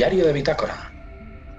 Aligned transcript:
Diario 0.00 0.24
de 0.24 0.32
Bitácora. 0.32 0.90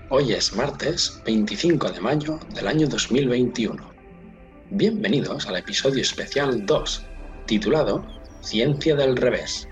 Hoy 0.10 0.34
es 0.34 0.56
martes 0.56 1.22
25 1.26 1.92
de 1.92 2.02
mayo 2.02 2.40
del 2.56 2.68
año 2.68 2.88
2021. 2.88 3.80
Bienvenidos 4.72 5.46
al 5.46 5.58
episodio 5.58 6.02
especial 6.02 6.66
2, 6.66 7.06
titulado 7.46 8.04
Ciencia 8.42 8.96
del 8.96 9.16
Revés. 9.16 9.68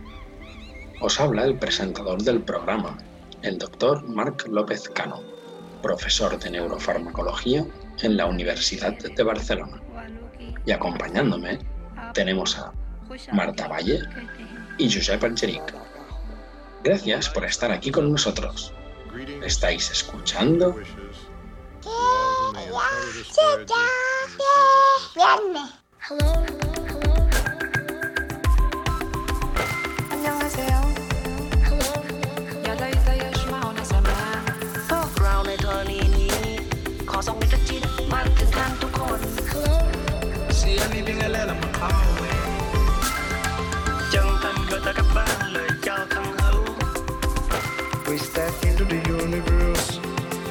Os 1.02 1.20
habla 1.20 1.45
el 1.45 1.57
presentador 1.57 2.21
del 2.21 2.43
programa, 2.43 2.95
el 3.41 3.57
doctor 3.57 4.07
Marc 4.07 4.47
López 4.47 4.88
Cano, 4.89 5.23
profesor 5.81 6.38
de 6.38 6.52
neurofarmacología 6.52 7.66
en 8.03 8.17
la 8.17 8.27
Universidad 8.27 8.95
de 8.99 9.23
Barcelona. 9.23 9.81
Y 10.67 10.72
acompañándome 10.72 11.58
tenemos 12.13 12.55
a 12.59 12.72
Marta 13.33 13.67
Valle 13.67 14.02
y 14.77 14.94
Josep 14.94 15.23
Angeric. 15.23 15.78
Gracias 16.83 17.29
por 17.29 17.45
estar 17.45 17.71
aquí 17.71 17.91
con 17.91 18.11
nosotros. 18.11 18.73
¿Estáis 19.43 19.91
escuchando? 19.91 20.75
We 26.09 26.78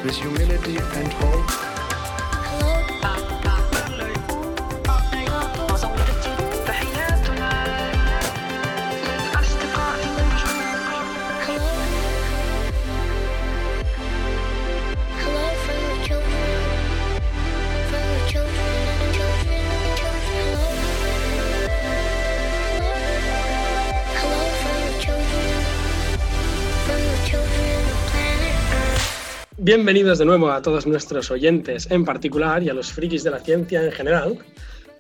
with 0.09 0.17
humility 0.17 0.79
and 0.79 1.13
hope. 1.13 1.78
Bienvenidos 29.73 30.19
de 30.19 30.25
nuevo 30.25 30.51
a 30.51 30.63
todos 30.63 30.87
nuestros 30.87 31.31
oyentes 31.31 31.91
en 31.91 32.03
particular 32.03 32.63
y 32.63 32.71
a 32.71 32.73
los 32.73 32.91
frikis 32.91 33.23
de 33.23 33.31
la 33.31 33.39
ciencia 33.39 33.85
en 33.85 33.93
general. 33.93 34.39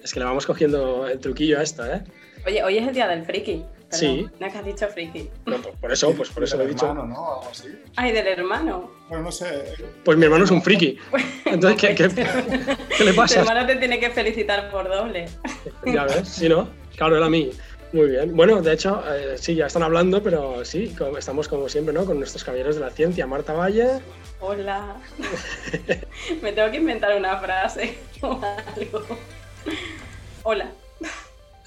Es 0.04 0.12
que 0.12 0.20
le 0.20 0.26
vamos 0.26 0.44
cogiendo 0.44 1.08
el 1.08 1.18
truquillo 1.20 1.58
a 1.58 1.62
esto, 1.62 1.86
¿eh? 1.86 2.02
Oye, 2.46 2.62
hoy 2.62 2.76
es 2.76 2.86
el 2.86 2.92
día 2.92 3.08
del 3.08 3.24
friki. 3.24 3.62
Perdón, 3.62 3.88
Sí. 3.90 4.28
No 4.38 4.46
es 4.46 4.52
que 4.52 4.58
has 4.58 4.64
dicho 4.66 4.86
friki. 4.88 5.30
No, 5.46 5.56
pues 5.56 5.74
por 5.80 5.90
eso, 5.90 6.12
pues 6.12 6.28
por 6.28 6.44
eso 6.44 6.58
lo 6.58 6.64
he 6.64 6.66
Del 6.66 6.74
dicho. 6.74 6.86
hermano, 6.86 7.06
¿no? 7.06 7.14
Algo 7.36 7.48
así. 7.50 7.68
Ay, 7.96 8.12
del 8.12 8.26
hermano. 8.26 8.90
Bueno, 9.08 9.24
no 9.24 9.32
sé. 9.32 9.72
Pues 10.04 10.18
mi 10.18 10.24
hermano 10.26 10.44
es 10.44 10.50
un 10.50 10.60
friki. 10.60 10.98
Entonces, 11.46 11.80
¿qué, 11.80 11.94
qué, 11.94 12.08
qué 12.98 13.04
le 13.04 13.12
Tu 13.12 13.16
pasa? 13.16 13.40
hermano 13.40 13.66
te 13.66 13.76
tiene 13.76 13.98
que 13.98 14.10
felicitar 14.10 14.70
por 14.70 14.86
doble. 14.86 15.30
Ya 15.86 16.04
ves, 16.04 16.28
sí, 16.28 16.46
¿no? 16.46 16.68
Claro, 16.94 17.16
era 17.16 17.24
a 17.24 17.30
mí. 17.30 17.48
Muy 17.94 18.10
bien. 18.10 18.36
Bueno, 18.36 18.60
de 18.60 18.74
hecho, 18.74 19.02
eh, 19.16 19.36
sí, 19.38 19.54
ya 19.54 19.64
están 19.64 19.82
hablando, 19.82 20.22
pero 20.22 20.62
sí, 20.62 20.94
estamos 21.18 21.48
como 21.48 21.70
siempre, 21.70 21.94
¿no? 21.94 22.04
Con 22.04 22.18
nuestros 22.18 22.44
caballeros 22.44 22.74
de 22.74 22.82
la 22.82 22.90
ciencia, 22.90 23.26
Marta 23.26 23.54
Valle. 23.54 24.00
Hola. 24.40 24.96
Me 26.42 26.52
tengo 26.52 26.70
que 26.70 26.76
inventar 26.76 27.16
una 27.16 27.38
frase 27.38 27.98
o 28.22 28.40
algo. 28.76 29.04
Hola. 30.44 30.70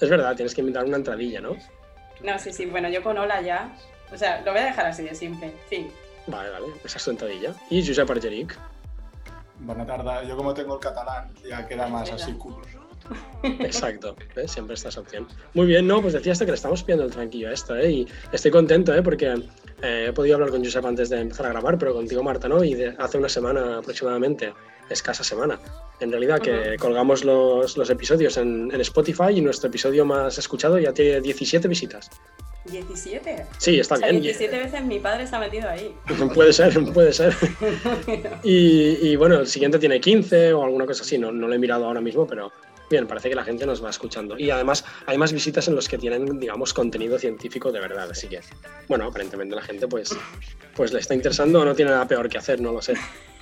Es 0.00 0.10
verdad, 0.10 0.34
tienes 0.34 0.54
que 0.54 0.62
inventar 0.62 0.84
una 0.84 0.96
entradilla, 0.96 1.40
¿no? 1.40 1.56
No, 2.22 2.38
sí, 2.38 2.52
sí, 2.52 2.66
bueno, 2.66 2.88
yo 2.88 3.02
con 3.02 3.18
hola 3.18 3.40
ya. 3.42 3.76
O 4.12 4.16
sea, 4.16 4.40
lo 4.42 4.52
voy 4.52 4.60
a 4.60 4.66
dejar 4.66 4.86
así 4.86 5.02
de 5.02 5.14
simple. 5.14 5.52
Fin. 5.68 5.90
Vale, 6.26 6.50
vale, 6.50 6.66
esa 6.84 6.98
es 6.98 7.04
tu 7.04 7.10
entradilla. 7.10 7.54
Y 7.70 7.86
Josep 7.86 8.10
Argeric. 8.10 8.58
Buena 9.60 9.86
tarde. 9.86 10.26
Yo 10.26 10.36
como 10.36 10.54
tengo 10.54 10.74
el 10.74 10.80
catalán, 10.80 11.32
ya 11.48 11.66
queda 11.66 11.86
más 11.88 12.10
así 12.10 12.32
cool. 12.34 12.62
Exacto, 13.42 14.16
¿ves? 14.34 14.50
siempre 14.50 14.74
esta 14.74 14.88
opción. 15.00 15.26
Muy 15.54 15.66
bien, 15.66 15.86
no, 15.86 16.00
pues 16.00 16.14
decía 16.14 16.32
esto 16.32 16.44
que 16.44 16.52
le 16.52 16.56
estamos 16.56 16.82
pidiendo 16.82 17.04
el 17.04 17.10
tranquillo 17.10 17.48
a 17.48 17.52
esto, 17.52 17.76
¿eh? 17.76 17.90
Y 17.90 18.08
estoy 18.32 18.50
contento, 18.50 18.94
¿eh? 18.94 19.02
Porque 19.02 19.34
eh, 19.82 20.06
he 20.08 20.12
podido 20.12 20.36
hablar 20.36 20.50
con 20.50 20.64
Josep 20.64 20.84
antes 20.86 21.10
de 21.10 21.20
empezar 21.20 21.46
a 21.46 21.50
grabar, 21.50 21.76
pero 21.78 21.92
contigo, 21.92 22.22
Marta, 22.22 22.48
¿no? 22.48 22.62
Y 22.64 22.74
de- 22.74 22.94
hace 22.98 23.18
una 23.18 23.28
semana 23.28 23.78
aproximadamente, 23.78 24.52
escasa 24.88 25.24
semana, 25.24 25.58
en 26.00 26.10
realidad, 26.10 26.40
que 26.40 26.76
colgamos 26.78 27.24
los, 27.24 27.76
los 27.76 27.90
episodios 27.90 28.36
en, 28.36 28.70
en 28.72 28.80
Spotify 28.80 29.30
y 29.34 29.40
nuestro 29.40 29.68
episodio 29.68 30.04
más 30.04 30.38
escuchado 30.38 30.78
ya 30.78 30.92
tiene 30.92 31.20
17 31.20 31.66
visitas. 31.68 32.10
17. 32.64 33.46
Sí, 33.58 33.80
está 33.80 33.96
O 33.96 33.98
sea, 33.98 34.08
bien. 34.10 34.22
17 34.22 34.56
veces 34.56 34.84
mi 34.84 35.00
padre 35.00 35.26
se 35.26 35.34
ha 35.34 35.40
metido 35.40 35.68
ahí. 35.68 35.94
Puede 36.34 36.52
ser, 36.52 36.72
puede 36.92 37.12
ser. 37.12 37.34
Y, 38.44 39.08
y 39.08 39.16
bueno, 39.16 39.40
el 39.40 39.46
siguiente 39.46 39.78
tiene 39.78 40.00
15 40.00 40.52
o 40.52 40.62
alguna 40.64 40.86
cosa 40.86 41.02
así, 41.02 41.18
no, 41.18 41.32
no 41.32 41.48
lo 41.48 41.54
he 41.54 41.58
mirado 41.58 41.86
ahora 41.86 42.00
mismo, 42.00 42.26
pero 42.26 42.52
bien, 42.92 43.08
parece 43.08 43.28
que 43.28 43.34
la 43.34 43.42
gente 43.42 43.66
nos 43.66 43.84
va 43.84 43.90
escuchando. 43.90 44.38
Y 44.38 44.50
además 44.50 44.84
hay 45.06 45.18
más 45.18 45.32
visitas 45.32 45.66
en 45.66 45.74
los 45.74 45.88
que 45.88 45.98
tienen, 45.98 46.38
digamos, 46.38 46.72
contenido 46.72 47.18
científico 47.18 47.72
de 47.72 47.80
verdad, 47.80 48.08
así 48.10 48.28
que, 48.28 48.40
bueno, 48.86 49.06
aparentemente 49.06 49.56
la 49.56 49.62
gente 49.62 49.88
pues, 49.88 50.16
pues 50.76 50.92
le 50.92 51.00
está 51.00 51.14
interesando 51.14 51.60
o 51.60 51.64
no 51.64 51.74
tiene 51.74 51.90
nada 51.90 52.06
peor 52.06 52.28
que 52.28 52.38
hacer, 52.38 52.60
no 52.60 52.70
lo 52.72 52.80
sé. 52.80 52.94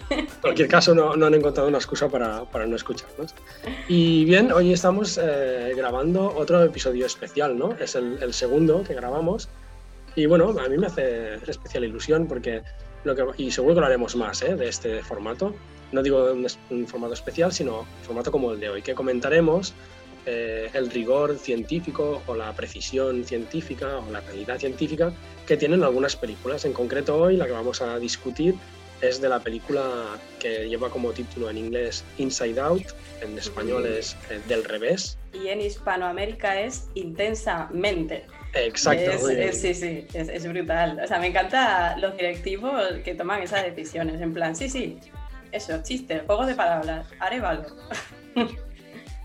En 0.09 0.27
cualquier 0.41 0.69
caso, 0.69 0.95
no, 0.95 1.15
no 1.15 1.27
han 1.27 1.35
encontrado 1.35 1.69
una 1.69 1.79
excusa 1.79 2.09
para, 2.09 2.45
para 2.45 2.67
no 2.67 2.75
escucharnos. 2.75 3.35
Y 3.89 4.25
bien, 4.25 4.51
hoy 4.51 4.73
estamos 4.73 5.21
eh, 5.23 5.73
grabando 5.77 6.35
otro 6.35 6.63
episodio 6.65 7.07
especial, 7.07 7.57
¿no? 7.57 7.77
Es 7.79 7.95
el, 7.95 8.19
el 8.21 8.33
segundo 8.33 8.83
que 8.83 8.95
grabamos. 8.95 9.49
Y 10.17 10.27
bueno, 10.27 10.57
a 10.59 10.69
mí 10.69 10.79
me 10.79 10.87
hace 10.87 11.35
especial 11.47 11.85
ilusión 11.85 12.27
porque 12.27 12.63
lo 13.05 13.15
que, 13.15 13.25
y 13.37 13.51
seguro 13.51 13.75
que 13.75 13.81
lo 13.81 13.87
haremos 13.87 14.17
más 14.17 14.43
¿eh? 14.43 14.57
de 14.57 14.69
este 14.69 15.03
formato. 15.03 15.55
No 15.93 16.03
digo 16.03 16.33
un, 16.33 16.47
un 16.71 16.87
formato 16.87 17.15
especial, 17.15 17.53
sino 17.53 17.81
un 17.81 17.87
formato 18.05 18.31
como 18.31 18.53
el 18.53 18.61
de 18.61 18.69
hoy, 18.69 18.83
que 18.83 18.95
comentaremos 18.95 19.75
eh, 20.27 20.71
el 20.75 20.91
rigor 20.91 21.37
científico 21.39 22.23
o 22.27 22.35
la 22.35 22.53
precisión 22.53 23.25
científica 23.25 23.99
o 23.99 24.11
la 24.13 24.21
calidad 24.21 24.59
científica 24.59 25.13
que 25.47 25.57
tienen 25.57 25.83
algunas 25.83 26.15
películas. 26.17 26.65
En 26.65 26.73
concreto 26.73 27.17
hoy 27.17 27.37
la 27.37 27.47
que 27.47 27.53
vamos 27.53 27.81
a 27.83 27.99
discutir 27.99 28.55
es 29.01 29.21
de 29.21 29.31
la 29.31 29.41
película 29.41 29.83
que 30.39 30.69
lleva 30.69 30.91
como 30.91 31.13
título 31.13 31.49
en 31.49 31.57
inglés 31.57 32.05
Inside 32.19 32.61
Out, 32.61 32.83
en 33.23 33.39
español 33.39 33.87
es 33.87 34.15
eh, 34.29 34.41
Del 34.47 34.63
revés. 34.63 35.17
Y 35.33 35.49
en 35.49 35.63
Hispanoamérica 35.63 36.61
es 36.61 36.89
intensamente. 36.95 38.25
Exacto. 38.55 39.11
Es- 39.11 39.23
es- 39.25 39.61
sí, 39.61 39.75
sí, 39.75 40.05
es, 40.13 40.29
es 40.29 40.47
brutal. 40.47 41.01
O 41.03 41.07
sea, 41.07 41.19
me 41.19 41.29
encanta 41.29 41.97
los 41.99 42.17
directivos 42.17 42.75
que 43.05 43.15
toman 43.15 43.43
esas 43.43 43.65
decisiones. 43.65 44.21
En 44.21 44.35
plan, 44.35 44.55
sí, 44.55 44.69
sí, 44.69 44.99
eso, 45.53 45.83
chiste, 45.83 46.23
juegos 46.27 46.47
de 46.47 46.55
palabras, 46.55 47.07
arévalo. 47.19 47.67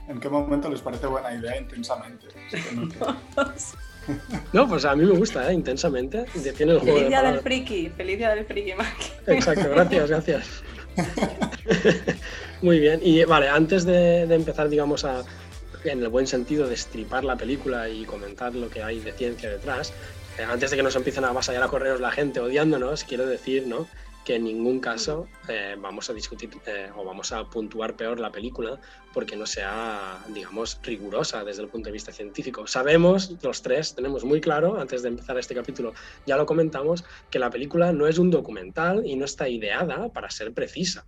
¿En 0.08 0.20
qué 0.20 0.30
momento 0.30 0.70
les 0.70 0.82
parece 0.82 1.08
buena 1.08 1.34
idea 1.34 1.58
intensamente? 1.58 2.28
No 4.54 4.68
pues 4.68 4.86
a 4.86 4.96
mí 4.96 5.04
me 5.04 5.18
gusta, 5.18 5.50
¿eh? 5.50 5.54
intensamente. 5.56 6.26
Tiene 6.56 6.74
el 6.74 6.80
juego 6.80 6.96
Feliz 6.96 7.02
de 7.02 7.08
día 7.08 7.24
del 7.24 7.40
friki, 7.40 7.90
feliz 7.90 8.18
día 8.20 8.36
del 8.36 8.46
friki, 8.46 8.76
Maki. 8.76 9.12
Exacto, 9.26 9.68
gracias, 9.68 10.10
gracias. 10.12 10.64
Muy 12.62 12.80
bien, 12.80 13.00
y 13.02 13.24
vale, 13.24 13.50
antes 13.50 13.84
de, 13.84 14.28
de 14.28 14.36
empezar, 14.36 14.70
digamos, 14.70 15.06
a, 15.06 15.24
en 15.84 16.04
el 16.04 16.10
buen 16.10 16.28
sentido, 16.28 16.68
destripar 16.68 17.24
la 17.24 17.36
película 17.36 17.90
y 17.90 18.06
comentar 18.06 18.54
lo 18.54 18.70
que 18.70 18.84
hay 18.84 19.00
de 19.00 19.12
ciencia 19.12 19.50
detrás, 19.50 19.92
eh, 20.38 20.44
antes 20.44 20.72
de 20.72 20.78
que 20.78 20.84
nos 20.84 20.96
empiecen 20.96 21.26
a 21.26 21.30
avasallar 21.30 21.64
a 21.64 21.68
correos 21.68 22.00
la 22.00 22.12
gente 22.12 22.40
odiándonos, 22.40 23.04
quiero 23.04 23.26
decir, 23.26 23.68
¿no? 23.68 23.88
Que 24.26 24.36
en 24.36 24.44
ningún 24.44 24.80
caso 24.80 25.28
eh, 25.48 25.78
vamos 25.80 26.10
a 26.10 26.14
discutir 26.14 26.50
eh, 26.66 26.90
o 26.96 27.06
vamos 27.06 27.32
a 27.32 27.48
puntuar 27.48 27.96
peor 27.96 28.20
la 28.20 28.32
película 28.32 28.82
porque 29.14 29.36
no 29.36 29.46
sea, 29.46 30.20
digamos, 30.34 30.80
rigurosa 30.84 31.44
desde 31.44 31.62
el 31.62 31.70
punto 31.70 31.88
de 31.88 31.94
vista 31.94 32.12
científico. 32.12 32.66
Sabemos, 32.66 33.36
los 33.44 33.62
tres, 33.62 33.94
tenemos 33.94 34.26
muy 34.26 34.42
claro, 34.42 34.78
antes 34.78 35.04
de 35.04 35.10
empezar 35.10 35.38
este 35.38 35.54
capítulo, 35.54 35.94
ya 36.26 36.36
lo 36.38 36.48
comentamos, 36.48 37.06
que 37.30 37.38
la 37.38 37.52
película 37.52 37.94
no 37.94 38.08
es 38.08 38.18
un 38.18 38.32
documental 38.32 39.06
y 39.06 39.16
no 39.16 39.26
está 39.26 39.48
ideada 39.48 40.10
para 40.10 40.30
ser 40.32 40.54
precisa. 40.54 41.06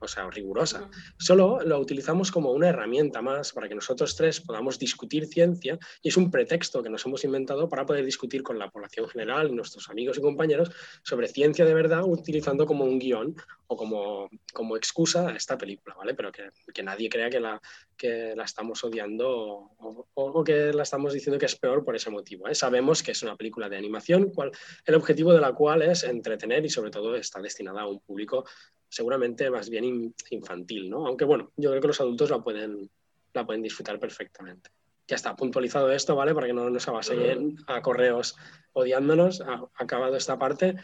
O 0.00 0.08
sea, 0.08 0.28
rigurosa. 0.30 0.88
Solo 1.18 1.60
lo 1.62 1.78
utilizamos 1.78 2.30
como 2.30 2.52
una 2.52 2.68
herramienta 2.68 3.22
más 3.22 3.52
para 3.52 3.68
que 3.68 3.74
nosotros 3.74 4.14
tres 4.16 4.40
podamos 4.40 4.78
discutir 4.78 5.26
ciencia 5.26 5.78
y 6.02 6.08
es 6.08 6.16
un 6.16 6.30
pretexto 6.30 6.82
que 6.82 6.90
nos 6.90 7.04
hemos 7.06 7.24
inventado 7.24 7.68
para 7.68 7.84
poder 7.86 8.04
discutir 8.04 8.42
con 8.42 8.58
la 8.58 8.70
población 8.70 9.08
general 9.08 9.48
y 9.48 9.54
nuestros 9.54 9.88
amigos 9.88 10.18
y 10.18 10.20
compañeros 10.20 10.70
sobre 11.02 11.28
ciencia 11.28 11.64
de 11.64 11.74
verdad 11.74 12.02
utilizando 12.04 12.66
como 12.66 12.84
un 12.84 12.98
guion 12.98 13.34
o 13.66 13.76
como, 13.76 14.30
como 14.52 14.76
excusa 14.76 15.28
a 15.28 15.36
esta 15.36 15.58
película, 15.58 15.94
¿vale? 15.96 16.14
Pero 16.14 16.32
que, 16.32 16.50
que 16.72 16.82
nadie 16.82 17.10
crea 17.10 17.28
que 17.28 17.40
la, 17.40 17.60
que 17.96 18.34
la 18.34 18.44
estamos 18.44 18.82
odiando 18.84 19.28
o, 19.28 20.06
o- 20.14 20.30
o 20.40 20.44
que 20.44 20.72
la 20.72 20.84
estamos 20.84 21.12
diciendo 21.12 21.38
que 21.38 21.46
es 21.46 21.56
peor 21.56 21.84
por 21.84 21.94
ese 21.94 22.08
motivo. 22.10 22.48
¿eh? 22.48 22.54
Sabemos 22.54 23.02
que 23.02 23.10
es 23.12 23.22
una 23.22 23.36
película 23.36 23.68
de 23.68 23.76
animación, 23.76 24.30
cual, 24.30 24.52
el 24.86 24.94
objetivo 24.94 25.32
de 25.34 25.40
la 25.40 25.52
cual 25.52 25.82
es 25.82 26.02
entretener 26.04 26.64
y 26.64 26.70
sobre 26.70 26.90
todo 26.90 27.14
está 27.16 27.40
destinada 27.40 27.82
a 27.82 27.86
un 27.86 28.00
público 28.00 28.44
seguramente 28.88 29.50
más 29.50 29.68
bien 29.70 29.84
in- 29.84 30.14
infantil, 30.30 30.88
¿no? 30.90 31.06
Aunque 31.06 31.24
bueno, 31.24 31.50
yo 31.56 31.70
creo 31.70 31.80
que 31.80 31.88
los 31.88 32.00
adultos 32.00 32.30
la 32.30 32.40
pueden, 32.40 32.90
la 33.34 33.44
pueden 33.46 33.62
disfrutar 33.62 33.98
perfectamente. 33.98 34.70
Ya 35.06 35.16
está 35.16 35.34
puntualizado 35.34 35.90
esto, 35.90 36.14
¿vale? 36.14 36.34
Para 36.34 36.46
que 36.46 36.52
no 36.52 36.68
nos 36.68 36.86
avasallen 36.86 37.56
a 37.66 37.80
correos 37.80 38.36
odiándonos. 38.74 39.40
Ha 39.40 39.64
acabado 39.74 40.16
esta 40.16 40.38
parte. 40.38 40.76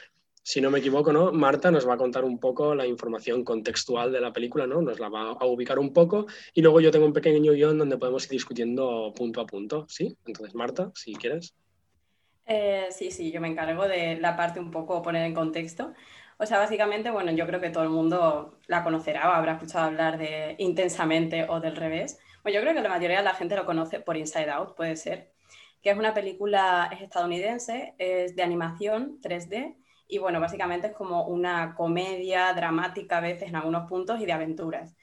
Si 0.43 0.61
no 0.61 0.71
me 0.71 0.79
equivoco, 0.79 1.13
¿no? 1.13 1.33
Marta 1.33 1.71
nos 1.71 1.89
va 1.89 1.95
a 1.95 1.99
contar 1.99 2.25
un 2.25 2.39
poco 2.39 2.75
la 2.75 2.87
información 2.87 3.45
contextual 3.45 4.13
de 4.13 4.21
la 4.21 4.33
película, 4.33 4.67
¿no? 4.67 4.81
Nos 4.83 4.99
la 4.99 5.09
va 5.09 5.33
a 5.33 5.47
ubicar 5.47 5.79
un 5.79 5.93
poco 5.93 6.27
y 6.55 6.63
luego 6.63 6.81
yo 6.81 6.91
tengo 6.91 7.07
un 7.07 7.13
pequeño 7.13 7.53
guion 7.53 7.79
donde 7.79 7.99
podemos 7.99 8.25
ir 8.25 8.31
discutiendo 8.31 9.13
punto 9.15 9.41
a 9.41 9.47
punto, 9.47 9.87
¿sí? 9.89 10.17
Entonces, 10.27 10.55
Marta, 10.55 10.91
si 10.95 11.15
quieres. 11.15 11.55
Eh, 12.47 12.89
sí, 12.91 13.11
sí, 13.11 13.33
yo 13.33 13.41
me 13.41 13.49
encargo 13.49 13.89
de 13.89 14.17
la 14.21 14.37
parte 14.37 14.61
un 14.61 14.71
poco 14.71 15.01
poner 15.03 15.25
en 15.25 15.35
contexto. 15.35 15.95
O 16.39 16.47
sea, 16.47 16.59
básicamente, 16.59 17.11
bueno, 17.11 17.33
yo 17.33 17.47
creo 17.47 17.61
que 17.61 17.71
todo 17.71 17.85
el 17.85 17.91
mundo 17.91 18.59
la 18.67 18.83
conocerá 18.85 19.29
o 19.31 19.33
habrá 19.33 19.53
escuchado 19.55 19.87
hablar 19.87 20.19
de 20.19 20.57
Intensamente 20.59 21.47
o 21.49 21.61
del 21.61 21.77
revés. 21.77 22.19
Bueno, 22.43 22.57
yo 22.57 22.63
creo 22.63 22.75
que 22.75 22.83
la 22.83 22.89
mayoría 22.89 23.19
de 23.19 23.25
la 23.25 23.35
gente 23.35 23.57
lo 23.57 23.65
conoce 23.67 24.01
por 24.01 24.17
Inside 24.17 24.51
Out, 24.51 24.77
puede 24.77 24.97
ser, 24.97 25.33
que 25.83 25.91
es 25.91 25.99
una 25.99 26.15
película 26.15 26.91
es 26.93 27.03
estadounidense, 27.03 27.95
es 27.99 28.35
de 28.37 28.43
animación 28.43 29.19
3D 29.23 29.77
y 30.09 30.19
bueno, 30.19 30.41
básicamente 30.41 30.89
es 30.89 30.93
como 30.95 31.27
una 31.27 31.75
comedia 31.75 32.53
dramática 32.53 33.19
a 33.19 33.21
veces 33.21 33.49
en 33.49 33.57
algunos 33.57 33.89
puntos 33.89 34.21
y 34.21 34.27
de 34.27 34.33
aventuras. 34.33 34.95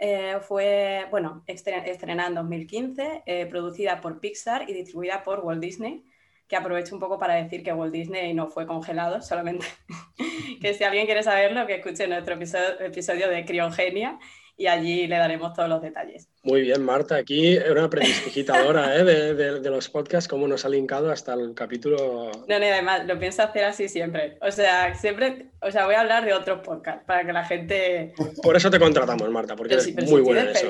Eh, 0.00 0.38
fue, 0.42 1.06
bueno, 1.10 1.42
estre- 1.46 1.82
estrenada 1.86 2.28
en 2.28 2.34
2015, 2.34 3.22
eh, 3.26 3.46
producida 3.46 4.00
por 4.00 4.20
Pixar 4.20 4.68
y 4.68 4.74
distribuida 4.74 5.22
por 5.24 5.40
Walt 5.40 5.60
Disney 5.60 6.04
que 6.48 6.56
aprovecho 6.56 6.94
un 6.94 7.00
poco 7.00 7.18
para 7.18 7.34
decir 7.34 7.62
que 7.62 7.72
Walt 7.72 7.92
Disney 7.92 8.32
no 8.34 8.48
fue 8.48 8.66
congelado, 8.66 9.20
solamente 9.22 9.66
que 10.60 10.74
si 10.74 10.84
alguien 10.84 11.06
quiere 11.06 11.22
saberlo, 11.22 11.66
que 11.66 11.76
escuche 11.76 12.06
nuestro 12.06 12.34
episodio, 12.34 12.80
episodio 12.80 13.28
de 13.28 13.44
Criogenia 13.44 14.18
y 14.58 14.68
allí 14.68 15.06
le 15.06 15.18
daremos 15.18 15.52
todos 15.52 15.68
los 15.68 15.82
detalles. 15.82 16.30
Muy 16.42 16.62
bien, 16.62 16.82
Marta. 16.82 17.16
Aquí 17.16 17.58
una 17.58 17.90
prestidigitadora 17.90 18.96
¿eh? 18.96 19.04
de, 19.04 19.34
de- 19.34 19.60
de 19.60 19.70
los 19.70 19.90
podcasts, 19.90 20.28
cómo 20.28 20.48
nos 20.48 20.64
ha 20.64 20.70
linkado 20.70 21.10
hasta 21.12 21.34
el 21.34 21.52
capítulo. 21.54 22.30
No, 22.48 22.58
no, 22.58 22.64
además 22.64 23.04
lo 23.06 23.18
pienso 23.18 23.42
hacer 23.42 23.64
así 23.64 23.86
siempre. 23.88 24.38
O 24.40 24.50
sea, 24.50 24.94
siempre, 24.94 25.48
o 25.60 25.70
sea, 25.70 25.84
voy 25.84 25.94
a 25.96 26.00
hablar 26.00 26.24
de 26.24 26.32
otros 26.32 26.60
podcasts 26.60 27.04
para 27.04 27.26
que 27.26 27.34
la 27.34 27.44
gente... 27.44 28.14
Por 28.42 28.56
eso 28.56 28.70
te 28.70 28.78
contratamos, 28.78 29.28
Marta, 29.28 29.54
porque 29.56 29.74
Pero 29.76 29.82
eres 29.82 29.84
sí, 29.84 29.92
pero 29.94 30.06
muy 30.06 30.20
si 30.20 30.24
buena 30.24 30.40
en 30.42 30.48
eso. 30.56 30.68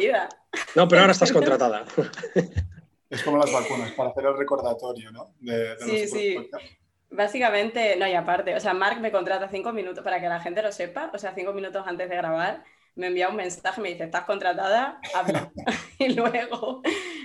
No, 0.75 0.89
pero 0.89 1.03
ahora 1.03 1.13
estás 1.13 1.31
contratada. 1.31 1.85
Es 3.09 3.23
como 3.23 3.39
las 3.39 3.53
vacunas, 3.53 3.93
para 3.93 4.11
hacer 4.11 4.25
el 4.27 4.37
recordatorio, 4.37 5.13
¿no? 5.13 5.35
De, 5.41 5.77
de 5.77 5.79
Sí, 5.79 6.09
sí. 6.09 6.51
Básicamente, 7.11 7.97
no, 7.97 8.07
y 8.07 8.15
aparte, 8.15 8.55
o 8.55 8.61
sea, 8.61 8.75
Mark 8.75 9.01
me 9.01 9.13
contrata 9.13 9.49
cinco 9.49 9.73
minutos 9.73 10.03
para 10.03 10.21
que 10.21 10.29
la 10.29 10.41
gente 10.41 10.61
lo 10.61 10.73
sepa, 10.73 11.11
o 11.15 11.19
sea, 11.19 11.35
cinco 11.35 11.53
minutos 11.53 11.85
antes 11.87 12.09
de 12.09 12.17
grabar, 12.17 12.65
me 12.97 13.09
envía 13.09 13.29
un 13.29 13.37
mensaje, 13.37 13.81
me 13.81 13.91
dice, 13.91 14.05
estás 14.05 14.25
contratada, 14.25 15.01
habla. 15.15 15.53
y 15.99 16.15
luego, 16.15 16.83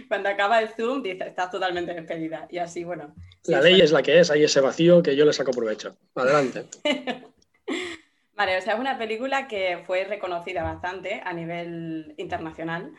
cuando 0.08 0.30
acaba 0.30 0.60
el 0.62 0.70
Zoom, 0.70 1.02
dice, 1.02 1.28
estás 1.28 1.50
totalmente 1.50 1.94
despedida. 1.94 2.48
Y 2.50 2.60
así, 2.60 2.84
bueno. 2.84 3.16
sí, 3.42 3.52
La 3.52 3.62
ley 3.62 3.82
es 3.82 3.92
la 3.92 4.04
que 4.04 4.20
es, 4.20 4.30
hay 4.30 4.44
ese 4.44 4.62
vacío 4.62 5.02
que 5.02 5.16
yo 5.16 5.26
le 5.26 5.34
saco 5.34 5.52
provecho. 5.52 5.96
Adelante. 6.16 6.66
Vale, 8.36 8.58
o 8.58 8.62
sea, 8.62 8.74
es 8.74 8.80
una 8.80 8.98
película 8.98 9.48
que 9.48 9.84
fue 9.86 10.04
reconocida 10.04 10.64
bastante 10.64 11.22
a 11.24 11.34
nivel 11.34 12.14
internacional. 12.18 12.92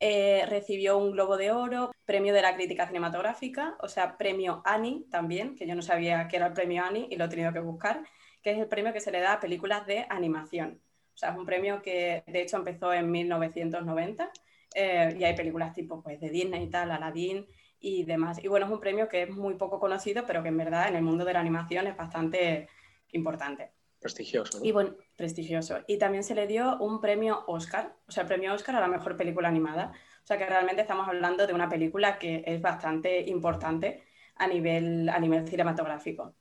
Eh, 0.00 0.44
recibió 0.46 0.96
un 0.96 1.10
Globo 1.10 1.36
de 1.36 1.50
Oro, 1.50 1.90
premio 2.04 2.32
de 2.32 2.42
la 2.42 2.54
crítica 2.54 2.86
cinematográfica, 2.86 3.76
o 3.80 3.88
sea, 3.88 4.16
premio 4.16 4.62
Annie 4.64 5.06
también, 5.10 5.56
que 5.56 5.66
yo 5.66 5.74
no 5.74 5.82
sabía 5.82 6.28
que 6.28 6.36
era 6.36 6.46
el 6.46 6.52
premio 6.52 6.84
Annie 6.84 7.08
y 7.10 7.16
lo 7.16 7.24
he 7.24 7.28
tenido 7.28 7.52
que 7.52 7.58
buscar, 7.58 8.04
que 8.42 8.52
es 8.52 8.58
el 8.58 8.68
premio 8.68 8.92
que 8.92 9.00
se 9.00 9.10
le 9.10 9.20
da 9.20 9.34
a 9.34 9.40
películas 9.40 9.86
de 9.86 10.06
animación. 10.08 10.80
O 11.14 11.16
sea, 11.18 11.30
es 11.30 11.36
un 11.36 11.46
premio 11.46 11.82
que 11.82 12.22
de 12.26 12.42
hecho 12.42 12.56
empezó 12.56 12.92
en 12.92 13.10
1990 13.10 14.30
eh, 14.74 15.16
y 15.18 15.24
hay 15.24 15.34
películas 15.34 15.74
tipo 15.74 16.00
pues, 16.00 16.20
de 16.20 16.30
Disney 16.30 16.64
y 16.64 16.70
tal, 16.70 16.92
Aladdin 16.92 17.46
y 17.80 18.04
demás. 18.04 18.38
Y 18.42 18.46
bueno, 18.46 18.66
es 18.66 18.72
un 18.72 18.80
premio 18.80 19.08
que 19.08 19.22
es 19.24 19.30
muy 19.30 19.54
poco 19.54 19.80
conocido, 19.80 20.24
pero 20.26 20.42
que 20.44 20.50
en 20.50 20.58
verdad 20.58 20.88
en 20.88 20.94
el 20.96 21.02
mundo 21.02 21.24
de 21.24 21.32
la 21.32 21.40
animación 21.40 21.88
es 21.88 21.96
bastante 21.96 22.68
importante. 23.10 23.72
Prestigioso. 24.00 24.60
Y 24.62 24.72
bueno, 24.72 24.94
prestigioso. 25.16 25.78
Y 25.86 25.98
también 25.98 26.22
se 26.22 26.34
le 26.34 26.46
dio 26.46 26.78
un 26.78 27.00
premio 27.00 27.44
Oscar, 27.48 27.96
o 28.06 28.12
sea, 28.12 28.22
el 28.22 28.28
premio 28.28 28.54
Oscar 28.54 28.76
a 28.76 28.80
la 28.80 28.88
mejor 28.88 29.16
película 29.16 29.48
animada. 29.48 29.92
O 30.22 30.26
sea, 30.26 30.38
que 30.38 30.46
realmente 30.46 30.82
estamos 30.82 31.08
hablando 31.08 31.46
de 31.46 31.54
una 31.54 31.68
película 31.68 32.18
que 32.18 32.44
es 32.46 32.60
bastante 32.60 33.22
importante 33.28 34.04
a 34.36 34.46
nivel, 34.46 35.08
a 35.08 35.18
nivel 35.18 35.48
cinematográfico. 35.48 36.34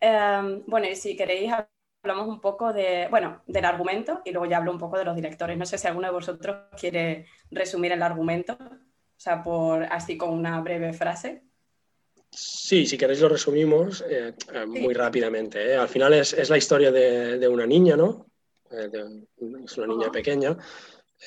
Eh, 0.00 0.62
bueno, 0.66 0.86
y 0.86 0.94
si 0.94 1.16
queréis, 1.16 1.52
hablamos 2.02 2.28
un 2.28 2.40
poco 2.40 2.72
de, 2.72 3.08
bueno, 3.10 3.42
del 3.46 3.64
argumento 3.64 4.22
y 4.24 4.30
luego 4.30 4.46
ya 4.46 4.58
hablo 4.58 4.72
un 4.72 4.78
poco 4.78 4.98
de 4.98 5.04
los 5.04 5.16
directores. 5.16 5.58
No 5.58 5.66
sé 5.66 5.78
si 5.78 5.86
alguno 5.86 6.06
de 6.06 6.12
vosotros 6.12 6.68
quiere 6.78 7.26
resumir 7.50 7.92
el 7.92 8.02
argumento, 8.02 8.54
o 8.60 9.22
sea, 9.22 9.42
por 9.42 9.84
así 9.84 10.16
con 10.16 10.30
una 10.30 10.60
breve 10.60 10.92
frase. 10.92 11.44
Sí, 12.32 12.86
si 12.86 12.96
queréis 12.96 13.20
lo 13.20 13.28
resumimos 13.28 14.04
eh, 14.08 14.32
eh, 14.54 14.66
muy 14.66 14.94
rápidamente. 14.94 15.72
¿eh? 15.72 15.76
Al 15.76 15.88
final 15.88 16.14
es, 16.14 16.32
es 16.32 16.48
la 16.48 16.58
historia 16.58 16.92
de, 16.92 17.38
de 17.38 17.48
una 17.48 17.66
niña, 17.66 17.96
¿no? 17.96 18.26
Eh, 18.70 18.88
de- 18.88 19.26
es 19.64 19.76
una 19.76 19.86
niña 19.88 20.10
pequeña. 20.12 20.56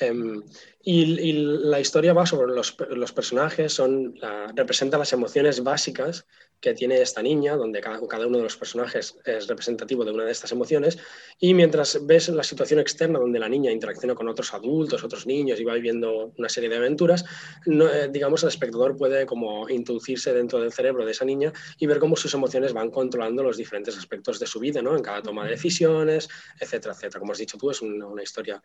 Em, 0.00 0.42
y, 0.82 1.02
y 1.20 1.32
la 1.34 1.78
historia 1.78 2.14
va 2.14 2.26
sobre 2.26 2.52
los, 2.52 2.74
los 2.90 3.12
personajes, 3.12 3.72
son 3.72 4.14
la- 4.16 4.50
representa 4.54 4.98
las 4.98 5.12
emociones 5.12 5.62
básicas 5.62 6.26
que 6.64 6.72
tiene 6.72 6.98
esta 6.98 7.20
niña, 7.20 7.56
donde 7.56 7.82
cada, 7.82 8.26
uno 8.26 8.38
de 8.38 8.44
los 8.44 8.56
personajes 8.56 9.18
es 9.26 9.48
representativo 9.48 10.02
de 10.02 10.12
una 10.12 10.24
de 10.24 10.32
estas 10.32 10.50
emociones. 10.50 10.96
Y 11.38 11.52
mientras 11.52 12.06
ves 12.06 12.30
la 12.30 12.42
situación 12.42 12.80
externa 12.80 13.18
donde 13.18 13.38
la 13.38 13.50
niña 13.50 13.70
interacciona 13.70 14.14
con 14.14 14.30
otros 14.30 14.54
adultos, 14.54 15.04
otros 15.04 15.26
niños 15.26 15.60
y 15.60 15.64
va 15.64 15.74
viviendo 15.74 16.32
una 16.38 16.48
serie 16.48 16.70
de 16.70 16.76
aventuras, 16.76 17.26
no, 17.66 17.86
eh, 17.86 18.08
digamos, 18.08 18.44
el 18.44 18.48
espectador 18.48 18.96
puede 18.96 19.26
como 19.26 19.68
introducirse 19.68 20.32
dentro 20.32 20.58
del 20.58 20.72
cerebro 20.72 21.04
de 21.04 21.12
esa 21.12 21.26
niña 21.26 21.52
y 21.78 21.86
ver 21.86 21.98
cómo 21.98 22.16
sus 22.16 22.32
emociones 22.32 22.72
van 22.72 22.90
controlando 22.90 23.42
los 23.42 23.58
diferentes 23.58 23.98
aspectos 23.98 24.40
de 24.40 24.46
su 24.46 24.58
vida, 24.58 24.80
¿no? 24.80 24.96
En 24.96 25.02
cada 25.02 25.20
toma 25.20 25.44
de 25.44 25.50
decisiones, 25.50 26.30
etcétera, 26.58 26.94
etcétera. 26.94 27.20
Como 27.20 27.32
has 27.32 27.38
dicho 27.38 27.58
tú, 27.58 27.72
es 27.72 27.82
una 27.82 28.22
historia 28.22 28.62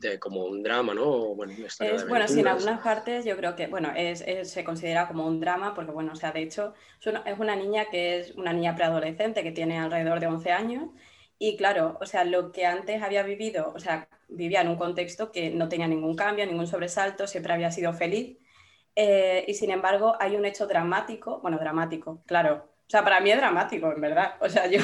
de 0.00 0.18
como 0.18 0.44
un 0.44 0.62
drama, 0.62 0.94
¿no? 0.94 1.34
Bueno, 1.34 1.54
Es, 1.78 2.06
bueno, 2.06 2.28
sí, 2.28 2.40
en 2.40 2.48
algunas 2.48 2.80
partes 2.80 3.24
yo 3.24 3.36
creo 3.36 3.56
que, 3.56 3.66
bueno, 3.68 3.92
es, 3.96 4.22
es- 4.26 4.50
se 4.52 4.64
considera 4.64 5.08
como 5.08 5.26
un 5.26 5.40
drama 5.40 5.74
porque, 5.74 5.92
bueno, 5.92 6.12
o 6.12 6.16
sea, 6.16 6.32
de 6.32 6.42
hecho, 6.42 6.74
es 7.00 7.06
una, 7.06 7.20
es 7.20 7.38
una 7.38 7.56
niña 7.56 7.86
que 7.90 8.18
es 8.20 8.32
una 8.36 8.52
niña 8.52 8.74
preadolescente 8.74 9.42
que 9.42 9.52
tiene 9.52 9.78
alrededor 9.78 10.20
de 10.20 10.26
11 10.26 10.52
años 10.52 10.90
y, 11.38 11.56
claro, 11.56 11.98
o 12.00 12.06
sea, 12.06 12.24
lo 12.24 12.52
que 12.52 12.66
antes 12.66 13.02
había 13.02 13.22
vivido, 13.22 13.72
o 13.74 13.78
sea, 13.80 14.08
vivía 14.28 14.60
en 14.62 14.68
un 14.68 14.76
contexto 14.76 15.32
que 15.32 15.50
no 15.50 15.68
tenía 15.68 15.88
ningún 15.88 16.14
cambio, 16.16 16.46
ningún 16.46 16.66
sobresalto, 16.66 17.26
siempre 17.26 17.52
había 17.52 17.70
sido 17.70 17.92
feliz 17.92 18.38
eh, 18.96 19.44
y, 19.48 19.54
sin 19.54 19.70
embargo, 19.70 20.16
hay 20.20 20.36
un 20.36 20.44
hecho 20.44 20.66
dramático, 20.66 21.40
bueno, 21.40 21.58
dramático, 21.58 22.22
claro, 22.26 22.68
o 22.86 22.90
sea, 22.90 23.02
para 23.04 23.20
mí 23.20 23.30
es 23.30 23.36
dramático, 23.38 23.92
en 23.92 24.00
verdad, 24.00 24.34
o 24.40 24.48
sea, 24.48 24.66
yo... 24.68 24.80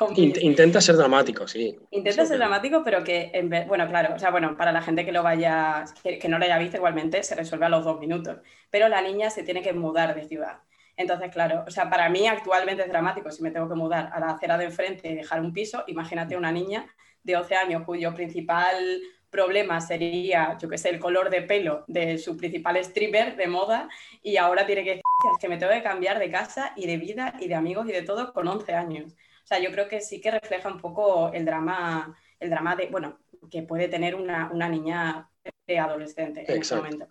Int- 0.00 0.38
intenta 0.42 0.80
ser 0.80 0.96
dramático, 0.96 1.46
sí. 1.46 1.78
Intenta 1.90 2.22
Eso 2.22 2.28
ser 2.28 2.34
que- 2.34 2.38
dramático, 2.38 2.82
pero 2.84 3.02
que, 3.04 3.30
en 3.34 3.48
vez, 3.48 3.66
bueno, 3.66 3.86
claro, 3.88 4.14
o 4.14 4.18
sea, 4.18 4.30
bueno, 4.30 4.56
para 4.56 4.72
la 4.72 4.82
gente 4.82 5.04
que 5.04 5.12
lo 5.12 5.22
vaya, 5.22 5.84
que, 6.02 6.18
que 6.18 6.28
no 6.28 6.38
lo 6.38 6.44
haya 6.44 6.58
visto 6.58 6.76
igualmente, 6.76 7.22
se 7.22 7.34
resuelve 7.34 7.66
a 7.66 7.68
los 7.68 7.84
dos 7.84 7.98
minutos. 8.00 8.38
Pero 8.70 8.88
la 8.88 9.00
niña 9.02 9.30
se 9.30 9.42
tiene 9.42 9.62
que 9.62 9.72
mudar 9.72 10.14
de 10.14 10.24
ciudad. 10.24 10.58
Entonces, 10.96 11.30
claro, 11.32 11.64
o 11.66 11.70
sea, 11.70 11.88
para 11.88 12.08
mí 12.10 12.26
actualmente 12.26 12.82
es 12.82 12.88
dramático 12.88 13.30
si 13.30 13.42
me 13.42 13.50
tengo 13.50 13.68
que 13.68 13.74
mudar 13.74 14.10
a 14.12 14.20
la 14.20 14.30
acera 14.32 14.58
de 14.58 14.66
enfrente 14.66 15.08
y 15.10 15.14
dejar 15.14 15.40
un 15.40 15.52
piso. 15.52 15.84
Imagínate 15.86 16.36
una 16.36 16.52
niña 16.52 16.86
de 17.24 17.36
11 17.36 17.54
años 17.54 17.82
cuyo 17.86 18.14
principal 18.14 19.00
problema 19.30 19.80
sería, 19.80 20.58
yo 20.60 20.68
qué 20.68 20.76
sé, 20.76 20.90
el 20.90 20.98
color 21.00 21.30
de 21.30 21.40
pelo 21.40 21.84
de 21.86 22.18
su 22.18 22.36
principal 22.36 22.76
stripper 22.76 23.36
de 23.36 23.46
moda 23.46 23.88
y 24.22 24.36
ahora 24.36 24.66
tiene 24.66 24.84
que 24.84 24.90
decir, 24.90 25.02
"Hostia, 25.24 25.30
es 25.36 25.40
que 25.40 25.48
me 25.48 25.56
tengo 25.56 25.72
que 25.72 25.82
cambiar 25.82 26.18
de 26.18 26.30
casa 26.30 26.72
y 26.76 26.86
de 26.86 26.98
vida 26.98 27.34
y 27.40 27.48
de 27.48 27.54
amigos 27.54 27.88
y 27.88 27.92
de 27.92 28.02
todo 28.02 28.34
con 28.34 28.46
11 28.46 28.74
años. 28.74 29.16
O 29.42 29.46
sea, 29.46 29.58
yo 29.58 29.70
creo 29.70 29.88
que 29.88 30.00
sí 30.00 30.20
que 30.20 30.30
refleja 30.30 30.68
un 30.68 30.80
poco 30.80 31.32
el 31.32 31.44
drama, 31.44 32.16
el 32.38 32.50
drama 32.50 32.76
de, 32.76 32.86
bueno, 32.86 33.18
que 33.50 33.62
puede 33.62 33.88
tener 33.88 34.14
una, 34.14 34.50
una 34.52 34.68
niña 34.68 35.28
preadolescente 35.64 36.40
en 36.40 36.46
ese 36.46 36.56
Exacto. 36.56 36.84
momento. 36.84 37.08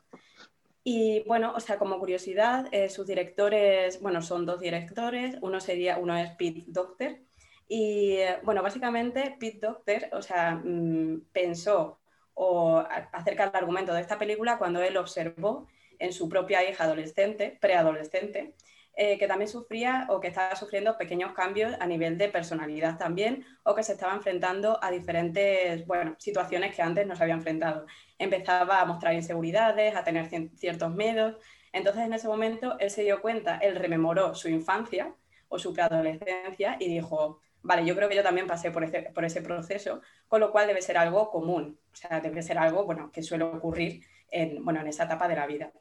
Y 0.84 1.24
bueno, 1.28 1.54
o 1.56 1.60
sea, 1.60 1.78
como 1.78 2.00
curiosidad, 2.00 2.68
eh, 2.72 2.90
sus 2.90 3.06
directores, 3.06 4.02
bueno, 4.02 4.22
son 4.22 4.46
dos 4.46 4.60
directores, 4.60 5.38
uno 5.42 5.60
sería, 5.60 5.98
uno 5.98 6.18
es 6.18 6.32
Pete 6.32 6.64
Docter, 6.68 7.22
y 7.68 8.14
eh, 8.18 8.40
bueno, 8.44 8.64
básicamente 8.64 9.36
Pete 9.40 9.60
Docter, 9.62 10.10
o 10.14 10.22
sea, 10.22 10.56
mm, 10.56 11.28
pensó 11.32 12.00
o 12.34 12.80
acerca 13.14 13.46
del 13.48 13.56
argumento 13.56 13.94
de 13.94 14.02
esta 14.02 14.18
película 14.18 14.58
cuando 14.58 14.82
él 14.82 14.98
observó 14.98 15.68
en 16.00 16.14
su 16.14 16.28
propia 16.28 16.68
hija 16.68 16.86
adolescente, 16.86 17.58
preadolescente, 17.62 18.56
eh, 19.04 19.18
que 19.18 19.28
también 19.28 19.50
sufría 19.50 20.06
o 20.10 20.20
que 20.20 20.28
estaba 20.28 20.56
sufriendo 20.56 20.96
pequeños 20.96 21.34
cambios 21.34 21.76
a 21.80 21.88
nivel 21.88 22.20
de 22.20 22.30
personalidad 22.30 23.00
también, 23.00 23.44
o 23.64 23.74
que 23.74 23.82
se 23.82 23.94
estaba 23.94 24.14
enfrentando 24.14 24.78
a 24.80 24.92
diferentes 24.92 25.88
bueno, 25.88 26.16
situaciones 26.20 26.76
que 26.76 26.84
antes 26.84 27.08
no 27.08 27.16
se 27.16 27.24
había 27.24 27.34
enfrentado. 27.34 27.88
Empezaba 28.20 28.80
a 28.80 28.86
mostrar 28.86 29.16
inseguridades, 29.16 29.96
a 29.96 30.04
tener 30.04 30.30
ciertos 30.56 30.94
miedos. 30.94 31.36
Entonces, 31.74 32.04
en 32.04 32.14
ese 32.14 32.28
momento, 32.28 32.78
él 32.78 32.92
se 32.92 33.02
dio 33.02 33.22
cuenta, 33.24 33.58
él 33.58 33.76
rememoró 33.76 34.36
su 34.36 34.50
infancia 34.50 35.16
o 35.50 35.58
su 35.58 35.74
preadolescencia 35.74 36.78
y 36.80 36.88
dijo, 36.88 37.40
vale, 37.64 37.84
yo 37.84 37.96
creo 37.96 38.08
que 38.08 38.18
yo 38.18 38.22
también 38.22 38.46
pasé 38.46 38.70
por 38.70 38.84
ese, 38.84 39.10
por 39.16 39.26
ese 39.26 39.42
proceso, 39.42 40.02
con 40.28 40.42
lo 40.42 40.52
cual 40.52 40.68
debe 40.68 40.84
ser 40.84 41.00
algo 41.00 41.32
común, 41.32 41.80
o 41.92 41.96
sea, 41.96 42.20
debe 42.20 42.44
ser 42.44 42.60
algo 42.60 42.86
bueno, 42.86 43.12
que 43.12 43.24
suele 43.24 43.46
ocurrir 43.46 44.04
en, 44.30 44.64
bueno, 44.64 44.80
en 44.80 44.86
esa 44.90 45.06
etapa 45.06 45.28
de 45.28 45.38
la 45.38 45.48
vida. 45.48 45.72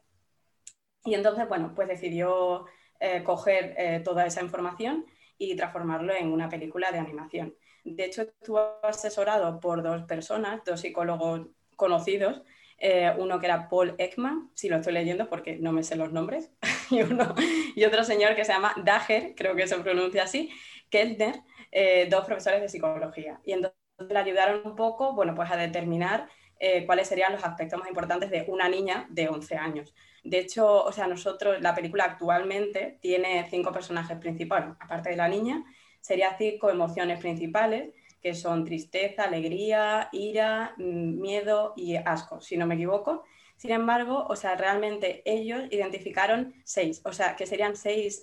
Y 1.05 1.13
entonces, 1.13 1.47
bueno, 1.47 1.73
pues 1.75 1.87
decidió 1.87 2.65
eh, 3.03 3.23
coger 3.23 3.73
eh, 3.79 3.99
toda 4.03 4.27
esa 4.27 4.43
información 4.43 5.07
y 5.35 5.55
transformarlo 5.55 6.13
en 6.13 6.31
una 6.31 6.49
película 6.49 6.91
de 6.91 6.99
animación. 6.99 7.55
De 7.83 8.05
hecho, 8.05 8.21
estuvo 8.21 8.59
asesorado 8.83 9.59
por 9.59 9.81
dos 9.81 10.03
personas, 10.03 10.63
dos 10.63 10.81
psicólogos 10.81 11.47
conocidos, 11.75 12.43
eh, 12.77 13.11
uno 13.17 13.39
que 13.39 13.47
era 13.47 13.67
Paul 13.69 13.95
Ekman, 13.97 14.51
si 14.53 14.69
lo 14.69 14.75
estoy 14.75 14.93
leyendo 14.93 15.27
porque 15.29 15.57
no 15.57 15.71
me 15.71 15.81
sé 15.81 15.95
los 15.95 16.13
nombres, 16.13 16.51
y 17.75 17.83
otro 17.85 18.03
señor 18.03 18.35
que 18.35 18.45
se 18.45 18.53
llama 18.53 18.75
Dager, 18.77 19.33
creo 19.35 19.55
que 19.55 19.65
se 19.65 19.79
pronuncia 19.79 20.21
así, 20.21 20.51
Keltner, 20.91 21.41
dos 22.07 22.25
profesores 22.25 22.61
de 22.61 22.69
psicología. 22.69 23.39
Y 23.43 23.53
entonces 23.53 23.79
le 23.97 24.19
ayudaron 24.19 24.61
un 24.63 24.75
poco 24.75 25.13
bueno, 25.13 25.33
pues 25.33 25.49
a 25.49 25.57
determinar 25.57 26.29
cuáles 26.85 27.07
serían 27.07 27.31
los 27.31 27.43
aspectos 27.43 27.79
más 27.79 27.87
importantes 27.87 28.29
de 28.29 28.45
una 28.47 28.69
niña 28.69 29.07
de 29.09 29.27
11 29.27 29.55
años. 29.55 29.95
De 30.23 30.39
hecho, 30.39 30.83
o 30.83 30.91
sea, 30.91 31.07
nosotros, 31.07 31.61
la 31.61 31.73
película 31.73 32.05
actualmente 32.05 32.97
tiene 33.01 33.47
cinco 33.49 33.71
personajes 33.71 34.17
principales, 34.17 34.75
aparte 34.79 35.09
de 35.09 35.15
la 35.15 35.27
niña, 35.27 35.63
serían 35.99 36.35
cinco 36.37 36.69
emociones 36.69 37.19
principales, 37.19 37.93
que 38.21 38.35
son 38.35 38.65
tristeza, 38.65 39.23
alegría, 39.23 40.09
ira, 40.11 40.75
mm, 40.77 41.19
miedo 41.19 41.73
y 41.75 41.95
asco, 41.95 42.39
si 42.41 42.57
no 42.57 42.67
me 42.67 42.75
equivoco. 42.75 43.23
Sin 43.57 43.71
embargo, 43.71 44.25
o 44.27 44.35
sea, 44.35 44.55
realmente 44.55 45.21
ellos 45.25 45.63
identificaron 45.71 46.53
seis, 46.63 47.01
o 47.05 47.13
sea, 47.13 47.35
que 47.35 47.45
serían 47.45 47.75
seis, 47.75 48.21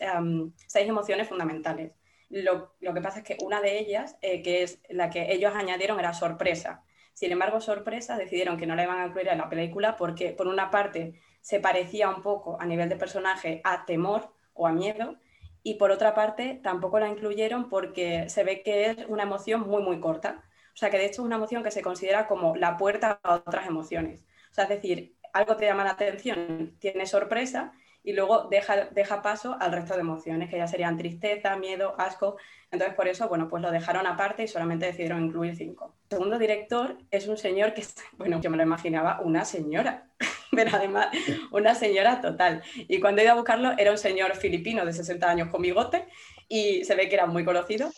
seis 0.67 0.89
emociones 0.89 1.29
fundamentales. 1.29 1.93
Lo, 2.29 2.73
que 2.81 3.01
pasa 3.01 3.21
es 3.21 3.25
que 3.25 3.37
una 3.45 3.61
de 3.61 3.79
ellas, 3.79 4.17
eh, 4.21 4.43
que 4.43 4.63
es 4.63 4.81
la 4.89 5.11
que 5.11 5.33
ellos 5.33 5.55
añadieron, 5.55 5.99
era 5.99 6.13
sorpresa. 6.13 6.83
Sin 7.15 7.33
embargo, 7.33 7.61
sorpresa 7.61 8.17
decidieron 8.17 8.57
que 8.59 8.67
no 8.67 8.77
la 8.77 8.85
iban 8.85 9.01
a 9.01 9.07
incluir 9.07 9.29
en 9.29 9.39
la 9.39 9.49
película 9.49 9.97
porque, 9.97 10.33
por 10.33 10.47
una 10.47 10.71
parte, 10.71 11.21
se 11.41 11.61
parecía 11.61 12.09
un 12.09 12.23
poco 12.23 12.61
a 12.61 12.67
nivel 12.67 12.89
de 12.89 12.97
personaje 12.97 13.61
a 13.65 13.85
temor 13.87 14.33
o 14.55 14.67
a 14.67 14.73
miedo, 14.73 15.17
y 15.63 15.75
por 15.75 15.91
otra 15.91 16.15
parte 16.15 16.61
tampoco 16.63 16.99
la 16.99 17.09
incluyeron 17.09 17.69
porque 17.69 18.29
se 18.29 18.45
ve 18.45 18.63
que 18.63 18.87
es 18.87 18.97
una 19.09 19.25
emoción 19.25 19.69
muy, 19.69 19.83
muy 19.83 20.01
corta. 20.01 20.45
O 20.75 20.77
sea, 20.77 20.91
que 20.91 20.99
de 20.99 21.07
hecho 21.07 21.23
es 21.23 21.27
una 21.27 21.37
emoción 21.37 21.63
que 21.63 21.71
se 21.71 21.83
considera 21.83 22.27
como 22.29 22.57
la 22.57 22.77
puerta 22.77 23.21
a 23.23 23.35
otras 23.35 23.67
emociones. 23.67 24.25
O 24.51 24.55
sea, 24.55 24.65
es 24.65 24.71
decir, 24.71 25.17
algo 25.33 25.57
te 25.57 25.67
llama 25.67 25.85
la 25.85 25.91
atención, 25.91 26.77
tiene 26.79 27.07
sorpresa 27.07 27.73
y 28.09 28.15
luego 28.15 28.49
deja, 28.51 28.87
deja 28.87 29.21
paso 29.21 29.59
al 29.61 29.71
resto 29.71 29.93
de 29.93 30.01
emociones, 30.01 30.49
que 30.49 30.57
ya 30.57 30.67
serían 30.67 30.97
tristeza, 30.97 31.57
miedo, 31.57 31.95
asco. 31.99 32.39
Entonces, 32.71 32.97
por 32.97 33.07
eso, 33.07 33.29
bueno, 33.29 33.49
pues 33.51 33.63
lo 33.63 33.71
dejaron 33.71 34.07
aparte 34.07 34.45
y 34.45 34.49
solamente 34.49 34.87
decidieron 34.87 35.27
incluir 35.27 35.55
cinco. 35.55 35.95
El 36.05 36.17
segundo 36.17 36.39
director 36.39 36.97
es 37.11 37.29
un 37.29 37.37
señor 37.37 37.75
que, 37.75 37.85
bueno, 38.17 38.41
yo 38.41 38.49
me 38.49 38.57
lo 38.57 38.63
imaginaba 38.63 39.21
una 39.21 39.45
señora, 39.45 40.09
pero 40.53 40.71
además 40.75 41.09
una 41.51 41.75
señora 41.75 42.23
total. 42.23 42.63
Y 42.77 42.99
cuando 42.99 43.21
he 43.21 43.25
ido 43.25 43.35
a 43.35 43.37
buscarlo, 43.37 43.73
era 43.77 43.91
un 43.91 43.99
señor 43.99 44.35
filipino 44.37 44.87
de 44.87 44.95
60 44.95 45.29
años 45.29 45.49
con 45.51 45.61
bigote 45.61 46.07
y 46.49 46.87
se 46.87 46.95
ve 46.95 47.11
que 47.11 47.15
era 47.15 47.27
muy 47.27 47.45
conocido 47.45 47.91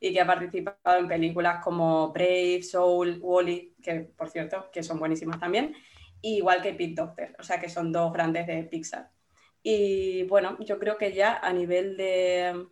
y 0.00 0.12
que 0.12 0.20
ha 0.20 0.26
participado 0.26 0.98
en 0.98 1.06
películas 1.06 1.62
como 1.62 2.10
Brave, 2.12 2.64
Soul, 2.64 3.20
Wally, 3.22 3.76
que 3.80 4.00
por 4.00 4.28
cierto, 4.28 4.72
que 4.72 4.82
son 4.82 4.98
buenísimas 4.98 5.38
también, 5.38 5.72
igual 6.20 6.60
que 6.62 6.72
Pete 6.72 6.94
Doctor, 6.96 7.36
o 7.38 7.44
sea 7.44 7.60
que 7.60 7.68
son 7.68 7.92
dos 7.92 8.12
grandes 8.12 8.48
de 8.48 8.64
Pixar. 8.64 9.12
Y 9.62 10.24
bueno, 10.24 10.56
yo 10.60 10.78
creo 10.78 10.98
que 10.98 11.12
ya 11.12 11.38
a 11.38 11.52
nivel 11.52 11.96
de, 11.96 12.66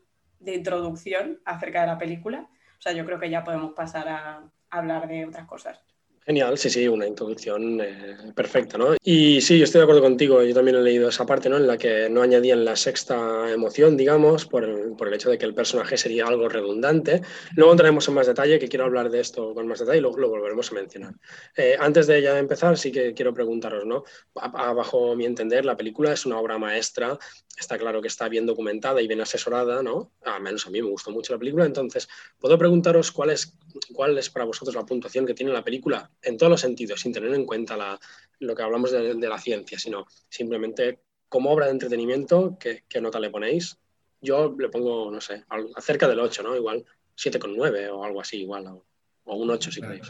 introducción 0.44 1.40
acerca 1.44 1.82
de 1.82 1.86
la 1.86 1.98
película, 1.98 2.48
o 2.78 2.82
sea, 2.82 2.92
yo 2.92 3.04
creo 3.04 3.20
que 3.20 3.30
ya 3.30 3.44
podemos 3.44 3.72
pasar 3.74 4.08
a 4.08 4.50
hablar 4.70 5.08
de 5.08 5.26
otras 5.26 5.46
cosas. 5.46 5.80
Genial, 6.26 6.58
sí, 6.58 6.68
sí, 6.68 6.86
una 6.86 7.06
introducción 7.06 7.80
eh, 7.80 8.16
perfecta, 8.34 8.76
¿no? 8.76 8.94
Y 9.02 9.40
sí, 9.40 9.58
yo 9.58 9.64
estoy 9.64 9.78
de 9.78 9.84
acuerdo 9.84 10.02
contigo, 10.02 10.42
yo 10.42 10.54
también 10.54 10.76
he 10.76 10.82
leído 10.82 11.08
esa 11.08 11.24
parte, 11.24 11.48
¿no? 11.48 11.56
En 11.56 11.66
la 11.66 11.78
que 11.78 12.10
no 12.10 12.20
añadían 12.20 12.62
la 12.64 12.76
sexta 12.76 13.50
emoción, 13.50 13.96
digamos, 13.96 14.44
por 14.44 14.64
el, 14.64 14.92
por 14.96 15.08
el 15.08 15.14
hecho 15.14 15.30
de 15.30 15.38
que 15.38 15.46
el 15.46 15.54
personaje 15.54 15.96
sería 15.96 16.26
algo 16.26 16.48
redundante. 16.48 17.22
Luego 17.56 17.72
entraremos 17.72 18.06
en 18.06 18.14
más 18.14 18.26
detalle, 18.26 18.58
que 18.58 18.68
quiero 18.68 18.84
hablar 18.84 19.10
de 19.10 19.20
esto 19.20 19.54
con 19.54 19.66
más 19.66 19.80
detalle 19.80 19.98
y 19.98 20.02
luego 20.02 20.18
lo 20.18 20.28
volveremos 20.28 20.70
a 20.70 20.74
mencionar. 20.74 21.14
Eh, 21.56 21.76
antes 21.78 22.06
de 22.06 22.20
ya 22.20 22.38
empezar, 22.38 22.76
sí 22.76 22.92
que 22.92 23.14
quiero 23.14 23.32
preguntaros, 23.32 23.86
¿no? 23.86 24.04
bajo 24.34 25.16
mi 25.16 25.24
entender, 25.24 25.64
la 25.64 25.76
película 25.76 26.12
es 26.12 26.26
una 26.26 26.38
obra 26.38 26.58
maestra, 26.58 27.18
está 27.60 27.78
claro 27.78 28.00
que 28.00 28.08
está 28.08 28.28
bien 28.28 28.46
documentada 28.46 29.00
y 29.00 29.06
bien 29.06 29.20
asesorada, 29.20 29.82
¿no? 29.82 30.12
Al 30.24 30.42
menos 30.42 30.66
a 30.66 30.70
mí 30.70 30.80
me 30.82 30.88
gustó 30.88 31.10
mucho 31.10 31.32
la 31.32 31.38
película, 31.38 31.64
entonces, 31.64 32.08
¿puedo 32.38 32.58
preguntaros 32.58 33.12
cuál 33.12 33.30
es, 33.30 33.56
cuál 33.92 34.18
es 34.18 34.30
para 34.30 34.44
vosotros 34.44 34.74
la 34.74 34.86
puntuación 34.86 35.26
que 35.26 35.34
tiene 35.34 35.52
la 35.52 35.64
película? 35.64 36.10
en 36.22 36.36
todos 36.36 36.50
los 36.50 36.60
sentidos, 36.60 37.00
sin 37.00 37.12
tener 37.12 37.32
en 37.34 37.46
cuenta 37.46 37.98
lo 38.38 38.54
que 38.54 38.62
hablamos 38.62 38.90
de, 38.90 39.14
la 39.14 39.38
ciencia, 39.38 39.78
sino 39.78 40.06
simplemente 40.28 41.00
como 41.28 41.50
obra 41.50 41.66
de 41.66 41.72
entretenimiento, 41.72 42.58
¿qué, 42.58 42.82
nota 43.00 43.20
le 43.20 43.30
ponéis? 43.30 43.78
Yo 44.20 44.54
le 44.58 44.68
pongo, 44.68 45.10
no 45.10 45.20
sé, 45.20 45.44
acerca 45.76 46.08
del 46.08 46.20
8, 46.20 46.42
¿no? 46.42 46.56
Igual 46.56 46.84
7,9 47.16 47.90
o 47.90 48.04
algo 48.04 48.20
así, 48.20 48.42
igual, 48.42 48.66
o, 48.66 48.84
un 49.24 49.50
8 49.50 49.70
si 49.70 49.80
queréis. 49.80 50.08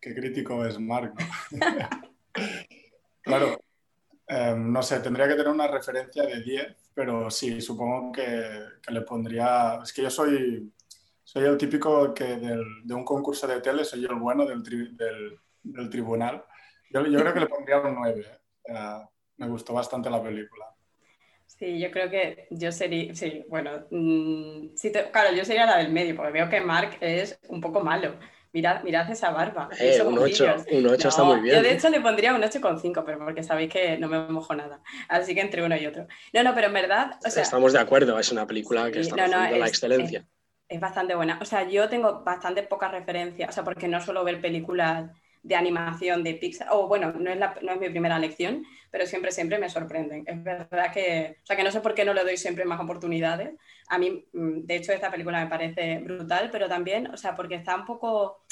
Qué 0.00 0.14
crítico 0.14 0.64
es 0.64 0.78
Marco. 0.78 1.16
claro, 3.22 3.60
em, 4.30 4.72
no 4.72 4.82
sé, 4.82 5.00
tendría 5.00 5.26
que 5.28 5.34
tener 5.34 5.48
una 5.48 5.66
referencia 5.66 6.24
de 6.24 6.42
10, 6.42 6.76
pero 6.94 7.30
sí, 7.30 7.60
supongo 7.60 8.12
que, 8.12 8.60
que 8.82 8.92
le 8.92 9.02
pondría... 9.02 9.80
Es 9.82 9.92
que 9.92 10.02
yo 10.02 10.10
soy 10.10 10.72
soy 11.32 11.44
el 11.44 11.56
típico 11.56 12.12
que 12.12 12.24
de 12.24 12.92
un 12.94 13.04
concurso 13.04 13.46
de 13.46 13.60
tele 13.60 13.84
soy 13.84 14.04
el 14.04 14.16
bueno 14.16 14.44
del, 14.44 14.64
del, 14.64 15.88
tribunal. 15.88 16.42
Yo, 16.92 17.06
yo, 17.06 17.20
creo 17.20 17.32
que 17.32 17.38
le 17.38 17.46
pondría 17.46 17.78
un 17.78 17.94
9. 17.94 18.26
¿eh? 18.64 18.74
me 19.36 19.46
gustó 19.46 19.72
bastante 19.72 20.10
la 20.10 20.20
película. 20.20 20.66
Sí, 21.46 21.78
yo 21.78 21.92
creo 21.92 22.10
que 22.10 22.48
yo 22.50 22.72
sería, 22.72 23.14
sí, 23.14 23.44
bueno, 23.48 23.86
mm, 23.92 24.70
claro, 25.12 25.32
yo 25.36 25.44
sería 25.44 25.66
la 25.66 25.76
del 25.76 25.92
medio, 25.92 26.16
porque 26.16 26.32
veo 26.32 26.48
que 26.48 26.60
Mark 26.60 26.96
es 27.00 27.38
un 27.48 27.60
poco 27.60 27.78
malo. 27.78 28.16
Mirad, 28.52 28.82
mirad 28.82 29.10
esa 29.10 29.30
barba. 29.30 29.68
Eh, 29.78 30.02
un 30.02 30.18
8, 30.18 30.56
un 30.72 30.86
8 30.86 31.08
está 31.08 31.22
muy 31.22 31.40
bien. 31.40 31.56
Yo 31.56 31.62
de 31.62 31.72
hecho 31.72 31.88
le 31.88 32.00
pondría 32.00 32.34
un 32.34 32.42
8,5, 32.42 33.02
pero 33.04 33.18
porque 33.18 33.42
sabéis 33.42 33.72
que 33.72 33.96
no 33.98 34.08
me 34.08 34.18
mojo 34.18 34.54
nada. 34.54 34.82
Así 35.08 35.34
que 35.34 35.40
entre 35.40 35.64
uno 35.64 35.76
y 35.76 35.86
otro. 35.86 36.06
No, 36.32 36.42
no, 36.42 36.54
pero 36.54 36.66
en 36.66 36.72
verdad... 36.72 37.12
Estamos 37.24 37.72
de 37.72 37.78
acuerdo, 37.78 38.18
es 38.18 38.32
una 38.32 38.46
película 38.46 38.90
que 38.90 39.00
está 39.00 39.28
no, 39.28 39.56
la 39.56 39.68
excelencia 39.68 40.26
es 40.70 40.80
bastante 40.80 41.14
buena. 41.16 41.38
O 41.42 41.44
sea, 41.44 41.68
yo 41.68 41.88
tengo 41.88 42.22
bastante 42.22 42.62
pocas 42.62 42.92
referencias, 42.92 43.50
o 43.50 43.52
sea, 43.52 43.64
porque 43.64 43.88
no 43.88 44.00
suelo 44.00 44.24
ver 44.24 44.40
películas 44.40 45.10
de 45.42 45.56
animación 45.56 46.22
de 46.22 46.34
Pixar, 46.34 46.68
o 46.70 46.86
bueno, 46.86 47.12
no 47.12 47.30
es, 47.30 47.38
no 47.38 47.72
es 47.72 47.80
mi 47.80 47.88
primera 47.88 48.18
lección, 48.18 48.64
pero 48.90 49.06
siempre, 49.06 49.32
siempre 49.32 49.58
me 49.58 49.68
sorprenden. 49.68 50.24
Es 50.26 50.42
verdad 50.42 50.92
que, 50.92 51.38
o 51.42 51.46
sea, 51.46 51.56
que 51.56 51.64
no 51.64 51.72
sé 51.72 51.80
por 51.80 51.94
qué 51.94 52.04
no 52.04 52.14
le 52.14 52.22
doy 52.22 52.36
siempre 52.36 52.64
más 52.64 52.80
oportunidades. 52.80 53.50
A 53.90 53.98
mí, 53.98 54.24
mm, 54.32 54.66
de 54.66 54.76
hecho, 54.76 54.92
esta 54.92 55.10
película 55.10 55.42
me 55.42 55.50
parece 55.50 55.98
brutal, 56.00 56.48
pero 56.50 56.68
también, 56.68 57.08
o 57.08 57.16
sea, 57.16 57.34
porque 57.36 57.56
está 57.56 57.76
un 57.76 57.84
poco 57.84 58.44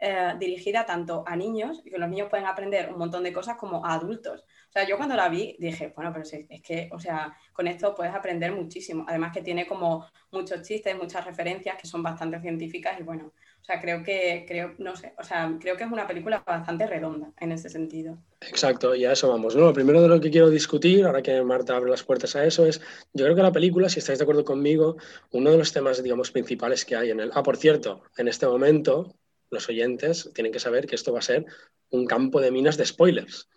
eh, 0.00 0.34
dirigida 0.38 0.84
tanto 0.84 1.24
a 1.26 1.36
niños, 1.36 1.80
y 1.84 1.90
que 1.90 1.98
los 1.98 2.08
niños 2.10 2.28
pueden 2.28 2.46
aprender 2.46 2.90
un 2.92 2.98
montón 2.98 3.22
de 3.24 3.32
cosas, 3.32 3.56
como 3.56 3.86
a 3.86 3.94
adultos. 3.94 4.42
O 4.68 4.72
sea, 4.72 4.86
yo 4.86 4.96
cuando 4.96 5.14
la 5.16 5.28
vi 5.28 5.56
dije, 5.58 5.92
bueno, 5.96 6.12
pero 6.12 6.24
es 6.24 6.62
que, 6.62 6.90
o 6.92 6.98
sea, 6.98 7.34
con 7.52 7.66
esto 7.68 7.94
puedes 7.94 8.14
aprender 8.14 8.52
muchísimo. 8.52 9.04
Además 9.08 9.32
que 9.32 9.42
tiene 9.42 9.66
como 9.66 10.06
muchos 10.32 10.62
chistes, 10.62 10.96
muchas 10.96 11.24
referencias 11.24 11.76
que 11.80 11.86
son 11.86 12.02
bastante 12.02 12.40
científicas 12.40 12.98
y 12.98 13.02
bueno, 13.04 13.32
o 13.64 13.66
sea, 13.66 13.80
creo 13.80 14.02
que, 14.02 14.44
creo, 14.46 14.74
no 14.76 14.94
sé, 14.94 15.14
o 15.18 15.24
sea, 15.24 15.56
creo 15.58 15.74
que 15.74 15.84
es 15.84 15.90
una 15.90 16.06
película 16.06 16.44
bastante 16.46 16.86
redonda 16.86 17.32
en 17.40 17.50
ese 17.50 17.70
sentido. 17.70 18.18
Exacto, 18.42 18.94
y 18.94 19.06
a 19.06 19.12
eso 19.12 19.30
vamos. 19.30 19.56
¿no? 19.56 19.62
Lo 19.62 19.72
primero 19.72 20.02
de 20.02 20.08
lo 20.08 20.20
que 20.20 20.30
quiero 20.30 20.50
discutir, 20.50 21.06
ahora 21.06 21.22
que 21.22 21.40
Marta 21.40 21.74
abre 21.74 21.90
las 21.90 22.02
puertas 22.02 22.36
a 22.36 22.44
eso, 22.44 22.66
es, 22.66 22.82
yo 23.14 23.24
creo 23.24 23.34
que 23.34 23.40
la 23.40 23.52
película, 23.52 23.88
si 23.88 24.00
estáis 24.00 24.18
de 24.18 24.24
acuerdo 24.24 24.44
conmigo, 24.44 24.98
uno 25.30 25.50
de 25.50 25.56
los 25.56 25.72
temas, 25.72 26.02
digamos, 26.02 26.30
principales 26.30 26.84
que 26.84 26.94
hay 26.94 27.10
en 27.10 27.20
el... 27.20 27.30
Ah, 27.32 27.42
por 27.42 27.56
cierto, 27.56 28.02
en 28.18 28.28
este 28.28 28.46
momento 28.46 29.16
los 29.50 29.66
oyentes 29.70 30.30
tienen 30.34 30.52
que 30.52 30.60
saber 30.60 30.86
que 30.86 30.96
esto 30.96 31.14
va 31.14 31.20
a 31.20 31.22
ser 31.22 31.46
un 31.88 32.04
campo 32.04 32.42
de 32.42 32.50
minas 32.50 32.76
de 32.76 32.84
spoilers 32.84 33.48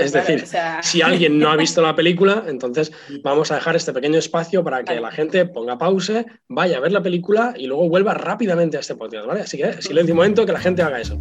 es 0.00 0.12
decir, 0.12 0.44
si 0.82 1.02
alguien 1.02 1.38
no 1.38 1.50
ha 1.50 1.56
visto 1.56 1.80
la 1.80 1.94
película, 1.96 2.44
entonces 2.48 2.92
vamos 3.22 3.50
a 3.50 3.56
dejar 3.56 3.76
este 3.76 3.92
pequeño 3.92 4.18
espacio 4.18 4.64
para 4.64 4.82
que 4.82 5.00
la 5.00 5.10
gente 5.10 5.46
ponga 5.46 5.78
pausa, 5.78 6.24
vaya 6.48 6.78
a 6.78 6.80
ver 6.80 6.92
la 6.92 7.02
película 7.02 7.54
y 7.56 7.66
luego 7.66 7.88
vuelva 7.88 8.14
rápidamente 8.14 8.76
a 8.76 8.80
este 8.80 8.96
podcast, 8.96 9.26
¿vale? 9.26 9.42
Así 9.42 9.56
que 9.56 9.80
silencio 9.80 10.14
un 10.14 10.18
momento 10.18 10.44
que 10.44 10.52
la 10.52 10.60
gente 10.60 10.82
haga 10.82 11.00
eso. 11.00 11.20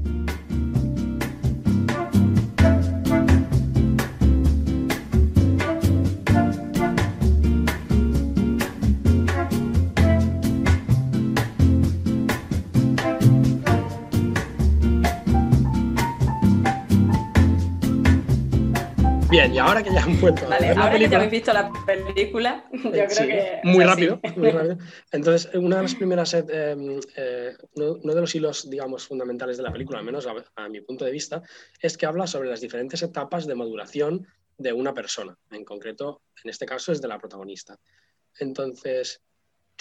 Ahora 19.73 19.83
que 19.83 19.93
ya 19.93 20.03
han 20.03 20.21
vuelto 20.21 20.47
Vale, 20.47 20.69
ahora 20.69 20.75
que 20.75 20.81
ya 20.81 20.91
película, 20.91 21.17
habéis 21.17 21.31
visto 21.31 21.53
la 21.53 21.71
película, 21.85 22.69
yo 22.71 22.91
creo 22.91 23.09
Sí, 23.09 23.27
que. 23.27 23.59
muy 23.63 23.83
rápido, 23.83 24.19
muy 24.35 24.51
rápido. 24.51 24.77
Entonces, 25.11 25.49
una 25.55 25.77
de 25.77 25.81
las 25.81 25.95
primeras, 25.95 26.33
eh, 26.35 26.45
eh, 26.47 26.99
eh, 27.15 27.57
uno, 27.75 27.93
uno 28.03 28.15
de 28.15 28.21
los 28.21 28.35
hilos, 28.35 28.69
digamos, 28.69 29.07
fundamentales 29.07 29.57
de 29.57 29.63
la 29.63 29.71
película, 29.71 29.99
al 29.99 30.05
menos 30.05 30.27
a, 30.27 30.33
a 30.55 30.69
mi 30.69 30.81
punto 30.81 31.05
de 31.05 31.11
vista, 31.11 31.41
es 31.81 31.97
que 31.97 32.05
habla 32.05 32.27
sobre 32.27 32.49
las 32.49 32.61
diferentes 32.61 33.01
etapas 33.01 33.47
de 33.47 33.55
maduración 33.55 34.27
de 34.57 34.73
una 34.73 34.93
persona. 34.93 35.35
En 35.51 35.65
concreto, 35.65 36.21
en 36.43 36.49
este 36.51 36.65
caso, 36.65 36.91
es 36.91 37.01
de 37.01 37.07
la 37.07 37.17
protagonista. 37.17 37.79
Entonces, 38.39 39.21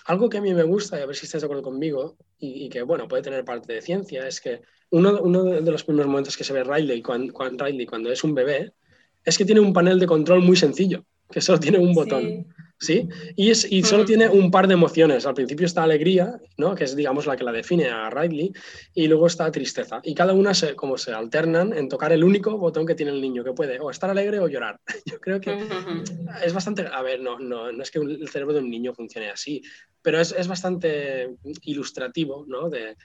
algo 0.06 0.28
que 0.30 0.38
a 0.38 0.40
mí 0.40 0.54
me 0.54 0.62
gusta, 0.62 0.98
y 0.98 1.02
a 1.02 1.06
ver 1.06 1.16
si 1.16 1.26
estáis 1.26 1.42
de 1.42 1.46
acuerdo 1.46 1.62
conmigo, 1.62 2.16
y, 2.38 2.64
y 2.64 2.68
que, 2.70 2.82
bueno, 2.82 3.06
puede 3.08 3.22
tener 3.22 3.44
parte 3.44 3.72
de 3.74 3.82
ciencia, 3.82 4.26
es 4.26 4.40
que 4.40 4.62
uno, 4.90 5.20
uno 5.22 5.44
de 5.44 5.70
los 5.70 5.84
primeros 5.84 6.08
momentos 6.10 6.36
que 6.36 6.44
se 6.44 6.52
ve 6.52 6.64
Riley 6.64 7.02
cuando, 7.02 7.32
cuando, 7.32 7.64
Riley 7.64 7.86
cuando 7.86 8.10
es 8.10 8.24
un 8.24 8.34
bebé 8.34 8.72
es 9.24 9.38
que 9.38 9.44
tiene 9.44 9.60
un 9.60 9.72
panel 9.72 9.98
de 9.98 10.06
control 10.06 10.40
muy 10.42 10.56
sencillo, 10.56 11.04
que 11.30 11.40
solo 11.40 11.58
tiene 11.60 11.78
un 11.78 11.94
botón. 11.94 12.46
Sí. 12.78 13.02
¿sí? 13.02 13.08
Y, 13.36 13.50
es, 13.50 13.70
y 13.70 13.84
solo 13.84 14.02
Mm. 14.02 14.06
tiene 14.06 14.28
un 14.28 14.50
par 14.50 14.66
de 14.66 14.74
emociones. 14.74 15.24
Al 15.24 15.34
principio 15.34 15.66
está 15.66 15.84
alegría, 15.84 16.40
¿no? 16.56 16.74
que 16.74 16.82
es 16.82 16.96
digamos 16.96 17.26
la 17.26 17.36
que 17.36 17.44
la 17.44 17.52
define 17.52 17.88
a 17.88 18.10
Riley, 18.10 18.52
y 18.92 19.06
luego 19.06 19.28
está 19.28 19.48
tristeza. 19.52 20.00
Y 20.02 20.14
cada 20.16 20.32
una 20.32 20.52
se, 20.52 20.74
como 20.74 20.98
se 20.98 21.12
alternan 21.12 21.72
en 21.72 21.88
tocar 21.88 22.10
el 22.12 22.24
único 22.24 22.58
botón 22.58 22.84
que 22.84 22.96
tiene 22.96 23.12
el 23.12 23.20
niño, 23.20 23.44
que 23.44 23.52
puede 23.52 23.78
o 23.78 23.88
estar 23.88 24.10
alegre 24.10 24.40
o 24.40 24.48
llorar. 24.48 24.80
Yo 25.06 25.20
creo 25.20 25.40
que 25.40 25.52
Ujú. 25.54 26.02
es 26.44 26.52
bastante, 26.52 26.84
a 26.92 27.02
ver, 27.02 27.20
no, 27.20 27.38
no, 27.38 27.70
no 27.70 27.82
es 27.84 27.90
que 27.92 28.00
el 28.00 28.28
cerebro 28.28 28.54
de 28.54 28.60
un 28.60 28.70
niño 28.70 28.92
funcione 28.92 29.30
así, 29.30 29.62
pero 30.02 30.20
es, 30.20 30.32
es 30.36 30.48
bastante 30.48 31.36
ilustrativo, 31.62 32.44
¿no? 32.48 32.68
De, 32.68 32.96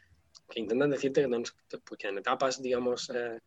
que 0.49 0.59
intentan 0.59 0.89
decirte 0.89 1.21
que, 1.21 1.27
no- 1.27 1.43
que 1.99 2.07
en 2.07 2.17
etapas, 2.17 2.61
digamos, 2.61 3.11
eh, 3.13 3.37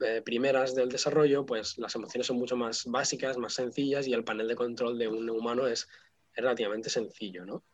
eh, 0.00 0.22
primeras 0.24 0.74
del 0.74 0.88
desarrollo, 0.88 1.44
pues 1.44 1.78
las 1.78 1.94
emociones 1.94 2.26
son 2.26 2.38
mucho 2.38 2.56
más 2.56 2.84
básicas, 2.86 3.36
más 3.38 3.54
sencillas 3.54 4.06
y 4.06 4.12
el 4.12 4.24
panel 4.24 4.48
de 4.48 4.54
control 4.54 4.98
de 4.98 5.08
un 5.08 5.28
humano 5.28 5.66
es, 5.66 5.88
es 6.34 6.42
relativamente 6.42 6.90
sencillo, 6.90 7.44
¿no? 7.44 7.64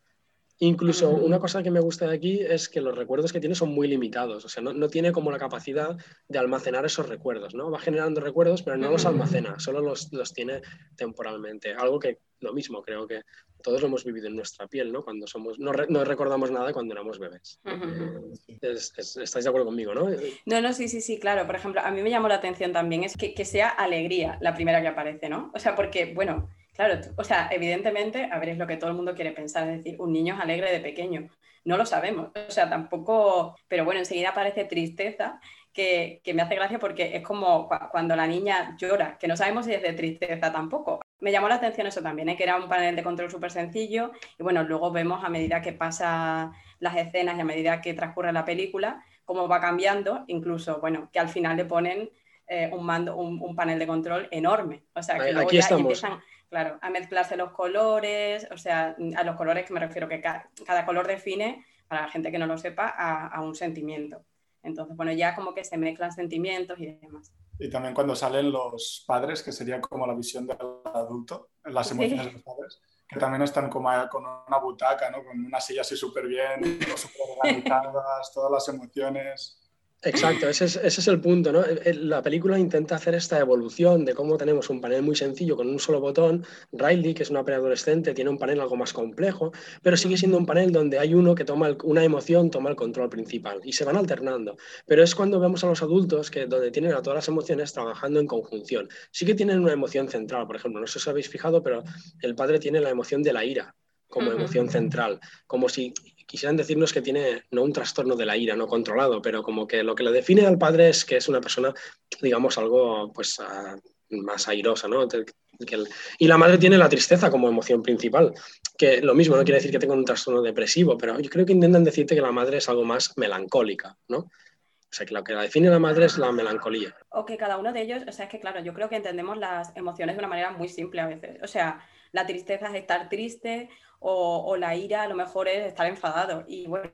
Incluso 0.61 1.11
una 1.11 1.41
cosa 1.41 1.63
que 1.63 1.71
me 1.71 1.81
gusta 1.81 2.07
de 2.07 2.15
aquí 2.15 2.41
es 2.41 2.69
que 2.69 2.81
los 2.81 2.97
recuerdos 2.97 3.33
que 3.33 3.41
tiene 3.41 3.55
son 3.57 3.71
muy 3.71 3.89
limitados, 3.89 4.45
o 4.45 4.49
sea, 4.49 4.63
no, 4.63 4.73
no 4.73 4.89
tiene 4.89 5.11
como 5.11 5.31
la 5.33 5.39
capacidad 5.39 5.97
de 6.29 6.39
almacenar 6.39 6.85
esos 6.87 7.09
recuerdos, 7.09 7.55
¿no? 7.55 7.71
Va 7.71 7.79
generando 7.81 8.21
recuerdos, 8.21 8.63
pero 8.63 8.77
no 8.77 8.91
los 8.91 9.05
almacena, 9.05 9.59
solo 9.59 9.81
los, 9.81 10.13
los 10.13 10.33
tiene 10.33 10.61
temporalmente. 10.97 11.75
Algo 11.75 11.99
que, 11.99 12.19
lo 12.41 12.53
mismo, 12.53 12.83
creo 12.83 13.07
que 13.07 13.23
todos 13.63 13.81
lo 13.81 13.89
hemos 13.89 14.05
vivido 14.05 14.29
en 14.29 14.37
nuestra 14.37 14.69
piel, 14.69 14.93
¿no? 14.93 15.03
Cuando 15.03 15.27
somos, 15.27 15.59
no, 15.59 15.73
re- 15.73 15.87
no 15.89 16.05
recordamos 16.05 16.51
nada 16.51 16.73
cuando 16.73 16.93
éramos 16.95 17.19
bebés. 17.19 17.59
Ujú. 17.65 18.33
Es- 18.61 18.93
es- 18.97 19.17
¿Estáis 19.17 19.45
de 19.45 19.49
acuerdo 19.49 19.67
conmigo, 19.67 19.95
no? 19.95 20.07
No, 20.47 20.61
no, 20.61 20.73
sí, 20.73 20.89
sí, 20.89 21.01
sí, 21.01 21.19
claro. 21.19 21.47
Por 21.47 21.57
ejemplo, 21.57 21.81
a 21.81 21.91
mí 21.91 22.03
me 22.03 22.11
llamó 22.11 22.29
la 22.29 22.37
atención 22.37 22.73
también 22.73 23.03
es 23.05 23.17
que, 23.17 23.35
que 23.35 23.45
sea 23.45 23.69
alegría 23.71 24.39
la 24.41 24.55
primera 24.55 24.81
que 24.83 24.89
aparece, 24.89 25.29
¿no? 25.29 25.51
O 25.55 25.59
sea, 25.59 25.75
porque, 25.75 26.13
bueno, 26.15 26.51
claro, 26.75 27.01
tú- 27.01 27.11
o 27.17 27.25
sea, 27.25 27.49
evidentemente, 27.51 28.29
a 28.31 28.39
ver, 28.39 28.51
es 28.51 28.59
lo 28.59 28.67
que 28.67 28.77
todo 28.77 28.91
el 28.91 28.97
mundo 28.97 29.15
quiere 29.15 29.33
pensar, 29.33 29.69
es 29.69 29.79
decir, 29.79 30.01
un 30.01 30.13
niño 30.13 30.35
es 30.35 30.41
alegre 30.41 30.71
de 30.73 30.81
pequeño. 30.81 31.29
No 31.65 31.79
lo 31.79 31.87
sabemos, 31.87 32.29
o 32.49 32.51
sea, 32.51 32.69
tampoco, 32.69 33.57
pero 33.69 33.85
bueno, 33.87 34.01
enseguida 34.01 34.31
aparece 34.31 34.65
tristeza, 34.67 35.41
que, 35.73 36.21
que 36.23 36.35
me 36.35 36.43
hace 36.43 36.55
gracia 36.55 36.79
porque 36.79 37.17
es 37.17 37.23
como 37.23 37.69
cua- 37.69 37.89
cuando 37.91 38.15
la 38.15 38.27
niña 38.29 38.77
llora, 38.79 39.17
que 39.19 39.27
no 39.27 39.37
sabemos 39.37 39.65
si 39.67 39.73
es 39.75 39.83
de 39.83 39.93
tristeza 39.95 40.53
tampoco. 40.53 41.01
Me 41.21 41.33
llamó 41.33 41.49
la 41.49 41.57
atención 41.57 41.87
eso 41.89 42.03
también, 42.03 42.29
¿eh? 42.29 42.37
que 42.37 42.45
era 42.45 42.57
un 42.57 42.69
panel 42.69 42.95
de 42.95 43.03
control 43.03 43.31
súper 43.31 43.51
sencillo 43.51 44.13
y 44.39 44.43
bueno, 44.45 44.63
luego 44.63 44.93
vemos 44.93 45.25
a 45.25 45.29
medida 45.31 45.63
que 45.63 45.73
pasa 45.73 46.53
las 46.79 46.97
escenas 46.97 47.37
y 47.39 47.41
a 47.41 47.45
medida 47.45 47.81
que 47.81 47.95
transcurre 47.95 48.33
la 48.33 48.45
película, 48.45 49.03
cómo 49.25 49.49
va 49.49 49.61
cambiando, 49.61 50.25
incluso, 50.29 50.81
bueno, 50.81 51.09
que 51.13 51.19
al 51.19 51.29
final 51.31 51.57
le 51.57 51.65
ponen 51.65 52.11
eh, 52.47 52.71
un 52.73 52.85
mando, 52.85 53.17
un, 53.17 53.41
un 53.43 53.57
panel 53.57 53.79
de 53.79 53.87
control 53.87 54.29
enorme. 54.31 54.85
O 54.95 55.03
sea, 55.03 55.17
que 55.17 55.23
Ahí- 55.25 55.33
luego 55.33 55.49
aquí 55.49 55.57
ya 55.57 55.61
estamos. 55.63 55.81
empiezan, 55.81 56.21
claro, 56.55 56.79
a 56.83 56.89
mezclarse 56.89 57.37
los 57.37 57.51
colores, 57.51 58.47
o 58.53 58.57
sea, 58.57 58.95
a 59.17 59.25
los 59.25 59.35
colores 59.35 59.67
que 59.67 59.73
me 59.75 59.81
refiero 59.81 60.07
que 60.09 60.21
ca- 60.21 60.49
cada 60.65 60.87
color 60.87 61.05
define, 61.09 61.67
para 61.89 62.03
la 62.03 62.09
gente 62.09 62.31
que 62.31 62.39
no 62.39 62.47
lo 62.47 62.57
sepa, 62.57 62.95
a, 62.97 63.27
a 63.27 63.41
un 63.43 63.57
sentimiento. 63.57 64.25
Entonces, 64.63 64.97
bueno, 64.97 65.11
ya 65.11 65.35
como 65.35 65.53
que 65.53 65.65
se 65.65 65.77
mezclan 65.77 66.13
sentimientos 66.13 66.79
y 66.79 66.87
demás. 66.87 67.33
Y 67.59 67.69
también 67.69 67.93
cuando 67.93 68.15
salen 68.15 68.53
los 68.53 69.05
padres, 69.05 69.43
que 69.43 69.51
sería 69.51 69.81
como 69.81 70.07
la 70.07 70.15
visión 70.15 70.47
del 70.47 70.59
adulto, 70.95 71.49
las 71.65 71.89
Sí. 71.89 71.95
emociones 71.95 72.27
de 72.27 72.33
los 72.35 72.43
padres, 72.43 72.81
que 73.09 73.19
también 73.19 73.43
están 73.43 73.69
como 73.69 73.91
con 74.11 74.25
una 74.25 74.59
butaca, 74.59 75.11
¿no? 75.11 75.25
con 75.25 75.45
una 75.45 75.61
silla 75.61 75.81
así 75.81 75.97
súper 75.97 76.29
bien, 76.29 76.79
súper 76.97 77.21
organizadas, 77.83 78.33
todas 78.33 78.53
las 78.53 78.69
emociones. 78.69 79.61
Exacto, 80.05 80.49
ese 80.49 80.67
es, 80.67 80.77
ese 80.77 81.01
es 81.01 81.09
el 81.09 81.21
punto, 81.21 81.51
¿no? 81.53 81.65
El- 81.65 81.81
el- 81.85 82.09
La 82.09 82.21
película 82.23 82.59
intenta 82.59 82.97
hacer 82.97 83.15
esta 83.15 83.39
evolución 83.39 84.05
de 84.05 84.15
cómo 84.15 84.37
tenemos 84.37 84.69
un 84.69 84.81
panel 84.81 85.03
muy 85.03 85.17
sencillo 85.17 85.57
con 85.57 85.69
un 85.69 85.79
solo 85.79 86.01
botón. 86.01 86.45
Riley, 86.73 87.15
que 87.15 87.23
es 87.23 87.31
una 87.31 87.45
preadolescente, 87.45 88.13
tiene 88.13 88.31
un 88.31 88.39
panel 88.39 88.61
algo 88.61 88.77
más 88.77 88.93
complejo, 88.93 89.53
pero 89.83 89.97
sigue 89.97 90.17
siendo 90.17 90.37
un 90.37 90.45
panel 90.47 90.73
donde 90.73 90.99
hay 90.99 91.15
uno 91.15 91.35
que 91.35 91.45
toma 91.45 91.69
el- 91.69 91.79
una 91.85 92.05
emoción, 92.05 92.51
toma 92.51 92.71
el 92.71 92.77
control 92.77 93.09
principal 93.09 93.61
y 93.65 93.73
se 93.73 93.85
van 93.85 93.97
alternando. 93.97 94.57
Pero 94.87 95.03
es 95.03 95.15
cuando 95.15 95.41
vemos 95.41 95.65
a 95.65 95.69
los 95.69 95.83
adultos 95.83 96.31
que 96.31 96.47
donde 96.47 96.71
tienen 96.71 96.93
a 96.93 97.01
todas 97.03 97.17
las 97.17 97.29
emociones 97.29 97.73
trabajando 97.73 98.21
en 98.21 98.27
conjunción. 98.27 98.89
Sí 99.11 99.25
que 99.25 99.35
tienen 99.35 99.61
una 99.61 99.73
emoción 99.73 100.09
central, 100.09 100.47
por 100.47 100.57
ejemplo, 100.57 100.81
no 100.81 100.87
sé 100.87 100.95
si 100.95 100.99
os 100.99 101.09
habéis 101.09 101.29
fijado, 101.29 101.63
pero 101.63 101.83
el 102.21 102.35
padre 102.35 102.59
tiene 102.59 102.81
la 102.81 102.91
emoción 102.91 103.23
de 103.23 103.33
la 103.33 103.45
ira 103.45 103.75
como 104.07 104.31
emoción 104.31 104.69
central, 104.71 105.19
como 105.49 105.69
si 105.69 105.93
quisieran 106.27 106.57
decirnos 106.57 106.93
que 106.93 107.03
tiene 107.03 107.45
no 107.51 107.63
un 107.63 107.73
trastorno 107.73 108.17
de 108.17 108.27
la 108.27 108.37
ira 108.37 108.57
no 108.57 108.67
controlado, 108.67 109.21
pero 109.23 109.43
como 109.43 109.67
que 109.67 109.83
lo 109.83 109.95
que 109.95 110.03
le 110.03 110.13
define 110.13 110.47
al 110.47 110.59
padre 110.59 110.89
es 110.89 111.05
que 111.05 111.17
es 111.17 111.29
una 111.29 111.41
persona, 111.41 111.73
digamos, 112.21 112.59
algo 112.59 113.13
pues 113.13 113.39
ah, 113.41 113.77
más 114.11 114.49
airosa, 114.49 114.89
¿no? 114.89 115.07
Que 115.09 115.75
el- 115.75 115.89
y 116.19 116.27
la 116.27 116.37
madre 116.37 116.59
tiene 116.59 116.77
la 116.77 116.89
tristeza 116.89 117.31
como 117.31 117.49
emoción 117.49 117.83
principal, 117.83 118.33
que 118.77 119.01
lo 119.01 119.15
mismo 119.15 119.37
no 119.37 119.45
quiere 119.45 119.59
decir 119.59 119.71
que 119.71 119.79
tenga 119.79 119.95
un 119.95 120.05
trastorno 120.05 120.43
depresivo, 120.43 120.99
pero 120.99 121.19
yo 121.21 121.31
creo 121.31 121.47
que 121.47 121.53
intentan 121.53 121.85
decirte 121.85 122.15
que 122.15 122.21
la 122.21 122.33
madre 122.33 122.59
es 122.59 122.69
algo 122.69 122.85
más 122.85 123.13
melancólica, 123.17 123.97
¿no? 124.09 124.19
O 124.19 124.97
sea, 124.97 125.07
que 125.07 125.15
lo 125.15 125.25
que 125.25 125.33
la 125.33 125.43
define 125.43 125.71
la 125.71 125.81
madre 125.81 126.07
es 126.07 126.19
la 126.19 126.31
melancolía. 126.31 126.97
O 127.11 127.25
que 127.25 127.37
cada 127.37 127.57
uno 127.57 127.73
de 127.73 127.83
ellos, 127.83 128.03
o 128.07 128.13
sea, 128.13 128.27
es 128.27 128.31
que 128.31 128.39
claro, 128.39 128.61
yo 128.61 128.73
creo 128.73 128.89
que 128.89 128.95
entendemos 128.95 129.37
las 129.37 129.77
emociones 129.77 130.15
de 130.15 130.21
una 130.21 130.29
manera 130.29 130.53
muy 130.53 130.69
simple 130.69 131.01
a 131.01 131.09
veces. 131.09 131.43
O 131.43 131.49
sea, 131.49 131.81
la 132.13 132.27
tristeza 132.27 132.69
es 132.69 132.75
estar 132.77 133.09
triste 133.09 133.69
o, 134.07 134.57
la 134.57 134.77
ira 134.77 135.03
a 135.03 135.09
lo 135.09 135.15
mejor 135.15 135.49
es 135.49 135.67
estar 135.67 135.87
enfadado. 135.87 136.45
Y 136.47 136.67
bueno, 136.67 136.91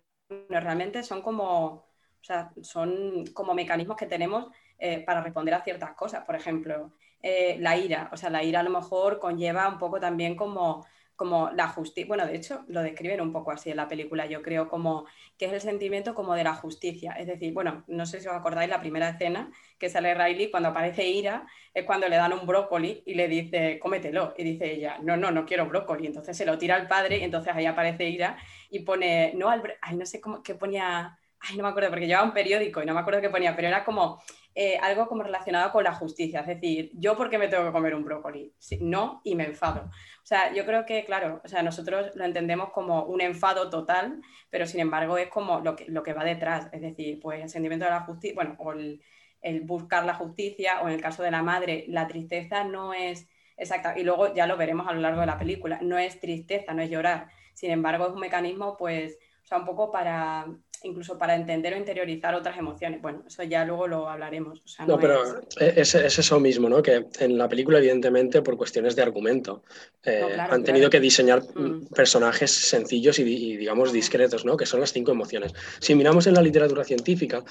realmente 0.49 1.03
son 1.03 1.23
como, 1.23 1.65
o 1.67 1.85
sea, 2.23 2.53
son 2.63 3.25
como 3.35 3.55
mecanismos 3.55 3.97
que 3.97 4.07
tenemos 4.07 4.47
eh, 4.79 5.05
para 5.05 5.21
responder 5.23 5.55
a 5.55 5.65
ciertas 5.65 5.93
cosas. 5.95 6.25
Por 6.25 6.37
ejemplo, 6.37 6.93
eh, 7.23 7.57
la 7.61 7.77
ira, 7.77 8.11
o 8.13 8.17
sea, 8.17 8.31
la 8.31 8.45
ira 8.45 8.61
a 8.61 8.63
lo 8.63 8.71
mejor 8.71 9.19
conlleva 9.19 9.69
un 9.69 9.79
poco 9.79 9.99
también 10.01 10.37
como, 10.37 10.87
como 11.21 11.51
la 11.51 11.69
justicia. 11.69 12.09
Bueno, 12.09 12.25
de 12.25 12.35
hecho, 12.35 12.65
lo 12.69 12.81
describen 12.81 13.21
un 13.21 13.31
poco 13.31 13.51
así 13.51 13.69
en 13.69 13.77
la 13.77 13.89
película, 13.89 14.25
yo 14.25 14.41
creo, 14.41 14.71
como 14.71 15.05
que 15.37 15.45
es 15.45 15.53
el 15.53 15.61
sentimiento 15.61 16.15
como 16.15 16.35
de 16.35 16.45
la 16.45 16.55
justicia. 16.55 17.13
Es 17.13 17.27
decir, 17.27 17.53
bueno, 17.53 17.85
no 17.89 18.07
sé 18.07 18.23
si 18.23 18.27
os 18.27 18.33
acordáis 18.33 18.71
la 18.71 18.81
primera 18.81 19.11
escena 19.11 19.53
que 19.79 19.91
sale 19.91 20.15
Riley 20.15 20.51
cuando 20.51 20.71
aparece 20.71 21.07
Ira, 21.07 21.47
es 21.75 21.85
cuando 21.85 22.09
le 22.09 22.17
dan 22.17 22.33
un 22.33 22.47
brócoli 22.47 23.03
y 23.05 23.13
le 23.17 23.29
dice, 23.29 23.79
cómetelo. 23.79 24.33
Y 24.39 24.45
dice 24.45 24.73
ella, 24.73 24.97
no, 25.03 25.19
no, 25.19 25.31
no 25.31 25.45
quiero 25.45 25.67
brócoli. 25.67 26.07
Entonces 26.07 26.35
se 26.35 26.47
lo 26.47 26.57
tira 26.57 26.77
al 26.77 26.89
padre 26.89 27.19
y 27.19 27.25
entonces 27.25 27.55
ahí 27.55 27.67
aparece 27.67 28.09
Ira 28.09 28.39
y 28.71 28.79
pone, 28.79 29.35
no 29.37 29.51
al, 29.51 29.63
ay, 29.83 29.97
no 29.97 30.07
sé 30.07 30.23
cómo, 30.23 30.43
qué 30.43 30.55
ponía, 30.55 31.19
ay, 31.39 31.57
no 31.59 31.65
me 31.65 31.69
acuerdo, 31.69 31.91
porque 31.91 32.07
llevaba 32.07 32.27
un 32.27 32.33
periódico 32.33 32.83
y 32.83 32.87
no 32.87 32.95
me 32.95 33.01
acuerdo 33.01 33.21
qué 33.21 33.29
ponía, 33.29 33.55
pero 33.55 33.69
era 33.69 33.85
como 33.85 34.23
eh, 34.55 34.79
algo 34.83 35.07
como 35.07 35.23
relacionado 35.23 35.71
con 35.71 35.85
la 35.85 35.95
justicia. 35.95 36.41
Es 36.41 36.47
decir, 36.47 36.91
yo 36.95 37.17
por 37.17 37.31
qué 37.31 37.39
me 37.39 37.49
tengo 37.49 37.65
que 37.65 37.73
comer 37.73 37.95
un 37.95 38.05
brócoli? 38.05 38.53
No, 38.81 39.21
y 39.25 39.35
me 39.35 39.45
enfado. 39.45 39.91
O 40.31 40.33
sea, 40.33 40.55
yo 40.55 40.65
creo 40.65 40.87
que, 40.87 41.05
claro, 41.05 41.41
o 41.45 41.49
sea, 41.49 41.61
nosotros 41.65 42.13
lo 42.15 42.25
entendemos 42.25 42.71
como 42.71 43.03
un 43.03 43.21
enfado 43.21 43.69
total, 43.69 44.23
pero 44.49 44.65
sin 44.65 44.79
embargo 44.79 45.19
es 45.19 45.29
como 45.29 45.59
lo 45.59 45.75
que, 45.75 45.87
lo 45.87 46.05
que 46.05 46.13
va 46.13 46.23
detrás, 46.23 46.69
es 46.71 46.81
decir, 46.81 47.19
pues 47.21 47.43
el 47.43 47.49
sentimiento 47.49 47.85
de 47.85 47.91
la 47.91 48.03
justicia, 48.03 48.37
bueno, 48.37 48.55
o 48.61 48.71
el, 48.73 49.03
el 49.43 49.63
buscar 49.63 50.05
la 50.07 50.15
justicia, 50.15 50.83
o 50.83 50.89
en 50.89 50.95
el 50.95 51.03
caso 51.03 51.25
de 51.25 51.33
la 51.33 51.43
madre, 51.43 51.85
la 51.89 52.07
tristeza 52.07 52.63
no 52.63 52.95
es 52.95 53.29
exacta, 53.57 53.99
y 53.99 54.05
luego 54.05 54.33
ya 54.33 54.47
lo 54.47 54.57
veremos 54.57 54.87
a 54.87 54.93
lo 54.93 55.01
largo 55.01 55.19
de 55.21 55.27
la 55.27 55.37
película, 55.37 55.81
no 55.83 55.99
es 55.99 56.21
tristeza, 56.21 56.75
no 56.75 56.83
es 56.83 56.91
llorar, 56.91 57.27
sin 57.55 57.73
embargo 57.73 58.07
es 58.07 58.13
un 58.13 58.21
mecanismo, 58.21 58.77
pues, 58.77 59.19
o 59.43 59.47
sea, 59.47 59.59
un 59.59 59.65
poco 59.65 59.91
para, 59.91 60.47
incluso 60.85 61.19
para 61.19 61.35
entender 61.35 61.75
o 61.75 61.77
interiorizar 61.77 62.35
otras 62.35 62.59
emociones. 62.59 63.01
Bueno, 63.03 63.23
eso 63.27 63.43
ya 63.43 63.65
luego 63.65 63.87
lo 63.87 64.09
hablaremos. 64.09 64.61
O 64.65 64.69
sea, 64.69 64.87
No, 64.87 64.95
no 64.95 65.01
pero 65.01 65.23
es- 65.59 65.77
es, 65.77 65.95
es 65.95 66.19
eso 66.19 66.41
mismo, 66.41 66.69
¿no? 66.69 66.83
Que 66.83 67.07
en 67.19 67.39
la 67.39 67.49
película, 67.49 67.79
evidentemente, 67.79 68.43
por 68.43 68.57
cuestiones 68.57 68.97
de 68.97 69.03
argumento, 69.03 69.63
eh, 70.03 70.19
No, 70.23 70.29
claro, 70.29 70.55
han 70.55 70.63
tenido 70.65 70.85
claro. 70.89 70.91
que 70.91 71.01
diseñar 71.01 71.43
Mm. 71.55 71.87
personajes 71.95 72.51
sencillos 72.51 73.19
y, 73.19 73.23
y, 73.23 73.57
digamos, 73.57 73.93
discretos, 73.93 74.45
¿no? 74.45 74.57
Que 74.57 74.67
son 74.67 74.81
las 74.81 74.93
cinco 74.93 75.11
emociones. 75.13 75.53
Si 75.81 75.95
miramos 75.95 76.27
en 76.27 76.35
la 76.35 76.43
literatura 76.43 76.85
científica, 76.85 77.43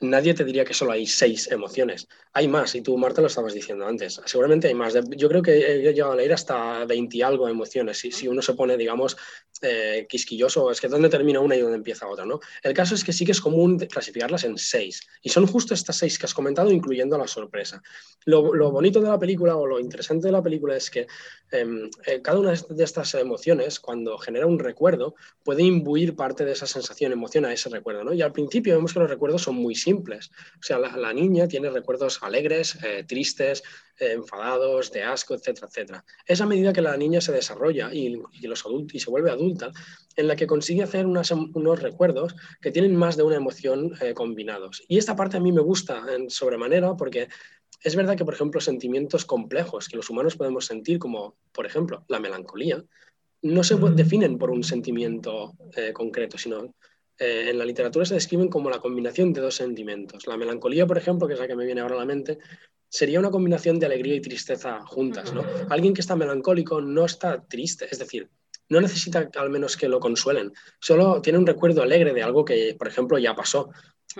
nadie 0.00 0.34
te 0.34 0.44
diría 0.44 0.64
que 0.64 0.74
solo 0.74 0.92
hay 0.92 1.06
seis 1.06 1.50
emociones. 1.50 2.08
Hay 2.32 2.48
más, 2.48 2.74
y 2.74 2.80
tú, 2.82 2.96
Marta, 2.96 3.20
lo 3.20 3.26
estabas 3.26 3.54
diciendo 3.54 3.86
antes. 3.86 4.20
Seguramente 4.24 4.68
hay 4.68 4.74
más. 4.74 4.94
Yo 5.16 5.28
creo 5.28 5.42
que 5.42 5.56
he 5.56 5.92
llegado 5.92 6.12
a 6.12 6.16
leer 6.16 6.32
hasta 6.32 6.84
20 6.84 7.16
y 7.16 7.22
algo 7.22 7.48
emociones. 7.48 7.98
Si, 7.98 8.10
si 8.12 8.28
uno 8.28 8.42
se 8.42 8.54
pone, 8.54 8.76
digamos, 8.76 9.16
eh, 9.62 10.06
quisquilloso, 10.08 10.70
es 10.70 10.80
que 10.80 10.88
dónde 10.88 11.08
termina 11.08 11.40
una 11.40 11.56
y 11.56 11.60
dónde 11.60 11.76
empieza 11.76 12.06
otra, 12.08 12.24
¿no? 12.24 12.40
El 12.62 12.74
caso 12.74 12.94
es 12.94 13.04
que 13.04 13.12
sí 13.12 13.24
que 13.24 13.32
es 13.32 13.40
común 13.40 13.78
clasificarlas 13.78 14.44
en 14.44 14.58
seis. 14.58 15.06
Y 15.22 15.30
son 15.30 15.46
justo 15.46 15.74
estas 15.74 15.96
seis 15.96 16.18
que 16.18 16.26
has 16.26 16.34
comentado, 16.34 16.70
incluyendo 16.70 17.18
la 17.18 17.26
sorpresa. 17.26 17.82
Lo, 18.24 18.54
lo 18.54 18.70
bonito 18.70 19.00
de 19.00 19.08
la 19.08 19.18
película 19.18 19.56
o 19.56 19.66
lo 19.66 19.80
interesante 19.80 20.26
de 20.26 20.32
la 20.32 20.42
película 20.42 20.76
es 20.76 20.90
que 20.90 21.06
em, 21.50 21.90
eh, 22.06 22.20
cada 22.22 22.38
una 22.38 22.52
de 22.52 22.84
estas 22.84 23.14
emociones, 23.14 23.80
cuando 23.80 24.18
genera 24.18 24.46
un 24.46 24.58
recuerdo, 24.58 25.14
puede 25.42 25.62
imbuir 25.62 26.14
parte 26.14 26.44
de 26.44 26.52
esa 26.52 26.66
sensación, 26.66 27.12
emoción 27.12 27.44
a 27.44 27.52
ese 27.52 27.68
recuerdo. 27.68 28.04
¿no? 28.04 28.12
Y 28.12 28.22
al 28.22 28.32
principio 28.32 28.74
vemos 28.74 28.92
que 28.92 29.00
los 29.00 29.10
recuerdos 29.10 29.42
son 29.42 29.56
muy 29.56 29.74
simples. 29.74 30.30
O 30.58 30.62
sea, 30.62 30.78
la, 30.78 31.12
niña 31.12 31.48
tiene 31.48 31.70
recuerdos 31.70 32.22
alegres, 32.22 32.78
eh, 32.84 33.04
tristes, 33.06 33.62
enfadados, 33.98 34.90
de 34.92 35.02
asco, 35.02 35.34
etcétera, 35.34 35.68
etcétera. 35.68 36.04
Es 36.26 36.40
a 36.40 36.46
medida 36.46 36.72
que 36.72 36.82
la 36.82 36.96
niña 36.96 37.20
se 37.20 37.32
desarrolla 37.32 37.92
y, 37.92 38.20
y 38.32 38.46
los 38.46 38.64
adultos, 38.64 38.94
y 38.94 39.00
se 39.00 39.10
vuelve 39.10 39.30
adulta, 39.30 39.70
en 40.16 40.28
la 40.28 40.36
que 40.36 40.46
consigue 40.46 40.82
hacer 40.82 41.06
unas, 41.06 41.30
unos 41.30 41.80
recuerdos 41.80 42.34
que 42.60 42.70
tienen 42.70 42.96
más 42.96 43.16
de 43.16 43.22
una 43.22 43.36
emoción 43.36 43.92
eh, 44.00 44.14
combinados. 44.14 44.82
Y 44.88 44.98
esta 44.98 45.16
parte 45.16 45.36
a 45.36 45.40
mí 45.40 45.52
me 45.52 45.60
gusta 45.60 46.04
en 46.14 46.30
sobremanera 46.30 46.96
porque 46.96 47.28
es 47.82 47.94
verdad 47.94 48.16
que, 48.16 48.24
por 48.24 48.34
ejemplo, 48.34 48.60
sentimientos 48.60 49.24
complejos 49.24 49.88
que 49.88 49.96
los 49.96 50.10
humanos 50.10 50.36
podemos 50.36 50.66
sentir, 50.66 50.98
como 50.98 51.36
por 51.52 51.66
ejemplo 51.66 52.04
la 52.08 52.18
melancolía, 52.18 52.84
no 53.42 53.62
se 53.62 53.76
definen 53.76 54.36
por 54.36 54.50
un 54.50 54.64
sentimiento 54.64 55.54
eh, 55.76 55.92
concreto, 55.92 56.38
sino 56.38 56.74
eh, 57.18 57.50
en 57.50 57.58
la 57.58 57.64
literatura 57.64 58.04
se 58.04 58.14
describen 58.14 58.48
como 58.48 58.70
la 58.70 58.80
combinación 58.80 59.32
de 59.32 59.40
dos 59.40 59.54
sentimientos. 59.54 60.26
La 60.26 60.36
melancolía, 60.36 60.86
por 60.86 60.98
ejemplo, 60.98 61.28
que 61.28 61.34
es 61.34 61.40
la 61.40 61.46
que 61.46 61.56
me 61.56 61.64
viene 61.64 61.80
ahora 61.80 61.94
a 61.94 61.98
la 61.98 62.04
mente, 62.04 62.38
sería 62.88 63.18
una 63.20 63.30
combinación 63.30 63.78
de 63.78 63.86
alegría 63.86 64.14
y 64.14 64.20
tristeza 64.20 64.80
juntas. 64.86 65.32
¿no? 65.32 65.44
Alguien 65.68 65.94
que 65.94 66.00
está 66.00 66.16
melancólico 66.16 66.80
no 66.80 67.04
está 67.04 67.44
triste, 67.44 67.86
es 67.90 67.98
decir, 67.98 68.30
no 68.68 68.80
necesita 68.80 69.28
al 69.36 69.50
menos 69.50 69.76
que 69.76 69.88
lo 69.88 70.00
consuelen, 70.00 70.52
solo 70.78 71.20
tiene 71.20 71.38
un 71.38 71.46
recuerdo 71.46 71.82
alegre 71.82 72.12
de 72.12 72.22
algo 72.22 72.44
que, 72.44 72.74
por 72.78 72.88
ejemplo, 72.88 73.18
ya 73.18 73.34
pasó. 73.34 73.70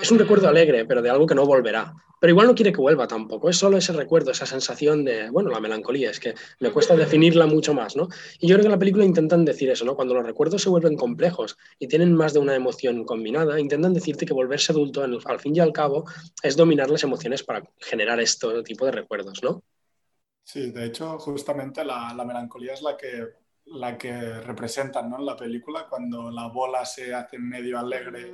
Es 0.01 0.13
un 0.13 0.19
recuerdo 0.19 0.49
alegre, 0.49 0.85
pero 0.85 1.03
de 1.03 1.11
algo 1.11 1.27
que 1.27 1.35
no 1.35 1.47
volverá. 1.47 1.95
Pero 2.21 2.33
igual 2.33 2.49
no 2.49 2.55
quiere 2.55 2.73
que 2.73 2.81
vuelva 2.81 3.07
tampoco, 3.07 3.49
es 3.49 3.57
solo 3.57 3.77
ese 3.77 3.93
recuerdo, 3.93 4.33
esa 4.33 4.45
sensación 4.45 5.05
de, 5.05 5.31
bueno, 5.31 5.51
la 5.51 5.61
melancolía, 5.61 6.11
es 6.11 6.19
que 6.19 6.35
me 6.59 6.71
cuesta 6.71 6.97
definirla 6.97 7.47
mucho 7.47 7.75
más, 7.75 7.95
¿no? 7.95 8.09
Y 8.41 8.49
yo 8.49 8.55
creo 8.55 8.63
que 8.63 8.67
en 8.67 8.73
la 8.73 8.79
película 8.79 9.05
intentan 9.05 9.45
decir 9.45 9.71
eso, 9.71 9.85
¿no? 9.85 9.95
Cuando 9.95 10.15
los 10.15 10.27
recuerdos 10.27 10.63
se 10.63 10.69
vuelven 10.69 10.97
complejos 10.97 11.57
y 11.79 11.87
tienen 11.87 12.13
más 12.13 12.33
de 12.33 12.41
una 12.41 12.57
emoción 12.57 13.05
combinada, 13.05 13.61
intentan 13.61 13.95
decirte 13.95 14.27
que 14.27 14.35
volverse 14.35 14.73
adulto, 14.73 15.03
al 15.03 15.41
fin 15.41 15.55
y 15.55 15.61
al 15.61 15.73
cabo, 15.73 16.05
es 16.43 16.57
dominar 16.57 16.91
las 16.91 17.05
emociones 17.05 17.45
para 17.45 17.63
generar 17.79 18.21
este 18.21 18.63
tipo 18.65 18.85
de 18.85 18.93
recuerdos, 18.93 19.43
¿no? 19.43 19.63
Sí, 20.43 20.73
de 20.73 20.87
hecho, 20.87 21.19
justamente 21.19 21.85
la, 21.85 22.13
la 22.15 22.25
melancolía 22.25 22.75
es 22.75 22.83
la 22.83 22.97
que 22.97 23.29
la 23.73 23.97
que 23.97 24.41
representan 24.41 25.11
¿no? 25.11 25.19
en 25.19 25.27
la 25.27 25.37
película, 25.37 25.87
cuando 25.89 26.31
la 26.31 26.49
bola 26.49 26.85
se 26.85 27.15
hace 27.15 27.39
medio 27.39 27.79
alegre 27.79 28.33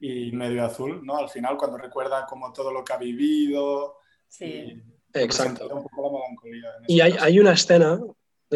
y 0.00 0.32
medio 0.32 0.64
azul, 0.64 1.04
¿no? 1.04 1.16
Al 1.16 1.28
final, 1.28 1.56
cuando 1.56 1.78
recuerda 1.78 2.26
como 2.26 2.52
todo 2.52 2.72
lo 2.72 2.84
que 2.84 2.92
ha 2.92 2.98
vivido. 2.98 3.98
Sí. 4.28 4.82
Exacto. 5.12 5.68
Un 5.68 5.82
poco 5.84 6.02
la 6.02 6.18
melancolía 6.18 6.68
en 6.78 6.84
Y 6.88 7.00
hay, 7.00 7.14
hay 7.20 7.38
una 7.38 7.52
escena 7.52 8.00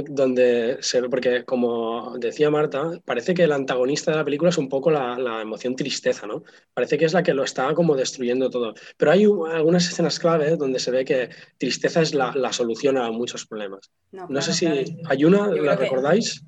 donde 0.09 0.79
se 0.81 1.03
porque 1.09 1.45
como 1.45 2.17
decía 2.19 2.51
Marta, 2.51 2.91
parece 3.05 3.35
que 3.35 3.45
el 3.45 3.53
antagonista 3.53 4.11
de 4.11 4.17
la 4.19 4.25
película 4.25 4.51
es 4.51 4.59
un 4.59 4.69
poco 4.69 4.91
la, 4.91 5.19
la 5.19 5.41
emoción 5.43 5.75
tristeza, 5.77 6.27
¿no? 6.27 6.43
Parece 6.75 6.99
que 6.99 7.05
es 7.05 7.13
la 7.13 7.23
que 7.23 7.35
lo 7.35 7.45
está 7.45 7.73
como 7.75 7.97
destruyendo 7.97 8.51
todo. 8.51 8.75
Pero 8.97 9.11
hay 9.13 9.25
algunas 9.25 9.89
escenas 9.89 10.19
clave 10.19 10.57
donde 10.57 10.79
se 10.79 10.91
ve 10.91 11.05
que 11.05 11.31
tristeza 11.59 12.03
es 12.03 12.15
la, 12.15 12.33
la 12.35 12.53
solución 12.53 12.99
a 12.99 13.11
muchos 13.11 13.47
problemas. 13.47 13.91
No, 14.13 14.41
sé 14.43 14.53
si 14.53 14.67
claro. 14.67 14.81
hay 15.09 15.25
una, 15.25 15.47
¿la 15.49 15.77
que- 15.77 15.85
recordáis? 15.85 16.45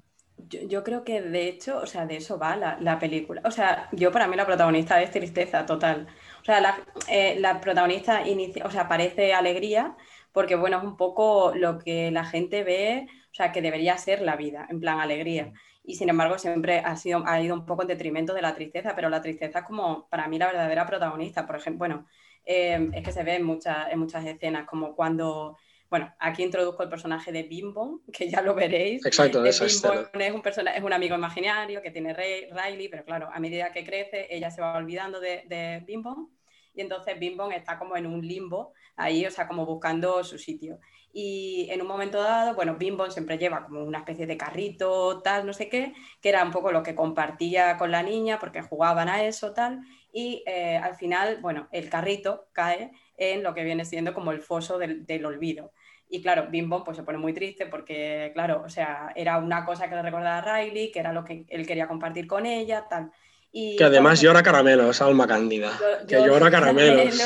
Yo, 0.49 0.61
yo 0.67 0.83
creo 0.83 1.05
que 1.05 1.21
de 1.21 1.49
hecho, 1.49 1.79
o 1.79 1.87
sea, 1.87 2.07
de 2.07 2.17
eso 2.17 2.39
va 2.39 2.57
la, 2.57 2.79
la 2.81 2.99
película. 2.99 3.43
O 3.45 3.51
sea, 3.51 3.89
yo 3.93 4.11
para 4.11 4.27
mí 4.27 4.37
la 4.37 4.47
protagonista 4.47 5.01
es 5.03 5.11
tristeza 5.11 5.67
total. 5.67 6.07
O 6.41 6.45
sea, 6.45 6.61
la, 6.61 6.83
eh, 7.09 7.37
la 7.39 7.61
protagonista 7.61 8.27
inicia, 8.27 8.65
o 8.65 8.71
sea, 8.71 8.89
parece 8.89 9.35
alegría 9.35 9.97
porque, 10.33 10.57
bueno, 10.57 10.79
es 10.79 10.85
un 10.85 10.97
poco 10.97 11.53
lo 11.55 11.79
que 11.79 12.11
la 12.11 12.25
gente 12.25 12.65
ve, 12.65 13.07
o 13.33 13.35
sea, 13.35 13.53
que 13.53 13.63
debería 13.63 13.97
ser 13.99 14.23
la 14.23 14.37
vida, 14.37 14.67
en 14.71 14.81
plan 14.81 15.01
alegría. 15.01 15.53
Y 15.83 15.95
sin 15.97 16.09
embargo, 16.09 16.39
siempre 16.39 16.79
ha, 16.81 16.97
sido, 16.97 17.23
ha 17.27 17.41
ido 17.41 17.55
un 17.55 17.65
poco 17.67 17.83
en 17.83 17.89
detrimento 17.89 18.35
de 18.35 18.43
la 18.43 18.55
tristeza, 18.55 18.95
pero 18.95 19.09
la 19.09 19.23
tristeza 19.23 19.61
es 19.61 19.65
como, 19.65 20.09
para 20.09 20.29
mí, 20.29 20.39
la 20.39 20.47
verdadera 20.47 20.87
protagonista. 20.87 21.47
Por 21.47 21.57
ejemplo, 21.57 21.79
bueno, 21.79 22.07
eh, 22.45 22.91
es 22.93 23.03
que 23.05 23.13
se 23.13 23.23
ve 23.23 23.37
en, 23.37 23.45
muchas 23.45 23.91
en 23.93 23.99
muchas 23.99 24.25
escenas, 24.27 24.67
como 24.67 24.95
cuando, 24.95 25.57
bueno, 25.89 26.13
aquí 26.19 26.43
introduzco 26.43 26.83
el 26.83 26.89
personaje 26.89 27.33
de 27.33 27.45
Bimbo, 27.45 28.03
que 28.13 28.29
ya 28.29 28.43
lo 28.43 28.55
veréis. 28.55 29.07
Exacto, 29.07 29.45
Eh, 29.45 29.49
esa 29.51 29.65
Bimbo 29.65 29.93
es 30.19 30.33
un, 30.33 30.43
persona, 30.43 30.73
es 30.75 30.83
un 30.83 30.93
amigo 30.93 31.15
imaginario 31.17 31.83
que 31.83 31.91
tiene 31.91 32.13
Ray- 32.15 32.49
Riley, 32.51 32.89
pero 32.89 33.05
claro, 33.05 33.29
a 33.33 33.41
medida 33.41 33.73
que 33.73 33.85
crece, 33.85 34.27
ella 34.35 34.51
se 34.51 34.61
va 34.61 34.77
olvidando 34.77 35.21
de, 35.21 35.45
de 35.47 35.83
Bimbo 35.87 36.31
y 36.75 36.81
entonces 36.81 37.19
Bimbo 37.19 37.51
está 37.51 37.79
como 37.79 37.97
en 37.97 38.07
un 38.07 38.27
limbo 38.27 38.73
ahí, 38.97 39.27
o 39.27 39.31
sea, 39.31 39.49
como 39.49 39.67
buscando 39.67 40.23
su 40.25 40.39
sitio. 40.39 40.79
Y 41.13 41.69
en 41.71 41.83
un 41.83 41.89
momento 41.89 42.23
dado, 42.23 42.55
bueno, 42.55 42.77
Bimbo 42.77 43.11
siempre 43.11 43.39
lleva 43.39 43.65
como 43.65 43.83
una 43.83 43.99
especie 43.99 44.27
de 44.27 44.37
carrito, 44.37 45.21
tal, 45.23 45.47
no 45.47 45.53
sé 45.53 45.69
qué, 45.69 45.93
que 46.21 46.29
era 46.29 46.45
un 46.45 46.53
poco 46.53 46.71
lo 46.71 46.83
que 46.83 46.95
compartía 46.95 47.77
con 47.77 47.91
la 47.91 48.03
niña 48.03 48.39
porque 48.39 48.63
jugaban 48.63 49.09
a 49.09 49.25
eso, 49.25 49.53
tal, 49.53 49.81
y 50.13 50.43
eh, 50.47 50.77
al 50.77 50.95
final, 50.95 51.39
bueno, 51.41 51.69
el 51.73 51.91
carrito 51.91 52.49
cae 52.53 52.93
en 53.17 53.43
lo 53.43 53.55
que 53.55 53.65
viene 53.65 53.85
siendo 53.85 54.15
como 54.15 54.33
el 54.33 54.41
foso 54.41 54.79
del, 54.79 55.05
del 55.07 55.25
olvido. 55.27 55.73
Y 56.09 56.23
claro, 56.23 56.49
Bimbo 56.51 56.83
pues 56.85 56.97
se 56.97 57.05
pone 57.05 57.19
muy 57.19 57.33
triste 57.33 57.67
porque, 57.67 58.31
claro, 58.35 58.63
o 58.65 58.69
sea, 58.69 59.13
era 59.15 59.39
una 59.39 59.65
cosa 59.65 59.89
que 59.89 59.95
le 59.95 60.03
recordaba 60.03 60.39
a 60.39 60.61
Riley, 60.63 60.91
que 60.91 60.99
era 60.99 61.13
lo 61.13 61.25
que 61.25 61.45
él 61.49 61.67
quería 61.67 61.87
compartir 61.87 62.27
con 62.27 62.47
ella, 62.47 62.87
tal. 62.89 63.13
Y, 63.53 63.77
Que 63.77 63.85
además 63.85 64.21
llora 64.21 64.43
caramelos, 64.45 65.03
alma 65.03 65.27
cándida. 65.27 65.73
yo- 66.03 66.07
Que 66.07 66.17
llora 66.25 66.51
caramelos. 66.51 67.19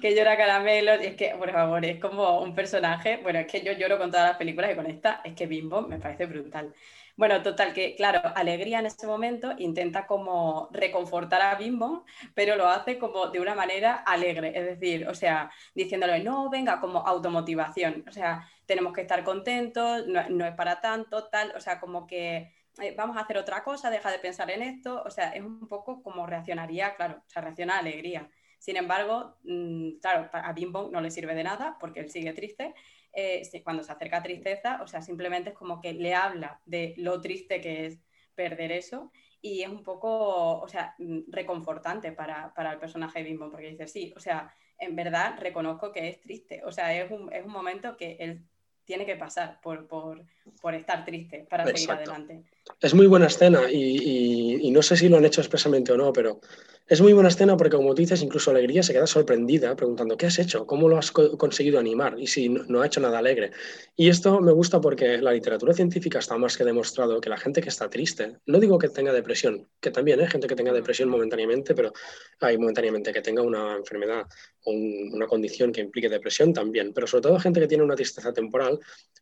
que 0.00 0.14
llora 0.14 0.36
caramelos. 0.36 1.00
Y 1.02 1.06
es 1.06 1.14
que, 1.16 1.34
por 1.38 1.50
favor, 1.52 1.84
es 1.84 1.98
como 2.00 2.40
un 2.42 2.54
personaje. 2.54 3.18
Bueno, 3.22 3.38
es 3.38 3.46
que 3.46 3.62
yo 3.62 3.72
lloro 3.72 3.96
con 3.98 4.10
todas 4.10 4.28
las 4.28 4.36
películas 4.36 4.72
y 4.72 4.76
con 4.76 4.86
esta 4.86 5.20
es 5.24 5.34
que 5.34 5.46
Bimbo 5.46 5.80
me 5.82 5.98
parece 5.98 6.26
brutal. 6.26 6.74
Bueno, 7.16 7.40
total, 7.42 7.72
que 7.72 7.94
claro, 7.94 8.20
Alegría 8.34 8.80
en 8.80 8.86
ese 8.86 9.06
momento 9.06 9.54
intenta 9.56 10.04
como 10.06 10.68
reconfortar 10.72 11.40
a 11.42 11.54
Bimbo, 11.54 12.04
pero 12.34 12.56
lo 12.56 12.66
hace 12.68 12.98
como 12.98 13.28
de 13.28 13.38
una 13.40 13.54
manera 13.54 13.94
alegre, 14.04 14.52
es 14.58 14.64
decir, 14.66 15.06
o 15.06 15.14
sea, 15.14 15.48
diciéndole, 15.76 16.18
no, 16.24 16.50
venga, 16.50 16.80
como 16.80 17.06
automotivación, 17.06 18.04
o 18.08 18.12
sea, 18.12 18.46
tenemos 18.66 18.92
que 18.92 19.02
estar 19.02 19.22
contentos, 19.22 20.06
no, 20.08 20.28
no 20.28 20.44
es 20.44 20.54
para 20.56 20.80
tanto, 20.80 21.28
tal, 21.28 21.52
o 21.56 21.60
sea, 21.60 21.78
como 21.78 22.04
que 22.06 22.52
eh, 22.80 22.94
vamos 22.96 23.16
a 23.16 23.20
hacer 23.20 23.38
otra 23.38 23.62
cosa, 23.62 23.90
deja 23.90 24.10
de 24.10 24.18
pensar 24.18 24.50
en 24.50 24.62
esto, 24.62 25.02
o 25.04 25.10
sea, 25.10 25.30
es 25.30 25.42
un 25.42 25.68
poco 25.68 26.02
como 26.02 26.26
reaccionaría, 26.26 26.96
claro, 26.96 27.22
o 27.26 27.30
sea, 27.30 27.42
reacciona 27.42 27.76
a 27.76 27.78
alegría. 27.78 28.28
Sin 28.58 28.76
embargo, 28.76 29.36
mm, 29.44 29.98
claro, 30.00 30.28
a 30.32 30.52
Bing 30.52 30.72
Bong 30.72 30.90
no 30.90 31.00
le 31.00 31.10
sirve 31.10 31.34
de 31.34 31.44
nada 31.44 31.76
porque 31.78 32.00
él 32.00 32.10
sigue 32.10 32.32
triste. 32.32 32.74
Eh, 33.12 33.42
cuando 33.62 33.84
se 33.84 33.92
acerca 33.92 34.16
a 34.18 34.22
tristeza, 34.22 34.82
o 34.82 34.86
sea, 34.88 35.02
simplemente 35.02 35.50
es 35.50 35.56
como 35.56 35.80
que 35.80 35.92
le 35.92 36.14
habla 36.14 36.60
de 36.64 36.94
lo 36.96 37.20
triste 37.20 37.60
que 37.60 37.86
es 37.86 38.00
perder 38.34 38.72
eso 38.72 39.12
y 39.40 39.62
es 39.62 39.68
un 39.68 39.82
poco, 39.84 40.60
o 40.60 40.68
sea, 40.68 40.94
mm, 40.98 41.30
reconfortante 41.30 42.12
para, 42.12 42.52
para 42.54 42.72
el 42.72 42.78
personaje 42.78 43.20
de 43.20 43.24
Bing 43.26 43.38
porque 43.38 43.70
dice, 43.70 43.86
sí, 43.86 44.12
o 44.16 44.20
sea, 44.20 44.52
en 44.78 44.96
verdad 44.96 45.38
reconozco 45.38 45.92
que 45.92 46.08
es 46.08 46.20
triste, 46.20 46.62
o 46.64 46.72
sea, 46.72 46.94
es 46.98 47.10
un, 47.10 47.32
es 47.32 47.44
un 47.44 47.52
momento 47.52 47.96
que 47.96 48.16
él 48.18 48.44
tiene 48.84 49.06
que 49.06 49.16
pasar 49.16 49.60
por, 49.60 49.86
por, 49.86 50.24
por 50.60 50.74
estar 50.74 51.04
triste 51.04 51.46
para 51.48 51.64
seguir 51.64 51.80
Exacto. 51.80 52.10
adelante. 52.10 52.42
Es 52.80 52.94
muy 52.94 53.06
buena 53.06 53.26
escena 53.26 53.70
y, 53.70 53.76
y- 53.76 54.68
y 54.68 54.70
no 54.70 54.80
sé 54.82 54.96
si 54.96 55.08
lo 55.10 55.18
han 55.18 55.24
hecho 55.26 55.42
expresamente 55.42 55.92
o 55.92 55.98
no, 55.98 56.12
pero 56.14 56.40
es 56.86 57.00
muy 57.02 57.12
buena 57.12 57.28
escena 57.28 57.56
porque, 57.58 57.76
como 57.76 57.94
tú 57.94 58.00
dices, 58.00 58.22
incluso 58.22 58.50
Alegría 58.50 58.82
se 58.82 58.92
queda 58.94 59.06
sorprendida 59.06 59.74
preguntando, 59.76 60.16
¿qué 60.16 60.26
has 60.26 60.38
hecho? 60.38 60.66
¿Cómo 60.66 60.88
lo 60.88 60.96
has 60.96 61.10
co- 61.12 61.36
conseguido 61.36 61.78
animar? 61.78 62.18
Y 62.18 62.26
si 62.26 62.48
no, 62.48 62.62
no 62.68 62.80
ha 62.80 62.86
hecho 62.86 63.00
nada 63.00 63.18
alegre. 63.18 63.50
Y 63.96 64.08
esto 64.08 64.40
me 64.40 64.52
gusta 64.52 64.80
porque 64.80 65.18
la 65.18 65.32
literatura 65.32 65.74
científica 65.74 66.18
está 66.20 66.38
más 66.38 66.56
que 66.56 66.64
demostrado 66.64 67.20
que 67.20 67.28
la 67.28 67.36
gente 67.36 67.60
que 67.60 67.68
está 67.68 67.88
triste, 67.90 68.38
no 68.46 68.58
digo 68.58 68.78
que 68.78 68.88
tenga 68.88 69.12
depresión, 69.12 69.68
que 69.80 69.90
también 69.90 70.20
hay 70.20 70.26
gente 70.28 70.46
que 70.46 70.56
tenga 70.56 70.72
depresión 70.72 71.10
momentáneamente, 71.10 71.74
pero 71.74 71.92
hay 72.40 72.56
momentáneamente 72.56 73.12
que 73.12 73.20
tenga 73.20 73.42
una 73.42 73.76
enfermedad 73.76 74.26
o 74.64 74.70
un- 74.72 75.10
una 75.12 75.26
condición 75.26 75.70
que 75.70 75.82
implique 75.82 76.08
depresión 76.08 76.52
también, 76.54 76.92
pero 76.94 77.06
sobre 77.06 77.22
todo 77.22 77.38
gente 77.38 77.60
que 77.60 77.66
tiene 77.68 77.84
una 77.84 77.94
tristeza 77.94 78.32
temporal, 78.32 78.78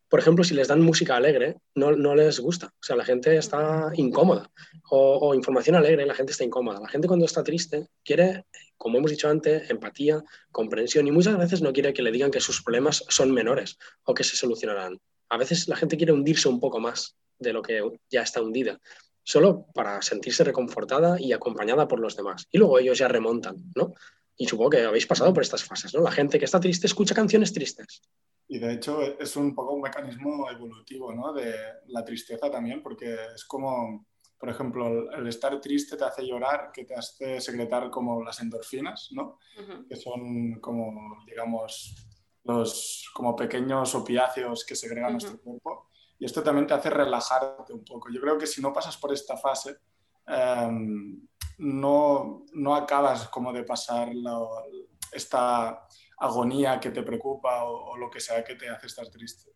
por 0.09 0.21
ejemplo, 0.21 0.45
si 0.45 0.55
les 0.55 0.69
dan 0.69 0.81
música 0.83 1.12
alegre, 1.17 1.57
no, 1.75 1.93
no 1.93 2.15
les 2.15 2.41
gusta. 2.41 2.67
O 2.67 2.83
sea, 2.83 2.97
la 2.97 3.05
gente 3.05 3.37
está 3.37 3.91
incómoda. 3.95 4.51
O, 4.91 5.29
o 5.29 5.35
información 5.35 5.77
alegre, 5.77 6.07
la 6.07 6.15
gente 6.15 6.33
está 6.33 6.45
incómoda. 6.45 6.81
La 6.81 6.89
gente 6.89 7.09
cuando 7.09 7.27
está 7.27 7.43
triste 7.43 7.89
quiere, 8.05 8.45
como 8.77 8.99
hemos 8.99 9.11
dicho 9.11 9.29
antes, 9.29 9.71
empatía, 9.71 10.23
comprensión 10.51 11.07
y 11.07 11.11
muchas 11.11 11.39
veces 11.39 11.63
no 11.63 11.73
quiere 11.73 11.93
que 11.93 12.03
le 12.03 12.13
digan 12.13 12.31
que 12.31 12.41
sus 12.41 12.63
problemas 12.63 13.05
son 13.09 13.33
menores 13.33 13.79
o 14.05 14.15
que 14.15 14.25
se 14.25 14.37
solucionarán. 14.37 15.01
A 15.29 15.37
veces 15.37 15.69
la 15.69 15.77
gente 15.77 15.97
quiere 15.97 16.13
hundirse 16.13 16.49
un 16.49 16.61
poco 16.61 16.79
más 16.79 17.17
de 17.39 17.53
lo 17.53 17.63
que 17.63 17.83
ya 18.11 18.23
está 18.23 18.41
hundida, 18.43 18.81
solo 19.23 19.67
para 19.75 20.03
sentirse 20.03 20.45
reconfortada 20.45 21.21
y 21.21 21.33
acompañada 21.33 21.89
por 21.89 22.01
los 22.01 22.17
demás. 22.17 22.47
Y 22.51 22.59
luego 22.59 22.79
ellos 22.79 22.99
ya 22.99 23.09
remontan, 23.09 23.57
¿no? 23.75 23.95
Y 24.37 24.47
supongo 24.47 24.71
que 24.71 24.83
habéis 24.83 25.07
pasado 25.07 25.33
por 25.33 25.43
estas 25.43 25.65
fases, 25.65 25.95
¿no? 25.95 26.03
La 26.03 26.11
gente 26.11 26.39
que 26.39 26.45
está 26.45 26.61
triste 26.61 26.87
escucha 26.87 27.15
canciones 27.15 27.53
tristes. 27.53 28.03
Y 28.53 28.59
de 28.59 28.75
hecho 28.75 29.01
es 29.01 29.35
un 29.37 29.55
poco 29.55 29.73
un 29.73 29.81
mecanismo 29.81 30.51
evolutivo 30.51 31.11
¿no? 31.11 31.33
de 31.33 31.55
la 31.87 32.05
tristeza 32.05 32.51
también, 32.51 32.83
porque 32.83 33.17
es 33.35 33.47
como 33.47 34.05
por 34.39 34.51
ejemplo, 34.51 35.09
el, 35.15 35.27
estar 35.29 35.59
triste 35.61 35.97
te 35.97 36.05
hace 36.05 36.27
llorar, 36.27 36.71
que 36.71 36.85
te 36.85 36.95
hace 36.97 37.41
secretar 37.41 37.89
como 37.91 38.25
las 38.25 38.41
endorfinas, 38.41 39.09
¿no? 39.13 39.39
Que 39.89 39.95
son 39.95 40.59
como, 40.61 41.25
digamos, 41.25 41.95
los 42.43 43.09
como 43.15 43.37
pequeños 43.37 43.95
opiáceos 43.95 44.67
que 44.67 44.75
segrega 44.75 45.07
Ujú. 45.07 45.13
nuestro 45.13 45.41
cuerpo. 45.41 45.91
Y 46.19 46.25
esto 46.25 46.43
también 46.43 46.67
te 46.67 46.75
hace 46.75 46.91
relajarte 46.91 47.73
un 47.73 47.85
poco. 47.85 48.09
Yo 48.13 48.21
creo 48.21 48.37
que 48.37 48.49
si 48.49 48.61
no 48.61 48.73
pasas 48.73 48.97
por 48.97 49.13
esta 49.13 49.37
fase, 49.37 49.77
em, 50.27 51.25
no, 51.59 52.45
no 52.53 52.75
acabas 52.75 53.29
como 53.29 53.53
de 53.53 53.63
pasar 53.63 54.13
la- 54.13 54.41
esta 55.13 55.87
agonía 56.19 56.81
que 56.81 56.91
te 56.91 57.03
preocupa 57.03 57.65
o, 57.65 57.97
lo 57.97 58.11
que 58.11 58.21
sea 58.21 58.45
que 58.45 58.55
te 58.55 58.69
hace 58.69 58.87
estar 58.87 59.09
triste. 59.09 59.51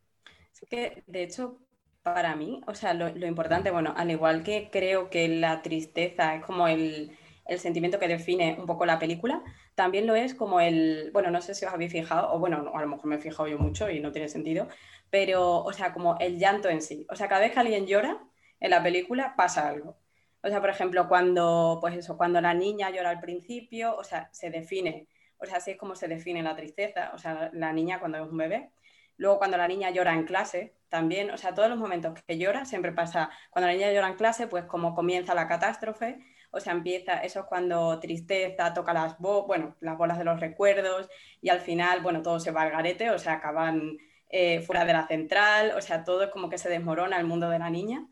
Es 0.53 0.69
que, 0.69 1.05
de 1.07 1.23
hecho, 1.23 1.59
para 2.03 2.37
mí, 2.37 2.61
o 2.67 2.75
sea, 2.75 2.95
lo, 2.95 3.09
importante, 3.27 3.71
bueno, 3.71 3.93
al 3.97 4.11
igual 4.11 4.43
que 4.43 4.71
creo 4.71 5.11
que 5.11 5.29
la 5.29 5.63
tristeza 5.63 6.37
es 6.37 6.45
como 6.45 6.69
el, 6.69 7.17
el 7.47 7.59
sentimiento 7.59 7.99
que 7.99 8.09
define 8.09 8.57
un 8.59 8.67
poco 8.67 8.87
la 8.87 8.99
película, 8.99 9.43
también 9.75 10.07
lo 10.07 10.15
es 10.15 10.35
como 10.35 10.61
el, 10.61 11.11
bueno, 11.13 11.31
no 11.31 11.41
sé 11.41 11.55
si 11.55 11.65
os 11.65 11.73
habéis 11.73 11.93
fijado, 11.93 12.33
o 12.33 12.39
bueno, 12.39 12.63
no, 12.63 12.75
a 12.75 12.81
lo 12.81 12.89
mejor 12.89 13.07
me 13.07 13.17
he 13.17 13.21
fijado 13.21 13.49
yo 13.49 13.59
mucho 13.59 13.91
y 13.91 14.01
no 14.01 14.13
tiene 14.13 14.29
sentido, 14.29 14.69
pero, 15.11 15.63
o 15.63 15.73
sea, 15.73 15.93
como 15.93 16.17
el 16.19 16.39
llanto 16.39 16.69
en 16.69 16.83
sí. 16.83 17.07
O 17.11 17.17
sea, 17.17 17.29
cada 17.29 17.43
vez 17.43 17.53
que 17.53 17.61
alguien 17.61 17.87
llora 17.87 18.19
en 18.61 18.71
la 18.71 18.83
película 18.83 19.35
pasa 19.37 19.69
algo. 19.69 19.99
O 20.43 20.49
sea, 20.49 20.61
por 20.61 20.71
ejemplo, 20.71 21.09
cuando, 21.09 21.79
pues 21.81 21.97
eso, 21.97 22.17
cuando 22.17 22.41
la 22.41 22.55
niña 22.55 22.91
llora 22.91 23.11
al 23.11 23.21
principio, 23.21 23.97
o 23.97 24.05
sea, 24.05 24.29
se 24.33 24.51
define, 24.51 25.09
o 25.39 25.47
sea, 25.47 25.57
así 25.59 25.73
es 25.73 25.77
como 25.79 25.95
se 25.95 26.09
define 26.09 26.43
la 26.43 26.57
tristeza, 26.57 27.11
o 27.15 27.19
sea, 27.19 27.51
la 27.53 27.73
niña 27.73 27.99
cuando 28.01 28.19
es 28.19 28.31
un 28.31 28.37
bebé. 28.37 28.71
Luego 29.19 29.39
cuando 29.39 29.57
la 29.57 29.69
niña 29.69 29.91
llora 29.91 30.13
en 30.13 30.25
clase, 30.25 30.75
también, 30.89 31.31
o 31.31 31.37
sea, 31.39 31.55
todos 31.55 31.69
los 31.69 31.79
momentos 31.79 32.15
que 32.27 32.39
llora, 32.39 32.65
siempre 32.65 32.93
pasa, 32.93 33.31
cuando 33.51 33.69
la 33.69 33.75
niña 33.75 33.93
llora 33.93 34.09
en 34.09 34.17
clase, 34.17 34.47
pues 34.47 34.65
como 34.65 34.95
comienza 34.95 35.35
la 35.35 35.49
catástrofe, 35.49 36.19
o 36.51 36.61
sea, 36.61 36.73
empieza, 36.73 37.21
eso 37.23 37.41
es 37.41 37.47
cuando 37.47 37.99
tristeza 38.01 38.73
toca 38.73 38.93
las, 38.95 39.19
bo 39.19 39.47
bueno, 39.47 39.77
las 39.81 39.99
bolas 39.99 40.19
de 40.19 40.25
los 40.25 40.41
recuerdos 40.41 41.09
y 41.41 41.49
al 41.51 41.61
final, 41.61 42.01
bueno, 42.03 42.23
todo 42.23 42.41
se 42.41 42.51
va 42.51 42.63
al 42.63 42.71
garete, 42.71 43.11
o 43.11 43.19
sea, 43.19 43.35
acaban 43.35 43.99
eh, 44.29 44.61
fuera 44.63 44.85
de 44.85 44.93
la 44.93 45.07
central, 45.07 45.73
o 45.77 45.81
sea, 45.81 46.05
todo 46.05 46.23
es 46.25 46.31
como 46.31 46.49
que 46.49 46.59
se 46.59 46.69
desmorona 46.69 47.19
el 47.19 47.27
mundo 47.27 47.49
de 47.51 47.59
la 47.59 47.71
niña. 47.71 48.07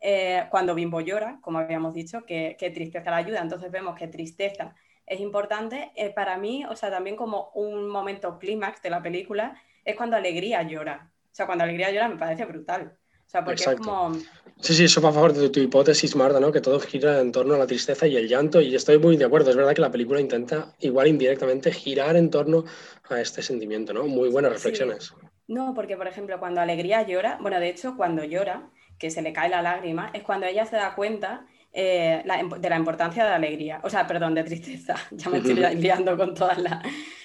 Eh, 0.00 0.46
cuando 0.50 0.74
Bimbo 0.74 1.00
llora, 1.00 1.38
como 1.40 1.58
habíamos 1.58 1.94
dicho, 1.94 2.24
que, 2.26 2.56
que 2.58 2.70
tristeza 2.70 3.10
la 3.10 3.18
ayuda, 3.18 3.40
entonces 3.40 3.70
vemos 3.70 3.96
que 3.96 4.08
tristeza 4.08 4.74
es 5.06 5.20
importante. 5.20 5.92
Eh, 5.96 6.10
para 6.10 6.38
mí, 6.38 6.64
o 6.64 6.76
sea, 6.76 6.90
también 6.90 7.16
como 7.16 7.50
un 7.54 7.88
momento 7.88 8.38
clímax 8.38 8.82
de 8.82 8.90
la 8.90 9.02
película 9.02 9.60
es 9.84 9.96
cuando 9.96 10.16
Alegría 10.16 10.62
llora. 10.62 11.10
O 11.32 11.34
sea, 11.34 11.46
cuando 11.46 11.64
Alegría 11.64 11.90
llora 11.90 12.08
me 12.08 12.16
parece 12.16 12.44
brutal. 12.44 12.96
O 13.26 13.30
sea, 13.30 13.44
porque 13.44 13.62
Exacto. 13.62 13.82
es 13.82 13.88
como... 13.88 14.14
Sí, 14.60 14.74
sí, 14.74 14.84
eso 14.84 15.00
va 15.00 15.08
a 15.08 15.12
favor 15.12 15.32
de 15.32 15.48
tu 15.48 15.60
hipótesis, 15.60 16.14
Marta, 16.14 16.38
¿no? 16.38 16.52
Que 16.52 16.60
todo 16.60 16.78
gira 16.78 17.20
en 17.20 17.32
torno 17.32 17.54
a 17.54 17.58
la 17.58 17.66
tristeza 17.66 18.06
y 18.06 18.16
el 18.16 18.28
llanto, 18.28 18.60
y 18.60 18.74
estoy 18.74 18.98
muy 18.98 19.16
de 19.16 19.24
acuerdo. 19.24 19.50
Es 19.50 19.56
verdad 19.56 19.74
que 19.74 19.80
la 19.80 19.90
película 19.90 20.20
intenta, 20.20 20.74
igual 20.78 21.08
indirectamente, 21.08 21.72
girar 21.72 22.16
en 22.16 22.30
torno 22.30 22.64
a 23.10 23.20
este 23.20 23.42
sentimiento, 23.42 23.92
¿no? 23.92 24.04
Muy 24.04 24.28
buenas 24.30 24.52
reflexiones. 24.52 25.12
No, 25.48 25.74
porque 25.74 25.96
por 25.96 26.06
ejemplo, 26.06 26.38
cuando 26.38 26.60
Alegría 26.60 27.02
llora, 27.02 27.38
bueno, 27.40 27.58
de 27.58 27.68
hecho, 27.68 27.96
cuando 27.96 28.24
llora, 28.24 28.70
que 28.98 29.10
se 29.10 29.22
le 29.22 29.32
cae 29.32 29.48
la 29.48 29.60
lágrima, 29.60 30.10
es 30.14 30.22
cuando 30.22 30.46
ella 30.46 30.66
se 30.66 30.76
da 30.76 30.94
cuenta 30.94 31.46
eh, 31.74 32.22
la- 32.24 32.42
de 32.42 32.70
la 32.70 32.76
importancia 32.76 33.24
de 33.24 33.30
la 33.30 33.36
alegría. 33.36 33.80
O 33.84 33.90
sea, 33.90 34.06
perdón, 34.06 34.34
de 34.34 34.44
tristeza. 34.44 34.96
Ya 35.12 35.30
me 35.30 35.38
estoy 35.38 35.54
liando 35.76 36.16
con 36.16 36.34
todas 36.34 36.58
las. 36.58 36.82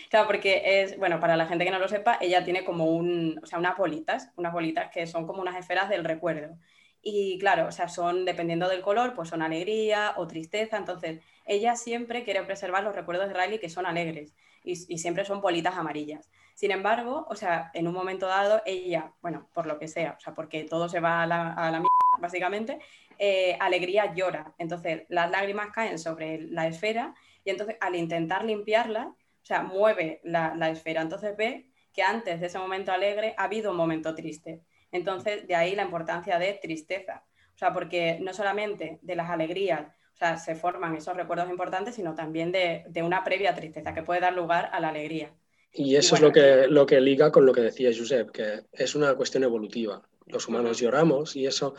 Claro, 0.09 0.27
porque 0.27 0.81
es, 0.81 0.97
bueno, 0.97 1.19
para 1.19 1.38
la 1.38 1.45
gente 1.47 1.65
que 1.65 1.71
no 1.71 1.79
lo 1.79 1.88
sepa, 1.88 2.17
ella 2.21 2.43
tiene 2.43 2.63
como 2.65 2.85
un, 2.85 3.39
o 3.43 3.45
sea, 3.45 3.59
unas 3.59 3.77
bolitas, 3.77 4.31
unas 4.38 4.53
bolitas 4.53 4.89
que 4.91 5.05
son 5.07 5.27
como 5.27 5.41
unas 5.41 5.55
esferas 5.57 5.89
del 5.89 6.03
recuerdo. 6.03 6.57
Y 7.01 7.38
claro, 7.39 7.67
o 7.67 7.71
sea, 7.71 7.88
son, 7.88 8.25
dependiendo 8.25 8.67
del 8.67 8.81
color, 8.81 9.13
pues 9.15 9.29
son 9.29 9.41
alegría 9.41 10.13
o 10.17 10.27
tristeza. 10.27 10.77
Entonces, 10.77 11.21
ella 11.45 11.75
siempre 11.75 12.23
quiere 12.23 12.43
preservar 12.43 12.83
los 12.83 12.95
recuerdos 12.95 13.29
de 13.29 13.35
Riley 13.35 13.59
que 13.59 13.69
son 13.69 13.85
alegres 13.85 14.35
y, 14.63 14.71
y 14.93 14.97
siempre 14.97 15.25
son 15.25 15.41
bolitas 15.41 15.75
amarillas. 15.77 16.29
Sin 16.60 16.72
embargo, 16.72 17.26
o 17.30 17.36
sea, 17.36 17.72
en 17.74 17.88
un 17.88 17.93
momento 17.93 18.28
dado, 18.28 18.62
ella, 18.65 19.13
bueno, 19.22 19.48
por 19.54 19.65
lo 19.65 19.80
que 19.80 19.88
sea, 19.88 20.15
o 20.17 20.19
sea, 20.19 20.34
porque 20.34 20.65
todo 20.65 20.89
se 20.89 21.00
va 21.00 21.24
a 21.24 21.26
la, 21.26 21.54
a 21.54 21.72
mierda, 21.72 21.88
básicamente, 22.19 22.80
eh, 23.17 23.56
Alegría 23.62 24.13
llora. 24.13 24.54
Entonces, 24.58 25.06
las 25.08 25.32
lágrimas 25.32 25.69
caen 25.72 25.98
sobre 25.98 26.41
la 26.41 26.67
esfera 26.67 27.15
y 27.45 27.52
entonces 27.52 27.78
al 27.80 27.95
intentar 27.95 28.43
limpiarla, 28.43 29.08
o 29.08 29.45
sea, 29.45 29.62
mueve 29.63 30.19
la, 30.26 30.69
esfera. 30.69 31.02
Entonces 31.02 31.38
ve 31.38 31.72
que 31.93 32.04
antes 32.04 32.41
de 32.41 32.48
ese 32.48 32.60
momento 32.60 32.91
alegre 32.91 33.36
ha 33.38 33.45
habido 33.45 33.72
un 33.72 33.78
momento 33.78 34.13
triste. 34.13 34.62
Entonces, 34.91 35.48
de 35.48 35.56
ahí 35.56 35.76
la 35.78 35.84
importancia 35.84 36.39
de 36.39 36.56
tristeza. 36.62 37.24
O 37.56 37.58
sea, 37.58 37.72
porque 37.72 38.19
no 38.19 38.34
solamente 38.34 39.00
de 39.02 39.15
las 39.15 39.30
alegrías, 39.30 39.88
o 40.13 40.17
sea, 40.17 40.36
se 40.36 40.56
forman 40.56 40.98
esos 40.98 41.15
recuerdos 41.15 41.50
importantes, 41.50 41.95
sino 41.95 42.15
también 42.15 42.52
de 42.52 43.02
una 43.02 43.24
previa 43.24 43.56
tristeza 43.56 43.93
que 43.93 44.04
puede 44.04 44.19
dar 44.19 44.34
lugar 44.34 44.69
a 44.74 44.82
la 44.82 44.89
alegría. 44.89 45.34
Y 45.71 45.95
eso 45.95 46.15
Y 46.15 46.17
es 46.17 46.21
lo 46.21 46.32
que, 46.32 46.67
lo 46.67 46.86
que 46.86 46.99
liga 46.99 47.32
con 47.32 47.45
lo 47.45 47.53
que 47.53 47.62
decía 47.62 47.91
Josep, 47.95 48.32
que 48.32 48.65
es 48.71 48.95
una 48.95 49.15
cuestión 49.15 49.43
evolutiva. 49.43 50.01
Los 50.25 50.47
humanos 50.47 50.79
lloramos 50.79 51.36
y 51.36 51.45
eso 51.45 51.75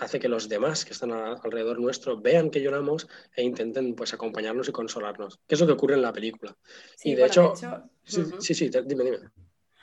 hace 0.00 0.20
que 0.20 0.28
los 0.28 0.48
demás 0.48 0.84
que 0.84 0.92
están 0.92 1.12
a- 1.12 1.34
alrededor 1.34 1.80
nuestro 1.80 2.20
vean 2.20 2.50
que 2.50 2.60
lloramos 2.60 3.08
e 3.34 3.42
intenten 3.42 3.94
pues 3.94 4.14
acompañarnos 4.14 4.68
y 4.68 4.72
consolarnos, 4.72 5.40
que 5.46 5.54
es 5.54 5.60
lo 5.60 5.66
que 5.66 5.72
ocurre 5.72 5.94
en 5.94 6.02
la 6.02 6.12
película. 6.12 6.56
Sí, 6.96 7.10
y 7.10 7.14
de, 7.14 7.20
bueno, 7.26 7.52
hecho, 7.52 7.90
sí, 8.04 8.22
sí, 8.40 8.54
sí, 8.54 8.70
te- 8.70 8.82
dime, 8.82 9.04
dime. 9.04 9.18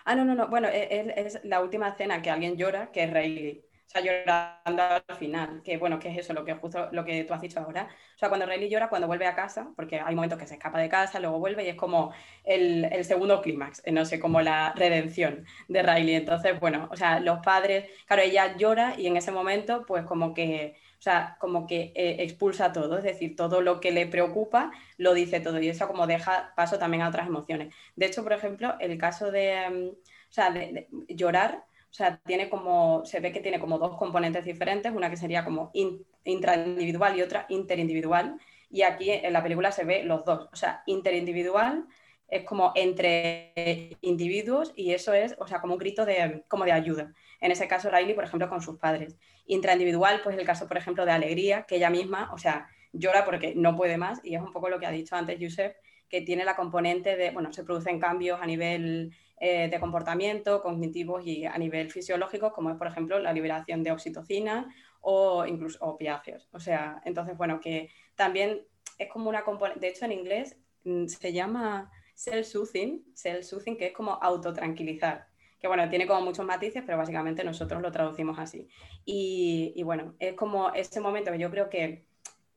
Ah, 0.05 0.15
no, 0.15 0.25
no, 0.25 0.35
no. 0.35 0.47
Bueno, 0.47 0.67
e- 0.69 1.13
es, 1.17 1.35
es 1.35 1.45
la 1.45 1.61
última 1.61 1.89
escena 1.89 2.21
que 2.21 2.29
alguien 2.29 2.57
llora, 2.57 2.91
que 2.91 3.03
es 3.03 3.13
Riley. 3.13 3.63
O 3.89 3.91
sea, 3.91 4.01
llorando 4.03 4.83
al 4.83 5.15
final. 5.17 5.61
Que 5.63 5.77
bueno, 5.77 5.97
que 5.97 6.09
es 6.09 6.17
eso, 6.19 6.33
lo 6.33 6.45
que 6.45 6.53
justo 6.53 6.89
lo 6.91 7.03
que 7.03 7.23
tú 7.23 7.33
has 7.33 7.41
dicho 7.41 7.59
ahora. 7.59 7.89
O 8.15 8.17
sea, 8.19 8.29
cuando 8.29 8.45
Riley 8.45 8.69
llora, 8.69 8.87
cuando 8.89 9.07
vuelve 9.07 9.25
a 9.25 9.33
casa, 9.35 9.71
porque 9.75 9.99
hay 9.99 10.13
momentos 10.15 10.37
que 10.37 10.45
se 10.47 10.53
escapa 10.55 10.79
de 10.79 10.89
casa, 10.89 11.19
luego 11.19 11.39
vuelve 11.39 11.63
y 11.65 11.69
es 11.69 11.75
como 11.75 12.13
el, 12.43 12.85
el 12.85 13.03
segundo 13.03 13.41
clímax, 13.41 13.81
eh, 13.85 13.91
no 13.91 14.05
sé, 14.05 14.19
como 14.19 14.41
la 14.41 14.73
redención 14.75 15.45
de 15.67 15.81
Riley. 15.83 16.15
Entonces, 16.15 16.59
bueno, 16.59 16.87
o 16.91 16.95
sea, 16.95 17.19
los 17.19 17.39
padres, 17.39 17.89
claro, 18.05 18.21
ella 18.21 18.55
llora 18.57 18.93
y 18.97 19.07
en 19.07 19.17
ese 19.17 19.31
momento, 19.31 19.85
pues 19.87 20.05
como 20.05 20.33
que, 20.35 20.75
o 20.99 21.01
sea, 21.01 21.37
como 21.39 21.65
que 21.67 21.91
eh, 21.95 22.17
expulsa 22.19 22.71
todo, 22.71 22.97
es 22.99 23.03
decir, 23.03 23.35
todo 23.35 23.61
lo 23.61 23.79
que 23.79 23.91
le 23.91 24.05
preocupa 24.07 24.71
lo 24.97 25.13
dice 25.15 25.39
todo 25.39 25.59
y 25.59 25.69
eso 25.69 25.87
como 25.87 26.05
deja 26.07 26.53
paso 26.55 26.77
también 26.79 27.03
a 27.03 27.09
otras 27.09 27.27
emociones. 27.27 27.73
De 27.95 28.05
hecho, 28.05 28.23
por 28.23 28.33
ejemplo, 28.33 28.75
el 28.79 28.97
caso 28.97 29.31
de, 29.31 29.69
mm, 29.69 29.87
o 29.89 30.31
sea, 30.33 30.51
de, 30.51 30.87
de 30.91 31.15
llorar, 31.15 31.65
o 31.89 31.93
sea, 31.93 32.17
tiene 32.25 32.49
como, 32.49 33.03
se 33.05 33.19
ve 33.19 33.31
que 33.31 33.39
tiene 33.41 33.59
como 33.59 33.79
dos 33.79 33.97
componentes 33.97 34.45
diferentes, 34.45 34.91
una 34.93 35.09
que 35.09 35.17
sería 35.17 35.43
como 35.43 35.71
in- 35.73 36.05
intraindividual 36.23 37.17
y 37.17 37.21
otra 37.21 37.45
interindividual. 37.49 38.39
Y 38.69 38.83
aquí 38.83 39.09
en 39.11 39.33
la 39.33 39.41
película 39.43 39.71
se 39.71 39.85
ve 39.85 40.03
los 40.03 40.23
dos. 40.25 40.49
O 40.53 40.55
sea, 40.55 40.83
interindividual 40.85 41.87
es 42.27 42.43
como 42.43 42.71
entre 42.75 43.97
individuos 44.01 44.71
y 44.75 44.93
eso 44.93 45.13
es, 45.13 45.35
o 45.39 45.47
sea, 45.47 45.61
como 45.61 45.73
un 45.73 45.79
grito 45.79 46.05
de, 46.05 46.43
como 46.47 46.65
de 46.65 46.71
ayuda. 46.71 47.13
En 47.41 47.51
ese 47.51 47.67
caso, 47.67 47.89
Riley, 47.89 48.13
por 48.13 48.23
ejemplo, 48.23 48.49
con 48.49 48.61
sus 48.61 48.77
padres. 48.77 49.17
Intraindividual, 49.47 50.21
pues 50.23 50.37
el 50.37 50.45
caso, 50.45 50.67
por 50.67 50.77
ejemplo, 50.77 51.05
de 51.05 51.11
alegría, 51.11 51.63
que 51.67 51.77
ella 51.77 51.89
misma, 51.89 52.29
o 52.33 52.37
sea, 52.37 52.67
llora 52.93 53.25
porque 53.25 53.53
no 53.55 53.75
puede 53.75 53.97
más 53.97 54.19
y 54.23 54.35
es 54.35 54.41
un 54.41 54.51
poco 54.53 54.69
lo 54.69 54.79
que 54.79 54.85
ha 54.85 54.91
dicho 54.91 55.15
antes 55.15 55.37
Josep, 55.41 55.75
que 56.09 56.21
tiene 56.21 56.43
la 56.45 56.55
componente 56.55 57.15
de, 57.15 57.31
bueno, 57.31 57.53
se 57.53 57.63
producen 57.63 57.99
cambios 57.99 58.39
a 58.41 58.45
nivel 58.45 59.15
eh, 59.39 59.69
de 59.69 59.79
comportamiento, 59.79 60.61
cognitivos 60.61 61.25
y 61.25 61.45
a 61.45 61.57
nivel 61.57 61.91
fisiológico, 61.91 62.51
como 62.51 62.69
es, 62.71 62.77
por 62.77 62.87
ejemplo, 62.87 63.19
la 63.19 63.31
liberación 63.31 63.83
de 63.83 63.91
oxitocina 63.91 64.73
o 65.01 65.45
incluso 65.45 65.77
opiáceos. 65.81 66.49
O 66.51 66.59
sea, 66.59 67.01
entonces, 67.05 67.37
bueno, 67.37 67.59
que 67.59 67.89
también 68.15 68.61
es 68.97 69.09
como 69.09 69.29
una 69.29 69.43
componente, 69.43 69.79
de 69.79 69.87
hecho 69.89 70.05
en 70.05 70.11
inglés 70.11 70.57
mm, 70.83 71.05
se 71.05 71.31
llama 71.31 71.89
self-soothing, 72.15 73.13
self-soothing, 73.15 73.77
que 73.77 73.87
es 73.87 73.93
como 73.93 74.19
autotranquilizar, 74.21 75.27
que 75.57 75.67
bueno, 75.67 75.89
tiene 75.89 76.05
como 76.05 76.21
muchos 76.21 76.45
matices, 76.45 76.83
pero 76.85 76.97
básicamente 76.97 77.43
nosotros 77.45 77.81
lo 77.81 77.91
traducimos 77.91 78.37
así. 78.39 78.67
Y, 79.05 79.71
y 79.75 79.83
bueno, 79.83 80.15
es 80.19 80.33
como 80.33 80.73
ese 80.73 80.99
momento 80.99 81.31
que 81.31 81.39
yo 81.39 81.49
creo 81.49 81.69
que 81.69 82.08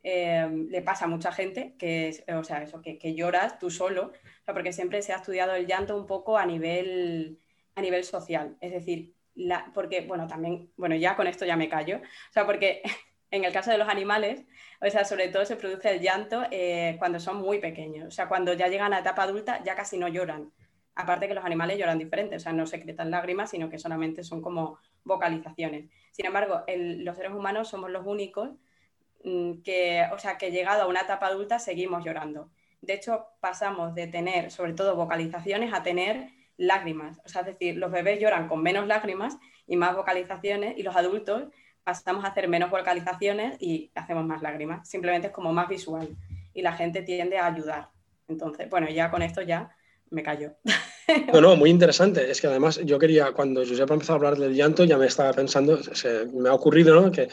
eh, 0.03 0.49
le 0.69 0.83
pasa 0.83 1.05
a 1.05 1.09
mucha 1.09 1.33
gente, 1.33 1.75
que 1.79 2.25
o 2.37 2.43
sea, 2.43 2.62
eso, 2.62 2.83
que, 2.83 2.99
que 2.99 3.15
lloras 3.15 3.59
tú 3.59 3.71
solo, 3.71 4.07
o 4.07 4.45
sea, 4.45 4.55
porque 4.55 4.73
siempre 4.73 5.03
se 5.03 5.12
ha 5.12 5.17
estudiado 5.17 5.55
el 5.55 5.67
llanto 5.67 5.97
un 5.97 6.07
poco 6.07 6.38
a 6.38 6.47
nivel, 6.47 7.38
a 7.77 7.83
nivel 7.83 8.05
social, 8.05 8.57
es 8.61 8.73
decir, 8.73 9.15
la, 9.35 9.71
porque, 9.73 10.03
bueno, 10.03 10.27
también, 10.27 10.71
bueno, 10.77 10.95
ya 10.97 11.17
con 11.17 11.27
esto 11.27 11.45
ya 11.45 11.57
me 11.57 11.69
callo, 11.69 11.99
o 11.99 12.33
sea, 12.33 12.45
porque 12.47 12.83
en 13.31 13.45
el 13.45 13.53
caso 13.53 13.71
de 13.71 13.79
los 13.79 13.88
animales, 13.88 14.45
o 14.81 14.91
sea, 14.91 15.05
sobre 15.05 15.29
todo 15.29 15.45
se 15.45 15.57
produce 15.57 15.91
el 15.91 16.01
llanto 16.01 16.43
eh, 16.51 16.97
cuando 16.99 17.21
son 17.21 17.37
muy 17.37 17.59
pequeños, 17.59 18.09
o 18.09 18.11
sea, 18.11 18.29
cuando 18.29 18.55
ya 18.55 18.69
llegan 18.69 18.93
a 18.93 19.01
etapa 19.01 19.23
adulta 19.23 19.62
ya 19.65 19.77
casi 19.77 19.99
no 19.99 20.09
lloran, 20.09 20.53
aparte 20.97 21.29
que 21.29 21.35
los 21.35 21.45
animales 21.45 21.79
lloran 21.79 21.99
diferente, 21.99 22.37
o 22.37 22.41
sea, 22.41 22.53
no 22.53 22.67
secretan 22.67 23.11
lágrimas, 23.11 23.51
sino 23.51 23.71
que 23.71 23.79
solamente 23.79 24.25
son 24.25 24.43
como 24.43 24.79
vocalizaciones. 25.05 25.91
Sin 26.11 26.27
embargo, 26.27 26.65
los 26.67 27.17
seres 27.17 27.33
humanos 27.33 27.69
somos 27.69 27.91
los 27.91 28.07
únicos 28.07 28.51
que, 29.23 30.05
o 30.13 30.19
sea, 30.19 30.39
que 30.39 30.51
llegado 30.51 30.83
a 30.83 30.87
una 30.87 31.03
etapa 31.03 31.27
adulta 31.27 31.59
seguimos 31.59 32.05
llorando. 32.05 32.51
De 32.81 32.95
hecho, 32.95 33.27
pasamos 33.41 33.95
de 33.95 34.09
tener, 34.09 34.51
sobre 34.51 34.73
todo, 34.73 34.97
vocalizaciones 34.97 35.73
a 35.73 35.83
tener 35.83 36.31
lágrimas. 36.57 37.21
O 37.25 37.29
sea, 37.29 37.43
es 37.43 37.49
decir, 37.49 37.77
los 37.77 37.91
bebés 37.91 38.21
lloran 38.21 38.49
con 38.49 38.63
menos 38.63 38.87
lágrimas 38.87 39.39
y 39.67 39.77
más 39.77 39.95
vocalizaciones 39.97 40.77
y 40.77 40.83
los 40.83 40.97
adultos 40.97 41.45
pasamos 41.85 42.25
a 42.25 42.29
hacer 42.29 42.49
menos 42.49 42.71
vocalizaciones 42.71 43.57
y 43.61 43.91
hacemos 43.95 44.25
más 44.25 44.43
lágrimas. 44.43 44.89
Simplemente 44.89 45.29
es 45.29 45.33
como 45.33 45.53
más 45.53 45.69
visual 45.69 46.17
y 46.55 46.63
la 46.63 46.73
gente 46.73 47.03
tiende 47.03 47.39
a 47.39 47.47
ayudar. 47.47 47.89
Entonces, 48.29 48.69
bueno, 48.69 48.89
ya 48.89 49.11
con 49.11 49.23
esto 49.23 49.43
ya 49.43 49.75
me 50.11 50.23
callo. 50.23 50.53
No, 51.33 51.41
no, 51.41 51.57
muy 51.57 51.69
interesante. 51.69 52.31
Es 52.31 52.41
que 52.41 52.47
además 52.47 52.81
yo 52.85 52.99
quería, 52.99 53.33
cuando 53.33 53.67
Josep 53.67 53.91
empezó 53.91 54.13
a 54.13 54.17
hablar 54.17 54.37
del 54.37 54.55
llanto, 54.55 54.85
ya 54.85 54.97
me 54.97 55.07
estaba 55.07 55.33
pensando, 55.33 55.79
me 56.33 56.49
ha 56.49 56.55
ocurrido, 56.55 56.99
¿no? 56.99 57.11
Que 57.11 57.29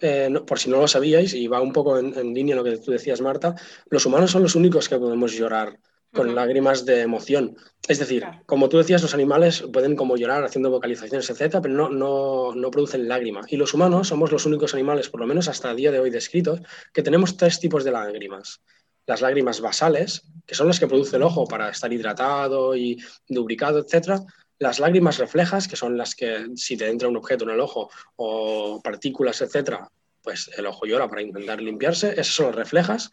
eh, 0.00 0.30
por 0.46 0.58
si 0.58 0.70
no 0.70 0.78
lo 0.80 0.88
sabíais, 0.88 1.34
y 1.34 1.46
va 1.46 1.60
un 1.60 1.72
poco 1.72 1.98
en, 1.98 2.16
en, 2.18 2.34
línea 2.34 2.56
lo 2.56 2.64
que 2.64 2.78
tú 2.78 2.92
decías, 2.92 3.20
Marta, 3.20 3.54
los 3.90 4.04
humanos 4.06 4.30
son 4.30 4.42
los 4.42 4.54
únicos 4.54 4.88
que 4.88 4.98
podemos 4.98 5.32
llorar 5.32 5.78
con 6.12 6.34
lágrimas 6.34 6.84
de 6.84 7.02
emoción. 7.02 7.56
Es 7.86 7.98
decir, 7.98 8.24
como 8.46 8.68
tú 8.68 8.78
decías, 8.78 9.02
los 9.02 9.14
animales 9.14 9.64
pueden 9.72 9.96
como 9.96 10.16
llorar 10.16 10.44
haciendo 10.44 10.70
vocalizaciones, 10.70 11.28
etcétera, 11.28 11.60
pero 11.60 11.74
no, 11.74 11.88
no, 11.90 12.54
no 12.54 12.70
producen 12.70 13.08
lágrimas. 13.08 13.46
Y 13.52 13.56
los 13.56 13.74
humanos 13.74 14.08
somos 14.08 14.32
los 14.32 14.46
únicos 14.46 14.74
animales, 14.74 15.08
por 15.08 15.20
lo 15.20 15.26
menos 15.26 15.48
hasta 15.48 15.70
el 15.70 15.76
día 15.76 15.92
de 15.92 16.00
hoy 16.00 16.10
descritos, 16.10 16.60
que 16.92 17.02
tenemos 17.02 17.36
tres 17.36 17.60
tipos 17.60 17.84
de 17.84 17.92
lágrimas. 17.92 18.60
Las 19.06 19.20
lágrimas 19.20 19.60
basales, 19.60 20.22
que 20.46 20.54
son 20.54 20.66
las 20.66 20.80
que 20.80 20.86
produce 20.86 21.16
el 21.16 21.22
ojo 21.22 21.46
para 21.46 21.70
estar 21.70 21.92
hidratado 21.92 22.76
y 22.76 23.02
lubricado, 23.28 23.78
etcétera. 23.78 24.20
Las 24.58 24.80
lágrimas 24.80 25.18
reflejas, 25.18 25.68
que 25.68 25.76
son 25.76 25.96
las 25.96 26.14
que 26.14 26.46
si 26.56 26.76
te 26.76 26.88
entra 26.88 27.08
un 27.08 27.16
objeto 27.16 27.44
en 27.44 27.50
el 27.50 27.60
ojo 27.60 27.90
o 28.16 28.80
partículas, 28.82 29.40
etcétera, 29.40 29.90
pues 30.22 30.50
el 30.56 30.66
ojo 30.66 30.86
llora 30.86 31.08
para 31.08 31.22
intentar 31.22 31.60
limpiarse. 31.60 32.12
Esas 32.12 32.34
son 32.34 32.46
las 32.46 32.56
reflejas. 32.56 33.10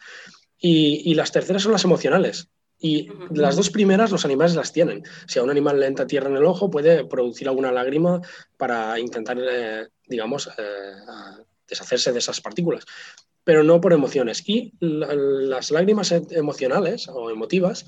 Y, 0.58 1.12
y 1.12 1.14
las 1.16 1.32
terceras 1.32 1.64
son 1.64 1.74
las 1.74 1.84
emocionales, 1.84 2.50
y 2.80 3.10
las 3.32 3.56
dos 3.56 3.70
primeras 3.70 4.12
los 4.12 4.26
animales 4.26 4.56
las 4.56 4.72
tienen. 4.74 5.04
Si 5.28 5.40
a 5.40 5.44
un 5.44 5.50
animal 5.50 5.80
le 5.80 5.88
entra 5.88 6.08
tierra 6.08 6.30
en 6.30 6.38
el 6.38 6.46
ojo, 6.46 6.70
puede 6.70 7.06
producir 7.06 7.48
alguna 7.48 7.72
lágrima 7.72 8.22
para 8.58 9.00
intentar, 9.00 9.38
eh, 9.40 9.88
digamos, 10.08 10.48
eh, 10.58 10.94
deshacerse 11.68 12.12
de 12.12 12.20
esas 12.20 12.42
partículas, 12.42 12.86
pero 13.44 13.64
no 13.64 13.80
por 13.80 13.94
emociones. 13.94 14.44
Y 14.48 14.74
las 14.80 15.72
lágrimas 15.72 16.12
e-, 16.12 16.28
emocionales 16.32 17.08
o 17.08 17.30
emotivas 17.30 17.88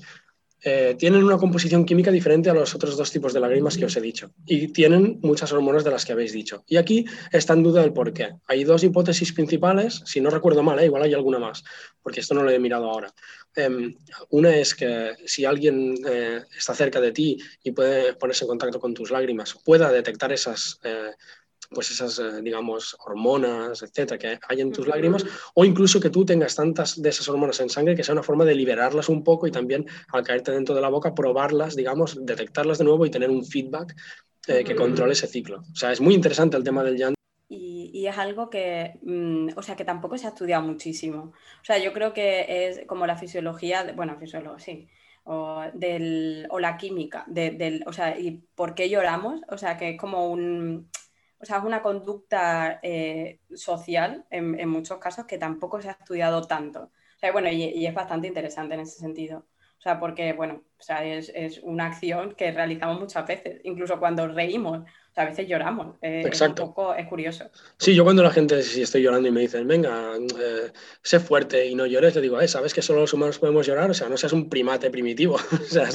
eh, 0.62 0.96
tienen 0.98 1.22
una 1.22 1.38
composición 1.38 1.84
química 1.84 2.10
diferente 2.10 2.50
a 2.50 2.54
los 2.54 2.74
otros 2.74 2.96
dos 2.96 3.12
tipos 3.12 3.32
de 3.32 3.40
lágrimas 3.40 3.76
que 3.76 3.84
os 3.84 3.96
he 3.96 4.00
dicho 4.00 4.32
y 4.44 4.68
tienen 4.68 5.20
muchas 5.22 5.52
hormonas 5.52 5.84
de 5.84 5.90
las 5.90 6.04
que 6.04 6.12
habéis 6.12 6.32
dicho. 6.32 6.64
Y 6.66 6.76
aquí 6.76 7.04
está 7.30 7.52
en 7.52 7.62
duda 7.62 7.84
el 7.84 7.92
por 7.92 8.12
qué. 8.12 8.34
Hay 8.46 8.64
dos 8.64 8.82
hipótesis 8.82 9.32
principales, 9.32 10.02
si 10.04 10.20
no 10.20 10.30
recuerdo 10.30 10.62
mal, 10.62 10.78
¿eh? 10.80 10.86
igual 10.86 11.04
hay 11.04 11.14
alguna 11.14 11.38
más, 11.38 11.62
porque 12.02 12.20
esto 12.20 12.34
no 12.34 12.42
lo 12.42 12.50
he 12.50 12.58
mirado 12.58 12.90
ahora. 12.90 13.14
Em, 13.54 13.94
una 14.30 14.56
es 14.56 14.74
que 14.74 15.12
si 15.26 15.44
alguien 15.44 15.94
eh, 16.08 16.40
está 16.56 16.74
cerca 16.74 17.00
de 17.00 17.12
ti 17.12 17.38
y 17.62 17.70
puede 17.70 18.14
ponerse 18.14 18.44
en 18.44 18.48
contacto 18.48 18.80
con 18.80 18.94
tus 18.94 19.10
lágrimas, 19.10 19.56
pueda 19.64 19.92
detectar 19.92 20.32
esas 20.32 20.80
pues 21.70 21.90
esas, 21.90 22.18
eh, 22.18 22.42
digamos, 22.42 22.96
hormonas, 23.04 23.82
etcétera, 23.82 24.18
que 24.18 24.38
hay 24.48 24.60
en 24.60 24.72
tus 24.72 24.86
lágrimas, 24.86 25.24
o 25.54 25.64
incluso 25.64 26.00
que 26.00 26.10
tú 26.10 26.24
tengas 26.24 26.54
tantas 26.54 27.00
de 27.00 27.08
esas 27.08 27.28
hormonas 27.28 27.60
en 27.60 27.68
sangre 27.68 27.94
que 27.94 28.04
sea 28.04 28.14
una 28.14 28.22
forma 28.22 28.44
de 28.44 28.54
liberarlas 28.54 29.08
un 29.08 29.22
poco 29.22 29.46
y 29.46 29.50
también 29.50 29.86
al 30.12 30.22
caerte 30.22 30.52
dentro 30.52 30.74
de 30.74 30.80
la 30.80 30.88
boca, 30.88 31.14
probarlas, 31.14 31.76
digamos, 31.76 32.24
detectarlas 32.24 32.78
de 32.78 32.84
nuevo 32.84 33.04
y 33.04 33.10
tener 33.10 33.30
un 33.30 33.44
feedback 33.44 33.94
eh, 34.46 34.64
que 34.64 34.74
controle 34.74 35.12
ese 35.12 35.26
ciclo. 35.26 35.62
O 35.72 35.76
sea, 35.76 35.92
es 35.92 36.00
muy 36.00 36.14
interesante 36.14 36.56
el 36.56 36.64
tema 36.64 36.82
del 36.82 36.96
llanto. 36.96 37.18
Y, 37.50 38.06
es 38.06 38.16
algo 38.16 38.48
que, 38.48 38.98
mm, 39.02 39.48
o 39.56 39.62
sea, 39.62 39.76
que 39.76 39.84
tampoco 39.84 40.16
se 40.16 40.26
ha 40.26 40.30
estudiado 40.30 40.62
muchísimo. 40.62 41.32
O 41.60 41.64
sea, 41.64 41.78
yo 41.78 41.92
creo 41.92 42.14
que 42.14 42.68
es 42.68 42.86
como 42.86 43.06
la 43.06 43.16
fisiología, 43.16 43.92
bueno, 43.94 44.16
fisiología, 44.18 44.58
sí, 44.58 44.88
o, 45.24 45.62
del, 45.74 46.46
o 46.50 46.58
la 46.58 46.78
química, 46.78 47.24
del, 47.26 47.82
o 47.86 47.92
sea, 47.92 48.18
y 48.18 48.42
por 48.54 48.74
qué 48.74 48.88
lloramos, 48.88 49.40
o 49.50 49.58
sea, 49.58 49.76
que 49.76 49.90
es 49.90 49.98
como 49.98 50.30
un 50.30 50.88
o 51.40 51.44
sea, 51.44 51.58
es 51.58 51.64
una 51.64 51.82
conducta 51.82 52.80
eh, 52.82 53.40
social 53.54 54.26
en, 54.30 54.68
muchos 54.68 54.98
casos 54.98 55.26
que 55.26 55.38
tampoco 55.38 55.80
se 55.80 55.88
ha 55.88 55.92
estudiado 55.92 56.42
tanto. 56.42 56.84
O 56.84 57.18
sea, 57.18 57.32
bueno, 57.32 57.48
y, 57.50 57.86
es 57.86 57.94
bastante 57.94 58.28
interesante 58.28 58.74
en 58.74 58.80
ese 58.80 58.98
sentido. 58.98 59.46
O 59.78 59.80
sea, 59.80 60.00
porque, 60.00 60.32
bueno, 60.32 60.62
o 60.78 60.82
sea, 60.82 61.04
es, 61.04 61.30
es, 61.34 61.60
una 61.62 61.86
acción 61.86 62.34
que 62.34 62.50
realizamos 62.50 63.00
muchas 63.00 63.26
veces, 63.26 63.60
incluso 63.64 63.98
cuando 63.98 64.26
reímos 64.26 64.84
a 65.18 65.24
veces 65.24 65.48
lloramos. 65.48 65.96
Eh, 66.00 66.22
Exacto. 66.24 66.62
Es 66.62 66.68
un 66.68 66.74
poco, 66.74 66.94
es 66.94 67.06
curioso. 67.06 67.50
Sí, 67.76 67.94
yo 67.94 68.04
cuando 68.04 68.22
la 68.22 68.30
gente, 68.30 68.62
si 68.62 68.82
estoy 68.82 69.02
llorando 69.02 69.28
y 69.28 69.32
me 69.32 69.40
dicen, 69.40 69.66
venga, 69.66 70.12
eh, 70.16 70.72
sé 71.02 71.20
fuerte 71.20 71.66
y 71.66 71.74
no 71.74 71.86
llores, 71.86 72.14
le 72.14 72.20
digo, 72.20 72.40
eh, 72.40 72.48
¿sabes 72.48 72.72
que 72.72 72.82
solo 72.82 73.00
los 73.00 73.12
humanos 73.12 73.38
podemos 73.38 73.66
llorar? 73.66 73.90
O 73.90 73.94
sea, 73.94 74.08
no 74.08 74.16
seas 74.16 74.32
un 74.32 74.48
primate 74.48 74.90
primitivo. 74.90 75.34
o 75.52 75.64
sea, 75.64 75.88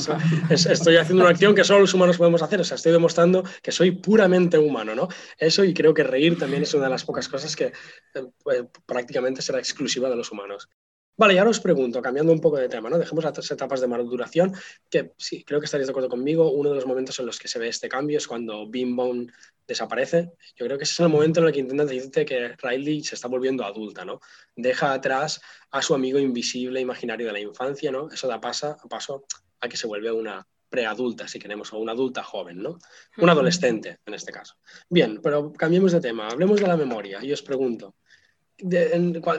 estoy 0.50 0.98
haciendo 0.98 1.24
una 1.24 1.32
acción 1.32 1.56
que 1.56 1.64
solo 1.64 1.82
los 1.82 1.94
humanos 1.94 2.18
podemos 2.18 2.42
hacer. 2.42 2.60
O 2.60 2.64
sea, 2.64 2.76
estoy 2.76 2.92
demostrando 2.92 3.44
que 3.62 3.72
soy 3.72 3.92
puramente 3.92 4.58
humano, 4.58 4.94
¿no? 4.94 5.08
Eso 5.38 5.64
y 5.64 5.74
creo 5.74 5.94
que 5.94 6.04
reír 6.04 6.38
también 6.38 6.64
es 6.64 6.74
una 6.74 6.86
de 6.86 6.92
las 6.92 7.06
pocas 7.06 7.28
cosas 7.30 7.56
que 7.56 7.66
eh, 7.66 8.24
pues, 8.44 8.64
prácticamente 8.86 9.42
será 9.42 9.60
exclusiva 9.60 10.10
de 10.10 10.16
los 10.16 10.32
humanos. 10.32 10.70
Vale, 11.16 11.36
y 11.36 11.38
ahora 11.38 11.52
os 11.52 11.60
pregunto, 11.60 12.02
cambiando 12.02 12.34
un 12.34 12.42
poco 12.42 12.58
de 12.58 12.68
tema, 12.68 12.90
¿no? 12.90 12.98
Dejemos 12.98 13.24
las 13.24 13.52
etapas 13.52 13.80
de 13.82 13.88
maduración, 13.88 14.54
que 14.90 15.14
sí, 15.18 15.44
creo 15.44 15.60
que 15.60 15.66
estaréis 15.66 15.88
de 15.88 15.92
acuerdo 15.92 16.10
conmigo, 16.10 16.52
uno 16.52 16.70
de 16.70 16.76
los 16.76 16.88
momentos 16.88 17.20
en 17.20 17.28
los 17.28 17.38
que 17.38 17.48
se 17.48 17.60
ve 17.60 17.68
este 17.68 17.88
cambio 17.88 18.18
es 18.18 18.28
cuando 18.28 18.68
Bim 18.68 18.96
Bone 18.96 19.28
desaparece. 19.68 20.32
Yo 20.56 20.66
creo 20.66 20.78
que 20.78 20.86
ese 20.86 20.94
es 20.94 21.00
el 21.02 21.10
momento 21.10 21.40
en 21.40 21.48
el 21.48 21.54
que 21.54 21.60
intentan 21.60 21.86
decirte 21.86 22.26
que 22.26 22.56
Riley 22.58 23.04
se 23.04 23.14
está 23.14 23.28
volviendo 23.28 23.64
adulta, 23.64 24.04
¿no? 24.04 24.22
Deja 24.56 24.92
atrás 24.92 25.40
a 25.70 25.84
su 25.84 25.94
amigo 25.94 26.18
invisible, 26.18 26.82
imaginario 26.82 27.28
de 27.28 27.34
la 27.34 27.40
infancia, 27.40 27.92
¿no? 27.92 28.10
Eso 28.10 28.28
da 28.28 28.42
paso, 28.42 28.76
paso 28.90 29.26
a 29.60 29.70
que 29.70 29.78
se 29.78 29.86
vuelve 29.86 30.12
una 30.12 30.46
preadulta, 30.68 31.28
si 31.28 31.38
queremos, 31.38 31.72
o 31.72 31.78
una 31.78 31.92
adulta 31.92 32.24
joven, 32.24 32.58
¿no? 32.58 32.80
Un 33.18 33.30
adolescente, 33.30 34.00
en 34.04 34.16
este 34.16 34.32
caso. 34.32 34.56
Bien, 34.90 35.20
pero 35.22 35.54
cambiemos 35.54 35.92
de 35.92 36.02
tema, 36.02 36.28
hablemos 36.28 36.60
de 36.60 36.68
la 36.68 36.76
memoria. 36.76 37.24
Y 37.24 37.32
os 37.32 37.44
pregunto, 37.44 37.94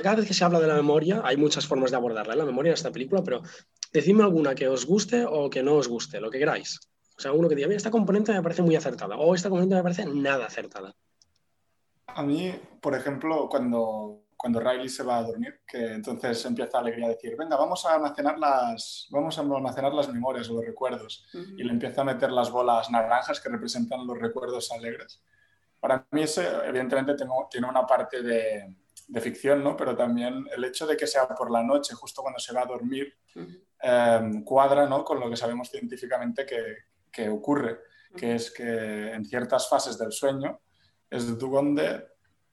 cada 0.02 0.16
vez 0.16 0.26
que 0.26 0.34
se 0.34 0.44
habla 0.44 0.60
de 0.60 0.66
la 0.66 0.74
memoria, 0.74 1.22
hay 1.24 1.36
muchas 1.36 1.66
formas 1.66 1.90
de 1.90 1.96
abordarla, 1.96 2.34
la 2.34 2.44
memoria 2.44 2.70
en 2.70 2.74
esta 2.74 2.90
película, 2.90 3.22
pero 3.22 3.42
decidme 3.92 4.24
alguna 4.24 4.54
que 4.54 4.68
os 4.68 4.86
guste 4.86 5.24
o 5.24 5.48
que 5.48 5.62
no 5.62 5.74
os 5.74 5.88
guste, 5.88 6.20
lo 6.20 6.30
que 6.30 6.38
queráis. 6.38 6.80
O 7.16 7.20
sea, 7.20 7.32
uno 7.32 7.48
que 7.48 7.54
diga, 7.54 7.72
esta 7.72 7.90
componente 7.90 8.32
me 8.32 8.42
parece 8.42 8.62
muy 8.62 8.74
acertada 8.74 9.16
o 9.16 9.34
esta 9.34 9.48
componente 9.48 9.76
me 9.76 9.82
parece 9.82 10.04
nada 10.06 10.46
acertada. 10.46 10.94
A 12.08 12.22
mí, 12.22 12.54
por 12.80 12.94
ejemplo, 12.94 13.48
cuando, 13.48 14.24
cuando 14.36 14.60
Riley 14.60 14.88
se 14.88 15.04
va 15.04 15.18
a 15.18 15.22
dormir, 15.22 15.60
que 15.66 15.92
entonces 15.92 16.44
empieza 16.44 16.78
Alegría 16.78 17.06
a 17.06 17.10
decir, 17.10 17.36
venga, 17.38 17.56
vamos 17.56 17.86
a 17.86 17.94
almacenar 17.94 18.38
las, 18.38 19.08
vamos 19.10 19.38
a 19.38 19.42
almacenar 19.42 19.94
las 19.94 20.12
memorias 20.12 20.48
o 20.50 20.54
los 20.54 20.64
recuerdos. 20.64 21.26
Y 21.56 21.62
le 21.62 21.72
empieza 21.72 22.00
a 22.00 22.04
meter 22.04 22.32
las 22.32 22.50
bolas 22.50 22.90
naranjas 22.90 23.40
que 23.40 23.48
representan 23.48 24.06
los 24.06 24.18
recuerdos 24.18 24.70
alegres. 24.72 25.22
Para 25.78 26.06
mí 26.10 26.22
ese, 26.22 26.46
evidentemente, 26.66 27.14
tengo, 27.14 27.48
tiene 27.50 27.68
una 27.68 27.86
parte 27.86 28.22
de, 28.22 28.74
de 29.08 29.20
ficción, 29.20 29.62
¿no? 29.62 29.76
Pero 29.76 29.96
también 29.96 30.46
el 30.54 30.64
hecho 30.64 30.86
de 30.86 30.96
que 30.96 31.06
sea 31.06 31.28
por 31.28 31.50
la 31.50 31.62
noche, 31.62 31.94
justo 31.94 32.22
cuando 32.22 32.38
se 32.38 32.54
va 32.54 32.62
a 32.62 32.66
dormir, 32.66 33.14
em, 33.80 34.42
cuadra, 34.44 34.86
¿no? 34.86 35.04
Con 35.04 35.20
lo 35.20 35.28
que 35.28 35.36
sabemos 35.36 35.70
científicamente 35.70 36.46
que, 36.46 36.76
que 37.10 37.28
ocurre, 37.28 37.80
que 38.16 38.34
es 38.34 38.50
que 38.50 39.12
en 39.12 39.24
ciertas 39.24 39.68
fases 39.68 39.98
del 39.98 40.12
sueño 40.12 40.60
es 41.10 41.38
donde 41.38 42.06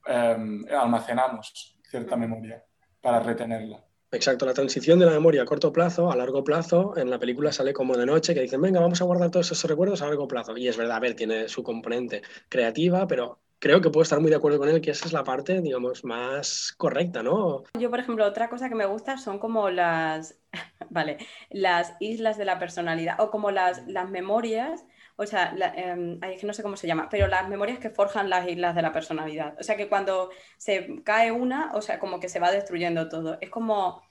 em, 0.06 0.66
almacenamos 0.70 1.78
cierta 1.90 2.16
memoria 2.16 2.64
para 3.02 3.20
retenerla. 3.20 3.84
Exacto, 4.14 4.46
la 4.46 4.54
transición 4.54 5.00
de 5.00 5.06
la 5.06 5.14
memoria 5.14 5.44
a 5.44 5.46
corto 5.46 5.72
plazo 5.72 6.12
a 6.12 6.18
largo 6.18 6.44
plazo 6.44 6.98
en 6.98 7.10
la 7.10 7.18
película 7.18 7.54
sale 7.54 7.72
como 7.72 7.96
de 7.96 8.06
noche, 8.06 8.34
que 8.34 8.42
dicen, 8.42 8.62
venga, 8.62 8.82
vamos 8.82 9.02
a 9.02 9.06
guardar 9.06 9.32
todos 9.32 9.52
esos 9.52 9.70
recuerdos 9.70 10.02
a 10.02 10.08
largo 10.08 10.28
plazo. 10.28 10.58
Y 10.58 10.68
es 10.68 10.76
verdad, 10.76 10.98
a 10.98 11.00
ver, 11.00 11.16
tiene 11.16 11.48
su 11.48 11.64
componente 11.64 12.22
creativa, 12.50 13.08
pero 13.08 13.40
creo 13.62 13.80
que 13.80 13.92
puedo 13.92 14.02
estar 14.02 14.20
muy 14.20 14.32
de 14.32 14.36
acuerdo 14.36 14.58
con 14.58 14.68
él, 14.68 14.82
que 14.82 14.92
esa 14.92 15.06
es 15.06 15.14
la 15.14 15.24
parte, 15.24 15.62
digamos, 15.62 16.04
más 16.04 16.74
correcta, 16.78 17.22
¿no? 17.22 17.64
Yo, 17.80 17.92
por 17.92 18.00
ejemplo, 18.00 18.26
otra 18.26 18.50
cosa 18.50 18.68
que 18.68 18.76
me 18.76 18.88
gusta 18.88 19.18
son 19.18 19.38
como 19.38 19.70
las, 19.70 20.40
vale, 20.90 21.18
las 21.52 21.94
islas 22.00 22.38
de 22.38 22.46
la 22.46 22.58
personalidad 22.58 23.20
o 23.20 23.30
como 23.30 23.52
las, 23.52 23.88
las 23.88 24.10
memorias, 24.10 24.84
o 25.16 25.28
sea, 25.28 25.56
em, 25.76 26.20
es 26.24 26.42
que 26.42 26.48
no 26.48 26.54
sé 26.54 26.64
cómo 26.64 26.76
se 26.76 26.88
llama, 26.88 27.08
pero 27.10 27.28
las 27.28 27.48
memorias 27.48 27.78
que 27.78 27.92
forjan 27.92 28.32
las 28.32 28.50
islas 28.50 28.76
de 28.76 28.82
la 28.82 28.92
personalidad. 28.92 29.56
O 29.60 29.64
sea, 29.64 29.78
que 29.78 29.88
cuando 29.88 30.32
se 30.58 31.04
cae 31.04 31.32
una, 31.32 31.72
o 31.76 31.84
sea, 31.84 32.00
como 32.00 32.20
que 32.20 32.30
se 32.30 32.40
va 32.40 32.52
destruyendo 32.52 33.10
todo. 33.10 33.38
Es 33.42 33.52
como, 33.52 34.02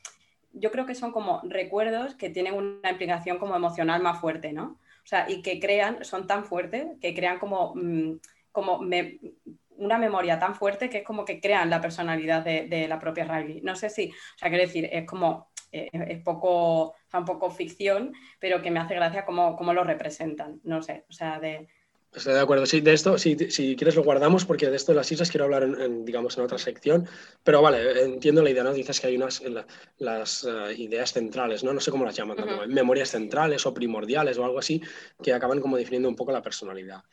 yo 0.53 0.71
creo 0.71 0.87
que 0.87 0.95
son 0.95 1.11
como 1.11 1.41
recuerdos 1.43 2.15
que 2.15 2.31
tienen 2.31 2.55
una 2.55 2.91
implicación 2.91 3.39
como 3.39 3.57
emocional 3.57 4.01
más 4.01 4.21
fuerte, 4.21 4.53
¿no? 4.53 4.79
O 5.03 5.07
sea, 5.11 5.29
y 5.29 5.43
que 5.43 5.59
crean, 5.59 6.05
son 6.05 6.29
tan 6.29 6.45
fuertes 6.45 6.87
que 7.01 7.15
crean 7.15 7.41
como... 7.41 7.75
Mm, 7.75 8.21
como 8.53 8.81
una 9.77 9.99
memoria 9.99 10.39
tan 10.39 10.55
fuerte 10.55 10.91
que 10.91 10.99
es 10.99 11.05
como 11.05 11.25
que 11.25 11.41
crean 11.41 11.71
la 11.71 11.81
personalidad 11.81 12.45
de, 12.45 12.87
la 12.89 12.99
propia 12.99 13.25
Riley. 13.25 13.63
No 13.63 13.77
sé 13.77 13.91
si, 13.91 14.09
o 14.09 14.39
sea, 14.39 14.49
quiero 14.49 14.65
decir, 14.65 14.89
es 14.93 15.07
como, 15.07 15.51
eh, 15.73 15.89
es 15.93 16.23
poco, 16.23 16.89
o 16.89 16.95
un 17.13 17.25
poco 17.25 17.51
ficción, 17.51 18.13
pero 18.39 18.61
que 18.61 18.71
me 18.71 18.81
hace 18.81 18.95
gracia 18.95 19.25
cómo, 19.25 19.57
cómo, 19.57 19.73
lo 19.73 19.85
representan, 19.85 20.61
no 20.65 20.83
sé, 20.83 21.05
o 21.09 21.13
sea, 21.13 21.41
de, 21.41 21.69
Estoy 22.13 22.35
de 22.35 22.41
acuerdo. 22.41 22.67
Sí, 22.67 22.81
de 22.81 22.93
esto, 22.93 23.19
si, 23.19 23.37
si 23.51 23.77
quieres 23.77 23.95
lo 23.95 24.03
guardamos, 24.03 24.45
porque 24.45 24.69
de 24.69 24.75
esto 24.75 24.91
de 24.91 24.97
las 24.97 25.13
islas 25.13 25.31
quiero 25.31 25.45
hablar, 25.45 25.63
en, 25.63 26.05
digamos, 26.05 26.37
en 26.37 26.45
otra 26.45 26.59
sección. 26.59 27.07
Pero 27.45 27.63
vale, 27.63 28.03
entiendo 28.03 28.43
la 28.43 28.51
idea, 28.51 28.65
¿no? 28.65 28.73
Dices 28.73 29.01
que 29.01 29.07
hay 29.07 29.17
unas 29.17 29.43
las 29.99 30.45
eh, 30.45 30.75
ideas 30.77 31.13
centrales, 31.13 31.63
¿no? 31.63 31.73
No 31.73 31.81
sé 31.81 31.93
cómo 31.93 32.05
las 32.05 32.17
llaman, 32.17 32.37
memorias 32.69 33.11
centrales 33.11 33.65
o 33.65 33.73
primordiales 33.73 34.39
o 34.39 34.45
algo 34.45 34.59
así, 34.59 34.83
que 35.23 35.33
acaban 35.33 35.61
como 35.61 35.77
definiendo 35.77 36.09
un 36.09 36.17
poco 36.17 36.33
la 36.33 36.43
personalidad. 36.43 37.05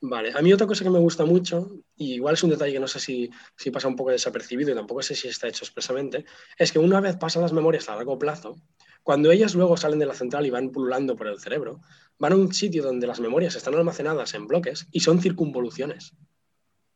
Vale, 0.00 0.32
a 0.34 0.42
mí 0.42 0.52
otra 0.52 0.66
cosa 0.66 0.84
que 0.84 0.90
me 0.90 0.98
gusta 0.98 1.24
mucho, 1.24 1.70
y 1.96 2.14
igual 2.14 2.34
es 2.34 2.42
un 2.42 2.50
detalle 2.50 2.74
que 2.74 2.80
no 2.80 2.88
sé 2.88 3.00
si, 3.00 3.30
si 3.56 3.70
pasa 3.70 3.88
un 3.88 3.96
poco 3.96 4.10
desapercibido 4.10 4.72
y 4.72 4.74
tampoco 4.74 5.00
sé 5.00 5.14
si 5.14 5.28
está 5.28 5.48
hecho 5.48 5.64
expresamente, 5.64 6.26
es 6.58 6.70
que 6.70 6.78
una 6.78 7.00
vez 7.00 7.16
pasan 7.16 7.42
las 7.42 7.52
memorias 7.54 7.88
a 7.88 7.96
largo 7.96 8.18
plazo, 8.18 8.56
cuando 9.04 9.30
ellas 9.30 9.54
luego 9.54 9.76
salen 9.76 10.00
de 10.00 10.06
la 10.06 10.14
central 10.14 10.46
y 10.46 10.50
van 10.50 10.70
pululando 10.70 11.14
por 11.14 11.28
el 11.28 11.38
cerebro, 11.38 11.80
van 12.18 12.32
a 12.32 12.36
un 12.36 12.52
sitio 12.52 12.82
donde 12.82 13.06
las 13.06 13.20
memorias 13.20 13.54
están 13.54 13.74
almacenadas 13.74 14.34
en 14.34 14.48
bloques 14.48 14.88
y 14.90 15.00
son 15.00 15.20
circunvoluciones. 15.20 16.14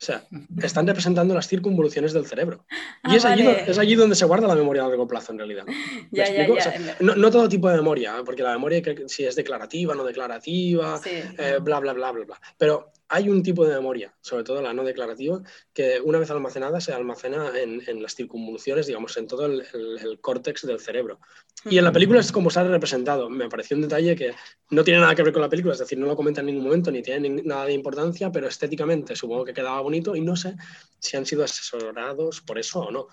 O 0.00 0.04
sea, 0.04 0.24
están 0.62 0.86
representando 0.86 1.34
las 1.34 1.48
circunvoluciones 1.48 2.12
del 2.12 2.24
cerebro. 2.24 2.64
y 3.04 3.12
ah, 3.12 3.16
es, 3.16 3.24
allí, 3.24 3.46
es, 3.46 3.78
allí, 3.78 3.94
donde 3.96 4.14
se 4.14 4.24
guarda 4.24 4.46
la 4.46 4.54
memoria 4.54 4.84
a 4.84 4.88
largo 4.88 5.08
plazo, 5.08 5.32
en 5.32 5.38
realidad. 5.38 5.66
no, 7.00 7.30
todo 7.30 7.48
tipo 7.48 7.68
de 7.68 7.76
memoria, 7.76 8.22
porque 8.24 8.42
la 8.42 8.52
memoria, 8.52 8.80
si 9.06 9.24
es 9.24 9.34
declarativa, 9.34 9.94
no 9.94 10.04
declarativa, 10.04 11.00
eh, 11.04 11.58
bla, 11.60 11.80
bla, 11.80 11.92
bla, 11.92 12.12
bla, 12.12 12.24
bla. 12.24 12.40
Pero 12.56 12.92
hay 13.08 13.28
un 13.28 13.42
tipo 13.42 13.64
de 13.64 13.74
memoria, 13.74 14.14
sobre 14.20 14.44
todo 14.44 14.60
la 14.60 14.74
no 14.74 14.84
declarativa, 14.84 15.40
que 15.72 16.00
una 16.00 16.18
vez 16.18 16.30
almacenada 16.30 16.80
se 16.80 16.92
almacena 16.92 17.52
en, 17.58 18.02
las 18.02 18.14
circunvoluciones, 18.14 18.86
digamos, 18.86 19.16
en 19.16 19.26
todo 19.26 19.46
el, 19.46 20.18
córtex 20.20 20.66
del 20.66 20.78
cerebro. 20.78 21.18
Y 21.64 21.78
en 21.78 21.84
la 21.84 21.92
película 21.92 22.20
es 22.20 22.30
como 22.30 22.50
sale 22.50 22.68
representado. 22.68 23.30
Me 23.30 23.48
pareció 23.48 23.76
un 23.76 23.82
detalle 23.82 24.14
que 24.14 24.34
no 24.70 24.84
tiene 24.84 25.00
nada 25.00 25.14
que 25.14 25.22
ver 25.22 25.32
con 25.32 25.42
la 25.42 25.48
película, 25.48 25.72
es 25.72 25.80
decir, 25.80 25.98
no 25.98 26.06
lo 26.06 26.16
comenta 26.16 26.40
en 26.40 26.46
ningún 26.46 26.64
momento 26.64 26.90
ni 26.90 27.02
tiene 27.02 27.42
nada 27.42 27.64
de 27.64 27.72
importancia, 27.72 28.30
pero 28.30 28.46
estéticamente 28.46 29.16
supongo 29.16 29.44
que 29.44 29.54
quedaba 29.54 29.80
bonito 29.80 30.14
y 30.14 30.20
no 30.20 30.36
sé 30.36 30.54
si 30.98 31.16
han 31.16 31.24
sido 31.24 31.44
asesorados 31.44 32.42
por 32.42 32.58
eso 32.58 32.80
o 32.80 32.90
no. 32.90 33.08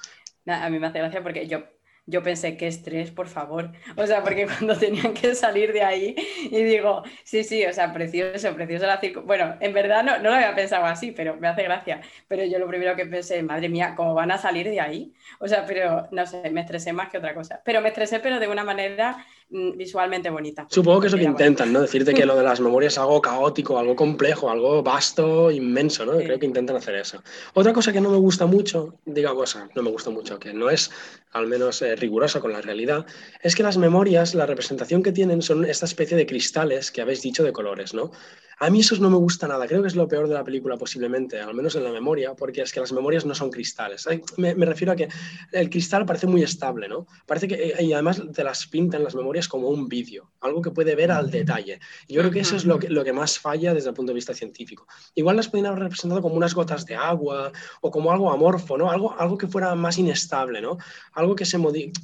A 0.45 0.69
mí 0.69 0.77
me 0.77 0.87
hace 0.87 0.99
gracia 0.99 1.23
porque 1.23 1.47
yo 1.47 1.63
yo 2.05 2.21
pensé, 2.23 2.57
qué 2.57 2.67
estrés, 2.67 3.11
por 3.11 3.27
favor. 3.27 3.71
O 3.97 4.05
sea, 4.07 4.23
porque 4.23 4.45
cuando 4.59 4.77
tenían 4.77 5.13
que 5.13 5.35
salir 5.35 5.73
de 5.73 5.83
ahí 5.83 6.15
y 6.51 6.63
digo, 6.63 7.03
sí, 7.23 7.43
sí, 7.43 7.65
o 7.65 7.73
sea, 7.73 7.93
precioso, 7.93 8.53
precioso 8.55 8.85
la 8.85 8.99
circo. 8.99 9.21
Bueno, 9.23 9.55
en 9.59 9.73
verdad 9.73 10.03
no, 10.03 10.17
no 10.19 10.29
lo 10.29 10.35
había 10.35 10.55
pensado 10.55 10.85
así, 10.85 11.11
pero 11.11 11.35
me 11.37 11.47
hace 11.47 11.63
gracia. 11.63 12.01
Pero 12.27 12.43
yo 12.45 12.59
lo 12.59 12.67
primero 12.67 12.95
que 12.95 13.05
pensé, 13.05 13.41
madre 13.43 13.69
mía, 13.69 13.93
¿cómo 13.95 14.13
van 14.13 14.31
a 14.31 14.37
salir 14.37 14.69
de 14.69 14.79
ahí? 14.81 15.13
O 15.39 15.47
sea, 15.47 15.65
pero 15.65 16.07
no 16.11 16.25
sé, 16.25 16.49
me 16.51 16.61
estresé 16.61 16.93
más 16.93 17.09
que 17.09 17.17
otra 17.17 17.33
cosa. 17.33 17.61
Pero 17.65 17.81
me 17.81 17.89
estresé, 17.89 18.19
pero 18.19 18.39
de 18.39 18.47
una 18.47 18.63
manera 18.63 19.25
visualmente 19.49 20.29
bonita. 20.29 20.67
Supongo 20.69 21.01
que 21.01 21.07
es 21.07 21.13
lo 21.13 21.19
que 21.19 21.25
intentan, 21.25 21.71
¿no? 21.71 21.81
Decirte 21.81 22.13
que 22.13 22.25
lo 22.25 22.35
de 22.35 22.43
las 22.43 22.59
memorias 22.59 22.93
es 22.93 22.99
algo 22.99 23.21
caótico, 23.21 23.77
algo 23.77 23.95
complejo, 23.95 24.49
algo 24.49 24.81
vasto, 24.81 25.51
inmenso, 25.51 26.05
¿no? 26.05 26.17
Creo 26.17 26.39
que 26.39 26.45
intentan 26.45 26.75
hacer 26.75 26.95
eso. 26.95 27.21
Otra 27.53 27.71
cosa 27.71 27.93
que 27.93 28.01
no 28.01 28.09
me 28.09 28.17
gusta 28.17 28.45
mucho, 28.45 28.95
diga 29.05 29.33
cosa, 29.33 29.69
no 29.75 29.83
me 29.83 29.91
gusta 29.91 30.09
mucho, 30.09 30.39
que 30.39 30.53
no 30.53 30.69
es 30.69 30.91
al 31.31 31.47
menos 31.47 31.81
eh, 31.81 31.95
rigurosa 31.95 32.39
con 32.39 32.53
la 32.53 32.61
realidad, 32.61 33.05
es 33.41 33.55
que 33.55 33.63
las 33.63 33.77
memorias, 33.77 34.35
la 34.35 34.45
representación 34.45 35.03
que 35.03 35.11
tienen 35.11 35.41
son 35.41 35.65
esta 35.65 35.85
especie 35.85 36.17
de 36.17 36.25
cristales 36.25 36.91
que 36.91 37.01
habéis 37.01 37.21
dicho 37.21 37.43
de 37.43 37.53
colores, 37.53 37.93
¿no? 37.93 38.11
A 38.59 38.69
mí 38.69 38.79
eso 38.79 38.95
no 38.97 39.09
me 39.09 39.17
gusta 39.17 39.47
nada, 39.47 39.67
creo 39.67 39.81
que 39.81 39.87
es 39.87 39.95
lo 39.95 40.07
peor 40.07 40.27
de 40.27 40.33
la 40.33 40.43
película 40.43 40.77
posiblemente, 40.77 41.39
al 41.39 41.53
menos 41.53 41.75
en 41.75 41.83
la 41.83 41.91
memoria, 41.91 42.33
porque 42.35 42.61
es 42.61 42.71
que 42.71 42.79
las 42.79 42.93
memorias 42.93 43.25
no 43.25 43.35
son 43.35 43.51
cristales. 43.51 44.07
Me, 44.37 44.53
refiero 44.53 44.93
a 44.93 44.95
que 44.95 45.09
el 45.51 45.69
cristal 45.69 46.05
parece 46.05 46.27
muy 46.27 46.41
estable, 46.41 46.87
¿no? 46.87 47.07
Parece 47.25 47.47
que, 47.47 47.75
y 47.79 47.93
además 47.93 48.21
te 48.33 48.43
las 48.43 48.67
pintan 48.67 49.03
las 49.03 49.15
memorias 49.15 49.47
como 49.47 49.69
un 49.69 49.87
vídeo, 49.87 50.31
algo 50.41 50.61
que 50.61 50.71
puede 50.71 50.95
ver 50.95 51.11
al 51.11 51.29
detalle. 51.29 51.79
yo 52.07 52.21
creo 52.21 52.31
que 52.31 52.39
eso 52.39 52.55
es 52.55 52.65
lo 52.65 52.79
que, 52.79 52.89
lo 52.89 53.03
que 53.03 53.13
más 53.13 53.37
falla 53.39 53.73
desde 53.73 53.89
el 53.89 53.95
punto 53.95 54.11
de 54.11 54.15
vista 54.15 54.33
científico. 54.33 54.87
Igual 55.15 55.35
las 55.35 55.47
podrían 55.47 55.67
haber 55.67 55.83
representado 55.83 56.21
como 56.21 56.35
unas 56.35 56.53
gotas 56.53 56.85
de 56.85 56.95
agua 56.95 57.51
o 57.81 57.91
como 57.91 58.11
algo 58.11 58.31
amorfo, 58.31 58.77
¿no? 58.77 58.89
Algo, 58.89 59.15
algo 59.17 59.37
que 59.37 59.47
fuera 59.47 59.75
más 59.75 59.97
inestable, 59.97 60.61
¿no? 60.61 60.77
Algo 61.13 61.35
que 61.35 61.45
se 61.45 61.59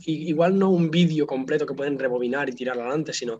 igual 0.06 0.58
no 0.58 0.70
un 0.70 0.90
vídeo 0.90 1.28
completo 1.28 1.66
que 1.66 1.74
pueden 1.74 2.00
rebobinar 2.00 2.50
y 2.50 2.54
tirar 2.54 2.80
adelante, 2.80 3.14
sino 3.14 3.38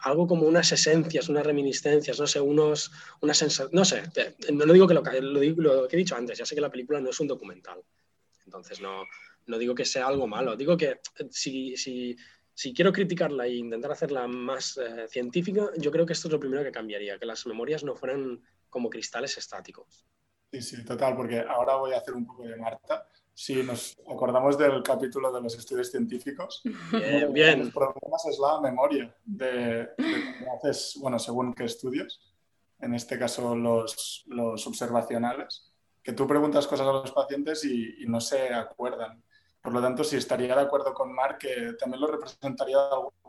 algo 0.00 0.26
como 0.26 0.46
unas 0.46 0.70
esencias, 0.72 1.28
unas 1.28 1.44
reminiscencias, 1.44 2.18
no 2.20 2.26
sé, 2.26 2.40
unos, 2.40 2.92
una 3.20 3.32
no 3.72 3.84
sé, 3.84 4.02
no 4.52 4.72
digo 4.72 4.86
que 4.86 4.94
lo, 4.94 5.02
lo, 5.02 5.40
lo, 5.42 5.88
que 5.88 5.96
he 5.96 5.98
dicho 5.98 6.16
antes, 6.16 6.38
ya 6.38 6.46
sé 6.46 6.54
que 6.54 6.60
la 6.60 6.70
película 6.70 7.00
no 7.00 7.10
es 7.10 7.20
un 7.20 7.26
documental, 7.26 7.82
entonces 8.44 8.80
no, 8.80 9.04
no 9.46 9.58
digo 9.58 9.74
que 9.74 9.84
sea 9.84 10.06
algo 10.06 10.26
malo, 10.26 10.56
digo 10.56 10.76
que 10.76 11.00
si, 11.30 11.76
si, 11.76 12.16
si 12.54 12.72
quiero 12.72 12.92
criticarla 12.92 13.46
e 13.46 13.56
intentar 13.56 13.92
hacerla 13.92 14.26
más 14.28 14.76
eh, 14.78 15.08
científica, 15.08 15.70
yo 15.76 15.90
creo 15.90 16.06
que 16.06 16.12
esto 16.12 16.28
es 16.28 16.32
lo 16.32 16.40
primero 16.40 16.62
que 16.62 16.72
cambiaría, 16.72 17.18
que 17.18 17.26
las 17.26 17.46
memorias 17.46 17.82
no 17.82 17.96
fueran 17.96 18.42
como 18.68 18.90
cristales 18.90 19.36
estáticos. 19.36 20.06
Sí, 20.52 20.62
sí, 20.62 20.84
total, 20.84 21.16
porque 21.16 21.40
ahora 21.40 21.76
voy 21.76 21.92
a 21.92 21.98
hacer 21.98 22.14
un 22.14 22.26
poco 22.26 22.44
de 22.44 22.56
Marta 22.56 23.06
si 23.38 23.62
nos 23.62 23.96
acordamos 24.10 24.58
del 24.58 24.82
capítulo 24.82 25.30
de 25.30 25.40
los 25.40 25.56
estudios 25.56 25.92
científicos, 25.92 26.60
bien, 26.90 27.32
bien. 27.32 27.60
los 27.60 27.70
problemas 27.70 28.26
es 28.26 28.36
la 28.36 28.60
memoria 28.60 29.14
de, 29.24 29.90
haces, 30.56 30.98
bueno, 31.00 31.20
según 31.20 31.54
qué 31.54 31.62
estudios, 31.62 32.20
en 32.80 32.94
este 32.94 33.16
caso 33.16 33.54
los, 33.54 34.24
los 34.26 34.66
observacionales, 34.66 35.70
que 36.02 36.14
tú 36.14 36.26
preguntas 36.26 36.66
cosas 36.66 36.88
a 36.88 36.92
los 36.92 37.12
pacientes 37.12 37.64
y, 37.64 38.04
no 38.08 38.20
se 38.20 38.52
acuerdan. 38.52 39.22
Por 39.62 39.72
lo 39.72 39.80
tanto, 39.80 40.02
si 40.02 40.16
estaría 40.16 40.56
de 40.56 40.62
acuerdo 40.62 40.92
con 40.92 41.14
Mark, 41.14 41.38
que 41.38 41.74
también 41.78 42.00
lo 42.00 42.08
representaría 42.08 42.78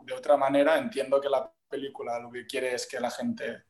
de 0.02 0.12
otra 0.12 0.36
manera, 0.36 0.76
entiendo 0.76 1.20
que 1.20 1.28
la 1.28 1.52
película 1.68 2.18
lo 2.18 2.32
que 2.32 2.46
quiere 2.46 2.74
es 2.74 2.88
que 2.88 2.98
la 2.98 3.12
gente 3.12 3.62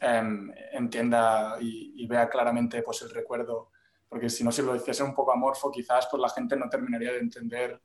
em, 0.00 0.50
entienda 0.72 1.58
y, 1.60 2.02
y, 2.02 2.06
vea 2.06 2.30
claramente 2.30 2.82
pues, 2.82 3.02
el 3.02 3.10
recuerdo 3.10 3.72
porque 4.08 4.30
si 4.30 4.44
no, 4.44 4.52
si 4.52 4.62
lo 4.62 4.76
hiciese 4.76 5.02
un 5.02 5.14
poco 5.14 5.32
amorfo, 5.32 5.70
quizás 5.70 6.08
pues 6.10 6.20
la 6.20 6.28
gente 6.28 6.56
no 6.56 6.68
terminaría 6.68 7.12
de 7.12 7.18
entender 7.18 7.80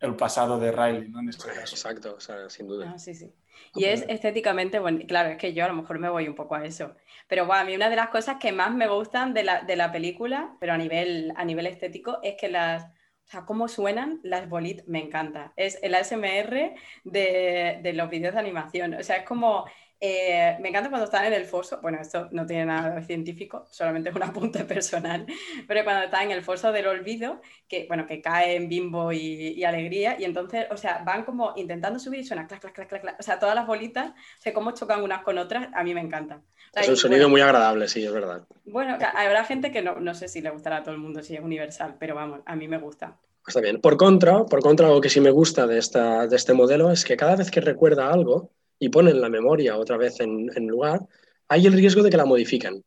el 0.00 0.16
pasado 0.16 0.58
de 0.58 0.70
Riley, 0.70 1.08
¿no? 1.08 1.20
En 1.20 1.28
este 1.28 1.48
caso. 1.48 1.74
Exacto, 1.74 2.14
o 2.16 2.20
sea, 2.20 2.48
sin 2.48 2.66
duda. 2.66 2.92
Ah, 2.94 2.98
sí, 2.98 3.14
sí. 3.14 3.32
Y 3.74 3.84
es 3.84 4.04
estéticamente, 4.08 4.78
bueno, 4.78 5.00
claro, 5.06 5.30
es 5.30 5.38
que 5.38 5.52
yo 5.54 5.64
a 5.64 5.68
lo 5.68 5.74
mejor 5.74 5.98
me 5.98 6.08
voy 6.08 6.28
un 6.28 6.34
poco 6.34 6.54
a 6.54 6.64
eso. 6.64 6.94
Pero 7.28 7.46
bueno, 7.46 7.62
a 7.62 7.64
mí 7.64 7.74
una 7.74 7.88
de 7.88 7.96
las 7.96 8.08
cosas 8.08 8.36
que 8.38 8.52
más 8.52 8.72
me 8.72 8.88
gustan 8.88 9.34
de 9.34 9.44
la, 9.44 9.62
de 9.62 9.76
la 9.76 9.90
película, 9.90 10.56
pero 10.60 10.72
a 10.72 10.78
nivel, 10.78 11.32
a 11.36 11.44
nivel 11.44 11.66
estético, 11.66 12.18
es 12.22 12.36
que 12.38 12.48
las, 12.48 12.84
o 12.84 13.26
sea, 13.26 13.44
cómo 13.46 13.68
suenan 13.68 14.20
las 14.22 14.48
bolitas, 14.48 14.86
me 14.86 15.02
encanta. 15.02 15.52
Es 15.56 15.78
el 15.82 15.94
ASMR 15.94 16.74
de, 17.04 17.80
de 17.82 17.92
los 17.94 18.10
vídeos 18.10 18.34
de 18.34 18.40
animación. 18.40 18.94
O 18.94 19.02
sea, 19.02 19.16
es 19.16 19.24
como 19.24 19.64
eh, 20.06 20.58
me 20.60 20.68
encanta 20.68 20.90
cuando 20.90 21.06
están 21.06 21.24
en 21.24 21.32
el 21.32 21.46
foso, 21.46 21.78
bueno, 21.80 21.98
esto 21.98 22.28
no 22.30 22.44
tiene 22.44 22.66
nada 22.66 22.96
de 22.96 23.02
científico, 23.02 23.64
solamente 23.70 24.10
es 24.10 24.14
un 24.14 24.22
apunte 24.22 24.62
personal, 24.64 25.24
pero 25.66 25.82
cuando 25.82 26.04
están 26.04 26.24
en 26.24 26.32
el 26.32 26.42
foso 26.42 26.72
del 26.72 26.86
olvido, 26.88 27.40
que, 27.66 27.86
bueno, 27.88 28.06
que 28.06 28.20
cae 28.20 28.56
en 28.56 28.68
bimbo 28.68 29.12
y, 29.12 29.64
alegría, 29.64 30.16
y 30.20 30.24
entonces, 30.24 30.66
o 30.70 30.76
sea, 30.76 31.02
van 31.06 31.24
como 31.24 31.54
intentando 31.56 31.98
subir 31.98 32.20
y 32.20 32.24
suena 32.24 32.46
clac, 32.46 32.60
clac, 32.60 32.74
clac, 32.74 33.00
clac, 33.00 33.16
o 33.18 33.22
sea, 33.22 33.38
todas 33.38 33.54
las 33.54 33.66
bolitas, 33.66 34.10
o 34.10 34.42
sea, 34.42 34.52
cómo 34.52 34.72
chocan 34.72 35.02
unas 35.02 35.22
con 35.22 35.38
otras, 35.38 35.68
a 35.72 35.82
mí 35.82 35.94
me 35.94 36.02
encanta. 36.02 36.42
es 36.74 36.86
un 36.86 36.98
sonido 36.98 37.30
muy 37.30 37.40
agradable, 37.40 37.88
sí, 37.88 38.04
es 38.04 38.12
verdad. 38.12 38.42
Bueno, 38.66 38.98
habrá 39.14 39.44
gente 39.44 39.72
que 39.72 39.80
no, 39.80 40.00
no 40.00 40.14
sé 40.14 40.28
si 40.28 40.42
le 40.42 40.50
gustará 40.50 40.78
a 40.78 40.82
todo 40.82 40.94
el 40.94 41.00
mundo, 41.00 41.22
si 41.22 41.34
es 41.34 41.40
universal, 41.40 41.96
pero 41.98 42.14
vamos, 42.14 42.40
a 42.44 42.54
mí 42.56 42.68
me 42.68 42.76
gusta. 42.76 43.16
Está 43.46 43.60
bien. 43.62 43.80
Por 43.80 43.96
contra, 43.96 44.44
por 44.44 44.60
contra, 44.60 44.86
algo 44.86 45.00
que 45.00 45.08
sí 45.08 45.20
me 45.20 45.30
gusta 45.30 45.66
de, 45.66 45.78
esta, 45.78 46.26
de 46.26 46.36
este 46.36 46.52
modelo 46.52 46.90
es 46.90 47.04
que 47.06 47.16
cada 47.16 47.36
vez 47.36 47.50
que 47.50 47.60
recuerda 47.60 48.10
algo, 48.10 48.50
y 48.84 48.90
ponen 48.90 49.18
la 49.18 49.30
memoria 49.30 49.78
otra 49.78 49.96
vez 49.96 50.20
en, 50.20 50.66
lugar, 50.66 51.00
hay 51.48 51.66
el 51.66 51.72
riesgo 51.72 52.02
de 52.02 52.10
que 52.10 52.18
la 52.18 52.26
modifiquen. 52.26 52.84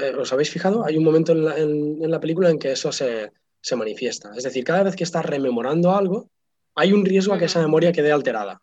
Eh, 0.00 0.14
¿Os 0.18 0.32
habéis 0.32 0.48
fijado? 0.48 0.86
Hay 0.86 0.96
un 0.96 1.04
momento 1.04 1.32
en 1.32 2.10
la, 2.10 2.18
película 2.18 2.48
en 2.48 2.58
que 2.58 2.72
eso 2.72 2.90
se, 2.92 3.30
manifiesta. 3.76 4.32
Es 4.34 4.44
decir, 4.44 4.64
cada 4.64 4.84
vez 4.84 4.96
que 4.96 5.04
estás 5.04 5.26
rememorando 5.26 5.94
algo, 5.94 6.30
hay 6.74 6.94
un 6.94 7.04
riesgo 7.04 7.34
a 7.34 7.38
que 7.38 7.44
esa 7.44 7.60
memoria 7.60 7.92
quede 7.92 8.10
alterada. 8.10 8.62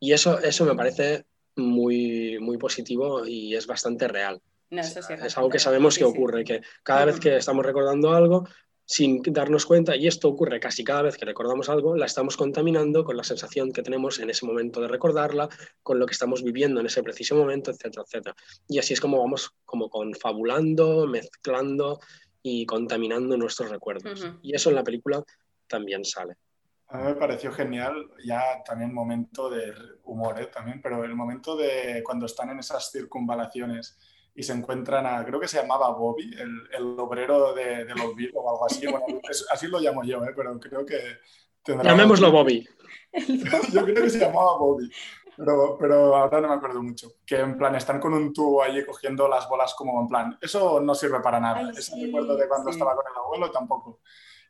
Y 0.00 0.12
eso, 0.12 0.40
eso 0.40 0.64
me 0.64 0.74
parece 0.74 1.24
muy, 1.54 2.40
muy 2.40 2.58
positivo 2.58 3.24
y 3.24 3.54
es 3.54 3.68
bastante 3.68 4.08
real. 4.08 4.40
es 4.70 5.36
algo 5.36 5.50
que 5.50 5.60
sabemos 5.60 5.96
que 5.96 6.04
ocurre, 6.04 6.42
que 6.42 6.62
cada 6.82 7.04
vez 7.04 7.20
que 7.20 7.36
estamos 7.36 7.64
recordando 7.64 8.12
algo, 8.12 8.48
sin 8.90 9.22
darnos 9.22 9.66
cuenta, 9.66 9.94
y 9.94 10.08
esto 10.08 10.28
ocurre 10.28 10.58
casi 10.58 10.82
cada 10.82 11.02
vez 11.02 11.16
que 11.16 11.24
recordamos 11.24 11.68
algo, 11.68 11.94
la 11.94 12.06
estamos 12.06 12.36
contaminando 12.36 13.04
con 13.04 13.16
la 13.16 13.22
sensación 13.22 13.70
que 13.70 13.84
tenemos 13.84 14.18
en 14.18 14.30
ese 14.30 14.44
momento 14.44 14.80
de 14.80 14.88
recordarla, 14.88 15.48
con 15.84 16.00
lo 16.00 16.06
que 16.06 16.12
estamos 16.12 16.42
viviendo 16.42 16.80
en 16.80 16.86
ese 16.86 17.00
preciso 17.00 17.36
momento, 17.36 17.70
etcétera, 17.70 18.02
etcétera. 18.04 18.34
Y 18.66 18.80
así 18.80 18.94
es 18.94 19.00
como 19.00 19.20
vamos 19.20 19.54
como 19.64 19.88
confabulando, 19.88 21.06
mezclando 21.06 22.00
y 22.42 22.66
contaminando 22.66 23.36
nuestros 23.36 23.70
recuerdos. 23.70 24.26
Y 24.42 24.56
eso 24.56 24.70
en 24.70 24.74
la 24.74 24.82
película 24.82 25.22
también 25.68 26.04
sale. 26.04 26.34
A 26.88 26.98
mí 26.98 27.04
me 27.04 27.14
pareció 27.14 27.52
genial, 27.52 28.10
ya 28.24 28.60
también 28.64 28.92
momento 28.92 29.48
de 29.48 29.72
humor, 30.02 30.40
¿eh? 30.40 30.46
también, 30.46 30.82
pero 30.82 31.04
el 31.04 31.14
momento 31.14 31.56
de 31.56 32.02
cuando 32.04 32.26
están 32.26 32.50
en 32.50 32.58
esas 32.58 32.90
circunvalaciones 32.90 33.96
y 34.40 34.42
se 34.42 34.54
encuentran 34.54 35.04
a, 35.06 35.22
creo 35.22 35.38
que 35.38 35.46
se 35.46 35.60
llamaba 35.60 35.90
Bobby, 35.90 36.34
el, 36.38 36.62
el 36.72 36.98
obrero 36.98 37.52
de, 37.52 37.84
del 37.84 38.00
olvido 38.00 38.40
o 38.40 38.50
algo 38.50 38.64
así. 38.64 38.86
Bueno, 38.86 39.20
así 39.52 39.66
lo 39.66 39.78
llamo 39.78 40.02
yo, 40.02 40.24
¿eh? 40.24 40.32
pero 40.34 40.58
creo 40.58 40.86
que 40.86 40.98
tendrá... 41.62 41.90
Llamémoslo 41.90 42.32
Bobby. 42.32 42.66
yo 43.72 43.84
creo 43.84 44.02
que 44.02 44.08
se 44.08 44.18
llamaba 44.18 44.56
Bobby. 44.56 44.90
Pero, 45.36 45.76
pero 45.78 46.16
ahora 46.16 46.40
no 46.40 46.48
me 46.48 46.54
acuerdo 46.54 46.82
mucho. 46.82 47.12
Que 47.26 47.40
en 47.40 47.58
plan 47.58 47.74
están 47.74 48.00
con 48.00 48.14
un 48.14 48.32
tubo 48.32 48.62
allí 48.62 48.82
cogiendo 48.86 49.28
las 49.28 49.46
bolas 49.46 49.74
como 49.74 50.00
en 50.00 50.08
plan, 50.08 50.38
eso 50.40 50.80
no 50.80 50.94
sirve 50.94 51.20
para 51.20 51.38
nada. 51.38 51.58
Ay, 51.58 51.70
Ese 51.72 51.92
sí, 51.92 52.06
recuerdo 52.06 52.34
de 52.36 52.48
cuando 52.48 52.70
sí. 52.70 52.78
estaba 52.78 52.96
con 52.96 53.04
el 53.06 53.18
abuelo 53.18 53.50
tampoco. 53.50 54.00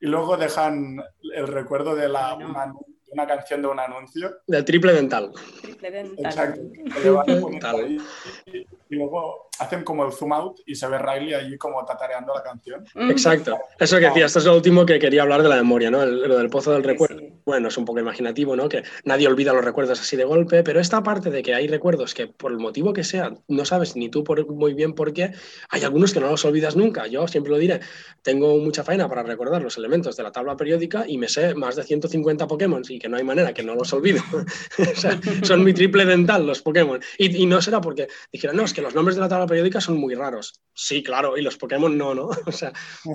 Y 0.01 0.07
luego 0.07 0.37
dejan 0.37 1.03
el 1.35 1.49
recuerdo 1.49 1.97
de 1.97 2.09
la, 2.09 2.35
Bueno. 2.35 2.51
una, 2.51 2.75
una 3.11 3.27
canción 3.27 3.63
de 3.63 3.69
un 3.69 3.79
anuncio. 3.81 4.39
Del 4.47 4.65
triple 4.65 4.93
dental. 4.93 5.31
Triple 5.63 5.91
dental. 5.91 6.25
Exacto. 6.25 6.61
que 6.95 7.01
le 7.05 7.11
van 7.11 7.25
poniendo 7.27 7.49
Dental. 7.51 7.77
ahí, 7.85 7.99
y, 8.47 8.59
y 8.59 8.97
luego 8.97 9.49
hacen 9.59 9.85
como 9.85 10.07
el 10.07 10.13
zoom 10.13 10.33
out 10.33 10.61
y 10.65 10.75
se 10.75 10.87
ve 10.89 10.99
Riley 10.99 11.35
allí 11.35 11.59
como 11.59 11.85
tatareando 11.85 12.33
la 12.35 12.43
canción. 12.43 12.85
Mm, 12.95 13.11
Exacto. 13.11 13.59
Eso 13.79 13.99
que 13.99 14.07
decía, 14.07 14.25
esto 14.27 14.39
es 14.39 14.47
lo 14.47 14.55
último 14.57 14.87
que 14.87 14.99
quería 14.99 15.23
hablar 15.23 15.43
de 15.43 15.51
la 15.51 15.57
memoria, 15.57 15.91
¿no? 15.91 16.03
El- 16.03 16.21
lo 16.27 16.39
del 16.39 16.49
pozo 16.49 16.73
del 16.73 16.83
recuerdo. 16.83 17.19
sí. 17.19 17.33
Bueno, 17.45 17.69
es 17.69 17.77
un 17.77 17.85
poco 17.85 17.99
imaginativo, 18.01 18.55
¿no? 18.57 18.69
Que 18.69 18.83
nadie 19.05 19.27
olvida 19.29 19.53
los 19.53 19.65
recuerdos 19.65 20.01
así 20.01 20.17
de 20.17 20.25
golpe, 20.25 20.63
pero 20.63 20.81
esta 20.81 21.03
parte 21.03 21.31
de 21.31 21.43
que 21.43 21.55
hay 21.55 21.67
recuerdos 21.69 22.15
que 22.15 22.27
por 22.29 22.53
el 22.53 22.59
motivo 22.59 22.93
que 22.93 23.05
sea, 23.05 23.33
no 23.49 23.65
sabes 23.65 23.97
ni 23.97 24.09
tú 24.09 24.25
por- 24.25 24.47
muy 24.49 24.73
bien 24.75 24.95
por 24.95 25.13
qué, 25.13 25.33
hay 25.69 25.83
algunos 25.85 26.15
que 26.15 26.21
no 26.21 26.31
los 26.31 26.45
olvidas 26.45 26.75
nunca. 26.77 27.07
Yo 27.07 27.27
siempre 27.29 27.51
lo 27.51 27.59
diré, 27.59 27.81
tengo 28.23 28.57
mucha 28.59 28.83
faena 28.85 29.09
para 29.09 29.23
recordar 29.25 29.63
los 29.63 29.77
elementos 29.77 30.17
de 30.17 30.23
la 30.23 30.33
tabla 30.33 30.57
periódica 30.57 31.05
y 31.07 31.19
me 31.19 31.29
sé 31.29 31.55
más 31.55 31.77
de 31.77 31.83
150 31.83 32.47
Pokémon 32.47 32.83
y 32.89 32.99
que 33.01 33.09
no 33.09 33.17
hay 33.17 33.25
manera 33.25 33.53
que 33.53 33.65
no 33.65 33.75
los 33.75 33.93
olvide. 33.93 34.21
O 34.79 34.95
sea, 35.01 35.19
son 35.43 35.65
mi 35.65 35.73
triple 35.73 36.05
dental 36.05 36.47
los 36.47 36.63
Pokémon. 36.63 37.01
Y, 37.19 37.43
y 37.43 37.47
no 37.47 37.61
será 37.61 37.81
porque 37.81 38.07
dijera, 38.33 38.53
no, 38.53 38.65
es 38.65 38.73
que 38.73 38.83
los 38.83 38.95
nombres 38.95 39.17
de 39.17 39.23
la 39.23 39.29
tabla 39.29 39.47
periódica 39.47 39.81
son 39.81 39.97
muy 39.97 40.15
raros. 40.15 40.61
Sí, 40.75 41.03
claro, 41.03 41.37
y 41.37 41.43
los 41.43 41.57
Pokémon 41.57 41.97
no, 41.97 42.15
¿no? 42.15 42.29
O 42.47 42.53
sea, 42.53 42.73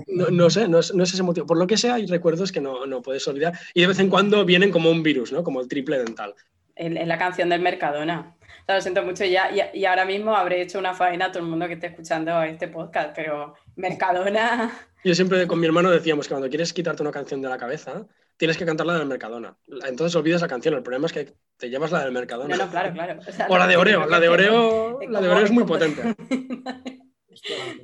no, 0.08 0.28
no 0.30 0.50
sé, 0.50 0.68
no 0.68 0.80
es, 0.80 0.94
no 0.94 1.04
es 1.04 1.14
ese 1.14 1.24
motivo. 1.24 1.46
Por 1.46 1.58
lo 1.58 1.68
que 1.68 1.78
sea, 1.78 1.96
hay 1.96 2.08
recuerdos 2.08 2.52
que 2.52 2.62
no, 2.62 2.86
no 2.86 3.02
puedes 3.02 3.28
olvidar 3.28 3.54
y 3.74 3.82
de 3.82 3.88
vez 3.88 4.00
en 4.00 4.10
cuando 4.10 4.44
vienen 4.46 4.72
como 4.72 4.90
un 4.90 5.04
virus, 5.04 5.32
¿no? 5.32 5.44
Como 5.44 5.62
el 5.62 5.68
triple 5.68 6.00
dental. 6.00 6.34
En, 6.76 6.98
en 6.98 7.08
la 7.08 7.18
canción 7.18 7.50
del 7.50 7.62
Mercadona. 7.62 8.36
O 8.42 8.66
sea, 8.66 8.76
lo 8.76 8.82
siento 8.82 9.04
mucho 9.04 9.24
ya, 9.26 9.52
y, 9.52 9.80
y 9.80 9.86
ahora 9.86 10.06
mismo 10.06 10.36
habré 10.36 10.62
hecho 10.62 10.80
una 10.80 10.94
faena 10.94 11.26
a 11.26 11.32
todo 11.32 11.44
el 11.44 11.50
mundo 11.50 11.68
que 11.68 11.74
esté 11.74 11.88
escuchando 11.88 12.42
este 12.42 12.68
podcast, 12.68 13.16
pero 13.16 13.54
Mercadona. 13.76 14.72
Yo 15.04 15.14
siempre 15.14 15.46
con 15.46 15.60
mi 15.60 15.68
hermano 15.68 15.92
decíamos 15.92 16.28
que 16.28 16.34
cuando 16.34 16.50
quieres 16.50 16.74
quitarte 16.74 17.04
una 17.04 17.12
canción 17.12 17.40
de 17.42 17.48
la 17.48 17.60
cabeza, 17.60 18.08
tienes 18.38 18.58
que 18.58 18.66
cantar 18.66 18.86
la 18.88 18.98
del 18.98 19.08
Mercadona. 19.08 19.58
Entonces 19.88 20.16
olvidas 20.16 20.42
la 20.42 20.48
canción. 20.48 20.74
El 20.76 20.84
problema 20.84 21.08
es 21.08 21.14
que 21.14 21.34
te 21.58 21.70
llevas 21.70 21.92
la 21.92 22.04
del 22.04 22.12
Mercadona. 22.12 22.56
No, 22.56 22.66
no, 22.66 22.72
claro, 22.72 22.94
claro. 22.94 23.20
O, 23.28 23.32
sea, 23.32 23.48
O 23.50 23.58
la 23.58 23.68
de 23.68 23.78
Oreo. 23.78 24.06
La 24.08 24.20
de 24.20 24.30
Oreo, 24.30 25.00
la 25.10 25.22
de 25.22 25.30
Oreo 25.30 25.46
es 25.46 25.52
muy 25.52 25.64
potente. 25.64 26.16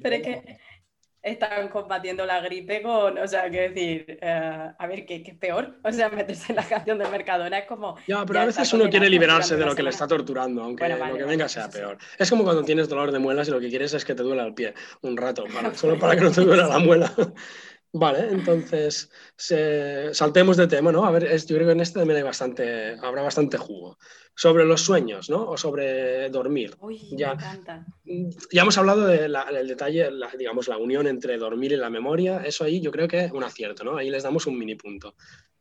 Pero 0.02 0.16
es 0.16 0.22
que 0.24 0.58
están 1.22 1.68
combatiendo 1.70 2.26
la 2.26 2.42
gripe 2.42 2.82
con, 2.82 3.18
o 3.20 3.28
sea, 3.28 3.48
quiero 3.50 3.72
decir, 3.74 4.18
eh, 4.22 4.72
a 4.78 4.88
ver, 4.88 5.06
¿qué, 5.06 5.22
qué 5.22 5.32
es 5.32 5.38
peor? 5.38 5.78
O 5.84 5.92
sea, 5.92 6.10
meterse 6.10 6.52
en 6.52 6.56
la 6.56 6.64
canción 6.64 6.98
del 6.98 7.12
Mercadona 7.12 7.60
es 7.60 7.68
como... 7.68 7.96
Ya, 8.08 8.26
pero 8.26 8.40
ya 8.40 8.44
a 8.44 8.46
veces 8.48 8.74
uno 8.74 8.90
quiere 8.90 9.08
liberarse 9.08 9.56
de 9.56 9.66
lo 9.66 9.76
que 9.76 9.84
le 9.84 9.92
está 9.92 10.08
torturando, 10.08 10.64
aunque 10.64 10.84
Bueno, 10.84 10.98
vale, 10.98 11.12
lo 11.14 11.18
que 11.20 11.26
venga 11.26 11.48
sea 11.48 11.70
peor. 11.70 11.98
Es 12.18 12.28
como 12.30 12.44
cuando 12.44 12.64
tienes 12.64 12.90
dolor 12.90 13.12
de 13.12 13.20
muelas 13.20 13.48
y 13.48 13.52
lo 13.52 13.60
que 13.60 13.70
quieres 13.70 13.94
es 13.94 14.04
que 14.04 14.16
te 14.16 14.24
duela 14.24 14.44
el 14.46 14.56
pie 14.56 14.74
un 15.02 15.16
rato, 15.16 15.44
para- 15.54 15.76
solo 15.76 16.00
para 16.00 16.16
que 16.16 16.22
no 16.22 16.32
te 16.32 16.42
duela 16.42 16.66
la 16.68 16.80
muela. 16.80 17.14
Vale, 17.94 18.30
entonces 18.32 19.10
se- 19.36 20.14
saltemos 20.14 20.56
de 20.56 20.68
tema, 20.68 20.94
¿no? 20.94 21.04
A 21.06 21.12
ver, 21.12 21.26
es- 21.26 21.46
yo 21.46 21.56
creo 21.58 21.68
que 21.68 21.74
en 21.74 21.82
este 21.82 22.00
también 22.00 22.18
hay 22.18 22.24
bastante, 22.24 22.96
habrá 23.02 23.22
bastante 23.22 23.58
jugo. 23.58 23.98
Sobre 24.34 24.64
los 24.64 24.82
sueños, 24.82 25.30
¿no? 25.30 25.50
O 25.50 25.58
sobre 25.58 26.30
dormir. 26.30 26.76
Uy, 26.80 27.02
Ya. 27.12 27.36
me 27.36 27.42
encanta. 27.44 27.86
Ya 28.52 28.62
hemos 28.62 28.78
hablado 28.78 29.06
del 29.08 29.34
detalle, 29.68 30.10
la- 30.10 30.32
digamos, 30.38 30.70
la 30.70 30.78
unión 30.78 31.06
entre 31.06 31.38
dormir 31.38 31.74
y 31.74 31.78
la 31.78 31.90
memoria. 31.90 32.38
Eso 32.46 32.64
ahí 32.64 32.80
yo 32.80 32.92
creo 32.92 33.10
que 33.10 33.26
es 33.26 33.32
un 33.34 33.44
acierto, 33.44 33.84
¿no? 33.84 33.98
Ahí 33.98 34.10
les 34.10 34.24
damos 34.24 34.48
un 34.48 34.58
mini 34.58 34.76
punto. 34.76 35.16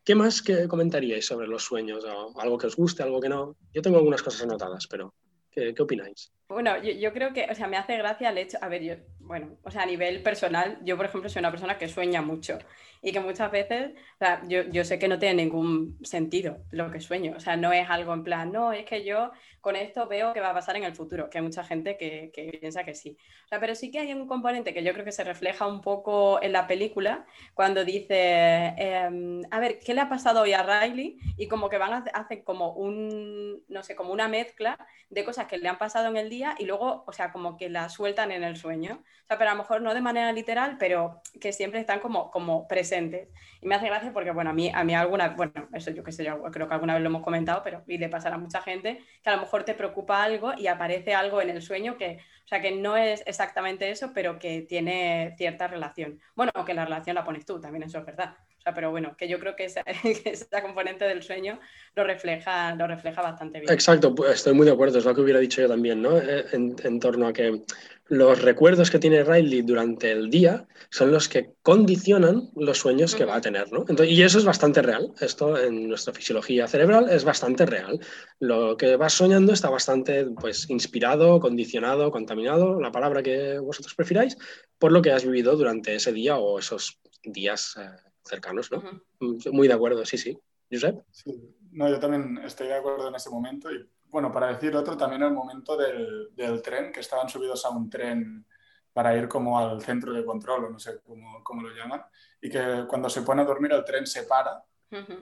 ¿Qué 0.04 0.14
más 0.14 0.40
que 0.40 0.68
comentaríais 0.68 1.26
sobre 1.26 1.48
los 1.48 1.64
sueños? 1.64 2.04
O 2.04 2.40
algo 2.40 2.56
que 2.58 2.68
os 2.68 2.76
guste, 2.76 3.02
algo 3.02 3.20
que 3.20 3.28
no. 3.28 3.56
Yo 3.74 3.82
tengo 3.82 3.98
algunas 3.98 4.22
cosas 4.22 4.42
anotadas, 4.42 4.86
pero 4.86 5.14
¿qué, 5.50 5.74
qué 5.74 5.82
opináis? 5.82 6.32
Bueno, 6.50 6.82
yo, 6.82 7.12
creo 7.12 7.32
que, 7.32 7.46
o 7.48 7.54
sea, 7.54 7.68
me 7.68 7.76
hace 7.76 7.96
gracia 7.96 8.30
el 8.30 8.38
hecho, 8.38 8.58
a 8.60 8.66
ver, 8.66 8.82
yo, 8.82 8.94
bueno, 9.20 9.56
o 9.62 9.70
sea, 9.70 9.82
a 9.82 9.86
nivel 9.86 10.20
personal, 10.20 10.78
yo, 10.82 10.96
por 10.96 11.06
ejemplo, 11.06 11.30
soy 11.30 11.38
una 11.38 11.52
persona 11.52 11.78
que 11.78 11.86
sueña 11.86 12.22
mucho 12.22 12.58
y 13.02 13.12
que 13.12 13.20
muchas 13.20 13.52
veces, 13.52 13.92
o 14.14 14.18
sea, 14.18 14.42
yo, 14.48 14.62
yo 14.64 14.84
sé 14.84 14.98
que 14.98 15.06
no 15.06 15.20
tiene 15.20 15.44
ningún 15.44 15.96
sentido 16.02 16.58
lo 16.72 16.90
que 16.90 17.00
sueño, 17.00 17.34
o 17.36 17.40
sea, 17.40 17.56
no 17.56 17.72
es 17.72 17.88
algo 17.88 18.12
en 18.14 18.24
plan, 18.24 18.50
no, 18.50 18.72
es 18.72 18.84
que 18.84 19.04
yo 19.04 19.30
con 19.60 19.76
esto 19.76 20.08
veo 20.08 20.32
que 20.32 20.40
va 20.40 20.50
a 20.50 20.54
pasar 20.54 20.76
en 20.76 20.82
el 20.84 20.94
futuro, 20.94 21.30
que 21.30 21.38
hay 21.38 21.44
mucha 21.44 21.62
gente 21.62 21.96
que, 21.96 22.32
que 22.34 22.58
piensa 22.60 22.82
que 22.82 22.94
sí. 22.94 23.16
O 23.44 23.48
sea, 23.48 23.60
pero 23.60 23.74
sí 23.74 23.90
que 23.90 24.00
hay 24.00 24.12
un 24.12 24.26
componente 24.26 24.74
que 24.74 24.82
yo 24.82 24.92
creo 24.92 25.04
que 25.04 25.12
se 25.12 25.22
refleja 25.22 25.66
un 25.66 25.80
poco 25.80 26.42
en 26.42 26.52
la 26.52 26.66
película 26.66 27.26
cuando 27.54 27.84
dice, 27.84 28.74
em, 28.76 29.42
a 29.50 29.60
ver, 29.60 29.78
¿qué 29.78 29.94
le 29.94 30.00
ha 30.00 30.08
pasado 30.08 30.40
hoy 30.42 30.52
a 30.52 30.62
Riley? 30.62 31.18
Y 31.36 31.46
como 31.46 31.68
que 31.68 31.78
van 31.78 31.92
a 31.92 32.04
hacer 32.14 32.42
como 32.42 32.72
un, 32.72 33.62
no 33.68 33.82
sé, 33.82 33.94
como 33.94 34.12
una 34.12 34.28
mezcla 34.28 34.78
de 35.10 35.24
cosas 35.24 35.46
que 35.46 35.58
le 35.58 35.68
han 35.68 35.78
pasado 35.78 36.08
en 36.08 36.16
el 36.16 36.30
día 36.30 36.39
y 36.58 36.64
luego, 36.64 37.04
o 37.06 37.12
sea, 37.12 37.32
como 37.32 37.56
que 37.56 37.68
las 37.68 37.94
sueltan 37.94 38.32
en 38.32 38.42
el 38.42 38.56
sueño. 38.56 39.02
O 39.02 39.26
sea, 39.26 39.38
pero 39.38 39.50
a 39.50 39.54
lo 39.54 39.58
mejor 39.58 39.82
no 39.82 39.94
de 39.94 40.00
manera 40.00 40.32
literal, 40.32 40.76
pero 40.78 41.20
que 41.40 41.52
siempre 41.52 41.80
están 41.80 42.00
como, 42.00 42.30
como 42.30 42.66
presentes. 42.68 43.28
Y 43.60 43.66
me 43.66 43.74
hace 43.74 43.86
gracia 43.86 44.12
porque, 44.12 44.30
bueno, 44.30 44.50
a 44.50 44.52
mí, 44.52 44.70
a 44.74 44.84
mí 44.84 44.94
alguna, 44.94 45.30
bueno, 45.30 45.68
eso 45.72 45.90
yo 45.90 46.02
qué 46.02 46.12
sé, 46.12 46.24
yo 46.24 46.42
creo 46.50 46.68
que 46.68 46.74
alguna 46.74 46.94
vez 46.94 47.02
lo 47.02 47.08
hemos 47.08 47.22
comentado, 47.22 47.62
pero 47.62 47.82
y 47.86 47.98
le 47.98 48.08
pasará 48.08 48.36
a 48.36 48.38
mucha 48.38 48.62
gente, 48.62 49.04
que 49.22 49.30
a 49.30 49.36
lo 49.36 49.42
mejor 49.42 49.64
te 49.64 49.74
preocupa 49.74 50.22
algo 50.22 50.52
y 50.56 50.66
aparece 50.66 51.14
algo 51.14 51.40
en 51.42 51.50
el 51.50 51.62
sueño 51.62 51.96
que, 51.96 52.18
o 52.44 52.48
sea, 52.48 52.60
que 52.60 52.72
no 52.72 52.96
es 52.96 53.22
exactamente 53.26 53.90
eso, 53.90 54.12
pero 54.14 54.38
que 54.38 54.62
tiene 54.62 55.34
cierta 55.36 55.68
relación. 55.68 56.20
Bueno, 56.34 56.52
que 56.66 56.74
la 56.74 56.84
relación 56.84 57.14
la 57.14 57.24
pones 57.24 57.44
tú, 57.46 57.60
también 57.60 57.84
eso 57.84 57.98
es 57.98 58.06
verdad. 58.06 58.36
O 58.60 58.62
sea, 58.62 58.74
pero 58.74 58.90
bueno, 58.90 59.16
que 59.16 59.26
yo 59.26 59.38
creo 59.38 59.56
que 59.56 59.64
esa, 59.64 59.82
que 60.02 60.22
esa 60.24 60.60
componente 60.60 61.06
del 61.06 61.22
sueño 61.22 61.58
lo 61.96 62.04
refleja, 62.04 62.74
lo 62.74 62.86
refleja 62.86 63.22
bastante 63.22 63.60
bien. 63.60 63.72
Exacto, 63.72 64.14
pues 64.14 64.32
estoy 64.32 64.52
muy 64.52 64.66
de 64.66 64.72
acuerdo, 64.72 64.98
es 64.98 65.04
lo 65.06 65.14
que 65.14 65.22
hubiera 65.22 65.40
dicho 65.40 65.62
yo 65.62 65.68
también, 65.68 66.02
¿no? 66.02 66.18
Eh, 66.18 66.44
En, 66.52 66.76
en 66.84 67.00
torno 67.00 67.26
a 67.26 67.32
que 67.32 67.62
los 68.10 68.42
recuerdos 68.42 68.90
que 68.90 68.98
tiene 68.98 69.22
Riley 69.22 69.62
durante 69.62 70.10
el 70.10 70.28
día 70.28 70.66
son 70.90 71.12
los 71.12 71.28
que 71.28 71.52
condicionan 71.62 72.50
los 72.56 72.78
sueños 72.78 73.14
que 73.14 73.24
va 73.24 73.36
a 73.36 73.40
tener, 73.40 73.72
¿no? 73.72 73.84
Entonces, 73.88 74.10
y 74.10 74.22
eso 74.22 74.38
es 74.38 74.44
bastante 74.44 74.82
real, 74.82 75.12
esto 75.20 75.56
en 75.56 75.88
nuestra 75.88 76.12
fisiología 76.12 76.66
cerebral 76.66 77.08
es 77.08 77.24
bastante 77.24 77.64
real. 77.64 78.00
Lo 78.40 78.76
que 78.76 78.96
vas 78.96 79.12
soñando 79.12 79.52
está 79.52 79.70
bastante, 79.70 80.26
pues, 80.26 80.68
inspirado, 80.68 81.38
condicionado, 81.38 82.10
contaminado, 82.10 82.80
la 82.80 82.90
palabra 82.90 83.22
que 83.22 83.58
vosotros 83.58 83.94
prefiráis, 83.94 84.36
por 84.76 84.90
lo 84.90 85.00
que 85.00 85.12
has 85.12 85.24
vivido 85.24 85.56
durante 85.56 85.94
ese 85.94 86.12
día 86.12 86.36
o 86.36 86.58
esos 86.58 86.98
días 87.22 87.76
eh, 87.78 88.09
cercanos, 88.24 88.70
¿no? 88.70 88.78
Ujú. 89.20 89.38
Muy 89.52 89.68
de 89.68 89.74
acuerdo, 89.74 90.04
sí, 90.04 90.18
sí. 90.18 90.38
Josep. 90.70 91.02
Sí. 91.10 91.56
No, 91.72 91.88
yo 91.88 91.98
también 91.98 92.38
estoy 92.44 92.68
de 92.68 92.74
acuerdo 92.74 93.08
en 93.08 93.14
ese 93.14 93.30
momento. 93.30 93.70
Y 93.72 93.88
bueno, 94.06 94.32
para 94.32 94.48
decir 94.48 94.74
otro, 94.76 94.96
también 94.96 95.22
el 95.22 95.32
momento 95.32 95.76
del, 95.76 96.34
del 96.34 96.62
tren, 96.62 96.92
que 96.92 97.00
estaban 97.00 97.28
subidos 97.28 97.64
a 97.64 97.70
un 97.70 97.88
tren 97.88 98.46
para 98.92 99.16
ir 99.16 99.28
como 99.28 99.58
al 99.58 99.80
centro 99.82 100.12
de 100.12 100.24
control, 100.24 100.64
o 100.64 100.70
no 100.70 100.78
sé 100.78 101.00
cómo, 101.04 101.42
cómo 101.44 101.62
lo 101.62 101.74
llaman, 101.74 102.02
y 102.40 102.50
que 102.50 102.84
cuando 102.88 103.08
se 103.08 103.22
pone 103.22 103.42
a 103.42 103.44
dormir 103.44 103.72
el 103.72 103.84
tren 103.84 104.06
se 104.06 104.24
para 104.24 104.64
Ujú. 104.90 105.14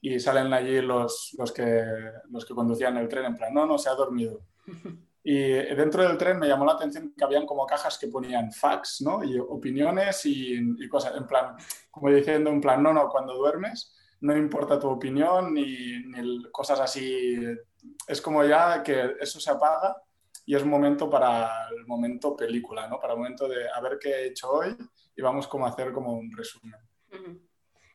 y 0.00 0.20
salen 0.20 0.52
allí 0.52 0.80
los, 0.80 1.34
los, 1.36 1.50
que, 1.52 1.84
los 2.30 2.44
que 2.44 2.54
conducían 2.54 2.96
el 2.98 3.08
tren 3.08 3.24
en 3.24 3.36
plan, 3.36 3.52
no, 3.52 3.66
no, 3.66 3.78
se 3.78 3.88
ha 3.88 3.94
dormido. 3.94 4.42
Y 5.28 5.38
dentro 5.74 6.04
del 6.04 6.16
tren 6.16 6.38
me 6.38 6.46
llamó 6.46 6.64
la 6.64 6.74
atención 6.74 7.12
que 7.16 7.24
habían 7.24 7.46
como 7.46 7.66
cajas 7.66 7.98
que 7.98 8.06
ponían 8.06 8.52
facts, 8.52 9.00
¿no? 9.00 9.24
Y 9.24 9.36
opiniones 9.38 10.24
y, 10.24 10.54
y 10.54 10.88
cosas, 10.88 11.16
en 11.16 11.26
plan, 11.26 11.56
como 11.90 12.10
diciendo, 12.10 12.50
en 12.50 12.60
plan, 12.60 12.80
no, 12.80 12.92
no, 12.92 13.08
cuando 13.08 13.34
duermes 13.34 13.92
no 14.20 14.36
importa 14.36 14.78
tu 14.78 14.88
opinión 14.88 15.52
ni, 15.54 15.98
ni 16.04 16.42
cosas 16.50 16.80
así. 16.80 17.36
Es 18.06 18.20
como 18.20 18.44
ya 18.44 18.82
que 18.82 19.16
eso 19.20 19.40
se 19.40 19.50
apaga 19.50 19.96
y 20.44 20.54
es 20.54 20.64
momento 20.64 21.10
para 21.10 21.68
el 21.68 21.86
momento 21.86 22.36
película, 22.36 22.88
¿no? 22.88 22.98
Para 22.98 23.12
el 23.14 23.18
momento 23.18 23.48
de 23.48 23.68
a 23.68 23.80
ver 23.80 23.98
qué 24.00 24.10
he 24.10 24.26
hecho 24.26 24.50
hoy 24.50 24.76
y 25.14 25.22
vamos 25.22 25.46
como 25.46 25.66
a 25.66 25.70
hacer 25.70 25.92
como 25.92 26.12
un 26.12 26.30
resumen. 26.36 26.74
Ujú. 27.12 27.40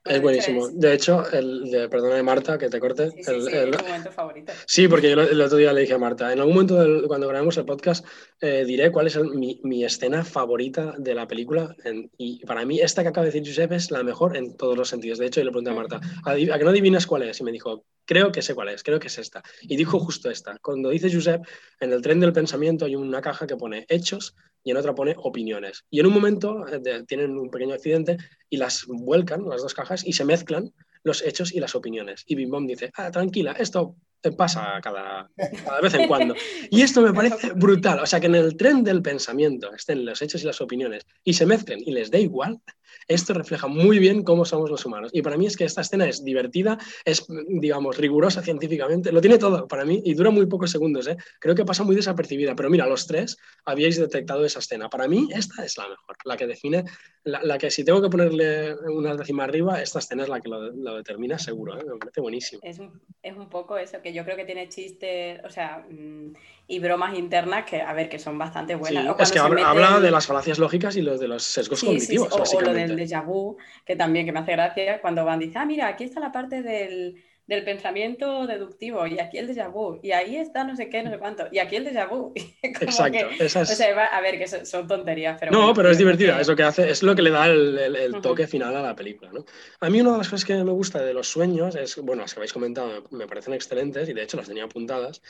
Es 0.04 0.20
buenísimo. 0.22 0.68
De 0.70 0.94
hecho, 0.94 1.24
el, 1.32 1.70
de, 1.70 1.88
perdóname 1.88 2.24
Marta 2.24 2.58
que 2.58 2.70
te 2.70 2.80
corte. 2.80 3.12
Sí, 3.12 3.24
sí, 3.24 3.32
el- 3.32 3.42
sí, 3.44 3.56
el- 3.56 3.70
es 3.76 3.82
mi 3.84 3.88
momento 3.88 4.12
favorito. 4.12 4.52
Sí, 4.66 4.88
porque 4.88 5.12
yo 5.12 5.22
el 5.22 5.40
otro 5.42 5.58
día 5.58 5.72
le 5.74 5.82
dije 5.82 5.94
a 5.94 6.00
Marta, 6.00 6.34
en 6.34 6.40
algún 6.40 6.56
momento 6.56 6.76
del- 6.82 7.08
cuando 7.08 7.28
grabemos 7.28 7.56
el 7.58 7.66
podcast 7.66 8.04
eh, 8.42 8.66
diré 8.66 8.92
cuál 8.92 9.08
es 9.08 9.18
mi, 9.18 9.60
mi 9.64 9.84
escena 9.86 10.24
favorita 10.26 10.96
de 10.98 11.14
la 11.14 11.28
película 11.28 11.76
en- 11.84 12.10
y 12.18 12.44
para 12.46 12.66
mí 12.66 12.80
esta 12.80 13.04
que 13.04 13.10
acaba 13.10 13.26
de 13.28 13.32
decir 13.32 13.48
Josep 13.48 13.74
es 13.74 13.92
la 13.92 14.02
mejor 14.04 14.36
en 14.36 14.58
todos 14.58 14.76
los 14.76 14.90
sentidos. 14.90 15.20
De 15.20 15.28
hecho, 15.28 15.40
yo 15.42 15.46
le 15.46 15.52
pregunté 15.52 15.70
a 15.70 15.76
Marta, 15.76 16.02
"Adiv- 16.26 16.52
¿a 16.52 16.58
que 16.58 16.64
no 16.64 16.72
adivinas 16.72 17.06
cuál 17.06 17.22
es? 17.24 17.40
Y 17.40 17.44
me 17.44 17.52
dijo, 17.52 17.86
creo 18.12 18.30
que 18.30 18.42
sé 18.42 18.54
cuál 18.54 18.68
es, 18.68 18.84
creo 18.84 19.00
que 19.00 19.08
es 19.08 19.18
esta. 19.18 19.42
Y 19.62 19.78
dijo 19.78 19.98
justo 19.98 20.30
esta. 20.30 20.58
Cuando 20.62 20.90
dice 20.90 21.10
Josep, 21.10 21.46
en 21.80 21.94
el 21.94 22.02
tren 22.02 22.20
del 22.20 22.34
pensamiento 22.34 22.84
hay 22.84 22.98
una 22.98 23.22
caja 23.22 23.48
que 23.48 23.56
pone 23.56 23.86
hechos 23.88 24.36
y 24.66 24.72
en 24.72 24.76
otra 24.76 24.94
pone 24.94 25.16
opiniones. 25.18 25.86
Y 25.90 26.02
en 26.02 26.08
un 26.08 26.14
momento 26.14 26.66
eh, 26.68 27.06
tienen 27.08 27.38
un 27.38 27.50
pequeño 27.50 27.74
accidente 27.74 28.18
y 28.50 28.58
las 28.58 28.84
vuelcan, 28.86 29.48
las 29.48 29.62
dos 29.62 29.74
cajas, 29.74 30.06
y 30.06 30.12
se 30.12 30.26
mezclan 30.26 30.74
los 31.04 31.22
hechos 31.22 31.54
y 31.54 31.62
las 31.62 31.74
opiniones. 31.74 32.26
Y 32.28 32.36
Bim 32.36 32.50
Bom 32.50 32.68
dice, 32.68 32.92
ah, 32.96 33.12
tranquila, 33.12 33.54
esto 33.54 33.96
Eh, 34.24 34.32
Pasa 34.32 34.80
cada, 34.84 35.32
cada 35.66 35.82
vez 35.82 35.94
en 35.94 36.08
cuando. 36.08 36.36
Y 36.70 36.82
esto 36.82 37.02
me 37.02 37.14
parece 37.14 37.54
brutal. 37.56 38.00
O 38.00 38.06
sea, 38.06 38.20
que 38.20 38.28
en 38.28 38.36
el 38.36 38.56
tren 38.56 38.84
del 38.84 39.02
pensamiento 39.02 39.74
estén 39.74 40.06
los 40.06 40.22
hechos 40.22 40.44
y 40.44 40.46
las 40.46 40.62
opiniones 40.62 41.06
y 41.24 41.34
se 41.34 41.46
mezclen 41.46 41.80
y 41.84 41.92
les 41.92 42.12
dé 42.12 42.22
igual, 42.22 42.60
esto 43.08 43.34
refleja 43.34 43.68
muy 43.68 44.00
bien 44.00 44.24
cómo 44.24 44.46
somos 44.46 44.70
los 44.70 44.86
humanos. 44.86 45.12
Y 45.14 45.22
para 45.22 45.38
mí 45.38 45.46
es 45.46 45.58
que 45.58 45.66
esta 45.66 45.82
escena 45.82 46.08
es 46.08 46.24
divertida, 46.24 46.78
es, 47.06 47.26
digamos, 47.48 47.98
rigurosa 47.98 48.42
científicamente, 48.42 49.12
lo 49.12 49.22
tiene 49.22 49.38
todo 49.38 49.68
para 49.68 49.86
mí 49.86 50.02
y 50.04 50.14
dura 50.14 50.30
muy 50.30 50.46
pocos 50.46 50.72
segundos. 50.72 51.08
¿eh? 51.08 51.18
Creo 51.40 51.56
que 51.56 51.66
pasa 51.66 51.84
muy 51.84 51.96
desapercibida, 51.96 52.56
pero 52.56 52.70
mira, 52.70 52.88
los 52.88 53.08
tres 53.08 53.38
habíais 53.66 53.98
detectado 53.98 54.46
esa 54.46 54.60
escena. 54.60 54.90
Para 54.90 55.08
mí 55.08 55.30
esta 55.34 55.64
es 55.64 55.78
la 55.78 55.88
mejor, 55.88 56.16
la 56.26 56.38
que 56.38 56.48
define, 56.48 56.86
la, 57.24 57.42
la 57.44 57.58
que 57.58 57.72
si 57.72 57.84
tengo 57.84 58.02
que 58.02 58.10
ponerle 58.10 58.76
una 58.76 59.16
décima 59.16 59.44
arriba, 59.44 59.82
esta 59.82 60.00
escena 60.00 60.24
es 60.24 60.30
la 60.30 60.42
que 60.42 60.50
lo, 60.50 60.96
determina 60.98 61.38
seguro. 61.38 61.80
¿eh? 61.80 61.84
Me 61.86 61.98
parece 61.98 62.22
buenísimo. 62.22 62.62
Es 62.64 62.80
un, 62.80 63.02
es 63.22 63.36
un 63.36 63.50
poco 63.50 63.78
eso, 63.78 64.02
que 64.02 64.14
yo 64.14 64.24
creo 64.24 64.38
que 64.38 64.46
tiene 64.46 64.70
chistes, 64.70 65.42
o 65.44 65.50
sea, 65.50 65.86
mm, 65.90 66.34
y 66.72 66.80
bromas 66.80 67.18
internas 67.18 67.66
que, 67.66 67.82
a 67.82 67.94
ver, 67.94 68.10
que 68.10 68.18
son 68.20 68.38
bastante 68.38 68.74
Sí, 68.74 68.80
buenas. 68.80 69.08
O 69.20 69.22
es 69.22 69.32
que 69.32 69.40
habla, 69.40 70.00
de 70.00 70.12
las 70.12 70.26
falacias 70.28 70.58
lógicas 70.60 70.96
y 70.96 71.02
los 71.02 71.20
de 71.20 71.28
los 71.28 71.44
sesgos 71.44 71.80
Sí, 71.80 71.88
sí, 71.88 72.00
sí, 72.00 72.16
cognitivos, 72.18 72.32
o- 72.34 72.36
O, 72.36 72.38
lo 72.40 72.42
básicamente. 72.42 72.96
del 72.96 72.98
déjà 73.10 73.26
vu, 73.26 73.58
que 73.86 73.96
también 73.96 74.26
que 74.26 74.32
me 74.32 74.40
hace 74.40 74.54
gracia 74.54 75.02
cuando 75.02 75.26
van, 75.26 75.40
dice, 75.40 75.58
ah, 75.60 75.66
mira, 75.66 75.88
aquí 75.88 76.04
está 76.06 76.20
la 76.20 76.32
parte 76.32 76.62
del, 76.62 77.22
del 77.48 77.64
pensamiento 77.66 78.48
deductivo 78.48 79.06
y 79.08 79.20
aquí 79.20 79.38
el 79.38 79.50
déjà 79.50 79.68
vu 79.70 80.00
y 80.02 80.12
ahí 80.14 80.38
está 80.38 80.64
no 80.64 80.76
sé 80.76 80.90
qué, 80.90 81.04
no 81.04 81.10
sé 81.12 81.20
cuánto 81.20 81.48
y 81.52 81.60
aquí 81.60 81.76
el 81.76 81.86
déjà 81.86 82.08
vu. 82.10 82.34
Exacto. 82.64 83.18
que- 83.38 83.46
esa 83.46 83.60
o 83.60 83.64
es- 83.64 83.78
sea, 83.78 83.94
va- 83.96 84.06
a 84.06 84.22
ver, 84.22 84.38
que 84.38 84.48
son, 84.48 84.66
son 84.66 84.88
tonterías, 84.88 85.38
pero 85.40 85.52
no, 85.52 85.58
bueno, 85.60 85.74
pero 85.74 85.90
es 85.90 85.98
divertida, 85.98 86.36
que- 86.36 86.42
es 86.42 86.48
lo 86.48 86.56
que 86.56 86.64
hace, 86.64 86.90
es 86.90 87.04
lo 87.04 87.14
que 87.16 87.22
le 87.22 87.32
da 87.32 87.48
el, 87.48 87.78
el- 87.78 88.22
toque 88.22 88.48
final 88.48 88.76
a 88.76 88.82
la 88.82 88.96
película, 88.96 89.32
¿no? 89.34 89.44
A 89.82 89.90
mí 89.90 90.00
una 90.02 90.12
de 90.14 90.18
las 90.20 90.30
cosas 90.30 90.46
que 90.46 90.56
me 90.64 90.72
gusta 90.72 91.02
de 91.04 91.14
los 91.14 91.28
sueños 91.28 91.76
es, 91.76 91.98
bueno, 91.98 92.22
las 92.22 92.34
que 92.34 92.40
habéis 92.40 92.54
comentado 92.54 93.04
me, 93.12 93.18
me 93.20 93.28
parecen 93.28 93.54
excelentes 93.54 94.08
y 94.08 94.14
de 94.14 94.24
hecho 94.24 94.38
las 94.38 94.48
tenía 94.48 94.64
apuntadas. 94.64 95.22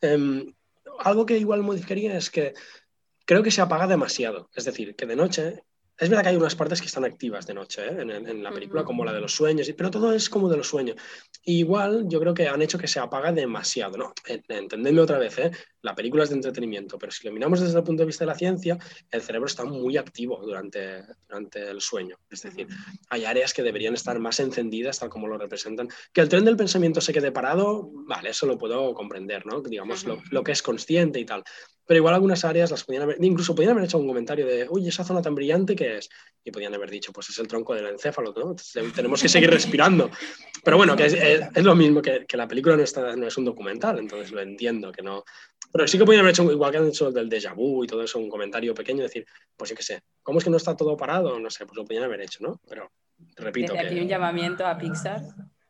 Em, 0.00 0.52
algo 0.98 1.26
que 1.26 1.38
igual 1.38 1.62
modificaría 1.62 2.16
es 2.16 2.30
que 2.30 2.54
creo 3.24 3.42
que 3.42 3.50
se 3.50 3.60
apaga 3.60 3.86
demasiado, 3.86 4.50
es 4.54 4.64
decir, 4.64 4.94
que 4.96 5.06
de 5.06 5.16
noche 5.16 5.64
es 6.02 6.08
verdad 6.10 6.24
que 6.24 6.28
hay 6.30 6.36
unas 6.36 6.56
partes 6.56 6.80
que 6.80 6.88
están 6.88 7.04
activas 7.04 7.46
de 7.46 7.54
noche 7.54 7.82
¿eh? 7.86 8.00
en, 8.00 8.42
la 8.42 8.50
película, 8.50 8.82
como 8.82 9.04
la 9.04 9.12
de 9.12 9.20
los 9.20 9.32
sueños, 9.32 9.70
pero 9.76 9.90
todo 9.90 10.12
es 10.12 10.28
como 10.28 10.48
de 10.48 10.56
los 10.56 10.66
sueños. 10.68 10.96
Y 11.44 11.58
igual 11.58 12.06
yo 12.08 12.18
creo 12.18 12.34
que 12.34 12.48
han 12.48 12.60
hecho 12.60 12.76
que 12.78 12.88
se 12.88 12.98
apaga 12.98 13.30
demasiado, 13.32 13.96
¿no? 13.96 14.12
En- 14.26 14.42
Entendedme 14.48 15.00
otra 15.00 15.18
vez, 15.18 15.38
¿eh? 15.38 15.50
La 15.82 15.94
película 15.94 16.24
es 16.24 16.30
de 16.30 16.36
entretenimiento, 16.36 16.98
pero 16.98 17.12
si 17.12 17.26
lo 17.26 17.32
miramos 17.32 17.60
desde 17.60 17.78
el 17.78 17.84
punto 17.84 18.02
de 18.02 18.06
vista 18.06 18.24
de 18.24 18.30
la 18.32 18.34
ciencia, 18.34 18.78
el 19.10 19.22
cerebro 19.22 19.46
está 19.46 19.64
muy 19.64 19.96
activo 19.96 20.40
durante, 20.44 21.02
durante 21.28 21.70
el 21.70 21.80
sueño. 21.80 22.18
Es 22.30 22.42
decir, 22.42 22.66
hay 23.08 23.24
áreas 23.24 23.54
que 23.54 23.62
deberían 23.62 23.94
estar 23.94 24.18
más 24.18 24.40
encendidas, 24.40 24.98
tal 24.98 25.08
como 25.08 25.28
lo 25.28 25.38
representan. 25.38 25.88
Que 26.12 26.20
el 26.20 26.28
tren 26.28 26.44
del 26.44 26.56
pensamiento 26.56 27.00
se 27.00 27.12
quede 27.12 27.32
parado, 27.32 27.90
vale, 28.06 28.30
eso 28.30 28.46
lo 28.46 28.58
puedo 28.58 28.92
comprender, 28.94 29.46
¿no? 29.46 29.60
Digamos, 29.60 30.04
lo 30.04 30.44
que 30.44 30.52
es 30.52 30.62
consciente 30.62 31.18
y 31.20 31.24
tal. 31.24 31.42
Pero 31.92 31.98
igual 31.98 32.14
algunas 32.14 32.42
áreas 32.46 32.70
las 32.70 32.84
podían 32.84 33.02
haber, 33.02 33.22
incluso 33.22 33.54
podían 33.54 33.72
haber 33.72 33.84
hecho 33.84 33.98
un 33.98 34.06
comentario 34.06 34.46
de, 34.46 34.66
uy, 34.70 34.88
esa 34.88 35.04
zona 35.04 35.20
tan 35.20 35.34
brillante 35.34 35.76
que 35.76 35.98
es. 35.98 36.08
Y 36.42 36.50
podían 36.50 36.74
haber 36.74 36.88
dicho, 36.88 37.12
pues 37.12 37.28
es 37.28 37.38
el 37.38 37.46
tronco 37.46 37.74
del 37.74 37.86
encéfalo, 37.86 38.32
¿no? 38.34 38.52
Entonces, 38.52 38.92
tenemos 38.94 39.20
que 39.20 39.28
seguir 39.28 39.50
respirando. 39.50 40.10
Pero 40.64 40.78
bueno, 40.78 40.96
que 40.96 41.04
es, 41.04 41.12
es- 41.12 41.42
es 41.54 41.64
lo 41.64 41.74
mismo 41.74 42.00
que, 42.00 42.24
que 42.26 42.38
la 42.38 42.48
película 42.48 42.78
no, 42.78 42.82
está, 42.82 43.14
no 43.14 43.26
es 43.26 43.36
un 43.36 43.44
documental, 43.44 43.98
entonces 43.98 44.32
lo 44.32 44.40
entiendo, 44.40 44.90
que 44.90 45.02
no. 45.02 45.22
Pero 45.70 45.86
sí 45.86 45.98
que 45.98 46.06
podían 46.06 46.20
haber 46.22 46.32
hecho, 46.32 46.50
igual 46.50 46.72
que 46.72 46.78
han 46.78 46.88
hecho 46.88 47.08
el 47.08 47.12
del 47.14 47.28
déjà 47.28 47.54
vu 47.54 47.84
y 47.84 47.86
todo 47.86 48.02
eso, 48.02 48.18
un 48.18 48.30
comentario 48.30 48.72
pequeño, 48.74 49.02
decir, 49.02 49.26
pues 49.54 49.68
yo 49.68 49.76
qué 49.76 49.82
sé, 49.82 50.00
¿cómo 50.22 50.38
es 50.38 50.44
que 50.44 50.50
no 50.50 50.56
está 50.56 50.74
todo 50.74 50.96
parado? 50.96 51.38
No 51.38 51.50
sé, 51.50 51.66
pues 51.66 51.76
lo 51.76 51.84
podían 51.84 52.04
haber 52.04 52.22
hecho, 52.22 52.38
¿no? 52.40 52.58
Pero 52.66 52.90
repito 53.36 53.74
Desde 53.74 53.86
aquí 53.86 53.96
que. 53.96 54.00
un 54.00 54.08
llamamiento 54.08 54.66
a 54.66 54.78
Pixar 54.78 55.20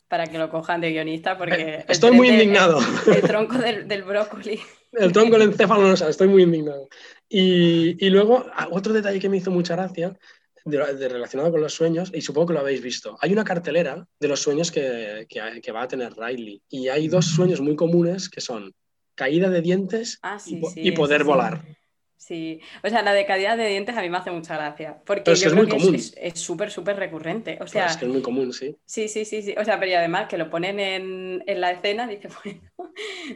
para 0.06 0.28
que 0.28 0.38
lo 0.38 0.48
cojan 0.50 0.80
de 0.80 0.92
guionista 0.92 1.36
porque... 1.36 1.54
Eh, 1.54 1.74
el 1.80 1.84
Estoy 1.88 2.12
muy 2.12 2.28
de- 2.28 2.34
indignado. 2.34 2.78
El, 3.12 3.22
tronco 3.22 3.58
del, 3.58 3.88
del 3.88 4.04
brócoli. 4.04 4.60
El 4.92 5.12
tronco 5.12 5.38
del 5.38 5.48
encéfalo 5.48 5.88
no 5.88 5.96
sabe, 5.96 6.10
estoy 6.10 6.28
muy 6.28 6.42
indignado. 6.42 6.88
Y, 7.28 8.04
y 8.04 8.10
luego, 8.10 8.46
ah, 8.54 8.68
otro 8.70 8.92
detalle 8.92 9.18
que 9.20 9.28
me 9.28 9.38
hizo 9.38 9.50
mucha 9.50 9.74
gracia, 9.74 10.16
de- 10.64 10.94
de- 10.94 11.08
relacionado 11.08 11.50
con 11.50 11.60
los 11.60 11.72
sueños, 11.74 12.10
y 12.14 12.20
supongo 12.20 12.48
que 12.48 12.54
lo 12.54 12.60
habéis 12.60 12.82
visto, 12.82 13.16
hay 13.20 13.32
una 13.32 13.42
cartelera 13.44 14.06
de 14.20 14.28
los 14.28 14.40
sueños 14.40 14.70
que, 14.70 15.26
que- 15.28 15.60
que 15.62 15.72
va 15.72 15.82
a 15.82 15.88
tener 15.88 16.12
Riley. 16.14 16.62
Y 16.68 16.88
hay 16.88 17.08
dos 17.08 17.26
sueños 17.26 17.60
muy 17.60 17.74
comunes 17.74 18.28
que 18.28 18.40
son 18.40 18.72
caída 19.14 19.48
de 19.50 19.60
dientes 19.62 20.18
Ah, 20.22 20.36
y, 20.44 20.50
sí, 20.50 20.56
po- 20.56 20.70
sí, 20.70 20.80
y 20.82 20.92
poder 20.92 21.22
sí. 21.22 21.26
volar. 21.26 21.64
Sí, 22.22 22.60
o 22.84 22.88
sea, 22.88 23.02
la 23.02 23.12
de 23.14 23.26
caída 23.26 23.56
de 23.56 23.66
dientes 23.66 23.96
a 23.96 24.00
mí 24.00 24.08
me 24.08 24.16
hace 24.16 24.30
mucha 24.30 24.54
gracia, 24.56 24.96
porque 25.04 25.22
Pero 25.24 25.32
es 25.34 25.40
yo 25.40 25.46
que 25.46 25.48
es 25.48 25.56
muy 25.56 25.66
que 25.66 25.72
común. 25.72 25.96
es 25.96 26.40
súper, 26.40 26.70
súper 26.70 26.96
recurrente. 26.96 27.58
O 27.60 27.66
sea, 27.66 27.86
es 27.86 27.96
que 27.96 28.04
es 28.04 28.12
muy 28.12 28.22
común, 28.22 28.52
sí. 28.52 28.76
sí, 28.86 29.08
sí, 29.08 29.24
sí, 29.24 29.42
sí. 29.42 29.54
O 29.58 29.64
sea, 29.64 29.80
pero 29.80 29.90
y 29.90 29.94
además 29.94 30.28
que 30.28 30.38
lo 30.38 30.48
ponen 30.48 30.78
en, 30.78 31.42
en 31.44 31.60
la 31.60 31.72
escena, 31.72 32.06
dice, 32.06 32.28
bueno, 32.44 32.60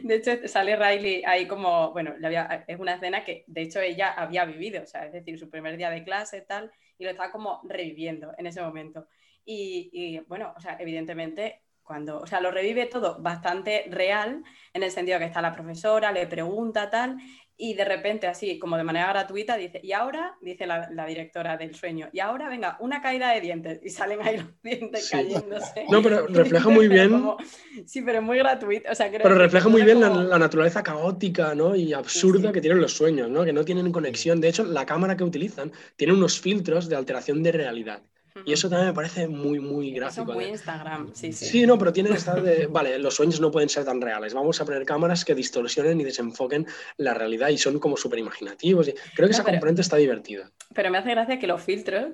de 0.03 0.15
hecho 0.15 0.31
sale 0.47 0.77
Riley 0.77 1.21
ahí 1.25 1.47
como, 1.47 1.91
bueno, 1.91 2.13
había- 2.23 2.63
es 2.65 2.79
una 2.79 2.93
escena 2.93 3.25
que 3.25 3.43
de 3.47 3.61
hecho 3.63 3.81
ella 3.81 4.13
había 4.13 4.45
vivido, 4.45 4.81
o 4.83 4.85
sea, 4.87 5.05
es 5.05 5.11
decir, 5.11 5.37
su 5.37 5.49
primer 5.49 5.75
día 5.75 5.89
de 5.89 6.05
clase 6.05 6.41
tal, 6.41 6.71
y 6.97 7.03
lo 7.03 7.09
está 7.09 7.29
como 7.29 7.59
reviviendo 7.65 8.31
en 8.37 8.47
ese 8.47 8.61
momento. 8.61 9.07
Y, 9.43 9.89
y, 9.91 10.19
bueno, 10.27 10.53
o 10.55 10.61
sea, 10.61 10.77
evidentemente 10.79 11.61
cuando, 11.83 12.19
o 12.19 12.27
sea, 12.27 12.41
lo 12.41 12.51
revive 12.51 12.85
todo 12.87 13.21
bastante 13.21 13.85
real, 13.89 14.43
en 14.73 14.83
el 14.83 14.91
sentido 14.91 15.19
que 15.19 15.25
está 15.25 15.41
la 15.41 15.53
profesora, 15.53 16.11
le 16.11 16.27
pregunta 16.27 16.89
tal, 16.89 17.17
y 17.59 17.73
de 17.73 17.85
repente 17.85 18.27
así, 18.27 18.59
como 18.59 18.77
de 18.77 18.83
manera 18.83 19.07
gratuita, 19.09 19.57
dice, 19.57 19.79
y 19.83 19.91
ahora, 19.91 20.35
dice 20.41 20.67
la, 20.67 20.89
la 20.91 21.05
directora 21.07 21.57
del 21.57 21.73
sueño, 21.73 22.07
y 22.13 22.19
ahora 22.19 22.49
venga, 22.49 22.77
una 22.79 23.01
caída 23.01 23.31
de 23.33 23.41
dientes, 23.41 23.79
y 23.83 23.89
salen 23.89 24.21
ahí 24.21 24.37
los 24.37 24.61
dientes 24.61 25.05
Sí. 25.07 25.11
cayéndose. 25.17 25.85
No, 25.89 26.01
pero 26.03 26.27
refleja 26.29 26.69
muy 26.69 26.87
bien- 26.87 27.09
como- 27.09 27.37
sí, 27.85 28.01
pero 28.03 28.19
es 28.19 28.23
muy 28.23 28.37
gratuito. 28.37 28.91
O 28.91 28.95
sea, 28.95 29.09
Pero 29.11 29.35
refleja 29.35 29.69
muy 29.69 29.81
bien 29.81 29.99
la, 29.99 30.09
como- 30.09 30.21
la 30.21 30.37
naturaleza 30.39 30.83
caótica 30.83 31.55
¿no? 31.55 31.75
y 31.75 31.93
absurda 31.93 32.49
sí. 32.49 32.53
que 32.53 32.61
tienen 32.61 32.79
los 32.79 32.93
sueños, 32.93 33.29
¿no? 33.29 33.43
que 33.43 33.53
no 33.53 33.65
tienen 33.65 33.91
conexión. 33.91 34.39
De 34.39 34.49
hecho, 34.49 34.63
la 34.63 34.85
cámara 34.85 35.17
que 35.17 35.23
utilizan 35.23 35.71
tiene 35.95 36.13
unos 36.13 36.39
filtros 36.39 36.87
de 36.89 36.95
alteración 36.95 37.41
de 37.41 37.51
realidad. 37.53 38.01
Y 38.45 38.53
eso 38.53 38.69
también 38.69 38.89
me 38.89 38.93
parece 38.93 39.27
muy, 39.27 39.59
muy 39.59 39.89
Eso 39.89 39.95
gráfico. 39.99 40.31
es 40.31 40.35
muy 40.35 40.45
¿eh? 40.45 40.49
Instagram, 40.49 41.09
sí, 41.13 41.31
sí. 41.33 41.45
Sí, 41.45 41.65
no, 41.65 41.77
pero 41.77 41.91
tienen 41.93 42.13
esta 42.13 42.35
de, 42.35 42.67
vale, 42.71 42.97
los 42.99 43.15
sueños 43.15 43.39
no 43.41 43.51
pueden 43.51 43.69
ser 43.69 43.85
tan 43.85 43.99
reales. 44.01 44.33
Vamos 44.33 44.59
a 44.61 44.65
poner 44.65 44.85
cámaras 44.85 45.23
que 45.25 45.35
distorsionen 45.35 45.99
y 45.99 46.03
desenfoquen 46.03 46.65
la 46.97 47.13
realidad 47.13 47.49
y 47.49 47.57
son 47.57 47.79
como 47.79 47.97
súper 47.97 48.19
imaginativos. 48.19 48.87
Creo 48.87 48.95
que 49.15 49.21
No, 49.23 49.27
esa 49.29 49.43
pero- 49.43 49.55
componente 49.55 49.81
está 49.81 49.97
divertida. 49.97 50.51
Pero 50.73 50.91
me 50.91 50.97
hace 50.97 51.09
gracia 51.11 51.39
que 51.39 51.47
los 51.47 51.61
filtros 51.61 52.07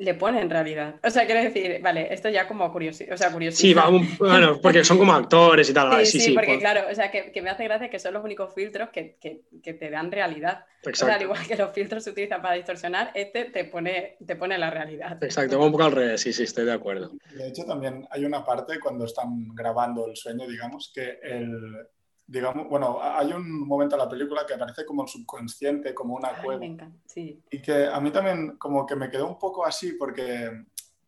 le 0.00 0.14
ponen 0.14 0.48
realidad. 0.48 0.94
O 1.04 1.10
sea, 1.10 1.26
quiero 1.26 1.42
decir, 1.42 1.78
vale, 1.82 2.12
esto 2.12 2.28
ya 2.30 2.48
como 2.48 2.72
curiosidad. 2.72 3.12
O 3.12 3.16
sea, 3.18 3.30
curiosidad. 3.30 3.60
Sí, 3.60 3.74
va, 3.74 3.88
un- 3.90 4.16
bueno, 4.18 4.58
porque 4.60 4.82
son 4.82 4.96
como 4.98 5.12
actores 5.12 5.68
y 5.68 5.74
tal. 5.74 5.90
Sí, 6.00 6.06
sí, 6.06 6.18
sí, 6.20 6.24
sí, 6.26 6.32
porque 6.32 6.48
pues, 6.52 6.58
claro, 6.60 6.82
o 6.90 6.94
sea, 6.94 7.10
que, 7.10 7.30
que 7.30 7.42
me 7.42 7.50
hace 7.50 7.64
gracia 7.64 7.90
que 7.90 7.98
son 7.98 8.14
los 8.14 8.24
únicos 8.24 8.54
filtros 8.54 8.88
que, 8.90 9.16
que- 9.20 9.42
que 9.62 9.74
te 9.74 9.90
dan 9.90 10.10
realidad. 10.10 10.64
O 10.80 10.82
sea, 10.84 10.84
al 10.84 10.88
exacto. 11.20 11.24
igual 11.24 11.46
que 11.46 11.56
los 11.56 11.70
filtros 11.72 12.02
se 12.04 12.10
utilizan 12.10 12.40
para 12.40 12.54
distorsionar, 12.54 13.10
este 13.14 13.44
te 13.44 13.64
pone, 13.66 14.16
te 14.26 14.36
pone 14.36 14.56
la 14.56 14.70
realidad. 14.70 15.22
Exacto, 15.22 15.58
va 15.58 15.66
un 15.66 15.72
poco 15.72 15.84
al 15.84 15.92
revés, 15.92 16.22
sí, 16.22 16.32
sí, 16.32 16.44
estoy 16.44 16.64
de 16.64 16.72
acuerdo. 16.72 17.10
De 17.36 17.48
hecho, 17.48 17.64
también 17.66 18.06
hay 18.10 18.24
una 18.24 18.42
parte 18.44 18.80
cuando 18.80 19.04
están 19.04 19.54
grabando 19.54 20.06
el 20.06 20.16
sueño, 20.16 20.48
digamos, 20.48 20.90
que 20.94 21.18
el, 21.22 21.86
digamos, 22.30 22.68
bueno, 22.68 22.98
hay 23.02 23.32
un 23.32 23.66
momento 23.66 23.96
en 23.96 24.02
la 24.02 24.08
película 24.08 24.46
que 24.46 24.54
aparece 24.54 24.84
como 24.86 25.02
el 25.02 25.08
subconsciente, 25.08 25.92
como 25.92 26.14
una 26.14 26.28
Ay, 26.28 26.42
cueva. 26.44 26.60
me 26.60 26.66
encanta, 26.66 26.96
sí. 27.04 27.42
Y 27.50 27.60
que 27.60 27.86
a 27.88 27.98
mí 28.00 28.12
también 28.12 28.56
como 28.56 28.86
que 28.86 28.94
me 28.94 29.10
quedó 29.10 29.26
un 29.26 29.36
poco 29.38 29.66
así 29.66 29.94
porque 29.94 30.48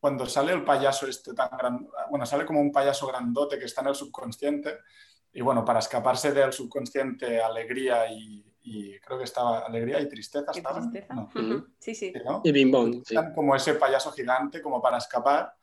cuando 0.00 0.26
sale 0.26 0.52
el 0.52 0.64
payaso 0.64 1.06
este 1.06 1.32
tan 1.32 1.48
grande, 1.56 1.88
bueno, 2.10 2.26
sale 2.26 2.44
como 2.44 2.60
un 2.60 2.72
payaso 2.72 3.06
grandote 3.06 3.56
que 3.56 3.66
está 3.66 3.82
en 3.82 3.88
el 3.88 3.94
subconsciente 3.94 4.78
y 5.32 5.40
bueno, 5.42 5.64
para 5.64 5.78
escaparse 5.78 6.32
del 6.32 6.52
subconsciente 6.52 7.40
alegría 7.40 8.10
y, 8.12 8.44
y 8.64 8.98
creo 8.98 9.16
que 9.18 9.24
estaba 9.24 9.60
alegría 9.60 10.00
y 10.00 10.08
tristeza 10.08 10.50
tristeza. 10.50 11.14
No, 11.14 11.30
Ujú, 11.32 11.68
Sí, 11.78 11.94
sí. 11.94 12.12
sí, 12.12 12.20
¿no? 12.24 12.40
Y 12.42 12.50
Bing 12.50 12.72
Bong, 12.72 13.02
sí. 13.06 13.14
Como 13.36 13.54
ese 13.54 13.74
payaso 13.74 14.10
gigante 14.10 14.60
como 14.60 14.82
para 14.82 14.98
escapar 14.98 15.54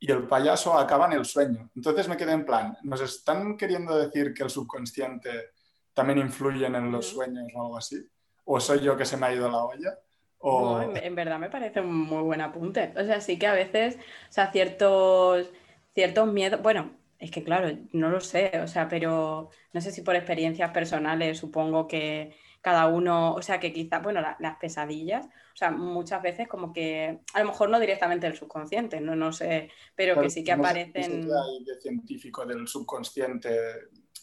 y 0.00 0.10
el 0.10 0.26
payaso 0.26 0.78
acaba 0.78 1.06
en 1.06 1.14
el 1.14 1.24
sueño. 1.24 1.70
Entonces 1.74 2.08
me 2.08 2.16
quedé 2.16 2.32
en 2.32 2.44
plan, 2.44 2.76
¿nos 2.82 3.00
están 3.00 3.56
queriendo 3.56 3.96
decir 3.98 4.32
que 4.32 4.44
el 4.44 4.50
subconsciente 4.50 5.50
también 5.92 6.18
influye 6.18 6.66
en 6.66 6.92
los 6.92 7.06
sueños 7.06 7.46
o 7.54 7.62
algo 7.62 7.76
así? 7.78 7.96
¿O 8.44 8.60
soy 8.60 8.80
yo 8.80 8.96
que 8.96 9.04
se 9.04 9.16
me 9.16 9.26
ha 9.26 9.34
ido 9.34 9.50
la 9.50 9.64
olla? 9.64 9.98
O... 10.38 10.78
No, 10.78 10.82
en, 10.82 10.96
en 10.96 11.14
verdad 11.14 11.38
me 11.38 11.50
parece 11.50 11.80
un 11.80 11.94
muy 11.94 12.22
buen 12.22 12.40
apunte. 12.40 12.94
O 12.96 13.04
sea, 13.04 13.20
sí 13.20 13.38
que 13.38 13.48
a 13.48 13.52
veces, 13.52 13.96
o 13.96 14.32
sea, 14.32 14.52
ciertos, 14.52 15.50
ciertos 15.94 16.32
miedos, 16.32 16.62
bueno, 16.62 16.92
es 17.18 17.30
que 17.30 17.42
claro, 17.42 17.76
no 17.92 18.10
lo 18.10 18.20
sé, 18.20 18.52
o 18.62 18.68
sea, 18.68 18.88
pero 18.88 19.50
no 19.72 19.80
sé 19.80 19.90
si 19.90 20.02
por 20.02 20.14
experiencias 20.14 20.70
personales, 20.70 21.38
supongo 21.38 21.88
que 21.88 22.36
cada 22.60 22.86
uno, 22.88 23.34
o 23.34 23.42
sea, 23.42 23.60
que 23.60 23.72
quizá, 23.72 24.00
bueno, 24.00 24.20
la- 24.20 24.36
las 24.40 24.56
pesadillas, 24.58 25.26
o 25.26 25.56
sea, 25.56 25.70
muchas 25.70 26.22
veces 26.22 26.48
como 26.48 26.72
que, 26.72 27.20
a 27.34 27.40
lo 27.40 27.46
mejor 27.46 27.70
no 27.70 27.80
directamente 27.80 28.26
del 28.26 28.36
subconsciente, 28.36 29.00
no, 29.00 29.14
no 29.16 29.32
sé, 29.32 29.70
pero 29.94 30.20
que 30.20 30.30
sí 30.30 30.42
que 30.44 30.56
no 30.56 30.64
sé 30.66 30.74
qué 30.74 30.80
aparecen... 30.92 31.22
ahí 31.30 31.64
de 31.64 31.80
científico 31.80 32.44
del 32.46 32.66
subconsciente. 32.68 33.50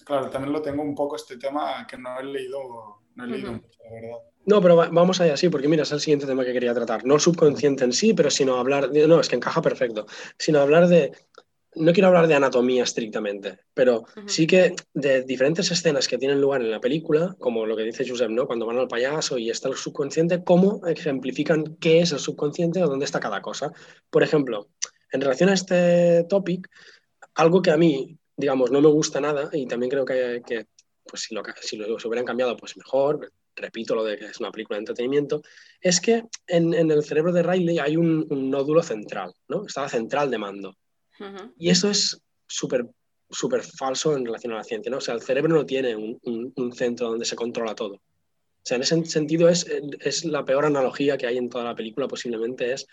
Claro, 0.05 0.29
también 0.29 0.53
lo 0.53 0.61
tengo 0.61 0.81
un 0.83 0.93
poco 0.95 1.15
este 1.15 1.37
tema 1.37 1.85
que 1.87 1.97
no 1.97 2.19
he 2.19 2.23
leído, 2.23 3.01
no 3.15 3.23
he 3.23 3.27
leído 3.27 3.53
mucho, 3.53 3.79
la 3.83 3.91
verdad. 3.91 4.17
No, 4.45 4.61
pero 4.61 4.75
va- 4.75 4.89
vamos 4.91 5.19
allá, 5.21 5.35
sí, 5.37 5.49
porque 5.49 5.67
mira, 5.67 5.81
es 5.83 5.91
el 5.91 5.99
siguiente 5.99 6.27
tema 6.27 6.45
que 6.45 6.53
quería 6.53 6.73
tratar. 6.73 7.03
No 7.03 7.15
el 7.15 7.19
subconsciente 7.19 7.83
en 7.83 7.93
sí, 7.93 8.13
pero 8.13 8.29
sino 8.29 8.57
hablar, 8.57 8.89
de- 8.91 9.07
no, 9.07 9.19
es 9.19 9.27
que 9.27 9.35
encaja 9.37 9.61
perfecto, 9.61 10.05
sino 10.37 10.59
hablar 10.59 10.87
de 10.87 11.11
no 11.75 11.93
quiero 11.93 12.07
hablar 12.07 12.27
de 12.27 12.35
anatomía 12.35 12.83
estrictamente, 12.83 13.59
pero 13.73 14.05
sí 14.27 14.47
que 14.47 14.75
de 14.93 15.23
diferentes 15.23 15.69
escenas 15.71 16.07
que 16.07 16.17
tienen 16.17 16.41
lugar 16.41 16.61
en 16.61 16.71
la 16.71 16.79
película, 16.79 17.35
como 17.39 17.65
lo 17.65 17.75
que 17.75 17.83
dice 17.83 18.07
Josep, 18.07 18.29
¿no? 18.29 18.47
Cuando 18.47 18.65
van 18.65 18.77
al 18.77 18.87
payaso 18.87 19.37
y 19.37 19.49
está 19.49 19.69
el 19.69 19.75
subconsciente, 19.75 20.43
cómo 20.43 20.85
ejemplifican 20.87 21.75
qué 21.79 21.99
es 21.99 22.11
el 22.11 22.19
subconsciente 22.19 22.83
o 22.83 22.87
dónde 22.87 23.05
está 23.05 23.19
cada 23.19 23.41
cosa. 23.41 23.71
Por 24.09 24.23
ejemplo, 24.23 24.69
en 25.11 25.21
relación 25.21 25.49
a 25.49 25.53
este 25.53 26.25
topic, 26.29 26.69
algo 27.35 27.61
que 27.61 27.71
a 27.71 27.77
mí, 27.77 28.17
digamos, 28.35 28.71
no 28.71 28.81
me 28.81 28.89
gusta 28.89 29.19
nada 29.21 29.49
y 29.51 29.67
también 29.67 29.89
creo 29.89 30.05
que, 30.05 30.41
que, 30.45 30.67
pues 31.05 31.23
si 31.23 31.35
lo, 31.35 31.43
si 31.61 31.77
lo 31.77 31.85
hubieran 31.85 32.25
cambiado, 32.25 32.55
pues 32.57 32.77
mejor, 32.77 33.31
repito 33.55 33.95
lo 33.95 34.03
de 34.03 34.17
que 34.17 34.25
es 34.25 34.39
una 34.39 34.51
película 34.51 34.77
de 34.77 34.81
entretenimiento, 34.81 35.41
es 35.79 36.01
que 36.01 36.23
en, 36.47 36.73
en 36.73 36.91
el 36.91 37.03
cerebro 37.03 37.31
de 37.31 37.43
Riley 37.43 37.79
hay 37.79 37.97
un, 37.97 38.25
un 38.29 38.49
nódulo 38.49 38.83
central, 38.83 39.33
¿no? 39.47 39.65
Está 39.65 39.83
la 39.83 39.89
central 39.89 40.29
de 40.29 40.37
mando. 40.37 40.77
Y 41.57 41.69
eso 41.69 41.89
es 41.89 42.21
súper 42.47 42.85
súper 43.29 43.63
falso 43.63 44.15
en 44.15 44.25
relación 44.25 44.53
a 44.53 44.57
la 44.57 44.63
ciencia, 44.63 44.89
¿no? 44.91 44.97
O 44.97 45.01
sea, 45.01 45.13
el 45.15 45.21
cerebro 45.21 45.53
no 45.55 45.65
tiene 45.65 45.95
un, 45.95 46.19
un- 46.55 46.73
centro 46.73 47.09
donde 47.09 47.25
se 47.25 47.35
controla 47.35 47.73
todo. 47.75 47.95
O 47.95 48.01
sea, 48.63 48.77
en 48.77 48.83
ese 48.83 49.03
sentido 49.05 49.49
es, 49.49 49.65
es 49.99 50.25
la 50.25 50.45
peor 50.45 50.65
analogía 50.65 51.17
que 51.17 51.27
hay 51.27 51.37
en 51.37 51.49
toda 51.49 51.63
la 51.63 51.75
película, 51.75 52.07
posiblemente 52.07 52.71
es 52.73 52.87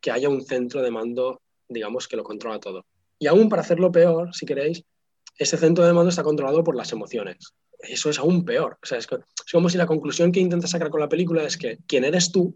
que 0.00 0.10
haya 0.10 0.28
un 0.28 0.42
centro 0.44 0.82
de 0.82 0.90
mando, 0.90 1.40
digamos, 1.68 2.08
que 2.08 2.16
lo 2.16 2.24
controla 2.24 2.58
todo. 2.58 2.86
Y 3.18 3.26
aún 3.26 3.48
para 3.48 3.62
hacerlo 3.62 3.90
peor, 3.92 4.34
si 4.34 4.46
queréis, 4.46 4.82
ese 5.38 5.56
centro 5.56 5.86
de 5.86 5.92
mando 5.92 6.10
está 6.10 6.22
controlado 6.22 6.64
por 6.64 6.76
las 6.76 6.92
emociones. 6.92 7.52
Eso 7.78 8.10
es 8.10 8.18
aún 8.18 8.44
peor. 8.44 8.78
O 8.82 8.86
sea, 8.86 8.98
es 8.98 9.06
como 9.52 9.68
si 9.68 9.76
la 9.78 9.86
conclusión 9.86 10.32
que 10.32 10.40
intenta 10.40 10.66
sacar 10.66 10.90
con 10.90 11.00
la 11.00 11.08
película 11.08 11.44
es 11.44 11.56
que 11.56 11.78
quien 11.86 12.04
eres 12.04 12.32
tú 12.32 12.54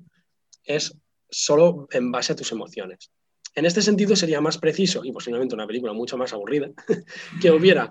es 0.65 0.97
solo 1.31 1.87
en 1.93 2.11
base 2.11 2.33
a 2.33 2.37
tus 2.37 2.53
emociones. 2.53 3.11
En 3.55 3.67
este 3.67 3.83
sentido 3.83 4.15
sería 4.17 4.41
más 4.41 4.59
preciso, 4.59 5.05
y 5.05 5.13
posiblemente 5.13 5.55
una 5.55 5.67
película 5.67 5.93
mucho 5.93 6.17
más 6.17 6.33
aburrida, 6.33 6.71
que 7.43 7.51
hubiera 7.51 7.91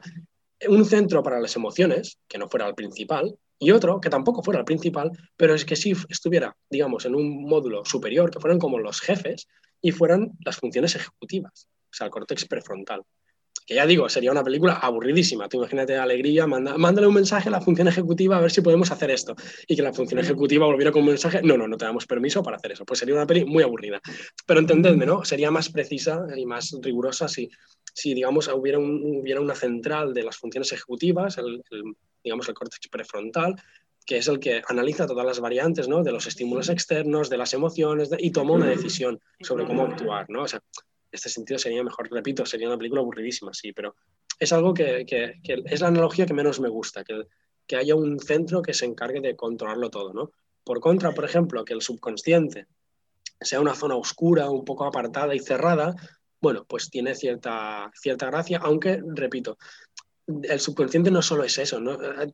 un 0.68 0.86
centro 0.86 1.24
para 1.24 1.39
las 1.39 1.55
emociones, 1.55 2.20
que 2.28 2.38
no 2.38 2.49
fuera 2.49 2.68
el 2.68 2.76
principal, 2.76 3.38
y 3.57 3.72
otro 3.72 3.99
que 3.99 4.10
tampoco 4.10 4.41
fuera 4.41 4.62
el 4.62 4.66
principal, 4.66 5.12
pero 5.36 5.53
es 5.53 5.66
que 5.66 5.76
sí 5.76 5.93
estuviera, 6.07 6.55
digamos, 6.70 7.05
en 7.05 7.16
un 7.16 7.43
módulo 7.43 7.84
superior, 7.84 8.32
que 8.32 8.39
fueran 8.39 8.60
como 8.60 8.80
los 8.80 9.01
jefes 9.01 9.47
y 9.82 9.91
fueran 9.91 10.32
las 10.45 10.57
funciones 10.57 10.95
ejecutivas, 10.95 11.68
o 11.68 11.93
sea, 11.93 12.05
el 12.05 12.12
córtex 12.12 12.45
prefrontal. 12.45 13.03
Que 13.66 13.76
ya 13.76 13.86
digo, 13.86 14.10
sería 14.10 14.32
una 14.32 14.43
película 14.43 14.74
aburridísima. 14.74 15.47
Tú 15.47 15.58
imagínate 15.58 15.95
alegría, 15.95 16.47
manda, 16.47 16.76
mándale 16.78 17.06
un 17.06 17.14
mensaje 17.14 17.50
a 17.50 17.52
la 17.52 17.62
función 17.62 17.88
ejecutiva 17.88 18.38
a 18.38 18.41
ver 18.41 18.50
si 18.50 18.62
podemos 18.62 18.89
hacer 18.89 19.12
esto. 19.12 19.36
Y 19.68 19.76
que 19.76 19.84
la 19.84 19.93
función 19.93 20.20
ejecutiva 20.20 20.66
volviera 20.66 20.91
con 20.91 21.04
un 21.04 21.10
mensaje, 21.10 21.41
no, 21.43 21.56
no, 21.56 21.68
no 21.68 21.78
te 21.78 21.86
damos 21.86 22.08
permiso 22.08 22.41
para 22.41 22.58
hacer 22.58 22.72
eso. 22.72 22.84
Pues 22.86 23.00
sería 23.00 23.14
una 23.14 23.28
peli 23.28 23.45
muy 23.45 23.62
aburrida. 23.62 24.02
Pero 24.47 24.60
entendedme, 24.60 25.06
¿no? 25.06 25.24
Sería 25.24 25.52
más 25.52 25.70
precisa 25.70 26.26
y 26.36 26.45
más 26.47 26.76
rigurosa 26.82 27.28
si, 27.28 27.50
si 27.93 28.16
digamos, 28.16 28.47
hubiera, 28.47 28.80
un, 28.80 29.20
hubiera 29.22 29.39
una 29.39 29.54
central 29.56 30.14
de 30.16 30.24
las 30.24 30.38
funciones 30.38 30.72
ejecutivas, 30.72 31.38
el, 31.38 31.62
el, 31.70 31.84
digamos, 32.24 32.47
el 32.47 32.56
córtex 32.56 32.88
prefrontal, 32.88 33.56
que 34.04 34.18
es 34.18 34.28
el 34.28 34.39
que 34.39 34.64
analiza 34.68 35.06
todas 35.06 35.24
las 35.24 35.39
variantes, 35.39 35.88
¿no? 35.88 36.02
De 36.02 36.12
los 36.12 36.26
estímulos 36.26 36.70
externos, 36.70 37.30
de 37.30 37.38
las 37.38 37.54
emociones, 37.54 38.10
de, 38.10 38.18
y 38.20 38.32
toma 38.32 38.54
una 38.54 38.66
decisión 38.66 39.20
sobre 39.41 39.66
cómo 39.68 39.84
actuar, 39.84 40.26
¿no? 40.30 40.41
O 40.41 40.47
sea, 40.47 40.60
este 41.12 41.30
sentido 41.30 41.57
sería 41.57 41.84
mejor, 41.84 42.10
repito, 42.12 42.45
sería 42.45 42.68
una 42.68 42.78
película 42.78 43.01
aburridísima, 43.01 43.53
sí, 43.53 43.74
pero 43.74 43.95
es 44.39 44.53
algo 44.53 44.74
que, 44.74 45.05
que, 45.05 45.39
es 45.43 45.82
la 45.82 45.88
analogía 45.88 46.26
que 46.26 46.34
menos 46.34 46.60
me 46.60 46.70
gusta, 46.70 47.03
que, 47.03 47.28
que, 47.68 47.76
haya 47.76 47.95
un 47.95 48.20
centro 48.20 48.62
que 48.62 48.74
se 48.74 48.86
encargue 48.86 49.22
de 49.22 49.36
controlarlo 49.36 49.89
todo, 49.89 50.14
¿no? 50.14 50.32
Por 50.64 50.80
contra, 50.80 51.12
por 51.14 51.26
ejemplo, 51.26 51.66
que 51.66 51.74
el 51.74 51.82
subconsciente 51.82 52.68
sea 53.41 53.62
una 53.62 53.76
zona 53.76 53.95
oscura, 53.95 54.49
un 54.49 54.66
poco 54.66 54.86
apartada 54.86 55.34
y 55.34 55.39
cerrada, 55.39 55.95
bueno, 56.41 56.66
pues 56.66 56.89
tiene 56.89 57.16
cierta, 57.16 57.91
cierta 57.95 58.28
gracia, 58.28 58.60
aunque, 58.64 59.01
repito, 59.05 59.57
el 60.44 60.60
subconsciente 60.60 61.10
no 61.10 61.22
solo 61.22 61.44
es 61.44 61.58
eso, 61.58 61.82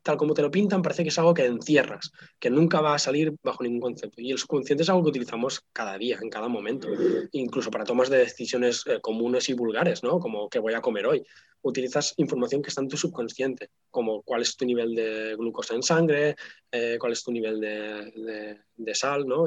tal 0.04 0.18
como 0.18 0.34
te 0.34 0.42
lo 0.42 0.52
pintan, 0.52 0.82
parece 0.82 1.04
que 1.04 1.10
es 1.10 1.20
algo 1.20 1.34
que 1.34 1.46
encierras, 1.46 2.12
que 2.40 2.50
nunca 2.50 2.82
va 2.82 2.96
a 2.96 3.00
salir 3.00 3.34
bajo 3.42 3.64
ningún 3.64 3.80
concepto. 3.80 4.22
Y 4.22 4.32
el 4.32 4.38
subconsciente 4.38 4.84
es 4.84 4.90
algo 4.90 5.04
que 5.04 5.10
utilizamos 5.10 5.62
cada 5.72 5.98
día, 5.98 6.20
en 6.22 6.30
cada 6.30 6.48
momento, 6.48 6.88
incluso 7.32 7.72
para 7.72 7.86
tomas 7.86 8.10
de 8.10 8.18
decisiones 8.18 8.84
eh, 8.88 9.00
comunes 9.02 9.48
y 9.50 9.54
vulgares, 9.54 10.04
¿no? 10.04 10.20
como 10.20 10.50
qué 10.50 10.60
voy 10.60 10.74
a 10.74 10.82
comer 10.82 11.06
hoy. 11.06 11.24
Utilizas 11.62 12.14
información 12.18 12.62
que 12.62 12.70
está 12.70 12.82
en 12.82 12.90
tu 12.90 12.98
subconsciente, 12.98 13.70
como 13.90 14.22
cuál 14.24 14.42
es 14.42 14.56
tu 14.56 14.66
nivel 14.66 14.94
de 14.94 15.36
glucosa 15.36 15.74
en 15.74 15.82
sangre, 15.82 16.36
eh, 16.72 16.98
cuál 17.00 17.14
es 17.14 17.24
tu 17.24 17.32
nivel 17.32 17.60
de, 17.60 18.60
de 18.76 18.96
sal, 18.96 19.26
¿no? 19.26 19.46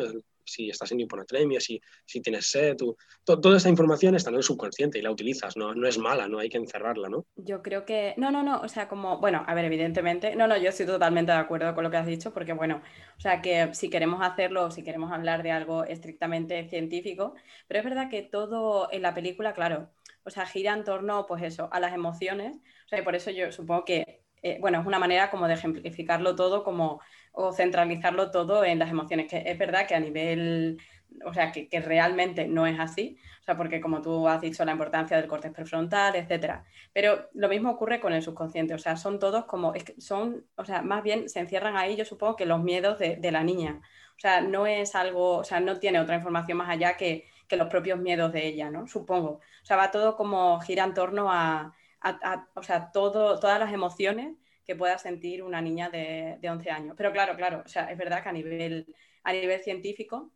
Si 0.49 0.71
estás 0.71 0.93
en 0.93 1.01
hiponatremia, 1.01 1.61
si, 1.61 1.81
si 2.05 2.21
tienes 2.21 2.51
sed, 2.51 2.77
tú, 2.77 2.97
to, 3.25 3.41
toda 3.41 3.57
esta 3.57 3.69
información 3.69 4.15
está 4.15 4.31
en 4.31 4.37
el 4.37 4.43
subconsciente 4.43 4.99
y 4.99 5.03
la 5.03 5.11
utilizas, 5.11 5.57
¿no? 5.57 5.75
no 5.75 5.87
es 5.87 5.99
mala, 5.99 6.29
no 6.29 6.39
hay 6.39 6.49
que 6.49 6.59
encerrarla, 6.59 7.09
¿no? 7.09 7.27
Yo 7.37 7.63
creo 7.63 7.85
que, 7.85 8.15
no, 8.17 8.31
no, 8.31 8.43
no, 8.43 8.61
o 8.61 8.69
sea, 8.69 8.89
como, 8.89 9.19
bueno, 9.19 9.45
a 9.47 9.55
ver, 9.55 9.67
evidentemente, 9.67 10.35
no, 10.37 10.47
no, 10.47 10.57
yo 10.57 10.71
estoy 10.71 10.87
totalmente 10.87 11.33
de 11.33 11.39
acuerdo 11.39 11.75
con 11.75 11.85
lo 11.85 11.91
que 11.91 11.97
has 11.97 12.07
dicho, 12.07 12.33
porque 12.33 12.53
bueno, 12.53 12.83
o 13.17 13.21
sea, 13.21 13.41
que 13.43 13.75
si 13.75 13.91
queremos 13.91 14.21
hacerlo, 14.23 14.71
si 14.71 14.83
queremos 14.83 15.13
hablar 15.13 15.43
de 15.43 15.53
algo 15.53 15.85
estrictamente 15.85 16.69
científico, 16.69 17.35
pero 17.67 17.81
es 17.81 17.85
verdad 17.85 18.11
que 18.11 18.23
todo 18.23 18.89
en 18.93 19.03
la 19.03 19.15
película, 19.15 19.55
claro, 19.55 19.91
o 20.25 20.31
sea, 20.31 20.47
gira 20.47 20.75
en 20.75 20.85
torno, 20.85 21.27
pues 21.27 21.43
eso, 21.43 21.69
a 21.73 21.81
las 21.81 21.95
emociones, 21.95 22.57
o 22.87 22.89
sea, 22.89 22.99
y 22.99 23.03
por 23.03 23.15
eso 23.15 23.31
yo 23.31 23.51
supongo 23.53 23.85
que, 23.85 24.23
eh, 24.43 24.59
bueno, 24.61 24.81
es 24.81 24.87
una 24.87 24.99
manera 24.99 25.31
como 25.31 25.49
de 25.49 25.55
ejemplificarlo 25.55 26.37
todo 26.37 26.63
como 26.63 27.01
o 27.41 27.53
centralizarlo 27.53 28.33
todo 28.33 28.65
en 28.65 28.81
las 28.81 28.91
emociones, 28.91 29.29
que 29.31 29.45
es 29.47 29.57
verdad 29.57 29.87
que 29.87 29.95
a 29.95 30.01
nivel, 30.01 30.77
o 31.25 31.33
sea, 31.33 31.53
que, 31.53 31.69
realmente 31.81 32.49
no 32.49 32.67
es 32.67 32.81
así, 32.81 33.17
o 33.41 33.45
sea, 33.45 33.57
porque 33.57 33.81
como 33.81 34.03
tú 34.03 34.27
has 34.27 34.41
dicho, 34.41 34.65
la 34.65 34.73
importancia 34.73 35.17
del 35.17 35.29
córtex 35.29 35.55
prefrontal, 35.55 36.17
etcétera, 36.17 36.65
pero 36.93 37.29
lo 37.35 37.49
mismo 37.49 37.71
ocurre 37.71 38.01
con 38.01 38.13
el 38.13 38.23
subconsciente, 38.23 38.75
o 38.75 38.79
sea, 38.79 38.97
son 38.97 39.21
todos 39.21 39.45
como, 39.45 39.73
son, 39.99 40.47
o 40.57 40.65
sea, 40.65 40.83
más 40.83 41.05
bien 41.05 41.29
se 41.29 41.39
encierran 41.39 41.77
ahí, 41.77 41.95
yo 41.95 42.05
supongo 42.05 42.35
que 42.35 42.45
los 42.45 42.61
miedos 42.61 42.99
de, 42.99 43.31
la 43.31 43.45
niña, 43.45 43.81
o 44.17 44.21
sea, 44.21 44.41
no 44.41 44.67
es 44.67 44.97
algo, 44.97 45.37
o 45.37 45.45
sea, 45.45 45.61
no 45.61 45.79
tiene 45.79 46.01
otra 46.01 46.17
información 46.17 46.59
más 46.59 46.69
allá 46.69 46.97
que, 46.97 47.29
que 47.47 47.57
los 47.57 47.69
propios 47.69 48.01
miedos 48.01 48.33
de 48.33 48.49
ella, 48.49 48.69
¿no? 48.69 48.89
Supongo, 48.89 49.31
o 49.63 49.65
sea, 49.65 49.77
va 49.77 49.93
todo 49.93 50.17
como 50.17 50.61
gira 50.61 50.83
en 50.83 50.95
torno 50.95 51.31
a, 51.31 51.73
a, 52.01 52.11
a 52.11 52.49
o 52.57 52.65
sea, 52.65 52.91
todo, 52.91 53.39
todas 53.39 53.61
las 53.61 53.73
emociones 53.73 54.35
que 54.69 54.77
pueda 54.77 54.99
sentir 54.99 55.43
una 55.43 55.63
niña 55.63 55.89
de, 55.89 56.37
de, 56.43 56.51
11 56.51 56.71
años. 56.71 56.95
Pero 56.95 57.11
claro, 57.11 57.35
claro, 57.37 57.63
o 57.65 57.69
sea, 57.69 57.91
es 57.91 57.97
verdad 57.97 58.23
que 58.23 58.29
a 58.29 58.33
nivel, 58.33 58.95
a 59.25 59.33
nivel 59.33 59.63
científico, 59.63 60.31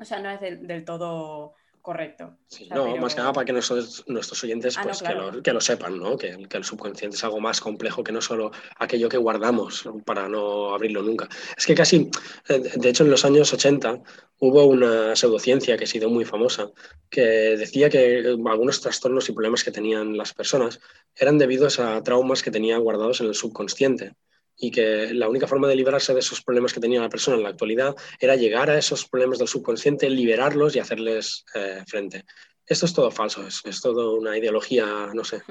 o 0.00 0.04
sea, 0.04 0.18
no 0.18 0.28
es 0.30 0.40
del, 0.40 0.66
del 0.66 0.84
todo 0.84 1.54
correcto. 1.88 2.36
Sí, 2.46 2.64
o 2.64 2.66
sea, 2.66 2.76
no, 2.76 2.84
pero... 2.84 2.96
más 2.98 3.14
que 3.14 3.20
nada 3.22 3.32
para 3.32 3.46
que 3.46 3.52
nuestros, 3.54 4.04
nuestros 4.08 4.44
oyentes 4.44 4.76
Ah, 4.76 4.82
no, 4.82 4.88
pues, 4.88 4.98
claro. 4.98 5.30
que, 5.30 5.36
lo, 5.36 5.42
que, 5.42 5.52
lo, 5.54 5.60
sepan, 5.62 5.98
¿no? 5.98 6.18
Que, 6.18 6.46
que, 6.46 6.58
el 6.58 6.64
subconsciente 6.64 7.16
es 7.16 7.24
algo 7.24 7.40
más 7.40 7.62
complejo 7.62 8.04
que 8.04 8.12
no 8.12 8.20
solo 8.20 8.50
aquello 8.76 9.08
que 9.08 9.16
guardamos 9.16 9.88
para 10.04 10.28
no 10.28 10.74
abrirlo 10.74 11.00
nunca. 11.00 11.30
Es 11.56 11.64
que 11.64 11.74
casi, 11.74 12.10
eh, 12.50 12.58
de 12.58 12.88
hecho 12.90 13.04
en 13.04 13.10
los 13.10 13.24
años 13.24 13.50
80 13.54 14.02
hubo 14.38 14.66
una 14.66 15.16
pseudociencia 15.16 15.78
que 15.78 15.84
ha 15.84 15.86
sido 15.86 16.10
muy 16.10 16.26
famosa 16.26 16.70
que 17.08 17.22
decía 17.56 17.88
que 17.88 18.36
algunos 18.46 18.82
trastornos 18.82 19.26
y 19.30 19.32
problemas 19.32 19.64
que 19.64 19.70
tenían 19.70 20.14
las 20.14 20.34
personas 20.34 20.80
eran 21.16 21.38
debidos 21.38 21.80
a 21.80 22.02
traumas 22.02 22.42
que 22.42 22.50
tenían 22.50 22.82
guardados 22.82 23.22
en 23.22 23.28
el 23.28 23.34
subconsciente 23.34 24.12
y 24.58 24.70
que 24.72 25.14
la 25.14 25.28
única 25.28 25.46
forma 25.46 25.68
de 25.68 25.76
librarse 25.76 26.12
de 26.12 26.20
esos 26.20 26.42
problemas 26.42 26.72
que 26.72 26.80
tenía 26.80 27.00
la 27.00 27.08
persona 27.08 27.36
en 27.36 27.44
la 27.44 27.50
actualidad 27.50 27.94
era 28.18 28.34
llegar 28.34 28.68
a 28.68 28.76
esos 28.76 29.08
problemas 29.08 29.38
del 29.38 29.46
subconsciente, 29.46 30.10
liberarlos 30.10 30.74
y 30.74 30.80
hacerles 30.80 31.44
eh, 31.54 31.84
frente. 31.86 32.24
Esto 32.66 32.84
es 32.84 32.92
todo 32.92 33.10
falso, 33.10 33.46
es, 33.46 33.62
es 33.64 33.80
todo 33.80 34.14
una 34.16 34.36
ideología, 34.36 35.10
no 35.14 35.24
sé, 35.24 35.42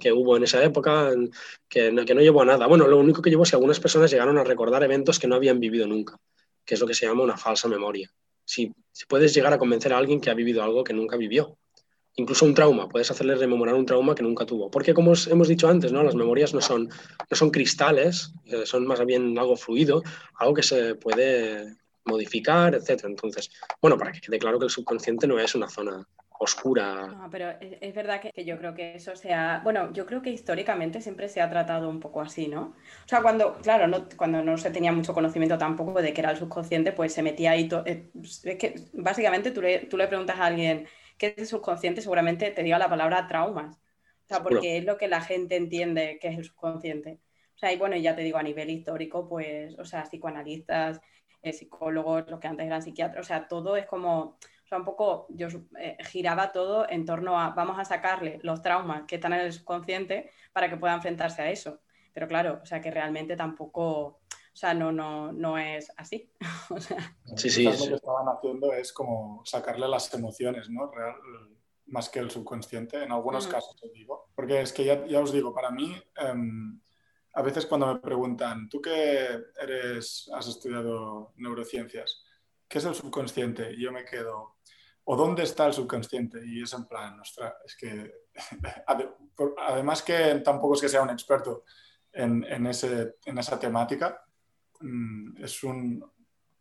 que 0.00 0.12
hubo 0.12 0.36
en 0.36 0.42
esa 0.42 0.64
época 0.64 1.12
que 1.68 1.92
no, 1.92 2.02
llevó 2.02 2.42
a 2.42 2.46
nada. 2.46 2.66
Bueno, 2.66 2.88
lo 2.88 2.98
único 2.98 3.22
que 3.22 3.30
llevó 3.30 3.44
es 3.44 3.50
que 3.50 3.56
algunas 3.56 3.78
personas 3.78 4.10
llegaron 4.10 4.38
a 4.38 4.44
recordar 4.44 4.82
eventos 4.82 5.18
que 5.18 5.28
no 5.28 5.36
habían 5.36 5.60
vivido 5.60 5.86
nunca, 5.86 6.18
que 6.64 6.74
es 6.74 6.80
lo 6.80 6.86
que 6.86 6.94
se 6.94 7.06
llama 7.06 7.22
una 7.22 7.36
falsa 7.36 7.68
memoria. 7.68 8.10
Si 8.44 8.72
puedes 9.08 9.34
llegar 9.34 9.52
a 9.52 9.58
convencer 9.58 9.92
a 9.92 9.98
alguien 9.98 10.20
que 10.20 10.30
ha 10.30 10.34
vivido 10.34 10.62
algo 10.62 10.82
que 10.82 10.92
nunca 10.92 11.16
vivió, 11.16 11.58
incluso 12.16 12.44
un 12.44 12.54
trauma, 12.54 12.88
puedes 12.88 13.10
hacerle 13.10 13.34
rememorar 13.34 13.74
un 13.74 13.86
trauma 13.86 14.14
que 14.14 14.22
nunca 14.22 14.46
tuvo. 14.46 14.70
Porque 14.70 14.94
como 14.94 15.12
hemos 15.30 15.48
dicho 15.48 15.68
antes, 15.68 15.92
¿no? 15.92 16.02
las 16.02 16.14
memorias 16.14 16.54
no 16.54 16.60
son, 16.60 16.88
no 16.88 17.36
son 17.36 17.50
cristales, 17.50 18.32
eh, 18.46 18.66
son 18.66 18.86
más 18.86 19.04
bien 19.04 19.38
algo 19.38 19.56
fluido, 19.56 20.02
algo 20.36 20.54
que 20.54 20.62
se 20.62 20.94
puede 20.94 21.76
modificar, 22.04 22.74
etc. 22.74 23.04
Entonces, 23.04 23.50
bueno, 23.80 23.98
para 23.98 24.12
que 24.12 24.20
quede 24.20 24.38
claro 24.38 24.58
que 24.58 24.66
el 24.66 24.70
subconsciente 24.70 25.26
no 25.26 25.38
es 25.38 25.54
una 25.54 25.68
zona 25.68 26.06
oscura. 26.38 27.06
No, 27.06 27.28
pero 27.30 27.50
es, 27.60 27.94
verdad 27.94 28.20
que, 28.20 28.30
que, 28.32 28.44
yo 28.44 28.58
creo 28.58 28.74
que 28.74 28.96
eso 28.96 29.16
sea, 29.16 29.60
bueno, 29.64 29.92
yo 29.92 30.04
creo 30.04 30.20
que 30.20 30.30
históricamente 30.30 31.00
siempre 31.00 31.28
se 31.28 31.40
ha 31.40 31.48
tratado 31.48 31.88
un 31.88 32.00
poco 32.00 32.20
así, 32.20 32.48
¿no? 32.48 32.74
O 33.04 33.08
sea, 33.08 33.22
cuando, 33.22 33.54
claro, 33.62 33.86
no, 33.86 34.06
cuando 34.16 34.42
no 34.42 34.58
se 34.58 34.70
tenía 34.70 34.92
mucho 34.92 35.14
conocimiento 35.14 35.56
tampoco 35.56 36.02
de 36.02 36.12
que 36.12 36.20
era 36.20 36.32
el 36.32 36.36
subconsciente, 36.36 36.92
pues 36.92 37.14
se 37.14 37.22
metía 37.22 37.52
ahí, 37.52 37.68
eh, 37.86 38.10
es 38.22 38.56
que 38.58 38.74
básicamente 38.92 39.52
tú 39.52 39.62
le, 39.62 39.86
tú 39.86 39.96
le 39.96 40.08
preguntas 40.08 40.38
a 40.38 40.46
alguien, 40.46 40.86
que 41.18 41.28
es 41.28 41.38
el 41.38 41.46
subconsciente, 41.46 42.00
seguramente 42.02 42.50
te 42.50 42.62
diga 42.62 42.78
la 42.78 42.88
palabra 42.88 43.26
traumas. 43.28 43.76
O 43.76 44.26
sea, 44.26 44.42
porque 44.42 44.62
Seguro. 44.62 44.78
es 44.78 44.84
lo 44.84 44.96
que 44.98 45.08
la 45.08 45.20
gente 45.20 45.56
entiende 45.56 46.18
que 46.20 46.28
es 46.28 46.38
el 46.38 46.44
subconsciente. 46.44 47.20
O 47.54 47.58
sea, 47.58 47.72
y 47.72 47.76
bueno, 47.76 47.96
ya 47.96 48.16
te 48.16 48.22
digo, 48.22 48.38
a 48.38 48.42
nivel 48.42 48.70
histórico, 48.70 49.28
pues, 49.28 49.78
o 49.78 49.84
sea, 49.84 50.04
psicoanalistas, 50.04 51.00
eh, 51.42 51.52
psicólogos, 51.52 52.28
los 52.30 52.40
que 52.40 52.48
antes 52.48 52.66
eran 52.66 52.82
psiquiatras, 52.82 53.26
o 53.26 53.28
sea, 53.28 53.46
todo 53.48 53.76
es 53.76 53.86
como, 53.86 54.20
o 54.64 54.66
sea, 54.66 54.78
un 54.78 54.84
poco 54.84 55.26
yo 55.30 55.48
eh, 55.78 55.96
giraba 56.04 56.52
todo 56.52 56.88
en 56.88 57.04
torno 57.04 57.38
a 57.38 57.50
vamos 57.50 57.78
a 57.78 57.84
sacarle 57.84 58.38
los 58.42 58.62
traumas 58.62 59.04
que 59.06 59.16
están 59.16 59.34
en 59.34 59.40
el 59.40 59.52
subconsciente 59.52 60.30
para 60.52 60.68
que 60.70 60.76
pueda 60.78 60.94
enfrentarse 60.94 61.42
a 61.42 61.50
eso. 61.50 61.80
Pero 62.12 62.28
claro, 62.28 62.60
o 62.62 62.66
sea, 62.66 62.80
que 62.80 62.90
realmente 62.90 63.36
tampoco, 63.36 64.20
o 64.54 64.56
sea, 64.56 64.72
no, 64.72 64.92
no, 64.92 65.32
no 65.32 65.58
es 65.58 65.90
así. 65.96 66.30
o 66.70 66.80
sea, 66.80 67.16
Sí, 67.36 67.50
sí. 67.50 67.64
Lo 67.64 67.72
que 67.72 67.94
estaban 67.94 68.26
haciendo 68.28 68.72
es 68.72 68.92
como 68.92 69.42
sacarle 69.44 69.88
las 69.88 70.12
emociones, 70.14 70.70
¿no? 70.70 70.90
Real- 70.90 71.16
más 71.86 72.08
que 72.08 72.18
el 72.20 72.30
subconsciente, 72.30 73.02
en 73.02 73.12
algunos 73.12 73.46
Mm. 73.46 73.50
casos, 73.50 73.76
os 73.82 73.92
digo. 73.92 74.30
Porque 74.34 74.62
es 74.62 74.72
que 74.72 74.84
ya, 74.86 75.04
ya 75.06 75.20
os 75.20 75.32
digo, 75.32 75.52
para 75.54 75.70
mí, 75.70 75.94
em, 76.16 76.80
a 77.34 77.42
veces 77.42 77.66
cuando 77.66 77.92
me 77.92 78.00
preguntan, 78.00 78.68
tú 78.70 78.80
que 78.80 79.38
eres, 79.60 80.30
has 80.32 80.46
estudiado 80.48 81.34
neurociencias, 81.36 82.24
¿qué 82.66 82.78
es 82.78 82.84
el 82.86 82.94
subconsciente? 82.94 83.70
Y 83.72 83.82
yo 83.82 83.92
me 83.92 84.04
quedo, 84.06 84.56
¿o 85.04 85.14
dónde 85.16 85.42
está 85.42 85.66
el 85.66 85.74
subconsciente? 85.74 86.40
Y 86.46 86.62
es 86.62 86.72
en 86.72 86.86
plan, 86.86 87.20
ostra, 87.20 87.54
es 87.66 87.76
que, 87.76 88.12
además 89.58 90.02
que 90.02 90.36
tampoco 90.44 90.74
es 90.74 90.80
que 90.80 90.88
sea 90.88 91.02
un 91.02 91.10
experto 91.10 91.64
en, 92.12 92.44
en 92.44 92.66
ese, 92.66 93.16
en 93.26 93.36
esa 93.38 93.58
temática, 93.58 94.23
es 95.38 95.64
un, 95.64 96.04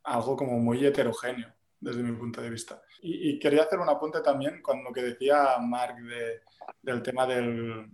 algo 0.04 0.36
como 0.36 0.60
muy 0.60 0.86
heterogéneo 0.86 1.54
desde 1.80 2.04
mi 2.04 2.14
punto 2.14 2.42
de 2.42 2.50
vista. 2.50 2.82
Y, 3.02 3.38
quería 3.40 3.64
hacer 3.64 3.80
un 3.80 3.90
apunte 3.90 4.22
también 4.22 4.62
con 4.62 4.84
lo 4.84 4.94
que 4.94 5.02
decía 5.02 5.58
Mark 5.60 5.98
de- 6.02 6.42
del 6.82 7.02
tema 7.02 7.26
del, 7.28 7.90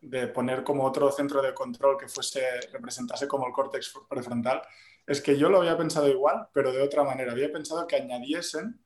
de 0.00 0.28
poner 0.28 0.62
como 0.62 0.84
otro 0.84 1.10
centro 1.10 1.42
de 1.42 1.52
control 1.52 1.96
que 1.98 2.08
fuese, 2.08 2.60
representase 2.72 3.26
como 3.26 3.46
el 3.46 3.52
córtex 3.52 3.92
prefrontal. 4.08 4.62
Es 5.06 5.20
que 5.20 5.36
yo 5.36 5.48
lo 5.48 5.58
había 5.58 5.76
pensado 5.76 6.08
igual, 6.08 6.48
pero 6.52 6.72
de 6.72 6.82
otra 6.82 7.02
manera. 7.02 7.32
Había 7.32 7.50
pensado 7.50 7.86
que 7.86 7.96
añadiesen 7.96 8.80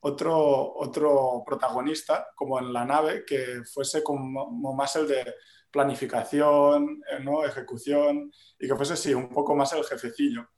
otro, 0.00 0.74
otro 0.76 1.42
protagonista, 1.44 2.28
como 2.36 2.58
en 2.58 2.72
la 2.72 2.84
nave, 2.84 3.24
que 3.24 3.62
fuese 3.64 4.02
como 4.02 4.74
más 4.74 4.94
el 4.96 5.08
de 5.08 5.34
planificación, 5.72 7.02
eh, 7.10 7.22
¿no? 7.22 7.44
ejecución, 7.44 8.30
y 8.58 8.68
que 8.68 8.76
fuese, 8.76 8.96
sí, 8.96 9.14
un 9.14 9.28
poco 9.28 9.56
más 9.56 9.72
el 9.72 9.84
jefecillo. 9.84 10.48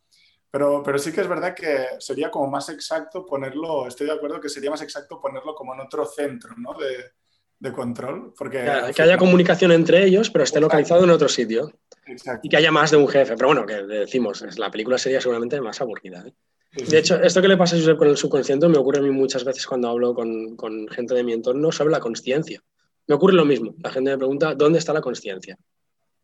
Pero, 0.50 0.82
pero 0.84 0.98
sí 0.98 1.12
que 1.12 1.20
es 1.20 1.28
verdad 1.28 1.54
que 1.54 1.86
sería 1.98 2.30
como 2.30 2.48
más 2.48 2.68
exacto 2.68 3.24
ponerlo, 3.26 3.88
estoy 3.88 4.06
de 4.06 4.12
acuerdo 4.12 4.40
que 4.40 4.48
sería 4.48 4.70
más 4.70 4.82
exacto 4.82 5.20
ponerlo 5.20 5.54
como 5.54 5.74
en 5.74 5.80
otro 5.80 6.06
centro 6.06 6.54
¿no? 6.56 6.74
de, 6.74 7.12
de 7.58 7.72
control. 7.72 8.32
Porque 8.36 8.58
Que, 8.58 8.92
que 8.94 9.02
haya 9.02 9.16
comunicación 9.16 9.72
entre 9.72 10.04
ellos, 10.04 10.30
pero 10.30 10.44
esté 10.44 10.60
localizado 10.60 11.04
en 11.04 11.10
otro 11.10 11.28
sitio. 11.28 11.72
Exacto. 12.06 12.40
Y 12.44 12.48
que 12.48 12.56
haya 12.56 12.70
más 12.70 12.90
de 12.90 12.98
un 12.98 13.08
jefe. 13.08 13.34
Pero 13.34 13.48
bueno, 13.48 13.66
que 13.66 13.82
decimos, 13.82 14.44
la 14.58 14.70
película 14.70 14.98
sería 14.98 15.20
seguramente 15.20 15.60
más 15.60 15.80
aburrida. 15.80 16.24
¿eh? 16.26 16.34
De 16.84 16.98
hecho, 16.98 17.20
esto 17.20 17.40
que 17.40 17.48
le 17.48 17.56
pasa 17.56 17.76
a 17.76 17.78
Josep 17.78 17.96
con 17.96 18.08
el 18.08 18.16
subconsciente 18.16 18.68
me 18.68 18.78
ocurre 18.78 18.98
a 18.98 19.02
mí 19.02 19.10
muchas 19.10 19.44
veces 19.44 19.66
cuando 19.66 19.88
hablo 19.88 20.14
con, 20.14 20.56
con 20.56 20.88
gente 20.88 21.14
de 21.14 21.24
mi 21.24 21.32
entorno 21.32 21.72
sobre 21.72 21.92
la 21.92 22.00
consciencia. 22.00 22.62
Me 23.06 23.14
ocurre 23.14 23.34
lo 23.34 23.44
mismo. 23.44 23.74
La 23.82 23.90
gente 23.90 24.10
me 24.10 24.18
pregunta, 24.18 24.54
¿dónde 24.54 24.78
está 24.78 24.92
la 24.92 25.00
consciencia? 25.00 25.58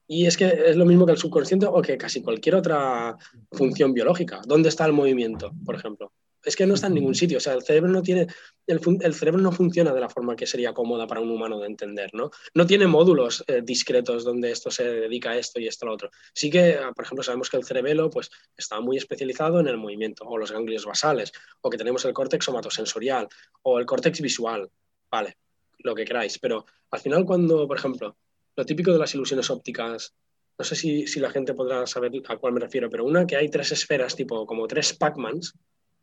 Y 0.07 0.27
es 0.27 0.37
que 0.37 0.47
es 0.47 0.77
lo 0.77 0.87
mismo 0.87 1.07
que 1.07 1.13
el 1.13 1.19
subconsciente 1.19 1.67
o 1.67 1.81
que 1.81 1.97
casi 1.97 2.21
cualquier 2.21 2.57
otra 2.57 3.17
función 3.53 3.93
biológica. 3.93 4.41
¿Dónde 4.45 4.69
está 4.69 4.85
el 4.87 4.93
movimiento, 4.93 5.53
por 5.65 5.77
ejemplo? 5.77 6.13
Es 6.43 6.57
que 6.57 6.67
no 6.67 6.75
está 6.75 6.87
en 6.87 6.95
ningún 6.95 7.15
sitio. 7.15 7.37
O 7.37 7.41
sea, 7.41 7.53
el 7.53 7.63
cerebro 7.63 7.91
no 7.91 8.03
tiene, 8.03 8.27
el, 8.67 8.81
el 9.03 9.15
cerebro 9.15 9.41
no 9.41 9.53
funciona 9.53 9.93
de 9.93 10.01
la 10.01 10.09
forma 10.09 10.35
que 10.35 10.47
sería 10.47 10.73
cómoda 10.73 11.07
para 11.07 11.21
un 11.21 11.31
humano 11.31 11.61
de 11.61 11.67
entender, 11.67 12.11
¿no? 12.13 12.31
No 12.55 12.67
tiene 12.67 12.87
módulos 12.87 13.45
eh, 13.47 13.61
discretos 13.63 14.25
donde 14.25 14.51
esto 14.51 14.71
se 14.71 14.85
dedica 14.85 15.31
a 15.31 15.37
esto 15.37 15.61
y 15.61 15.69
esto 15.69 15.85
a 15.85 15.89
lo 15.89 15.95
otro. 15.95 16.11
Sí 16.35 16.51
que, 16.51 16.75
ah, 16.75 16.93
por 16.93 17.05
ejemplo, 17.05 17.23
sabemos 17.23 17.49
que 17.49 17.59
el 17.59 17.65
cerebelo 17.65 18.11
pues, 18.11 18.31
está 18.57 18.81
muy 18.81 18.97
especializado 18.97 19.61
en 19.61 19.69
el 19.69 19.77
movimiento, 19.77 20.25
o 20.25 20.39
los 20.39 20.51
ganglios 20.51 20.87
basales, 20.87 21.31
o 21.61 21.71
que 21.71 21.79
tenemos 21.79 22.05
el 22.07 22.15
córtex 22.15 22.47
somatosensorial, 22.47 23.29
o 23.63 23.79
el 23.79 23.87
córtex 23.87 24.21
visual, 24.21 24.69
vale, 25.09 25.37
lo 25.83 25.95
que 25.95 26.05
queráis. 26.05 26.39
Pero 26.39 26.65
al 26.91 27.01
final 27.01 27.25
cuando, 27.25 27.67
por 27.67 27.77
ejemplo, 27.79 28.17
lo 28.57 28.65
típico 28.67 28.93
de 28.93 28.99
las 28.99 29.15
ilusiones 29.15 29.51
ópticas, 29.51 30.15
no 30.59 30.65
sé 30.65 30.77
si, 30.77 31.07
si 31.07 31.21
la 31.21 31.31
gente 31.31 31.55
podrá 31.55 31.87
saber 31.87 32.13
a 32.29 32.37
cuál 32.37 32.53
me 32.53 32.61
refiero, 32.61 32.91
pero 32.91 33.05
una 33.05 33.27
que 33.27 33.37
hay 33.37 33.49
tres 33.49 33.73
esferas, 33.73 34.15
tipo 34.15 34.45
como 34.47 34.67
tres 34.67 34.93
Pac-Mans, 34.95 35.55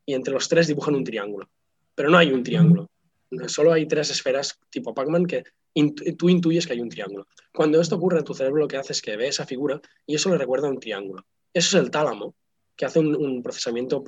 y 0.05 0.13
entre 0.13 0.33
los 0.33 0.47
tres 0.49 0.67
dibujan 0.67 0.95
un 0.95 1.03
triángulo. 1.03 1.49
Pero 1.93 2.09
no 2.09 2.17
hay 2.17 2.31
un 2.31 2.43
triángulo. 2.43 2.89
Solo 3.47 3.73
hay 3.73 3.85
tres 3.87 4.09
esferas 4.09 4.57
tipo 4.69 4.93
Pac-Man 4.93 5.25
que 5.25 5.43
tú 6.17 6.29
intuyes 6.29 6.65
que 6.65 6.73
hay 6.73 6.79
un 6.79 6.89
triángulo. 6.89 7.27
Cuando 7.53 7.79
esto 7.81 7.95
ocurre, 7.97 8.23
tu 8.23 8.33
cerebro 8.33 8.61
lo 8.61 8.67
que 8.67 8.77
hace 8.77 8.93
es 8.93 9.01
que 9.01 9.17
ve 9.17 9.27
esa 9.27 9.45
figura 9.45 9.79
y 10.05 10.15
eso 10.15 10.29
le 10.29 10.37
recuerda 10.37 10.67
a 10.67 10.71
un 10.71 10.79
triángulo. 10.79 11.25
Eso 11.53 11.77
es 11.77 11.83
el 11.83 11.91
tálamo, 11.91 12.35
que 12.75 12.85
hace 12.85 12.99
un, 12.99 13.15
un 13.15 13.43
procesamiento, 13.43 14.03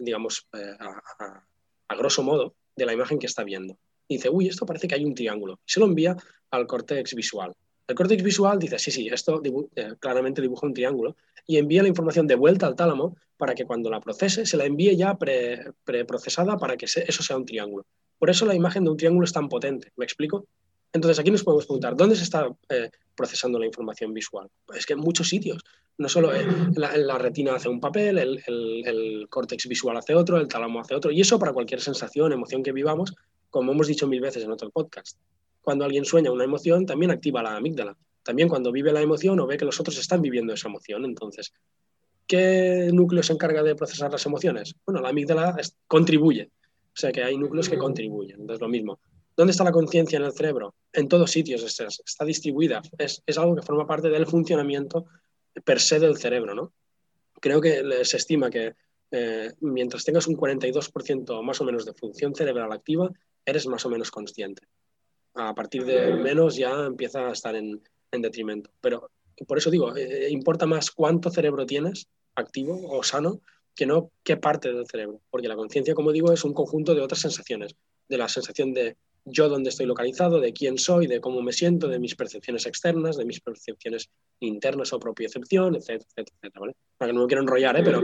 digamos, 0.00 0.46
eh, 0.52 0.76
a, 0.78 1.02
a- 1.24 1.46
a 1.88 1.96
grosso 1.96 2.22
modo, 2.22 2.54
de 2.76 2.86
la 2.86 2.92
imagen 2.92 3.18
que 3.18 3.26
está 3.26 3.42
viendo. 3.42 3.76
Dice, 4.10 4.28
uy, 4.28 4.48
esto 4.48 4.66
parece 4.66 4.88
que 4.88 4.96
hay 4.96 5.04
un 5.04 5.14
triángulo. 5.14 5.60
Se 5.64 5.78
lo 5.80 5.86
envía 5.86 6.16
al 6.50 6.66
córtex 6.66 7.14
visual. 7.14 7.52
El 7.86 7.94
córtex 7.94 8.22
visual 8.22 8.58
dice, 8.58 8.78
sí, 8.78 8.90
sí, 8.90 9.08
esto 9.10 9.40
eh, 9.76 9.94
claramente 9.98 10.42
dibuja 10.42 10.66
un 10.66 10.74
triángulo 10.74 11.16
y 11.46 11.56
envía 11.58 11.82
la 11.82 11.88
información 11.88 12.26
de 12.26 12.34
vuelta 12.34 12.66
al 12.66 12.76
tálamo 12.76 13.16
para 13.36 13.54
que 13.54 13.64
cuando 13.64 13.88
la 13.88 14.00
procese 14.00 14.46
se 14.46 14.56
la 14.56 14.64
envíe 14.64 14.96
ya 14.96 15.16
pre- 15.16 15.72
preprocesada 15.84 16.56
para 16.56 16.76
que 16.76 16.86
eso 16.86 17.22
sea 17.22 17.36
un 17.36 17.46
triángulo. 17.46 17.86
Por 18.18 18.30
eso 18.30 18.46
la 18.46 18.54
imagen 18.54 18.84
de 18.84 18.90
un 18.90 18.96
triángulo 18.96 19.24
es 19.24 19.32
tan 19.32 19.48
potente, 19.48 19.92
¿me 19.96 20.04
explico? 20.04 20.46
Entonces 20.92 21.18
aquí 21.20 21.30
nos 21.30 21.44
podemos 21.44 21.66
preguntar, 21.66 21.96
¿dónde 21.96 22.16
se 22.16 22.24
está 22.24 22.48
eh, 22.68 22.90
procesando 23.16 23.58
la 23.60 23.66
información 23.66 24.12
visual? 24.12 24.48
Es 24.74 24.86
que 24.86 24.92
en 24.94 24.98
muchos 25.00 25.28
sitios. 25.28 25.62
No 25.98 26.08
solo 26.08 26.30
la, 26.76 27.18
retina 27.18 27.54
hace 27.54 27.68
un 27.68 27.78
papel, 27.78 28.18
el, 28.18 28.42
el- 28.46 28.82
el 28.86 29.26
córtex 29.28 29.68
visual 29.68 29.96
hace 29.96 30.14
otro, 30.14 30.38
el 30.38 30.48
tálamo 30.48 30.80
hace 30.80 30.94
otro, 30.94 31.10
y 31.10 31.20
eso 31.20 31.38
para 31.38 31.52
cualquier 31.52 31.80
sensación, 31.80 32.32
emoción 32.32 32.62
que 32.62 32.72
vivamos, 32.72 33.14
como 33.50 33.72
hemos 33.72 33.86
dicho 33.88 34.06
mil 34.06 34.20
veces 34.20 34.44
en 34.44 34.50
otro 34.50 34.70
podcast. 34.70 35.18
Cuando 35.60 35.84
alguien 35.84 36.04
sueña 36.04 36.32
una 36.32 36.44
emoción, 36.44 36.86
también 36.86 37.10
activa 37.10 37.42
la 37.42 37.56
amígdala. 37.56 37.96
También 38.22 38.48
cuando 38.48 38.72
vive 38.72 38.92
la 38.92 39.00
emoción 39.02 39.38
o 39.40 39.46
ve 39.46 39.56
que 39.56 39.64
los 39.64 39.78
otros 39.80 39.98
están 39.98 40.22
viviendo 40.22 40.52
esa 40.54 40.68
emoción. 40.68 41.04
Entonces, 41.04 41.52
¿qué 42.26 42.90
núcleo 42.92 43.22
se 43.22 43.32
encarga 43.32 43.62
de 43.62 43.74
procesar 43.74 44.10
las 44.10 44.24
emociones? 44.26 44.74
Bueno, 44.86 45.00
la 45.00 45.08
amígdala 45.10 45.56
es- 45.58 45.76
contribuye. 45.86 46.50
O 46.92 46.96
sea 47.00 47.12
que 47.12 47.22
hay 47.22 47.36
núcleos 47.36 47.68
que 47.68 47.78
contribuyen. 47.78 48.40
Entonces, 48.40 48.60
lo 48.60 48.68
mismo. 48.68 49.00
¿Dónde 49.36 49.52
está 49.52 49.64
la 49.64 49.72
conciencia 49.72 50.18
en 50.18 50.24
el 50.24 50.32
cerebro? 50.32 50.74
En 50.92 51.08
todos 51.08 51.30
sitios, 51.30 51.62
está, 51.62 51.86
está 51.86 52.24
distribuida. 52.24 52.82
Es, 52.98 53.22
es 53.24 53.38
algo 53.38 53.56
que 53.56 53.62
forma 53.62 53.86
parte 53.86 54.10
del 54.10 54.26
funcionamiento 54.26 55.06
per 55.64 55.80
se 55.80 55.98
del 55.98 56.16
cerebro, 56.18 56.54
¿no? 56.54 56.72
Creo 57.40 57.60
que 57.60 58.04
se 58.04 58.16
estima 58.18 58.50
que 58.50 58.74
eh, 59.12 59.52
mientras 59.60 60.04
tengas 60.04 60.26
un 60.26 60.36
42% 60.36 61.42
más 61.42 61.60
o 61.60 61.64
menos 61.64 61.84
de 61.86 61.94
función 61.94 62.34
cerebral 62.34 62.70
activa, 62.72 63.10
eres 63.44 63.66
más 63.66 63.84
o 63.86 63.90
menos 63.90 64.10
consciente. 64.10 64.62
A 65.34 65.54
partir 65.54 65.84
de 65.84 66.14
menos 66.14 66.56
ya 66.56 66.86
empieza 66.86 67.28
a 67.28 67.32
estar 67.32 67.54
en, 67.54 67.82
en 68.10 68.22
detrimento. 68.22 68.70
Pero 68.80 69.10
por 69.46 69.58
eso 69.58 69.70
digo, 69.70 69.96
eh, 69.96 70.28
importa 70.30 70.66
más 70.66 70.90
cuánto 70.90 71.30
cerebro 71.30 71.66
tienes 71.66 72.08
activo 72.34 72.80
o 72.88 73.02
sano 73.02 73.40
que 73.74 73.86
no 73.86 74.10
qué 74.22 74.36
parte 74.36 74.72
del 74.72 74.86
cerebro. 74.86 75.20
Porque 75.30 75.48
la 75.48 75.56
conciencia, 75.56 75.94
como 75.94 76.12
digo, 76.12 76.32
es 76.32 76.44
un 76.44 76.52
conjunto 76.52 76.94
de 76.94 77.00
otras 77.00 77.20
sensaciones. 77.20 77.74
De 78.08 78.18
la 78.18 78.28
sensación 78.28 78.74
de 78.74 78.96
yo 79.24 79.48
dónde 79.48 79.70
estoy 79.70 79.86
localizado, 79.86 80.40
de 80.40 80.52
quién 80.52 80.78
soy, 80.78 81.06
de 81.06 81.20
cómo 81.20 81.42
me 81.42 81.52
siento, 81.52 81.88
de 81.88 81.98
mis 81.98 82.16
percepciones 82.16 82.66
externas, 82.66 83.16
de 83.16 83.24
mis 83.24 83.40
percepciones 83.40 84.10
internas 84.40 84.92
o 84.92 84.98
propiocepción, 84.98 85.76
etcétera, 85.76 86.06
etcétera, 86.08 86.36
etcétera, 86.38 86.60
¿vale? 86.60 86.76
Para 86.96 87.10
que 87.10 87.14
no 87.14 87.22
me 87.22 87.26
quiero 87.26 87.42
enrollar, 87.42 87.76
¿eh? 87.78 87.82
pero, 87.84 88.02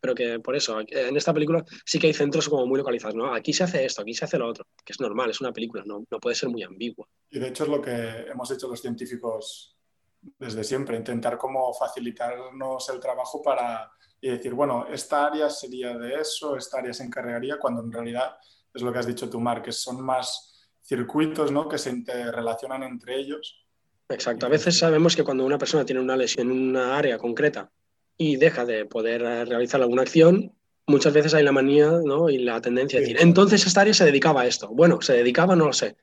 pero 0.00 0.14
que 0.14 0.38
por 0.40 0.56
eso, 0.56 0.80
en 0.80 1.16
esta 1.16 1.34
película 1.34 1.64
sí 1.84 1.98
que 1.98 2.08
hay 2.08 2.14
centros 2.14 2.48
como 2.48 2.66
muy 2.66 2.78
localizados, 2.78 3.14
¿no? 3.14 3.34
Aquí 3.34 3.52
se 3.52 3.64
hace 3.64 3.84
esto, 3.84 4.02
aquí 4.02 4.14
se 4.14 4.24
hace 4.24 4.38
lo 4.38 4.48
otro, 4.48 4.66
que 4.84 4.92
es 4.92 5.00
normal, 5.00 5.30
es 5.30 5.40
una 5.40 5.52
película, 5.52 5.82
no, 5.86 6.04
no 6.10 6.18
puede 6.18 6.36
ser 6.36 6.48
muy 6.48 6.62
ambigua. 6.62 7.06
Y 7.30 7.38
de 7.38 7.48
hecho 7.48 7.64
es 7.64 7.70
lo 7.70 7.80
que 7.82 8.26
hemos 8.30 8.50
hecho 8.50 8.68
los 8.68 8.80
científicos 8.80 9.76
desde 10.20 10.64
siempre, 10.64 10.96
intentar 10.96 11.38
como 11.38 11.72
facilitarnos 11.74 12.88
el 12.88 13.00
trabajo 13.00 13.42
para 13.42 13.92
y 14.20 14.30
decir, 14.30 14.52
bueno, 14.54 14.86
esta 14.92 15.26
área 15.26 15.48
sería 15.48 15.96
de 15.96 16.16
eso, 16.16 16.56
esta 16.56 16.78
área 16.78 16.92
se 16.92 17.04
encargaría, 17.04 17.58
cuando 17.58 17.82
en 17.82 17.92
realidad 17.92 18.36
es 18.74 18.82
lo 18.82 18.92
que 18.92 18.98
has 18.98 19.06
dicho 19.06 19.30
tú, 19.30 19.40
Mark, 19.40 19.62
que 19.62 19.72
son 19.72 20.04
más 20.04 20.68
circuitos 20.82 21.52
¿no? 21.52 21.68
que 21.68 21.78
se 21.78 21.90
interrelacionan 21.90 22.82
entre 22.82 23.16
ellos. 23.16 23.64
Exacto, 24.08 24.46
a 24.46 24.48
veces 24.48 24.78
sabemos 24.78 25.14
que 25.14 25.22
cuando 25.22 25.44
una 25.44 25.58
persona 25.58 25.84
tiene 25.84 26.00
una 26.00 26.16
lesión 26.16 26.50
en 26.50 26.70
una 26.70 26.96
área 26.96 27.18
concreta 27.18 27.70
y 28.18 28.36
deja 28.36 28.66
de 28.66 28.84
poder 28.84 29.22
eh, 29.22 29.44
realizar 29.46 29.80
alguna 29.80 30.02
acción, 30.02 30.52
muchas 30.86 31.12
veces 31.14 31.32
hay 31.34 31.44
la 31.44 31.52
manía 31.52 31.90
¿no? 32.04 32.28
y 32.28 32.38
la 32.38 32.60
tendencia 32.60 32.98
a 32.98 33.00
decir, 33.00 33.16
entonces 33.20 33.64
esta 33.66 33.80
área 33.82 33.94
se 33.94 34.04
dedicaba 34.04 34.42
a 34.42 34.46
esto. 34.46 34.68
Bueno, 34.68 35.00
se 35.00 35.12
dedicaba, 35.14 35.54
no 35.56 35.66
lo 35.66 35.72
sé. 35.72 35.96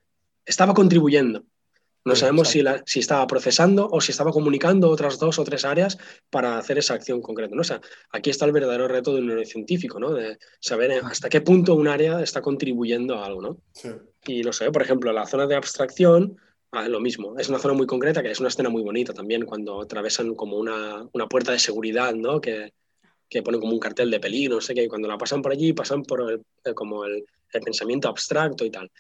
Estaba 0.46 0.74
contribuyendo. 0.74 1.44
No 2.08 2.16
sabemos 2.16 2.50
si, 2.50 2.62
la- 2.62 2.84
si 2.86 3.00
estaba 3.00 3.26
procesando 3.26 3.90
o 3.92 4.00
si 4.00 4.12
estaba 4.12 4.32
comunicando 4.32 4.92
otras 4.92 5.18
dos 5.18 5.40
o 5.40 5.44
tres 5.44 5.66
áreas 5.66 5.98
para 6.30 6.60
hacer 6.60 6.78
esa 6.78 6.94
acción 6.94 7.20
concreta. 7.20 7.56
¿no? 7.56 7.62
O 7.62 7.64
sea, 7.64 7.82
aquí 8.12 8.30
está 8.30 8.46
el 8.46 8.52
verdadero 8.52 8.88
reto 8.88 9.16
del 9.16 9.26
neurocientífico, 9.26 10.00
¿no? 10.00 10.14
de 10.14 10.38
saber 10.60 10.92
eh, 10.92 11.02
hasta 11.04 11.30
qué 11.30 11.42
punto 11.42 11.74
un 11.74 11.88
área 11.88 12.22
está 12.22 12.42
contribuyendo 12.44 13.16
a 13.16 13.26
algo. 13.26 13.42
¿no? 13.42 13.58
Sí. 13.74 13.90
Y 14.28 14.44
no 14.44 14.54
sé, 14.54 14.70
por 14.72 14.84
ejemplo, 14.84 15.12
la 15.14 15.26
zona 15.26 15.48
de 15.48 15.56
abstracción, 15.56 16.38
ah, 16.76 16.88
lo 16.90 17.00
mismo. 17.00 17.38
Es 17.38 17.50
una 17.50 17.60
zona 17.60 17.74
muy 17.74 17.88
concreta, 17.88 18.22
que 18.22 18.32
es 18.32 18.40
una 18.40 18.50
escena 18.50 18.70
muy 18.70 18.84
bonita 18.84 19.14
también, 19.14 19.46
cuando 19.46 19.82
atravesan 19.82 20.36
como 20.36 20.58
una, 20.58 21.08
una 21.14 21.28
puerta 21.28 21.52
de 21.52 21.60
seguridad, 21.60 22.14
¿no? 22.14 22.40
Que, 22.42 22.74
que 23.30 23.42
ponen 23.42 23.60
como 23.60 23.74
un 23.74 23.80
cartel 23.80 24.12
de 24.12 24.20
peligro, 24.20 24.56
no 24.56 24.62
sé 24.62 24.74
qué, 24.76 24.84
y 24.84 24.88
cuando 24.88 25.08
la 25.08 25.18
pasan 25.18 25.42
por 25.42 25.52
allí, 25.52 25.74
pasan 25.74 26.04
por 26.04 26.32
el, 26.32 26.42
eh, 26.64 26.74
como 26.74 27.06
el, 27.06 27.26
el 27.54 27.62
pensamiento 27.62 28.08
abstracto 28.10 28.64
y 28.66 28.70
tal. 28.70 28.92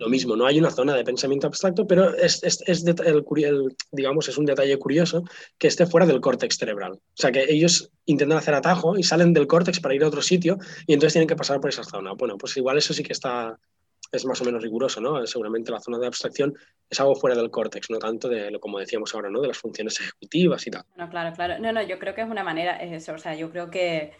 Lo 0.00 0.08
mismo, 0.08 0.34
no 0.34 0.46
hay 0.46 0.58
una 0.58 0.72
zona 0.72 0.96
de 0.96 1.04
pensamiento 1.04 1.46
abstracto, 1.46 1.86
pero 1.86 2.12
es, 2.16 2.42
es- 2.42 2.60
es 2.66 2.84
el 2.84 3.24
el- 3.36 3.76
digamos, 3.92 4.28
es 4.28 4.36
un 4.36 4.44
detalle 4.44 4.76
curioso 4.78 5.22
que 5.58 5.68
esté 5.68 5.86
fuera 5.86 6.06
del 6.06 6.20
córtex 6.20 6.56
cerebral. 6.56 6.92
O 6.94 7.00
sea, 7.14 7.30
que 7.30 7.44
ellos 7.48 7.88
intentan 8.06 8.38
hacer 8.38 8.54
atajo 8.54 8.98
y 8.98 9.04
salen 9.04 9.32
del 9.32 9.46
córtex 9.46 9.78
para 9.78 9.94
ir 9.94 10.02
a 10.02 10.08
otro 10.08 10.22
sitio 10.22 10.58
y 10.88 10.94
entonces 10.94 11.12
tienen 11.12 11.28
que 11.28 11.36
pasar 11.36 11.60
por 11.60 11.70
esa 11.70 11.84
zona. 11.84 12.14
Bueno, 12.14 12.36
pues 12.36 12.56
igual 12.56 12.78
eso 12.78 12.92
sí 12.92 13.04
que 13.04 13.12
está, 13.12 13.56
es 14.12 14.24
más 14.24 14.40
o 14.40 14.44
menos 14.44 14.62
riguroso, 14.62 15.00
¿no? 15.00 15.26
Seguramente 15.26 15.70
la 15.72 15.80
zona 15.80 15.98
de 15.98 16.06
abstracción 16.06 16.54
es 16.88 17.00
algo 17.00 17.14
fuera 17.14 17.36
del 17.36 17.50
córtex, 17.50 17.90
no 17.90 17.98
tanto 17.98 18.28
de, 18.28 18.50
lo 18.50 18.60
como 18.60 18.78
decíamos 18.78 19.14
ahora, 19.14 19.30
¿no? 19.30 19.40
De 19.40 19.48
las 19.48 19.58
funciones 19.58 20.00
ejecutivas 20.00 20.66
y 20.66 20.70
tal. 20.70 20.84
No, 20.96 21.08
claro, 21.08 21.34
claro. 21.34 21.58
No, 21.58 21.72
no, 21.72 21.82
yo 21.82 21.98
creo 21.98 22.14
que 22.14 22.20
es 22.22 22.28
una 22.28 22.44
manera, 22.44 22.76
es 22.76 22.92
eso, 22.92 23.14
o 23.14 23.18
sea, 23.18 23.34
yo 23.34 23.50
creo 23.50 23.70
que 23.70 24.12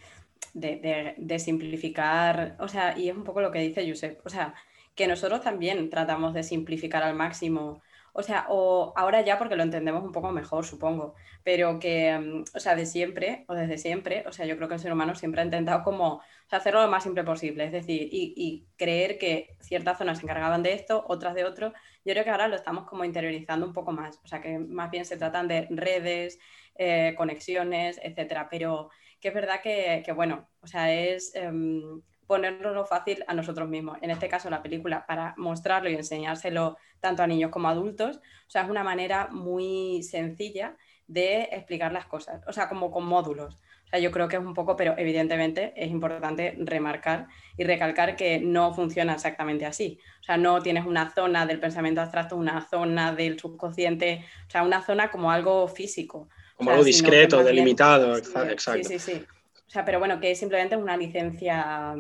de, 0.54 0.76
de- 0.76 1.14
de 1.18 1.38
simplificar, 1.38 2.56
o 2.60 2.68
sea, 2.68 2.98
y 2.98 3.08
es 3.08 3.16
un 3.16 3.24
poco 3.24 3.40
lo 3.40 3.50
que 3.50 3.60
dice 3.60 3.88
Josep, 3.88 4.20
o 4.24 4.30
sea, 4.30 4.54
que 4.94 5.06
nosotros 5.06 5.42
también 5.42 5.90
tratamos 5.90 6.34
de 6.34 6.42
simplificar 6.42 7.02
al 7.02 7.14
máximo, 7.14 7.82
o 8.12 8.22
sea, 8.22 8.46
o 8.48 8.92
ahora 8.96 9.20
ya 9.22 9.38
porque 9.38 9.56
lo 9.56 9.62
entendemos 9.62 10.04
un 10.04 10.12
poco 10.12 10.30
mejor, 10.32 10.64
supongo, 10.64 11.14
pero 11.42 11.78
que, 11.78 12.18
mm, 12.18 12.44
o 12.54 12.60
sea, 12.60 12.74
de 12.76 12.86
siempre, 12.86 13.44
o 13.48 13.54
desde 13.54 13.78
siempre, 13.78 14.24
o 14.26 14.32
sea, 14.32 14.46
yo 14.46 14.56
creo 14.56 14.68
que 14.68 14.74
el 14.74 14.80
ser 14.80 14.92
humano 14.92 15.14
siempre 15.14 15.40
ha 15.42 15.44
intentado 15.44 15.82
como, 15.82 16.22
hacerlo 16.50 16.82
lo 16.82 16.88
más 16.90 17.04
simple 17.04 17.22
posible, 17.24 17.64
es 17.64 17.72
decir, 17.72 18.08
y, 18.10 18.34
y 18.36 18.66
creer 18.76 19.18
que 19.18 19.56
ciertas 19.60 19.98
zonas 19.98 20.18
se 20.18 20.24
encargaban 20.24 20.62
de 20.62 20.72
esto, 20.72 21.04
otras 21.08 21.34
de 21.34 21.44
otro, 21.44 21.72
yo 22.04 22.12
creo 22.12 22.24
que 22.24 22.30
ahora 22.30 22.48
lo 22.48 22.56
estamos 22.56 22.86
como 22.86 23.04
interiorizando 23.04 23.66
un 23.66 23.72
poco 23.72 23.92
más, 23.92 24.18
o 24.24 24.26
sea, 24.28 24.40
que 24.40 24.58
más 24.58 24.90
bien 24.90 25.04
se 25.04 25.16
tratan 25.16 25.48
de 25.48 25.66
redes, 25.70 26.38
eh, 26.76 27.14
conexiones, 27.16 28.00
etcétera. 28.02 28.48
Pero 28.50 28.90
que 29.20 29.28
es 29.28 29.34
verdad 29.34 29.60
que, 29.62 30.02
que, 30.04 30.12
bueno, 30.12 30.48
o 30.60 30.66
sea, 30.66 30.92
es 30.94 31.34
em, 31.34 32.00
ponerlo 32.30 32.84
fácil 32.86 33.24
a 33.26 33.34
nosotros 33.34 33.68
mismos. 33.68 33.98
En 34.02 34.10
este 34.12 34.28
caso, 34.28 34.48
la 34.50 34.62
película, 34.62 35.04
para 35.04 35.34
mostrarlo 35.36 35.90
y 35.90 35.96
enseñárselo 35.96 36.76
tanto 37.00 37.24
a 37.24 37.26
niños 37.26 37.50
como 37.50 37.66
a 37.66 37.72
adultos, 37.72 38.18
o 38.18 38.50
sea, 38.50 38.62
es 38.62 38.70
una 38.70 38.84
manera 38.84 39.26
muy 39.32 40.04
sencilla 40.04 40.76
de 41.08 41.48
explicar 41.50 41.90
las 41.92 42.06
cosas, 42.06 42.40
o 42.46 42.52
sea, 42.52 42.68
como 42.68 42.92
con 42.92 43.04
módulos. 43.04 43.54
O 43.86 43.88
sea, 43.90 43.98
yo 43.98 44.12
creo 44.12 44.28
que 44.28 44.36
es 44.36 44.42
un 44.42 44.54
poco, 44.54 44.76
pero 44.76 44.94
evidentemente 44.96 45.72
es 45.74 45.90
importante 45.90 46.54
remarcar 46.60 47.26
y 47.56 47.64
recalcar 47.64 48.14
que 48.14 48.38
no 48.38 48.72
funciona 48.72 49.14
exactamente 49.14 49.66
así. 49.66 49.98
O 50.20 50.22
sea, 50.22 50.36
no 50.36 50.62
tienes 50.62 50.86
una 50.86 51.10
zona 51.10 51.46
del 51.46 51.58
pensamiento 51.58 52.00
abstracto, 52.00 52.36
una 52.36 52.60
zona 52.68 53.12
del 53.12 53.40
subconsciente, 53.40 54.24
o 54.46 54.50
sea, 54.50 54.62
una 54.62 54.82
zona 54.82 55.10
como 55.10 55.32
algo 55.32 55.66
físico. 55.66 56.28
Como 56.54 56.70
O 56.70 56.74
sea, 56.74 56.74
algo 56.74 56.84
discreto, 56.84 57.36
bien- 57.38 57.46
delimitado, 57.48 58.16
exa- 58.16 58.52
exacto. 58.52 58.72
Sí, 58.74 58.84
sí, 58.84 58.98
sí. 59.00 59.26
O 59.70 59.72
sea, 59.72 59.84
pero 59.84 60.00
bueno, 60.00 60.18
que 60.18 60.32
es 60.32 60.38
simplemente 60.40 60.76
una 60.76 60.96
licencia 60.96 61.94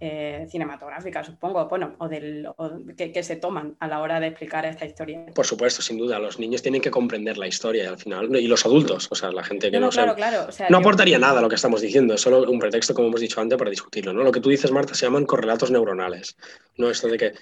eh, 0.00 0.46
cinematográfica, 0.50 1.22
supongo, 1.24 1.66
bueno, 1.68 1.94
o, 1.98 2.08
del, 2.08 2.46
o 2.56 2.70
que, 2.96 3.12
que 3.12 3.22
se 3.22 3.36
toman 3.36 3.76
a 3.80 3.88
la 3.88 4.00
hora 4.00 4.20
de 4.20 4.26
explicar 4.28 4.66
esta 4.66 4.84
historia. 4.84 5.24
Por 5.34 5.46
supuesto, 5.46 5.82
sin 5.82 5.96
duda, 5.98 6.18
los 6.18 6.38
niños 6.38 6.62
tienen 6.62 6.80
que 6.80 6.90
comprender 6.90 7.38
la 7.38 7.46
historia 7.46 7.88
al 7.88 7.96
final, 7.98 8.34
y 8.36 8.46
los 8.48 8.66
adultos, 8.66 9.08
o 9.10 9.14
sea, 9.14 9.30
la 9.32 9.44
gente 9.44 9.70
que 9.70 9.76
No, 9.76 9.80
no, 9.80 9.86
no, 9.86 9.92
sabe- 9.92 10.14
claro, 10.14 10.16
claro. 10.36 10.48
O 10.48 10.52
sea, 10.52 10.68
No 10.68 10.78
yo- 10.78 10.80
aportaría 10.80 11.18
nada 11.18 11.38
a 11.38 11.42
lo 11.42 11.48
que 11.48 11.54
estamos 11.54 11.80
diciendo, 11.80 12.14
es 12.14 12.20
solo 12.20 12.42
un 12.50 12.58
pretexto, 12.58 12.92
como 12.94 13.08
hemos 13.08 13.20
dicho 13.20 13.40
antes, 13.40 13.56
para 13.58 13.70
discutirlo. 13.70 14.12
¿no? 14.12 14.22
Lo 14.24 14.32
que 14.32 14.40
tú 14.40 14.50
dices, 14.50 14.70
Marta, 14.70 14.94
se 14.94 15.06
llaman 15.06 15.26
correlatos 15.26 15.70
neuronales. 15.70 16.36
¿no? 16.76 16.90
Esto 16.90 17.06
de 17.08 17.16
que 17.16 17.32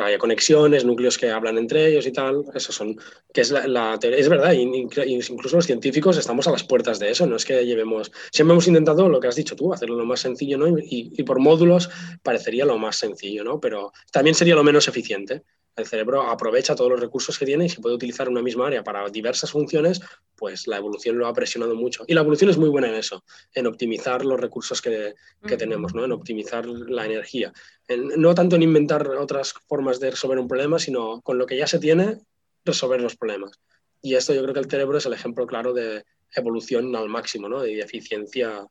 haya 0.00 0.18
conexiones, 0.18 0.84
núcleos 0.84 1.18
que 1.18 1.30
hablan 1.30 1.58
entre 1.58 1.86
ellos 1.88 2.06
y 2.06 2.12
tal, 2.12 2.44
eso 2.54 2.72
son, 2.72 2.96
que 3.34 3.40
es 3.40 3.50
la, 3.50 3.66
la. 3.66 3.98
Es 4.00 4.28
verdad, 4.28 4.52
incluso 4.52 5.56
los 5.56 5.66
científicos 5.66 6.16
estamos 6.16 6.46
a 6.46 6.52
las 6.52 6.64
puertas 6.64 6.98
de 6.98 7.10
eso, 7.10 7.26
no 7.26 7.36
es 7.36 7.44
que 7.44 7.64
llevemos, 7.66 8.12
siempre 8.32 8.52
hemos 8.52 8.68
intentado 8.68 9.08
lo 9.08 9.20
que 9.20 9.28
has 9.28 9.36
dicho 9.36 9.56
tú, 9.56 9.72
hacerlo 9.72 9.96
lo 9.96 10.04
más 10.06 10.20
sencillo, 10.20 10.56
¿no? 10.58 10.68
Y, 10.78 11.10
y 11.16 11.22
por 11.24 11.40
módulos 11.40 11.90
parecería 12.22 12.64
lo 12.64 12.78
más 12.78 12.96
sencillo, 12.96 13.44
¿no? 13.44 13.60
Pero 13.60 13.92
también 14.12 14.34
sería 14.34 14.54
lo 14.54 14.64
menos 14.64 14.88
eficiente. 14.88 15.42
El 15.76 15.86
cerebro 15.86 16.22
aprovecha 16.22 16.74
todos 16.74 16.90
los 16.90 17.00
recursos 17.00 17.38
que 17.38 17.44
tiene 17.44 17.66
y 17.66 17.68
si 17.68 17.82
puede 17.82 17.94
utilizar 17.94 18.30
una 18.30 18.40
misma 18.40 18.66
área 18.66 18.82
para 18.82 19.06
diversas 19.10 19.50
funciones, 19.50 20.00
pues 20.34 20.66
la 20.66 20.78
evolución 20.78 21.18
lo 21.18 21.26
ha 21.26 21.34
presionado 21.34 21.74
mucho. 21.74 22.04
Y 22.06 22.14
la 22.14 22.22
evolución 22.22 22.48
es 22.48 22.56
muy 22.56 22.70
buena 22.70 22.88
en 22.88 22.94
eso, 22.94 23.22
en 23.52 23.66
optimizar 23.66 24.24
los 24.24 24.40
recursos 24.40 24.80
que, 24.80 25.14
tenemos, 25.58 25.94
¿no? 25.94 26.06
en 26.06 26.12
optimizar 26.12 26.64
la 26.66 27.04
energía. 27.04 27.52
En- 27.88 28.08
no 28.08 28.34
tanto 28.34 28.56
en 28.56 28.62
inventar 28.62 29.06
otras 29.10 29.52
formas 29.68 30.00
de 30.00 30.12
resolver 30.12 30.38
un 30.38 30.48
problema, 30.48 30.78
sino 30.78 31.20
con 31.20 31.36
lo 31.36 31.44
que 31.44 31.58
ya 31.58 31.66
se 31.66 31.78
tiene, 31.78 32.20
resolver 32.64 33.02
los 33.02 33.16
problemas. 33.16 33.60
Y 34.00 34.14
esto 34.14 34.32
yo 34.32 34.42
creo 34.42 34.54
que 34.54 34.60
el 34.60 34.70
cerebro 34.70 34.96
es 34.96 35.04
el 35.04 35.12
ejemplo 35.12 35.46
claro 35.46 35.74
de 35.74 36.04
evolución 36.34 36.96
al 36.96 37.10
máximo, 37.10 37.50
¿no? 37.50 37.66
y 37.66 37.74
de 37.74 37.82
eficiencia 37.82 38.66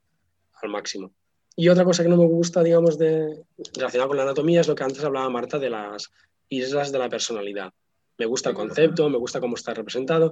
al 0.61 0.69
máximo. 0.69 1.13
Y 1.56 1.70
otra 1.70 1.86
cosa 1.86 2.03
que 2.03 2.10
no 2.10 2.18
me 2.18 2.26
gusta, 2.26 2.64
digamos, 2.64 2.97
de, 2.97 3.43
relacionada 3.74 4.08
con 4.08 4.18
la 4.18 4.24
anatomía 4.24 4.62
es 4.62 4.68
lo 4.68 4.76
que 4.76 4.84
antes 4.84 5.03
hablaba 5.03 5.30
Marta 5.30 5.58
de 5.58 5.70
las 5.70 6.12
islas 6.49 6.91
de 6.91 6.99
la 6.99 7.10
personalidad. 7.10 7.74
Me 8.18 8.26
gusta 8.26 8.49
el 8.49 8.56
concepto, 8.56 9.10
me 9.10 9.18
gusta 9.18 9.39
cómo 9.39 9.56
está 9.56 9.74
representado, 9.74 10.32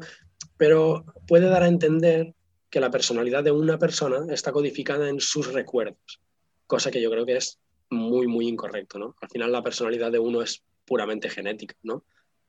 pero 0.58 1.06
puede 1.28 1.48
dar 1.50 1.64
a 1.64 1.68
entender 1.68 2.34
que 2.70 2.80
la 2.80 2.92
personalidad 2.92 3.44
de 3.44 3.52
una 3.52 3.78
persona 3.78 4.26
está 4.34 4.52
codificada 4.52 5.10
en 5.10 5.20
sus 5.20 5.54
recuerdos, 5.54 6.22
cosa 6.66 6.92
que 6.92 7.02
yo 7.02 7.12
creo 7.12 7.26
que 7.26 7.38
es 7.38 7.60
muy, 7.90 8.28
muy 8.28 8.48
incorrecto, 8.48 9.00
¿no? 9.00 9.16
Al 9.22 9.30
final 9.30 9.52
la 9.52 9.62
personalidad 9.62 10.12
de 10.12 10.20
uno 10.20 10.42
es 10.42 10.64
puramente 10.86 11.30
genética, 11.30 11.76
¿no? 11.84 12.04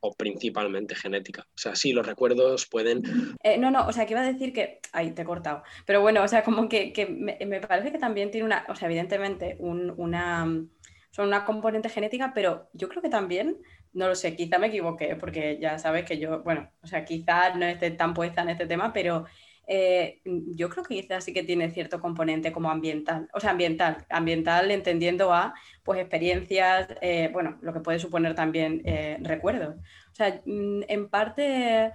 O 0.06 0.08
principalmente 0.22 0.94
genética. 1.02 1.42
O 1.56 1.58
sea, 1.62 1.74
sí, 1.74 1.92
los 1.92 2.06
recuerdos 2.06 2.66
pueden... 2.74 3.02
Eh, 3.42 3.58
no, 3.58 3.70
no, 3.70 3.86
o 3.86 3.92
sea, 3.92 4.06
que 4.06 4.12
iba 4.14 4.22
a 4.22 4.32
decir 4.32 4.52
que. 4.52 4.80
Ay, 4.92 5.12
te 5.12 5.22
he 5.22 5.24
cortado. 5.24 5.62
Pero 5.86 6.00
bueno, 6.00 6.22
o 6.22 6.28
sea, 6.28 6.42
como 6.44 6.68
que, 6.68 6.92
que 6.92 7.06
me, 7.06 7.38
me 7.46 7.60
parece 7.60 7.92
que 7.92 7.98
también 7.98 8.30
tiene 8.30 8.46
una. 8.46 8.64
O 8.68 8.74
sea, 8.76 8.86
evidentemente, 8.88 9.56
un- 9.58 9.92
una. 9.96 10.46
Son 11.10 11.28
una 11.28 11.44
componente 11.44 11.88
genética, 11.88 12.32
pero 12.34 12.68
yo 12.72 12.88
creo 12.88 13.00
que 13.02 13.08
también, 13.08 13.58
no 13.92 14.08
lo 14.08 14.14
sé, 14.16 14.34
quizá 14.34 14.58
me 14.58 14.66
equivoqué, 14.68 15.14
porque 15.16 15.58
ya 15.60 15.78
sabes 15.78 16.04
que 16.04 16.18
yo, 16.18 16.42
bueno, 16.42 16.70
o 16.82 16.86
sea, 16.88 17.04
quizá 17.04 17.54
no 17.54 17.66
esté 17.66 17.92
tan 17.92 18.14
puesta 18.14 18.42
en 18.42 18.48
este 18.50 18.66
tema, 18.66 18.92
pero 18.92 19.24
eh, 19.66 20.20
yo 20.24 20.68
creo 20.68 20.84
que 20.84 20.94
quizás 21.00 21.24
sí 21.24 21.32
que 21.32 21.42
tiene 21.42 21.70
cierto 21.70 22.00
componente 22.00 22.52
como 22.52 22.70
ambiental, 22.70 23.28
o 23.32 23.40
sea, 23.40 23.50
ambiental, 23.50 24.04
ambiental 24.10 24.70
entendiendo 24.70 25.32
a, 25.32 25.54
pues, 25.82 26.00
experiencias, 26.00 26.88
eh, 27.00 27.30
bueno, 27.32 27.58
lo 27.62 27.72
que 27.72 27.80
puede 27.80 27.98
suponer 27.98 28.34
también 28.34 28.82
eh, 28.84 29.18
recuerdos. 29.22 29.76
O 30.12 30.14
sea, 30.14 30.42
mm, 30.44 30.82
en 30.88 31.08
parte 31.08 31.92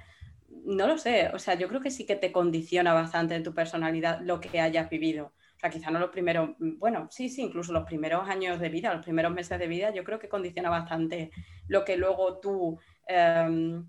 no 0.66 0.88
lo 0.88 0.98
sé, 0.98 1.30
o 1.34 1.40
sea, 1.40 1.56
yo 1.56 1.68
creo 1.68 1.82
que 1.82 1.92
sí 1.92 2.06
que 2.06 2.16
te 2.16 2.32
condiciona 2.32 2.94
bastante 2.94 3.36
en 3.36 3.44
tu 3.44 3.54
personalidad 3.54 4.20
lo 4.22 4.40
que 4.40 4.60
hayas 4.60 4.90
vivido. 4.90 5.34
O 5.56 5.60
sea, 5.60 5.70
quizá 5.70 5.92
no 5.92 6.00
los 6.00 6.10
primeros, 6.10 6.52
bueno, 6.58 7.08
sí, 7.12 7.30
sí, 7.30 7.42
incluso 7.44 7.74
los 7.74 7.86
primeros 7.86 8.28
años 8.30 8.60
de 8.60 8.70
vida, 8.70 8.94
los 8.94 9.04
primeros 9.04 9.34
meses 9.34 9.60
de 9.60 9.68
vida, 9.68 9.94
yo 9.94 10.04
creo 10.04 10.18
que 10.20 10.30
condiciona 10.30 10.70
bastante 10.70 11.32
lo 11.68 11.84
que 11.84 11.98
luego 11.98 12.40
tú, 12.40 12.80
eh, 13.08 13.82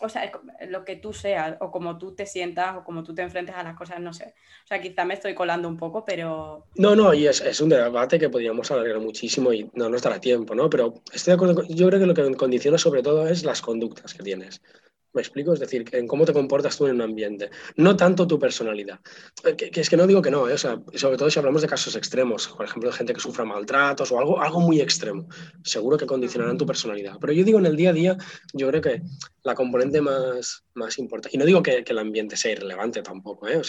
o 0.00 0.08
sea, 0.08 0.30
lo 0.68 0.84
que 0.84 0.96
tú 0.96 1.12
seas, 1.12 1.56
o 1.60 1.70
como 1.70 1.98
tú 1.98 2.14
te 2.14 2.26
sientas, 2.26 2.76
o 2.76 2.84
como 2.84 3.02
tú 3.02 3.14
te 3.14 3.22
enfrentes 3.22 3.54
a 3.54 3.62
las 3.62 3.76
cosas, 3.76 4.00
no 4.00 4.12
sé. 4.12 4.34
O 4.64 4.66
sea, 4.66 4.80
quizá 4.80 5.04
me 5.04 5.14
estoy 5.14 5.34
colando 5.34 5.68
un 5.68 5.76
poco, 5.76 6.04
pero... 6.04 6.66
No, 6.76 6.96
no, 6.96 7.14
y 7.14 7.26
es, 7.26 7.40
es 7.40 7.60
un 7.60 7.68
debate 7.68 8.18
que 8.18 8.28
podríamos 8.28 8.70
alargar 8.70 9.00
muchísimo 9.00 9.52
y 9.52 9.70
no 9.74 9.88
nos 9.88 10.02
dará 10.02 10.20
tiempo, 10.20 10.54
¿no? 10.54 10.68
Pero 10.68 11.02
estoy 11.12 11.32
de 11.32 11.34
acuerdo, 11.34 11.62
yo 11.68 11.88
creo 11.88 12.00
que 12.00 12.06
lo 12.06 12.14
que 12.14 12.34
condiciona 12.34 12.78
sobre 12.78 13.02
todo 13.02 13.26
es 13.28 13.44
las 13.44 13.62
conductas 13.62 14.14
que 14.14 14.22
tienes. 14.22 14.60
¿Me 15.14 15.22
explico? 15.22 15.52
Es 15.52 15.60
decir, 15.60 15.84
en 15.92 16.08
cómo 16.08 16.24
te 16.24 16.32
comportas 16.32 16.76
tú 16.76 16.86
en 16.86 16.96
un 16.96 17.02
ambiente, 17.02 17.48
no 17.76 17.96
tanto 17.96 18.26
tu 18.26 18.36
personalidad. 18.36 18.98
Eh, 19.44 19.54
Que, 19.54 19.80
es 19.80 19.88
que 19.88 19.96
no 19.96 20.08
digo 20.08 20.20
que 20.20 20.30
no, 20.30 20.48
¿eh? 20.48 20.54
o 20.54 20.58
sobre 20.58 21.16
todo 21.16 21.30
si 21.30 21.38
hablamos 21.38 21.62
de 21.62 21.68
casos 21.68 21.94
extremos, 21.94 22.48
por 22.48 22.66
ejemplo, 22.66 22.90
de 22.90 22.96
gente 22.96 23.14
que 23.14 23.20
sufra 23.20 23.44
maltratos 23.44 24.10
o 24.10 24.18
algo, 24.18 24.40
algo 24.40 24.60
muy 24.60 24.80
extremo, 24.80 25.28
seguro 25.62 25.96
que 25.96 26.06
condicionarán 26.06 26.58
tu 26.58 26.66
personalidad. 26.66 27.16
Pero 27.20 27.32
yo 27.32 27.44
digo 27.44 27.60
en 27.60 27.66
el 27.66 27.76
día 27.76 27.90
a 27.90 27.92
día, 27.92 28.16
yo 28.52 28.68
creo 28.68 28.82
que 28.82 29.02
la 29.44 29.54
componente 29.54 30.00
más, 30.00 30.64
más 30.74 30.98
importante, 30.98 31.36
y 31.36 31.38
no 31.38 31.46
digo 31.46 31.62
que, 31.62 31.84
el 31.86 31.98
ambiente 31.98 32.36
sea 32.36 32.50
irrelevante 32.50 33.00
tampoco, 33.00 33.46
¿eh? 33.46 33.62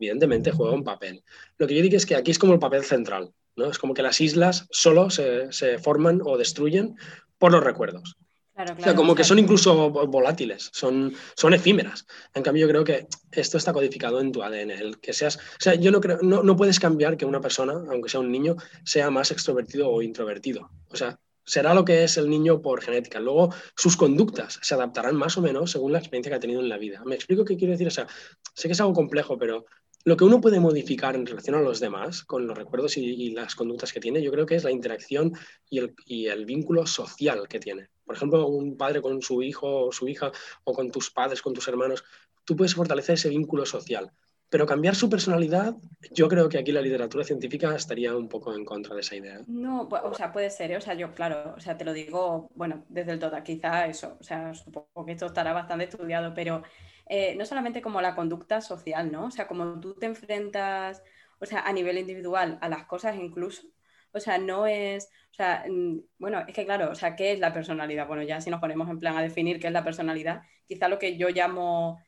evidentemente 0.00 0.50
juega 0.50 0.74
un 0.74 0.82
papel. 0.82 1.22
Lo 1.56 1.68
que 1.68 1.76
yo 1.76 1.82
digo 1.82 1.96
es 1.96 2.04
que 2.04 2.16
aquí 2.16 2.32
es 2.32 2.38
como 2.38 2.54
el 2.54 2.58
papel 2.58 2.82
central, 2.82 3.32
¿no? 3.54 3.70
Es 3.70 3.78
como 3.78 3.94
que 3.94 4.02
las 4.02 4.20
islas 4.20 4.66
solo 4.70 5.08
se, 5.08 5.52
se 5.52 5.78
forman 5.78 6.20
o 6.24 6.36
destruyen 6.36 6.96
por 7.38 7.52
los 7.52 7.62
recuerdos. 7.62 8.16
Claro, 8.60 8.72
O 8.72 8.76
sea, 8.76 8.84
claro, 8.84 8.96
como 8.98 9.12
o 9.12 9.14
que 9.14 9.24
son 9.24 9.38
incluso 9.38 9.90
volátiles, 9.90 10.68
son, 10.72 11.14
son 11.34 11.54
efímeras. 11.54 12.06
En 12.34 12.42
cambio, 12.42 12.66
yo 12.66 12.68
creo 12.68 12.84
que 12.84 13.06
esto 13.32 13.56
está 13.56 13.72
codificado 13.72 14.20
en 14.20 14.32
tu 14.32 14.42
ADN. 14.42 14.70
El 14.70 15.00
que 15.00 15.14
seas, 15.14 15.36
o 15.36 15.60
sea, 15.60 15.74
yo 15.76 15.90
no 15.90 16.00
creo, 16.00 16.18
no, 16.20 16.42
no 16.42 16.56
puedes 16.56 16.78
cambiar 16.78 17.16
que 17.16 17.24
una 17.24 17.40
persona, 17.40 17.72
aunque 17.72 18.10
sea 18.10 18.20
un 18.20 18.30
niño, 18.30 18.56
sea 18.84 19.10
más 19.10 19.30
extrovertido 19.30 19.88
o 19.88 20.02
introvertido. 20.02 20.70
O 20.90 20.96
sea, 20.96 21.18
será 21.42 21.72
lo 21.72 21.86
que 21.86 22.04
es 22.04 22.18
el 22.18 22.28
niño 22.28 22.60
por 22.60 22.82
genética. 22.82 23.18
Luego, 23.18 23.54
sus 23.74 23.96
conductas 23.96 24.58
se 24.60 24.74
adaptarán 24.74 25.16
más 25.16 25.38
o 25.38 25.40
menos 25.40 25.70
según 25.70 25.92
la 25.92 25.98
experiencia 25.98 26.30
que 26.30 26.36
ha 26.36 26.40
tenido 26.40 26.60
en 26.60 26.68
la 26.68 26.76
vida. 26.76 27.02
¿Me 27.06 27.14
explico 27.14 27.46
qué 27.46 27.56
quiero 27.56 27.72
decir? 27.72 27.88
O 27.88 27.90
sea, 27.90 28.06
sé 28.54 28.68
que 28.68 28.72
es 28.72 28.80
algo 28.80 28.92
complejo, 28.92 29.38
pero 29.38 29.64
lo 30.04 30.16
que 30.16 30.24
uno 30.24 30.40
puede 30.40 30.60
modificar 30.60 31.14
en 31.14 31.26
relación 31.26 31.56
a 31.56 31.60
los 31.60 31.80
demás, 31.80 32.24
con 32.24 32.46
los 32.46 32.56
recuerdos 32.56 32.96
y, 32.96 33.04
y 33.04 33.30
las 33.32 33.54
conductas 33.54 33.92
que 33.92 34.00
tiene, 34.00 34.22
yo 34.22 34.30
creo 34.30 34.46
que 34.46 34.54
es 34.54 34.64
la 34.64 34.70
interacción 34.70 35.32
y 35.68 35.78
el, 35.78 35.94
y 36.06 36.26
el 36.26 36.46
vínculo 36.46 36.86
social 36.86 37.46
que 37.48 37.60
tiene. 37.60 37.88
Por 38.10 38.16
ejemplo, 38.16 38.48
un 38.48 38.76
padre 38.76 39.00
con 39.00 39.22
su 39.22 39.40
hijo 39.40 39.86
o 39.86 39.92
su 39.92 40.08
hija, 40.08 40.32
o 40.64 40.72
con 40.72 40.90
tus 40.90 41.12
padres, 41.12 41.40
con 41.40 41.54
tus 41.54 41.68
hermanos, 41.68 42.02
tú 42.44 42.56
puedes 42.56 42.74
fortalecer 42.74 43.14
ese 43.14 43.28
vínculo 43.28 43.64
social. 43.64 44.10
Pero 44.48 44.66
cambiar 44.66 44.96
su 44.96 45.08
personalidad, 45.08 45.76
yo 46.10 46.26
creo 46.26 46.48
que 46.48 46.58
aquí 46.58 46.72
la 46.72 46.82
literatura 46.82 47.22
científica 47.22 47.72
estaría 47.72 48.16
un 48.16 48.28
poco 48.28 48.52
en 48.52 48.64
contra 48.64 48.96
de 48.96 49.02
esa 49.02 49.14
idea. 49.14 49.42
No, 49.46 49.88
o 49.88 50.14
sea, 50.14 50.32
puede 50.32 50.50
ser, 50.50 50.72
¿eh? 50.72 50.76
o 50.78 50.80
sea, 50.80 50.94
yo, 50.94 51.14
claro, 51.14 51.54
o 51.56 51.60
sea, 51.60 51.78
te 51.78 51.84
lo 51.84 51.92
digo, 51.92 52.50
bueno, 52.56 52.84
desde 52.88 53.12
el 53.12 53.20
todo, 53.20 53.40
quizá 53.44 53.86
eso, 53.86 54.16
o 54.18 54.24
sea, 54.24 54.54
supongo 54.54 55.06
que 55.06 55.12
esto 55.12 55.26
estará 55.26 55.52
bastante 55.52 55.84
estudiado, 55.84 56.34
pero 56.34 56.64
eh, 57.08 57.36
no 57.36 57.46
solamente 57.46 57.80
como 57.80 58.00
la 58.00 58.16
conducta 58.16 58.60
social, 58.60 59.12
¿no? 59.12 59.26
O 59.26 59.30
sea, 59.30 59.46
como 59.46 59.78
tú 59.78 59.94
te 59.94 60.06
enfrentas, 60.06 61.00
o 61.38 61.46
sea, 61.46 61.60
a 61.60 61.72
nivel 61.72 61.96
individual 61.96 62.58
a 62.60 62.68
las 62.68 62.86
cosas 62.86 63.14
incluso, 63.14 63.68
o 64.12 64.20
sea, 64.20 64.38
no 64.38 64.66
es, 64.66 65.06
o 65.32 65.34
sea, 65.34 65.64
mm, 65.68 66.00
bueno, 66.18 66.44
es 66.46 66.54
que 66.54 66.64
claro, 66.64 66.90
o 66.90 66.94
sea, 66.94 67.16
¿qué 67.16 67.32
es 67.32 67.38
la 67.38 67.52
personalidad? 67.52 68.06
Bueno, 68.06 68.22
ya 68.22 68.40
si 68.40 68.50
nos 68.50 68.60
ponemos 68.60 68.88
en 68.88 68.98
plan 68.98 69.16
a 69.16 69.22
definir 69.22 69.60
qué 69.60 69.68
es 69.68 69.72
la 69.72 69.84
personalidad, 69.84 70.42
quizá 70.66 70.88
lo 70.88 70.98
que 70.98 71.16
yo 71.16 71.28
llamo 71.28 72.00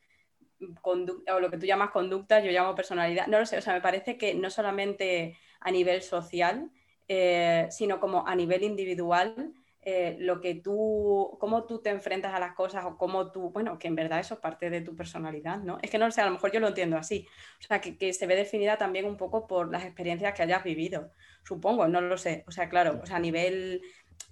conducta, 0.81 1.35
o 1.35 1.39
lo 1.39 1.49
que 1.49 1.57
tú 1.57 1.65
llamas 1.65 1.91
conducta, 1.91 2.39
yo 2.39 2.51
llamo 2.51 2.75
personalidad, 2.75 3.27
no 3.27 3.39
lo 3.39 3.45
sé, 3.45 3.57
o 3.57 3.61
sea, 3.61 3.73
me 3.73 3.81
parece 3.81 4.17
que 4.17 4.33
no 4.33 4.49
solamente 4.49 5.37
a 5.59 5.71
nivel 5.71 6.01
social, 6.01 6.71
eh, 7.07 7.67
sino 7.69 7.99
como 7.99 8.27
a 8.27 8.35
nivel 8.35 8.63
individual, 8.63 9.53
eh, 9.85 10.15
lo 10.19 10.39
que 10.39 10.55
tú, 10.55 11.37
cómo 11.39 11.65
tú 11.65 11.81
te 11.81 11.89
enfrentas 11.89 12.33
a 12.33 12.39
las 12.39 12.53
cosas 12.53 12.85
o 12.85 12.97
cómo 12.97 13.31
tú, 13.31 13.51
bueno, 13.51 13.77
que 13.77 13.87
en 13.87 13.95
verdad 13.95 14.19
eso 14.19 14.35
es 14.35 14.39
parte 14.39 14.69
de 14.69 14.81
tu 14.81 14.95
personalidad, 14.95 15.59
¿no? 15.59 15.77
Es 15.81 15.89
que 15.89 15.97
no 15.97 16.05
lo 16.05 16.11
sé, 16.11 16.21
a 16.21 16.25
lo 16.25 16.31
mejor 16.31 16.51
yo 16.51 16.59
lo 16.59 16.69
entiendo 16.69 16.97
así, 16.97 17.27
o 17.59 17.67
sea, 17.67 17.81
que, 17.81 17.97
que 17.97 18.13
se 18.13 18.25
ve 18.25 18.35
definida 18.35 18.77
también 18.77 19.05
un 19.05 19.17
poco 19.17 19.45
por 19.45 19.71
las 19.71 19.83
experiencias 19.83 20.33
que 20.33 20.43
hayas 20.43 20.63
vivido, 20.63 21.11
supongo, 21.43 21.87
no 21.87 21.99
lo 21.99 22.17
sé, 22.17 22.45
o 22.47 22.51
sea, 22.51 22.69
claro, 22.69 23.01
o 23.03 23.05
sea, 23.05 23.17
a 23.17 23.19
nivel 23.19 23.81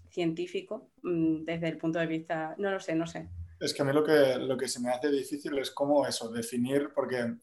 científico, 0.09 0.89
mm, 1.03 1.43
desde 1.43 1.67
el 1.67 1.77
punto 1.77 1.99
de 1.99 2.07
vista, 2.07 2.55
no 2.57 2.71
lo 2.71 2.79
sé, 2.79 2.95
no 2.95 3.07
sé. 3.07 3.27
Es 3.59 3.73
que 3.73 3.81
a 3.81 3.85
mí 3.85 3.93
lo 3.93 4.03
que, 4.03 4.37
lo 4.37 4.57
que 4.57 4.67
se 4.67 4.79
me 4.79 4.89
hace 4.89 5.11
difícil 5.11 5.57
es 5.57 5.71
cómo 5.71 6.07
eso, 6.07 6.31
definir, 6.31 6.91
porque 6.95 7.35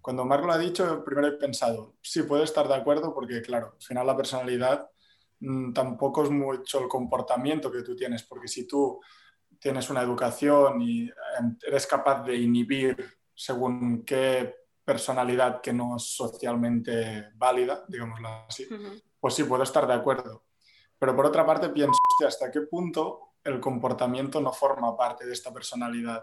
cuando 0.00 0.24
Mark 0.24 0.44
lo 0.44 0.52
ha 0.52 0.58
dicho, 0.58 1.04
primero 1.04 1.28
he 1.28 1.32
pensado, 1.32 1.96
sí, 2.00 2.22
puedo 2.22 2.44
estar 2.44 2.68
de 2.68 2.76
acuerdo, 2.76 3.12
porque 3.12 3.42
claro, 3.42 3.74
al 3.74 3.82
final 3.82 4.06
la 4.06 4.16
personalidad 4.16 4.88
tampoco 5.74 6.24
es 6.24 6.30
mucho 6.30 6.80
el 6.80 6.88
comportamiento 6.88 7.70
que 7.70 7.82
tú 7.82 7.94
tienes, 7.94 8.22
porque 8.22 8.48
si 8.48 8.66
tú 8.66 9.00
tienes 9.58 9.88
una 9.90 10.02
educación 10.02 10.80
y 10.82 11.02
em, 11.02 11.56
eres 11.66 11.86
capaz 11.86 12.22
de 12.24 12.36
inhibir 12.36 12.96
según 13.34 14.04
qué 14.04 14.54
personalidad 14.84 15.60
que 15.60 15.72
no 15.72 15.96
es 15.96 16.14
socialmente 16.14 17.30
válida, 17.34 17.84
digámoslo 17.88 18.28
así, 18.48 18.66
pues 19.18 19.34
sí, 19.34 19.44
puedo 19.44 19.62
estar 19.62 19.86
de 19.86 19.94
acuerdo. 19.94 20.44
Pero 20.98 21.14
por 21.14 21.26
otra 21.26 21.44
parte 21.44 21.68
pienso, 21.70 21.98
¿hasta 22.26 22.50
qué 22.50 22.62
punto 22.62 23.26
el 23.46 23.60
comportamiento 23.60 24.40
no 24.40 24.52
forma 24.52 24.96
parte 24.96 25.24
de 25.24 25.32
esta 25.32 25.52
personalidad. 25.52 26.22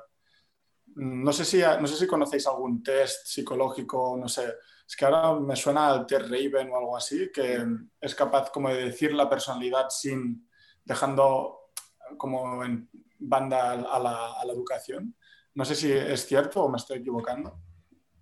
No 0.95 1.31
sé 1.31 1.45
si, 1.45 1.59
no 1.61 1.87
sé 1.87 1.95
si 1.95 2.05
conocéis 2.05 2.45
algún 2.47 2.83
test 2.83 3.25
psicológico, 3.25 4.17
no 4.19 4.27
sé, 4.27 4.53
es 4.87 4.95
que 4.95 5.05
ahora 5.05 5.39
me 5.39 5.55
suena 5.55 5.89
al 5.89 6.05
test 6.05 6.29
Raven 6.29 6.69
o 6.71 6.77
algo 6.77 6.97
así, 6.97 7.31
que 7.33 7.65
es 7.99 8.15
capaz 8.15 8.51
como 8.51 8.69
de 8.69 8.85
decir 8.85 9.13
la 9.13 9.29
personalidad 9.29 9.89
sin 9.89 10.47
dejando 10.83 11.71
como 12.17 12.63
en 12.63 12.89
banda 13.19 13.71
a 13.71 13.99
la, 13.99 14.33
a 14.33 14.45
la 14.45 14.53
educación. 14.53 15.15
No 15.55 15.65
sé 15.65 15.75
si 15.75 15.91
es 15.91 16.25
cierto 16.25 16.63
o 16.63 16.69
me 16.69 16.77
estoy 16.77 16.99
equivocando. 16.99 17.59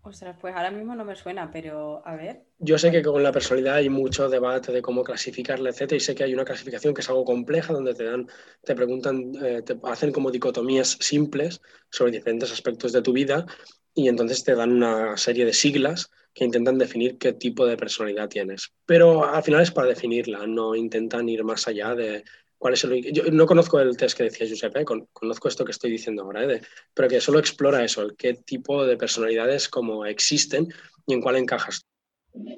Ostras, 0.04 0.36
pues 0.42 0.56
ahora 0.56 0.72
mismo 0.72 0.96
no 0.96 1.06
me 1.06 1.16
suena, 1.16 1.52
pero 1.52 2.02
a 2.08 2.16
ver. 2.16 2.48
Yo 2.58 2.80
sé 2.80 2.92
que 2.92 3.04
con 3.04 3.22
la 3.22 3.32
personalidad 3.32 3.76
hay 3.76 3.90
mucho 3.90 4.30
debate 4.30 4.72
de 4.72 4.82
cómo 4.82 5.04
clasificarla, 5.04 5.70
etcétera, 5.70 5.98
y 5.98 6.00
sé 6.00 6.16
que 6.16 6.24
hay 6.24 6.34
una 6.34 6.44
clasificación 6.44 6.96
que 6.96 7.02
es 7.02 7.10
algo 7.10 7.24
compleja, 7.24 7.72
donde 7.72 7.94
te 7.94 8.06
dan, 8.06 8.28
te 8.64 8.74
preguntan, 8.74 9.32
eh, 9.44 9.62
te 9.62 9.78
hacen 9.84 10.12
como 10.12 10.32
dicotomías 10.32 10.98
simples 11.00 11.62
sobre 11.92 12.14
diferentes 12.14 12.52
aspectos 12.52 12.94
de 12.94 13.04
tu 13.04 13.14
vida, 13.14 13.46
y 13.94 14.08
entonces 14.08 14.44
te 14.44 14.56
dan 14.56 14.72
una 14.72 15.18
serie 15.18 15.46
de 15.46 15.54
siglas 15.54 16.10
que 16.34 16.46
intentan 16.46 16.78
definir 16.78 17.18
qué 17.18 17.34
tipo 17.34 17.66
de 17.66 17.78
personalidad 17.78 18.30
tienes. 18.30 18.72
Pero 18.86 19.26
al 19.26 19.44
final 19.44 19.62
es 19.62 19.72
para 19.72 19.88
definirla, 19.88 20.46
no 20.48 20.76
intentan 20.76 21.28
ir 21.28 21.44
más 21.44 21.68
allá 21.68 21.96
de 21.96 22.24
cuál 22.58 22.74
es 22.74 22.84
el... 22.84 23.12
Yo 23.12 23.24
no 23.32 23.46
conozco 23.46 23.80
el 23.80 23.98
test 23.98 24.18
que 24.18 24.24
decía 24.24 24.48
Giuseppe, 24.48 24.86
conozco 24.86 25.48
esto 25.48 25.66
que 25.66 25.72
estoy 25.72 25.92
diciendo 25.92 26.24
ahora, 26.24 26.46
¿eh? 26.46 26.62
pero 26.94 27.10
que 27.10 27.20
solo 27.20 27.40
explora 27.40 27.84
eso, 27.84 28.02
el 28.02 28.16
qué 28.16 28.36
tipo 28.36 28.86
de 28.86 28.98
personalidades 28.98 29.68
como 29.68 30.06
existen 30.06 30.68
y 31.06 31.14
en 31.14 31.22
cuál 31.22 31.38
encajas. 31.38 31.82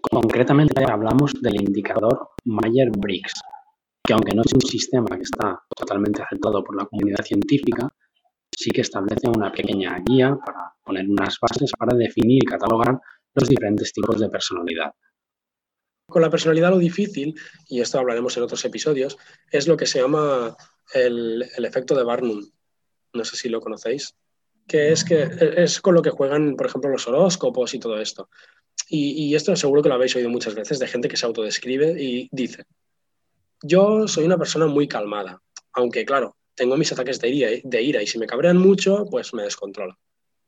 Concretamente 0.01 0.83
hablamos 0.87 1.33
del 1.41 1.55
indicador 1.55 2.29
Mayer-Briggs, 2.45 3.33
que 4.03 4.13
aunque 4.13 4.35
no 4.35 4.43
es 4.45 4.53
un 4.53 4.61
sistema 4.61 5.15
que 5.15 5.23
está 5.23 5.63
totalmente 5.75 6.21
aceptado 6.21 6.63
por 6.63 6.75
la 6.75 6.85
comunidad 6.85 7.23
científica, 7.23 7.89
sí 8.55 8.69
que 8.71 8.81
establece 8.81 9.27
una 9.27 9.51
pequeña 9.51 9.97
guía 10.05 10.37
para 10.45 10.73
poner 10.83 11.09
unas 11.09 11.37
bases 11.39 11.71
para 11.77 11.95
definir 11.97 12.43
y 12.43 12.45
catalogar 12.45 12.99
los 13.33 13.49
diferentes 13.49 13.93
tipos 13.93 14.19
de 14.19 14.29
personalidad. 14.29 14.91
Con 16.07 16.21
la 16.21 16.29
personalidad 16.29 16.69
lo 16.69 16.77
difícil, 16.77 17.33
y 17.67 17.81
esto 17.81 17.99
hablaremos 17.99 18.35
en 18.37 18.43
otros 18.43 18.63
episodios, 18.65 19.17
es 19.51 19.67
lo 19.67 19.77
que 19.77 19.85
se 19.85 19.99
llama 19.99 20.55
el, 20.93 21.43
efecto 21.57 21.95
de 21.95 22.03
Barnum. 22.03 22.45
No 23.13 23.25
sé 23.25 23.35
si 23.35 23.49
lo 23.49 23.61
conocéis. 23.61 24.15
Que 24.67 24.91
es 24.91 25.03
que 25.03 25.29
es 25.57 25.81
con 25.81 25.93
lo 25.93 26.01
que 26.01 26.09
juegan, 26.09 26.55
por 26.55 26.67
ejemplo, 26.67 26.89
los 26.89 27.07
horóscopos 27.07 27.73
y 27.73 27.79
todo 27.79 27.99
esto. 27.99 28.29
Y, 28.89 29.33
esto 29.33 29.55
seguro 29.55 29.81
que 29.81 29.89
lo 29.89 29.95
habéis 29.95 30.15
oído 30.15 30.29
muchas 30.29 30.55
veces 30.55 30.79
de 30.79 30.87
gente 30.87 31.07
que 31.07 31.17
se 31.17 31.25
autodescribe 31.25 32.01
y 32.01 32.29
dice, 32.31 32.65
yo 33.61 34.07
soy 34.07 34.25
una 34.25 34.37
persona 34.37 34.67
muy 34.67 34.87
calmada, 34.87 35.41
aunque 35.71 36.05
claro, 36.05 36.35
tengo 36.53 36.77
mis 36.77 36.91
ataques 36.91 37.19
de 37.19 37.29
ira, 37.29 37.49
de 37.63 37.81
ira 37.81 38.03
y 38.03 38.07
si 38.07 38.19
me 38.19 38.27
cabrean 38.27 38.57
mucho, 38.57 39.05
pues 39.09 39.33
me 39.33 39.43
descontrolo. 39.43 39.97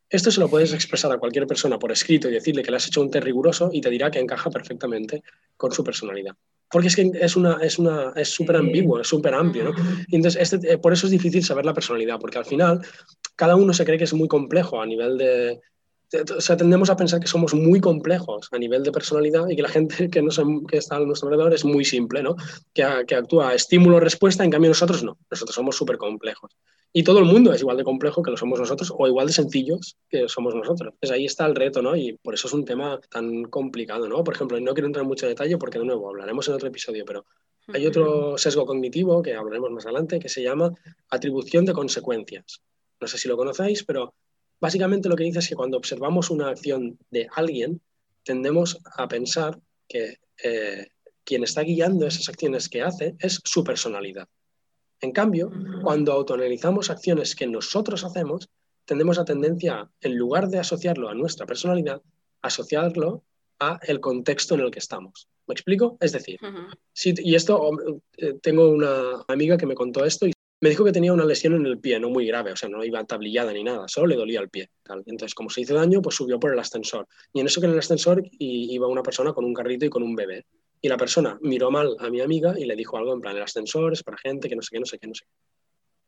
Esto 0.10 0.32
se 0.32 0.40
lo 0.40 0.48
puedes 0.48 0.74
expresar 0.74 1.12
a 1.12 1.18
cualquier 1.18 1.48
persona 1.48 1.80
por 1.80 1.92
escrito 1.92 2.30
y 2.30 2.34
decirle 2.34 2.64
que 2.64 2.72
le 2.72 2.78
has 2.78 2.88
hecho 2.88 3.02
un 3.02 3.10
test 3.10 3.26
riguroso 3.26 3.70
y 3.72 3.82
te 3.82 3.90
dirá 3.90 4.12
que 4.12 4.20
encaja 4.20 4.50
perfectamente 4.50 5.24
con 5.58 5.72
su 5.72 5.84
personalidad. 5.84 6.36
Porque 6.70 6.88
es 6.88 6.96
que 6.96 7.12
es 7.20 7.36
una 7.36 7.58
es 7.62 7.80
una 7.80 8.14
es 8.16 8.30
súper 8.30 8.58
ambiguo, 8.58 9.00
es 9.00 9.08
súper 9.08 9.34
amplio, 9.34 9.66
¿no? 9.66 9.76
entonces 10.12 10.42
este, 10.42 10.74
eh, 10.74 10.78
por 10.78 10.94
eso 10.94 11.08
es 11.08 11.12
difícil 11.12 11.44
saber 11.44 11.66
la 11.66 11.74
personalidad, 11.74 12.20
porque 12.20 12.38
al 12.38 12.46
final 12.46 12.82
cada 13.36 13.56
uno 13.56 13.74
se 13.74 13.86
cree 13.86 13.98
que 13.98 14.04
es 14.04 14.14
muy 14.14 14.28
complejo 14.28 14.82
a 14.82 14.86
nivel 14.86 15.18
de, 15.18 15.60
o 16.36 16.42
sea, 16.42 16.56
tendemos 16.56 16.90
a 16.90 16.96
pensar 16.96 17.20
que 17.20 17.28
somos 17.28 17.54
muy 17.54 17.80
complejos 17.80 18.48
a 18.52 18.58
nivel 18.58 18.84
de 18.84 18.92
personalidad 18.92 19.48
y 19.50 19.56
que 19.56 19.62
la 19.62 19.70
gente 19.70 20.10
que, 20.10 20.22
nos, 20.22 20.42
que 20.70 20.78
está 20.78 20.98
a 20.98 21.00
nuestro 21.00 21.30
alrededor 21.30 21.54
es 21.54 21.66
muy 21.66 21.86
simple, 21.86 22.22
¿no? 22.24 22.36
Que, 22.74 22.86
que 23.08 23.16
actúa 23.16 23.54
estímulo-respuesta, 23.54 24.44
en 24.44 24.52
cambio 24.52 24.70
nosotros 24.70 25.04
no, 25.04 25.18
nosotros 25.30 25.56
somos 25.56 25.76
súper 25.76 25.98
complejos. 25.98 26.52
Y 26.98 27.04
todo 27.04 27.20
el 27.20 27.26
mundo 27.26 27.52
es 27.52 27.60
igual 27.60 27.76
de 27.76 27.84
complejo 27.84 28.24
que 28.24 28.32
lo 28.32 28.38
somos 28.38 28.58
nosotros 28.58 28.94
o 28.98 29.06
igual 29.06 29.28
de 29.28 29.34
sencillos 29.34 29.98
que 30.08 30.30
somos 30.30 30.56
nosotros. 30.56 30.94
Pues 30.98 31.12
ahí 31.12 31.26
está 31.26 31.46
el 31.46 31.54
reto, 31.54 31.82
¿no? 31.82 31.94
Y 31.98 32.14
por 32.14 32.34
eso 32.34 32.48
es 32.48 32.54
un 32.54 32.64
tema 32.64 33.02
tan 33.10 33.44
complicado, 33.44 34.08
¿no? 34.08 34.24
Por 34.24 34.34
ejemplo, 34.34 34.58
no 34.62 34.74
quiero 34.74 34.88
entrar 34.88 35.04
en 35.04 35.10
mucho 35.10 35.28
detalle 35.28 35.58
porque 35.58 35.78
de 35.78 35.84
nuevo 35.84 36.08
hablaremos 36.08 36.48
en 36.48 36.54
otro 36.54 36.70
episodio, 36.70 37.04
pero 37.06 37.26
hay 37.74 37.86
otro 37.86 38.38
sesgo 38.38 38.66
cognitivo 38.66 39.22
que 39.22 39.34
hablaremos 39.34 39.72
más 39.72 39.86
adelante 39.86 40.20
que 40.20 40.30
se 40.30 40.42
llama 40.42 40.74
atribución 41.10 41.66
de 41.66 41.74
consecuencias. 41.74 42.62
No 43.02 43.08
sé 43.08 43.18
si 43.18 43.28
lo 43.28 43.36
conocéis, 43.36 43.84
pero 43.84 44.14
básicamente 44.62 45.10
lo 45.10 45.18
que 45.18 45.26
dice 45.26 45.40
es 45.40 45.50
que 45.50 45.56
cuando 45.56 45.76
observamos 45.76 46.30
una 46.30 46.48
acción 46.48 46.98
de 47.12 47.28
alguien, 47.36 47.82
tendemos 48.24 48.80
a 48.96 49.10
pensar 49.10 49.60
que 49.90 50.20
eh, 50.42 50.88
quien 51.26 51.44
está 51.44 51.60
guiando 51.64 52.08
esas 52.08 52.30
acciones 52.30 52.70
que 52.70 52.84
hace 52.84 53.18
es 53.20 53.42
su 53.44 53.66
personalidad. 53.66 54.30
En 55.02 55.12
cambio, 55.12 55.52
cuando 55.84 56.14
autoanalizamos 56.14 56.90
acciones 56.90 57.36
que 57.36 57.48
nosotros 57.48 58.04
hacemos, 58.04 58.50
tendemos 58.86 59.20
a 59.20 59.26
tendencia, 59.26 59.90
en 60.02 60.18
lugar 60.18 60.48
de 60.48 60.60
asociarlo 60.60 61.10
a 61.10 61.16
nuestra 61.16 61.46
personalidad, 61.46 62.02
asociarlo 62.42 63.24
a 63.60 63.80
el 63.84 64.00
contexto 64.00 64.56
en 64.56 64.62
el 64.62 64.72
que 64.72 64.80
estamos. 64.80 65.28
¿Me 65.48 65.54
explico? 65.54 65.98
Es 66.00 66.12
decir, 66.12 66.40
y 67.04 67.36
esto, 67.36 67.72
eh, 68.18 68.34
tengo 68.42 68.70
una 68.70 69.24
amiga 69.28 69.58
que 69.58 69.66
me 69.66 69.76
contó 69.76 70.04
esto 70.04 70.26
y 70.26 70.34
me 70.62 70.70
dijo 70.70 70.84
que 70.84 70.92
tenía 70.92 71.14
una 71.14 71.26
lesión 71.26 71.54
en 71.54 71.66
el 71.66 71.80
pie, 71.80 72.00
no 72.00 72.10
muy 72.10 72.26
grave, 72.26 72.52
o 72.52 72.56
sea, 72.56 72.70
no 72.70 72.84
iba 72.84 73.04
tablillada 73.04 73.54
ni 73.54 73.64
nada, 73.64 73.88
solo 73.88 74.08
le 74.08 74.16
dolía 74.16 74.40
el 74.40 74.50
pie. 74.50 74.70
Entonces, 75.06 75.36
como 75.36 75.50
se 75.50 75.62
hizo 75.62 75.76
daño, 75.76 76.02
pues 76.02 76.16
subió 76.16 76.40
por 76.40 76.54
el 76.54 76.60
ascensor. 76.60 77.08
Y 77.34 77.42
en 77.42 77.48
eso 77.48 77.60
que 77.60 77.68
en 77.68 77.74
el 77.74 77.80
ascensor 77.80 78.24
iba 78.40 78.88
una 78.88 79.04
persona 79.04 79.34
con 79.34 79.46
un 79.46 79.54
carrito 79.54 79.86
y 79.86 79.90
con 79.90 80.02
un 80.02 80.16
bebé. 80.16 80.46
Y 80.82 80.90
la 80.90 80.98
persona 80.98 81.38
miró 81.42 81.72
mal 81.72 81.96
a 82.00 82.10
mi 82.10 82.22
amiga 82.22 82.54
y 82.58 82.66
le 82.66 82.76
dijo 82.76 82.98
algo 82.98 83.14
en 83.14 83.22
plan, 83.22 83.36
el 83.36 83.44
ascensor 83.44 83.94
es 83.94 84.04
para 84.04 84.18
gente 84.18 84.50
que 84.50 84.56
no 84.56 84.62
sé 84.62 84.70
qué, 84.72 84.80
no 84.80 84.86
sé 84.86 85.00
qué, 85.00 85.08
no 85.08 85.16
sé 85.16 85.26
qué. 85.26 85.32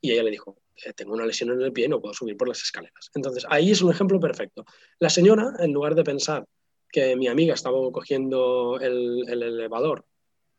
Y 0.01 0.11
ella 0.11 0.23
le 0.23 0.31
dijo, 0.31 0.57
eh, 0.85 0.93
tengo 0.93 1.13
una 1.13 1.25
lesión 1.25 1.51
en 1.51 1.61
el 1.61 1.73
pie 1.73 1.85
y 1.85 1.89
no 1.89 1.99
puedo 1.99 2.13
subir 2.13 2.37
por 2.37 2.47
las 2.47 2.61
escaleras. 2.61 3.09
Entonces, 3.15 3.45
ahí 3.49 3.71
es 3.71 3.81
un 3.81 3.91
ejemplo 3.91 4.19
perfecto. 4.19 4.65
La 4.99 5.09
señora, 5.09 5.53
en 5.59 5.73
lugar 5.73 5.95
de 5.95 6.03
pensar 6.03 6.45
que 6.91 7.15
mi 7.15 7.27
amiga 7.27 7.55
estaba 7.55 7.77
cogiendo 7.91 8.79
el, 8.79 9.27
el 9.27 9.43
elevador 9.43 10.05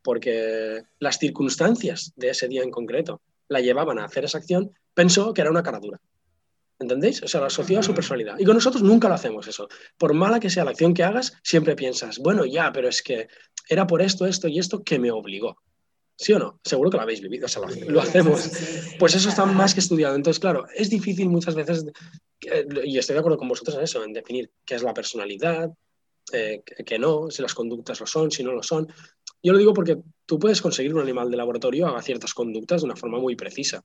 porque 0.01 0.83
las 0.99 1.17
circunstancias 1.17 2.13
de 2.15 2.29
ese 2.29 2.47
día 2.47 2.63
en 2.63 2.71
concreto 2.71 3.21
la 3.47 3.61
llevaban 3.61 3.99
a 3.99 4.05
hacer 4.05 4.25
esa 4.25 4.37
acción, 4.37 4.71
pensó 4.93 5.33
que 5.33 5.41
era 5.41 5.51
una 5.51 5.63
cara 5.63 5.79
dura. 5.79 5.99
¿Entendéis? 6.79 7.21
O 7.23 7.27
sea, 7.27 7.41
la 7.41 7.47
asoció 7.47 7.79
a 7.79 7.83
su 7.83 7.93
personalidad. 7.93 8.39
Y 8.39 8.45
con 8.45 8.55
nosotros 8.55 8.81
nunca 8.81 9.09
lo 9.09 9.15
hacemos 9.15 9.47
eso. 9.47 9.67
Por 9.97 10.13
mala 10.13 10.39
que 10.39 10.49
sea 10.49 10.63
la 10.63 10.71
acción 10.71 10.93
que 10.93 11.03
hagas, 11.03 11.33
siempre 11.43 11.75
piensas, 11.75 12.19
bueno, 12.19 12.45
ya, 12.45 12.71
pero 12.71 12.87
es 12.87 13.01
que 13.01 13.27
era 13.69 13.87
por 13.87 14.01
esto, 14.01 14.25
esto 14.25 14.47
y 14.47 14.59
esto 14.59 14.83
que 14.83 14.99
me 14.99 15.11
obligó. 15.11 15.57
¿Sí 16.17 16.33
o 16.33 16.39
no? 16.39 16.59
Seguro 16.65 16.89
que 16.89 16.97
lo 16.97 17.03
habéis 17.03 17.21
vivido, 17.21 17.45
o 17.45 17.47
sea, 17.47 17.61
lo, 17.61 18.01
hacemos. 18.01 18.51
Pues 18.99 19.15
eso 19.15 19.29
está 19.29 19.45
más 19.45 19.73
que 19.73 19.79
estudiado. 19.79 20.15
Entonces, 20.15 20.39
claro, 20.39 20.65
es 20.75 20.89
difícil 20.89 21.29
muchas 21.29 21.55
veces, 21.55 21.85
y 22.83 22.97
estoy 22.97 23.13
de 23.13 23.19
acuerdo 23.19 23.37
con 23.37 23.47
vosotros 23.47 23.77
en 23.77 23.83
eso, 23.83 24.03
en 24.03 24.11
definir 24.11 24.51
qué 24.65 24.75
es 24.75 24.83
la 24.83 24.93
personalidad, 24.93 25.71
eh, 26.33 26.61
que 26.85 26.99
no, 26.99 27.31
si 27.31 27.41
las 27.41 27.53
conductas 27.53 28.01
lo 28.01 28.05
son, 28.05 28.31
si 28.31 28.43
no 28.43 28.51
lo 28.51 28.61
son. 28.63 28.87
Yo 29.41 29.53
lo 29.53 29.59
digo 29.59 29.73
porque 29.73 29.97
tú 30.25 30.37
puedes 30.37 30.61
conseguir 30.61 30.93
un 30.93 31.01
animal 31.01 31.31
de 31.31 31.37
laboratorio 31.37 31.87
haga 31.87 32.01
ciertas 32.01 32.33
conductas 32.33 32.81
de 32.81 32.85
una 32.85 32.97
forma 32.97 33.19
muy 33.19 33.37
precisa. 33.37 33.81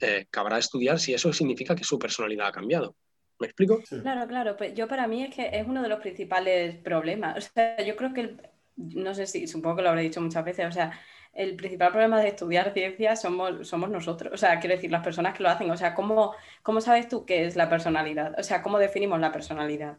Eh, 0.00 0.26
cabrá 0.30 0.58
estudiar 0.58 0.98
si 0.98 1.12
eso 1.12 1.32
significa 1.34 1.74
que 1.74 1.84
su 1.84 1.98
personalidad 1.98 2.46
ha 2.46 2.52
cambiado. 2.52 2.96
¿Me 3.40 3.46
explico? 3.46 3.82
Sí. 3.86 4.00
Claro, 4.00 4.26
claro. 4.26 4.56
Pues 4.56 4.74
yo 4.74 4.88
para 4.88 5.06
mí 5.06 5.24
es 5.24 5.34
que 5.34 5.50
es 5.52 5.66
uno 5.66 5.82
de 5.82 5.88
los 5.88 6.00
principales 6.00 6.76
problemas. 6.76 7.36
O 7.36 7.50
sea, 7.52 7.80
yo 7.84 7.94
creo 7.94 8.14
que, 8.14 8.20
el- 8.22 8.40
no 8.78 9.14
sé 9.14 9.26
si, 9.26 9.46
supongo 9.46 9.76
que 9.76 9.82
lo 9.82 9.90
habré 9.90 10.02
dicho 10.02 10.20
muchas 10.20 10.44
veces, 10.44 10.66
o 10.66 10.72
sea, 10.72 10.98
el 11.34 11.56
principal 11.56 11.90
problema 11.90 12.20
de 12.20 12.28
estudiar 12.28 12.72
ciencia 12.72 13.14
somos, 13.16 13.68
somos 13.68 13.90
nosotros. 13.90 14.32
O 14.32 14.36
sea, 14.36 14.58
quiero 14.60 14.74
decir, 14.76 14.90
las 14.90 15.04
personas 15.04 15.36
que 15.36 15.42
lo 15.42 15.50
hacen. 15.50 15.70
O 15.70 15.76
sea, 15.76 15.94
¿cómo, 15.94 16.34
cómo 16.62 16.80
sabes 16.80 17.08
tú 17.08 17.24
qué 17.26 17.44
es 17.46 17.54
la 17.56 17.68
personalidad? 17.68 18.34
O 18.38 18.42
sea, 18.42 18.62
¿cómo 18.62 18.78
definimos 18.78 19.20
la 19.20 19.32
personalidad? 19.32 19.98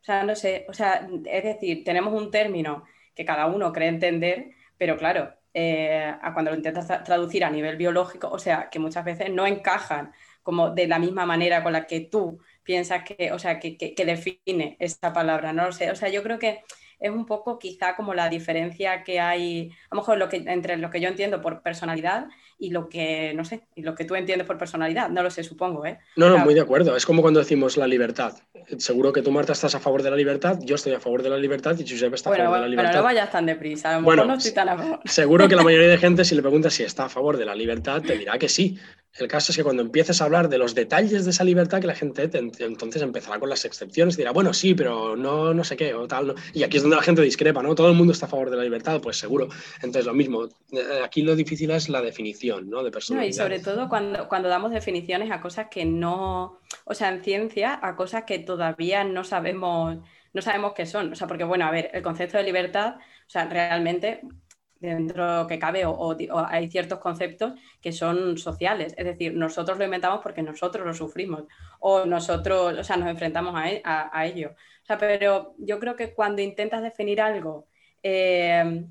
O 0.00 0.04
sea, 0.04 0.22
no 0.24 0.34
sé, 0.34 0.66
o 0.68 0.72
sea, 0.72 1.06
es 1.26 1.44
decir, 1.44 1.84
tenemos 1.84 2.14
un 2.14 2.30
término 2.30 2.84
que 3.14 3.24
cada 3.24 3.46
uno 3.46 3.72
cree 3.72 3.88
entender, 3.88 4.50
pero 4.78 4.96
claro, 4.96 5.34
eh, 5.54 6.14
a 6.22 6.32
cuando 6.32 6.50
lo 6.50 6.56
intentas 6.56 6.88
tra- 6.88 7.02
traducir 7.04 7.44
a 7.44 7.50
nivel 7.50 7.76
biológico, 7.76 8.28
o 8.30 8.38
sea, 8.38 8.70
que 8.70 8.78
muchas 8.78 9.04
veces 9.04 9.30
no 9.30 9.46
encajan 9.46 10.12
como 10.42 10.70
de 10.70 10.88
la 10.88 10.98
misma 10.98 11.26
manera 11.26 11.62
con 11.62 11.72
la 11.74 11.86
que 11.86 12.00
tú 12.00 12.40
piensas 12.62 13.04
que, 13.04 13.32
o 13.32 13.38
sea, 13.38 13.58
que, 13.60 13.76
que- 13.76 13.94
define 14.06 14.76
esta 14.80 15.12
palabra, 15.12 15.52
no 15.52 15.66
lo 15.66 15.72
sé. 15.72 15.90
O 15.90 15.96
sea, 15.96 16.08
yo 16.08 16.22
creo 16.22 16.38
que 16.38 16.62
es 17.00 17.10
un 17.10 17.24
poco 17.26 17.58
quizá 17.58 17.96
como 17.96 18.12
la 18.14 18.28
diferencia 18.28 19.02
que 19.02 19.18
hay, 19.20 19.70
a 19.90 19.94
lo 19.94 20.00
mejor 20.02 20.18
lo 20.18 20.28
que, 20.28 20.36
entre 20.36 20.76
lo 20.76 20.90
que 20.90 21.00
yo 21.00 21.08
entiendo 21.08 21.40
por 21.40 21.62
personalidad 21.62 22.26
y 22.58 22.70
lo 22.70 22.90
que, 22.90 23.32
no 23.34 23.44
sé, 23.44 23.62
y 23.74 23.80
lo 23.82 23.94
que 23.94 24.04
tú 24.04 24.14
entiendes 24.14 24.46
por 24.46 24.58
personalidad, 24.58 25.08
no 25.08 25.22
lo 25.22 25.30
sé, 25.30 25.42
supongo, 25.42 25.86
¿eh? 25.86 25.98
No, 26.16 26.26
no, 26.26 26.32
Claro. 26.34 26.44
muy 26.44 26.54
de 26.54 26.60
acuerdo. 26.60 26.94
Es 26.94 27.06
como 27.06 27.22
cuando 27.22 27.40
decimos 27.40 27.78
la 27.78 27.86
libertad. 27.86 28.34
Seguro 28.76 29.12
que 29.14 29.22
tú, 29.22 29.30
Marta, 29.30 29.52
estás 29.54 29.74
a 29.74 29.80
favor 29.80 30.02
de 30.02 30.10
la 30.10 30.16
libertad, 30.16 30.58
yo 30.62 30.74
estoy 30.74 30.92
a 30.92 31.00
favor 31.00 31.22
de 31.22 31.30
la 31.30 31.38
libertad 31.38 31.74
y 31.78 31.88
Josep 31.88 32.12
está 32.12 32.28
a 32.28 32.32
Bueno, 32.32 32.44
favor 32.44 32.56
de 32.56 32.60
la 32.60 32.66
bueno, 32.66 32.68
libertad. 32.82 32.98
no 32.98 33.04
vayas 33.04 33.30
tan 33.32 33.46
deprisa, 33.46 33.88
a 33.88 33.92
lo 33.94 33.98
mejor 34.00 34.16
Bueno, 34.16 34.24
no 34.32 34.36
estoy 34.38 34.52
tan 34.52 34.68
a 34.68 34.76
favor. 34.76 35.00
Seguro 35.06 35.48
que 35.48 35.56
la 35.56 35.62
mayoría 35.64 35.88
de 35.88 35.96
gente, 35.98 36.24
si 36.24 36.34
le 36.34 36.42
preguntas 36.42 36.74
si 36.74 36.82
está 36.82 37.06
a 37.06 37.08
favor 37.08 37.38
de 37.38 37.46
la 37.46 37.54
libertad, 37.54 38.02
te 38.02 38.18
dirá 38.18 38.38
que 38.38 38.48
sí. 38.50 38.78
El 39.18 39.26
caso 39.26 39.50
es 39.50 39.56
que 39.58 39.64
cuando 39.64 39.82
empieces 39.82 40.20
a 40.20 40.24
hablar 40.24 40.48
de 40.48 40.56
los 40.56 40.74
detalles 40.74 41.24
de 41.24 41.30
esa 41.32 41.42
libertad, 41.44 41.80
que 41.80 41.86
la 41.88 41.94
gente 41.96 42.28
te- 42.28 42.38
entonces 42.38 43.02
empezará 43.02 43.40
con 43.40 43.48
las 43.50 43.64
excepciones 43.64 44.14
y 44.14 44.18
dirá, 44.18 44.30
bueno, 44.30 44.54
sí, 44.54 44.74
pero 44.74 45.16
no, 45.16 45.52
no 45.52 45.64
sé 45.64 45.76
qué, 45.76 45.92
o 45.94 46.06
tal. 46.06 46.28
no. 46.28 46.34
Y 46.54 46.62
aquí 46.62 46.76
es 46.76 46.82
donde 46.84 46.96
la 46.96 47.02
gente 47.02 47.20
discrepa, 47.22 47.62
¿no? 47.62 47.74
Todo 47.74 47.88
el 47.88 47.96
mundo 47.96 48.12
está 48.12 48.26
a 48.26 48.28
favor 48.28 48.50
de 48.50 48.56
la 48.56 48.62
libertad, 48.62 49.00
pues 49.00 49.16
seguro. 49.18 49.48
Entonces, 49.76 50.06
lo 50.06 50.14
mismo. 50.14 50.44
Eh, 50.72 51.00
Aquí 51.04 51.22
lo 51.22 51.34
difícil 51.34 51.70
es 51.72 51.88
la 51.88 52.00
definición, 52.00 52.70
¿no? 52.70 52.82
De 52.84 52.90
No, 53.10 53.24
y 53.24 53.32
sobre 53.32 53.58
todo 53.58 53.88
cuando, 53.88 54.28
cuando 54.28 54.48
damos 54.48 54.70
definiciones 54.70 55.30
a 55.32 55.40
cosas 55.40 55.66
que 55.70 55.84
no, 55.84 56.60
o 56.84 56.94
sea, 56.94 57.08
en 57.12 57.22
ciencia, 57.22 57.78
a 57.82 57.96
cosas 57.96 58.24
que 58.24 58.38
todavía 58.38 59.02
no 59.04 59.24
sabemos, 59.24 59.98
no 60.32 60.42
sabemos 60.42 60.72
qué 60.74 60.86
son. 60.86 61.12
O 61.12 61.16
sea, 61.16 61.26
porque, 61.26 61.44
bueno, 61.44 61.64
a 61.66 61.70
ver, 61.72 61.90
el 61.92 62.02
concepto 62.02 62.38
de 62.38 62.44
libertad, 62.44 62.94
o 62.96 63.30
sea, 63.30 63.46
realmente 63.48 64.20
dentro 64.80 65.46
que 65.46 65.58
cabe 65.58 65.84
o, 65.86 66.16
hay 66.48 66.70
ciertos 66.70 66.98
conceptos 67.00 67.52
que 67.80 67.92
son 67.92 68.38
sociales, 68.38 68.94
es 68.96 69.04
decir, 69.04 69.34
nosotros 69.34 69.78
lo 69.78 69.84
inventamos 69.84 70.20
porque 70.22 70.42
nosotros 70.42 70.86
lo 70.86 70.94
sufrimos 70.94 71.44
o 71.80 72.04
nosotros, 72.06 72.78
o 72.78 72.84
sea, 72.84 72.96
nos 72.96 73.08
enfrentamos 73.10 73.54
a, 73.56 73.70
e- 73.70 73.82
ello. 74.24 74.50
O 74.82 74.86
sea, 74.86 74.98
pero 74.98 75.54
yo 75.58 75.78
creo 75.78 75.96
que 75.96 76.14
cuando 76.14 76.42
intentas 76.42 76.82
definir 76.82 77.20
algo 77.20 77.68
eh, 78.02 78.84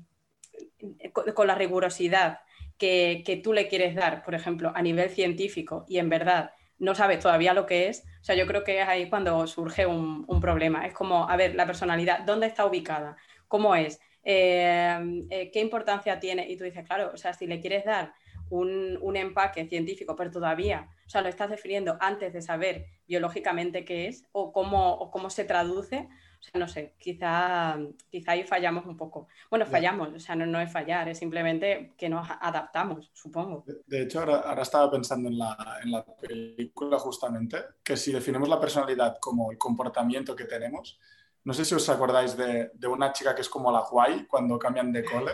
con, 1.34 1.46
la 1.46 1.54
rigurosidad 1.54 2.40
que, 2.78 3.22
que 3.26 3.36
tú 3.36 3.52
le 3.52 3.68
quieres 3.68 3.94
dar, 3.94 4.22
por 4.22 4.34
ejemplo, 4.34 4.72
a 4.74 4.82
nivel 4.82 5.10
científico 5.10 5.84
y 5.88 5.98
en 5.98 6.08
verdad 6.08 6.52
no 6.78 6.94
sabes 6.94 7.20
todavía 7.20 7.52
lo 7.52 7.66
que 7.66 7.88
es, 7.88 8.04
o 8.20 8.24
sea, 8.24 8.34
yo 8.34 8.46
creo 8.46 8.64
que 8.64 8.80
es 8.80 8.88
ahí 8.88 9.08
cuando 9.10 9.46
surge 9.46 9.86
un 9.86 10.40
problema. 10.40 10.86
Es 10.86 10.94
como, 10.94 11.28
a 11.28 11.36
ver, 11.36 11.54
la 11.54 11.66
personalidad, 11.66 12.20
¿dónde 12.20 12.46
está 12.46 12.64
ubicada? 12.64 13.16
¿Cómo 13.48 13.74
es? 13.74 14.00
Eh, 14.22 15.26
eh, 15.30 15.50
¿Qué 15.50 15.60
importancia 15.60 16.20
tiene? 16.20 16.48
Y 16.50 16.56
tú 16.56 16.64
dices, 16.64 16.84
claro, 16.86 17.10
o 17.14 17.16
sea, 17.16 17.32
si 17.32 17.46
le 17.46 17.60
quieres 17.60 17.84
dar 17.84 18.12
un, 18.50 18.98
un 19.00 19.16
empaque 19.16 19.66
científico, 19.66 20.16
pero 20.16 20.30
todavía, 20.30 20.88
o 21.06 21.08
sea, 21.10 21.22
lo 21.22 21.28
estás 21.28 21.50
definiendo 21.50 21.96
antes 22.00 22.32
de 22.32 22.42
saber 22.42 22.86
biológicamente 23.06 23.84
qué 23.84 24.08
es 24.08 24.24
o 24.32 24.52
cómo, 24.52 24.92
o 24.94 25.10
cómo 25.10 25.30
se 25.30 25.44
traduce, 25.44 26.08
o 26.40 26.42
sea, 26.42 26.58
no 26.58 26.68
sé, 26.68 26.94
quizá, 26.98 27.78
quizá 28.10 28.32
ahí 28.32 28.44
fallamos 28.44 28.86
un 28.86 28.96
poco. 28.96 29.28
Bueno, 29.50 29.66
fallamos, 29.66 30.12
o 30.14 30.18
sea, 30.18 30.34
no, 30.36 30.46
no 30.46 30.60
es 30.60 30.72
fallar, 30.72 31.08
es 31.08 31.18
simplemente 31.18 31.92
que 31.96 32.08
nos 32.08 32.26
adaptamos, 32.40 33.10
supongo. 33.14 33.62
De- 33.66 33.82
De 33.86 34.02
hecho, 34.02 34.20
ahora, 34.20 34.36
ahora 34.40 34.62
estaba 34.62 34.90
pensando 34.90 35.28
en 35.28 35.38
la, 35.38 35.56
en 35.82 35.92
la 35.92 36.04
película 36.04 36.98
justamente, 36.98 37.58
que 37.84 37.96
si 37.96 38.12
definimos 38.12 38.48
la 38.48 38.58
personalidad 38.60 39.18
como 39.20 39.50
el 39.52 39.58
comportamiento 39.58 40.34
que 40.34 40.44
tenemos, 40.44 40.98
no 41.44 41.54
sé 41.54 41.64
si 41.64 41.74
os 41.74 41.88
acordáis 41.88 42.36
de, 42.36 42.70
de 42.74 42.86
una 42.86 43.12
chica 43.12 43.34
que 43.34 43.40
es 43.42 43.48
como 43.48 43.70
la 43.72 43.80
guay 43.80 44.26
cuando 44.26 44.58
cambian 44.58 44.92
de 44.92 45.04
cole, 45.04 45.32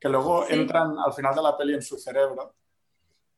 que 0.00 0.08
luego 0.08 0.46
Sí. 0.46 0.54
entran 0.54 0.94
al 0.98 1.12
final 1.12 1.34
de 1.34 1.42
la 1.42 1.56
peli 1.56 1.74
en 1.74 1.82
su 1.82 1.98
cerebro 1.98 2.54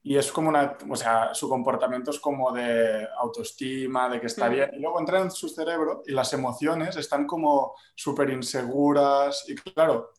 y 0.03 0.17
es 0.19 0.31
como 0.31 0.51
una, 0.51 0.77
o 0.91 0.97
sea, 0.97 1.33
su 1.35 1.49
comportamiento 1.49 2.11
es 2.11 2.21
como 2.21 2.53
de 2.53 3.09
autoestima, 3.19 4.09
de 4.11 4.21
que 4.21 4.27
está 4.27 4.49
Mm. 4.49 4.53
bien, 4.53 4.71
y 4.75 4.79
luego 4.81 5.01
entran 5.01 5.23
en 5.23 5.31
su 5.31 5.49
cerebro 5.49 6.03
y 6.07 6.13
las 6.13 6.33
emociones 6.35 6.97
están 6.97 7.27
como 7.27 7.75
súper 7.95 8.31
inseguras 8.31 9.45
y 9.49 9.55
claro, 9.55 10.11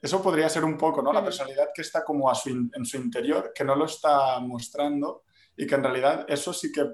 eso 0.00 0.22
podría 0.22 0.48
ser 0.48 0.64
un 0.64 0.76
poco, 0.78 1.02
¿no? 1.02 1.12
La 1.12 1.22
personalidad 1.24 1.68
que 1.74 1.82
está 1.82 2.04
como 2.04 2.28
a 2.30 2.34
su 2.34 2.50
in- 2.50 2.70
en 2.74 2.84
su 2.84 2.96
interior, 2.96 3.52
que 3.54 3.64
no 3.64 3.74
lo 3.76 3.84
está 3.84 4.38
mostrando 4.40 5.22
y 5.56 5.66
que 5.66 5.74
en 5.74 5.82
realidad 5.84 6.24
eso 6.28 6.52
sí 6.52 6.72
que 6.72 6.84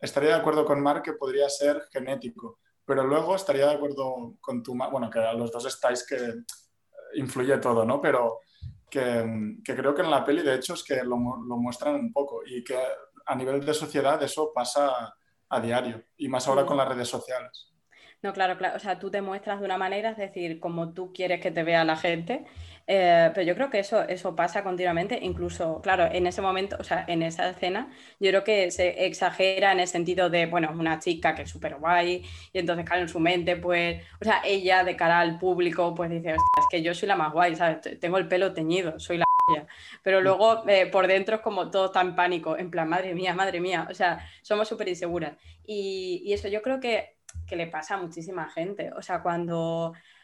estaría 0.00 0.30
de 0.30 0.36
acuerdo 0.40 0.64
con 0.64 0.80
Mark 0.82 1.02
que 1.02 1.12
podría 1.14 1.48
ser 1.48 1.88
genético, 1.90 2.58
pero 2.84 3.04
luego 3.04 3.36
estaría 3.36 3.66
de 3.66 3.74
acuerdo 3.74 4.36
con 4.40 4.62
tu, 4.62 4.74
bueno, 4.74 5.10
que 5.10 5.18
a 5.18 5.32
los 5.32 5.50
dos 5.50 5.66
estáis 5.66 6.06
que 6.06 6.16
eh, 6.16 6.34
influye 7.14 7.56
todo, 7.58 7.84
¿no? 7.84 8.00
Pero 8.00 8.40
que, 8.90 9.56
que 9.64 9.74
creo 9.74 9.94
que 9.94 10.02
en 10.02 10.10
la 10.10 10.24
peli 10.24 10.42
de 10.42 10.54
hecho 10.54 10.74
es 10.74 10.84
que 10.84 11.02
lo, 11.02 11.16
lo 11.16 11.56
muestran 11.56 11.94
un 11.94 12.12
poco 12.12 12.42
y 12.44 12.62
que 12.62 12.78
a 13.26 13.34
nivel 13.34 13.64
de 13.64 13.74
sociedad 13.74 14.22
eso 14.22 14.52
pasa 14.54 15.14
a 15.48 15.60
diario 15.60 16.04
y 16.16 16.28
más 16.28 16.48
ahora 16.48 16.66
con 16.66 16.76
las 16.76 16.88
redes 16.88 17.08
sociales. 17.08 17.72
No, 18.22 18.32
claro, 18.32 18.56
claro. 18.56 18.76
O 18.76 18.78
sea, 18.78 18.98
tú 18.98 19.10
te 19.10 19.20
muestras 19.20 19.58
de 19.58 19.66
una 19.66 19.76
manera, 19.76 20.10
es 20.10 20.16
decir, 20.16 20.60
como 20.60 20.94
tú 20.94 21.12
quieres 21.12 21.40
que 21.40 21.50
te 21.50 21.64
vea 21.64 21.84
la 21.84 21.96
gente. 21.96 22.44
Eh, 22.86 23.30
pero 23.34 23.46
yo 23.46 23.54
creo 23.54 23.70
que 23.70 23.78
eso, 23.80 24.02
eso 24.08 24.34
pasa 24.36 24.62
continuamente. 24.64 25.18
Incluso, 25.22 25.80
claro, 25.82 26.04
en 26.12 26.26
ese 26.26 26.42
momento, 26.42 26.76
o 26.80 26.84
sea, 26.84 27.04
en 27.08 27.22
esa 27.22 27.48
escena, 27.50 27.90
yo 28.20 28.30
creo 28.30 28.44
que 28.44 28.70
se 28.70 29.06
exagera 29.06 29.72
en 29.72 29.80
el 29.80 29.88
sentido 29.88 30.30
de, 30.30 30.46
bueno, 30.46 30.70
una 30.72 30.98
chica 30.98 31.34
que 31.34 31.42
es 31.42 31.50
súper 31.50 31.76
guay, 31.76 32.24
y 32.52 32.58
entonces, 32.58 32.84
claro, 32.84 33.02
en 33.02 33.08
su 33.08 33.20
mente, 33.20 33.56
pues, 33.56 34.02
o 34.20 34.24
sea, 34.24 34.42
ella 34.44 34.84
de 34.84 34.96
cara 34.96 35.20
al 35.20 35.38
público, 35.38 35.94
pues 35.94 36.10
dice, 36.10 36.30
"Hostia, 36.34 36.60
es 36.60 36.66
que 36.70 36.82
yo 36.82 36.94
soy 36.94 37.08
la 37.08 37.16
más 37.16 37.32
guay, 37.32 37.54
¿sabes? 37.56 37.98
Tengo 38.00 38.18
el 38.18 38.28
pelo 38.28 38.52
teñido, 38.52 38.98
soy 39.00 39.18
la 39.18 39.24
polla". 39.46 39.66
Pero 40.02 40.20
luego 40.20 40.68
eh, 40.68 40.86
por 40.86 41.06
dentro 41.06 41.36
es 41.36 41.42
como 41.42 41.70
todo 41.70 41.92
en 42.00 42.14
pánico, 42.16 42.56
en 42.56 42.70
plan, 42.70 42.88
madre 42.88 43.14
mía, 43.14 43.34
madre 43.34 43.60
mía. 43.60 43.86
O 43.90 43.94
sea, 43.94 44.18
somos 44.42 44.68
súper 44.68 44.88
inseguras. 44.88 45.36
Y, 45.64 46.22
y 46.24 46.32
eso 46.32 46.48
yo 46.48 46.62
creo 46.62 46.80
que 46.80 47.16
que 47.46 47.56
le 47.56 47.66
pasa 47.66 47.94
a 47.94 47.98
muchísima 48.02 48.48
gente. 48.50 48.92
O 48.96 49.02
sea, 49.02 49.22
cuando, 49.22 49.92
mm, 49.94 50.21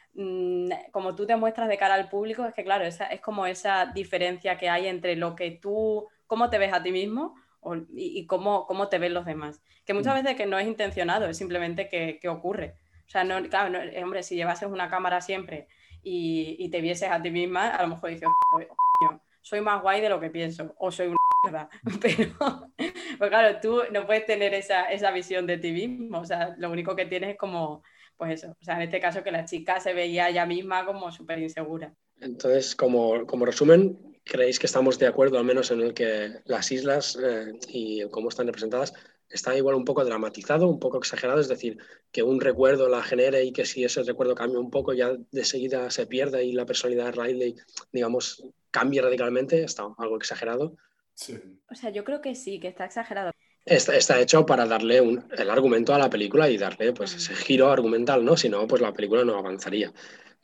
como 0.92 1.14
tú 1.14 1.26
te 1.26 1.36
muestras 1.36 1.68
de 1.68 1.78
cara 1.78 1.94
al 1.94 2.08
público, 2.08 2.44
es 2.44 2.54
que 2.54 2.64
claro, 2.64 2.84
esa, 2.84 3.06
es 3.06 3.20
como 3.20 3.46
esa 3.46 3.86
diferencia 3.86 4.56
que 4.58 4.68
hay 4.68 4.86
entre 4.86 5.16
lo 5.16 5.34
que 5.36 5.50
tú, 5.52 6.08
cómo 6.26 6.50
te 6.50 6.58
ves 6.58 6.72
a 6.72 6.82
ti 6.82 6.92
mismo 6.92 7.34
o- 7.60 7.76
y, 7.76 8.18
y 8.18 8.26
cómo, 8.26 8.66
cómo 8.66 8.88
te 8.88 8.98
ven 8.98 9.14
los 9.14 9.24
demás. 9.26 9.62
Que 9.84 9.94
muchas 9.94 10.14
veces 10.14 10.36
que 10.36 10.46
no 10.46 10.58
es 10.58 10.66
intencionado, 10.66 11.26
es 11.28 11.36
simplemente 11.38 11.88
que, 11.88 12.18
que 12.20 12.28
ocurre. 12.28 12.76
O 13.06 13.10
sea, 13.10 13.24
no, 13.24 13.40
claro, 13.48 13.70
no, 13.70 13.78
eh, 13.80 14.02
hombre, 14.04 14.22
si 14.22 14.36
llevases 14.36 14.68
una 14.68 14.90
cámara 14.90 15.20
siempre 15.20 15.68
y, 16.02 16.56
y 16.58 16.70
te 16.70 16.80
vieses 16.80 17.10
a 17.10 17.22
ti 17.22 17.30
misma, 17.30 17.68
a 17.70 17.82
lo 17.82 17.88
mejor 17.88 18.10
dices, 18.10 18.28
"Joder, 18.50 18.68
coño, 19.00 19.20
soy 19.40 19.60
más 19.60 19.82
guay 19.82 20.00
de 20.00 20.08
lo 20.08 20.20
que 20.20 20.30
pienso, 20.30 20.74
o 20.78 20.90
soy 20.90 21.08
una 21.08 21.16
mierda. 21.44 21.70
Pero, 22.02 22.72
pues 23.18 23.30
claro, 23.30 23.60
tú 23.60 23.82
no 23.92 24.06
puedes 24.06 24.26
tener 24.26 24.54
esa, 24.54 24.84
esa 24.90 25.10
visión 25.10 25.46
de 25.46 25.58
ti 25.58 25.72
mismo. 25.72 26.18
O 26.20 26.24
sea, 26.24 26.54
lo 26.58 26.70
único 26.70 26.96
que 26.96 27.06
tienes 27.06 27.30
es 27.30 27.36
como, 27.38 27.82
pues 28.18 28.42
eso. 28.42 28.56
O 28.60 28.64
sea, 28.64 28.74
en 28.74 28.82
este 28.82 29.00
caso 29.00 29.22
que 29.22 29.30
la 29.30 29.44
chica 29.44 29.80
se 29.80 29.94
veía 29.94 30.28
ella 30.28 30.44
misma 30.44 30.84
como 30.84 31.10
súper 31.10 31.38
insegura. 31.38 31.94
Entonces, 32.20 32.74
como, 32.74 33.24
como 33.26 33.46
resumen, 33.46 34.18
¿creéis 34.24 34.58
que 34.58 34.66
estamos 34.66 34.98
de 34.98 35.06
acuerdo 35.06 35.38
al 35.38 35.44
menos 35.44 35.70
en 35.70 35.80
el 35.80 35.94
que 35.94 36.40
las 36.44 36.70
islas 36.72 37.16
eh, 37.22 37.52
y 37.68 38.06
cómo 38.10 38.28
están 38.28 38.46
representadas 38.46 38.92
está 39.30 39.56
igual 39.56 39.76
un 39.76 39.84
poco 39.84 40.04
dramatizado, 40.04 40.68
un 40.68 40.80
poco 40.80 40.98
exagerado? 40.98 41.40
Es 41.40 41.48
decir, 41.48 41.78
que 42.10 42.24
un 42.24 42.40
recuerdo 42.40 42.88
la 42.88 43.02
genere 43.02 43.44
y 43.44 43.52
que 43.52 43.64
si 43.64 43.84
ese 43.84 44.02
recuerdo 44.02 44.34
cambia 44.34 44.58
un 44.58 44.70
poco 44.70 44.92
ya 44.92 45.12
de 45.30 45.44
seguida 45.44 45.88
se 45.90 46.06
pierde 46.06 46.44
y 46.44 46.52
la 46.52 46.66
personalidad 46.66 47.06
de 47.06 47.22
Riley, 47.22 47.54
digamos, 47.92 48.44
cambia 48.72 49.02
radicalmente, 49.02 49.62
está 49.62 49.84
algo 49.96 50.16
exagerado. 50.16 50.76
Sí. 51.14 51.38
O 51.70 51.74
sea, 51.74 51.90
yo 51.90 52.04
creo 52.04 52.20
que 52.20 52.34
sí, 52.34 52.58
que 52.58 52.68
está 52.68 52.84
exagerado. 52.84 53.32
Está, 53.70 53.96
está 53.96 54.18
hecho 54.20 54.46
para 54.46 54.64
darle 54.66 55.00
un- 55.00 55.24
el 55.36 55.50
argumento 55.50 55.94
a 55.94 55.98
la 55.98 56.08
película 56.08 56.48
y 56.48 56.56
darle 56.56 56.92
pues, 56.92 57.14
ese 57.14 57.34
giro 57.34 57.70
argumental, 57.70 58.24
¿no? 58.24 58.36
Si 58.36 58.48
no, 58.48 58.66
pues 58.66 58.80
la 58.80 58.92
película 58.94 59.24
no 59.24 59.36
avanzaría. 59.38 59.92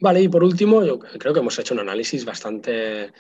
Vale, 0.01 0.21
y 0.23 0.29
por 0.29 0.45
último, 0.45 0.85
yo 0.85 0.99
creo 0.99 1.33
que 1.33 1.41
hemos 1.41 1.59
hecho 1.59 1.73
un 1.75 1.81
análisis 1.81 2.25
bastante, 2.25 3.13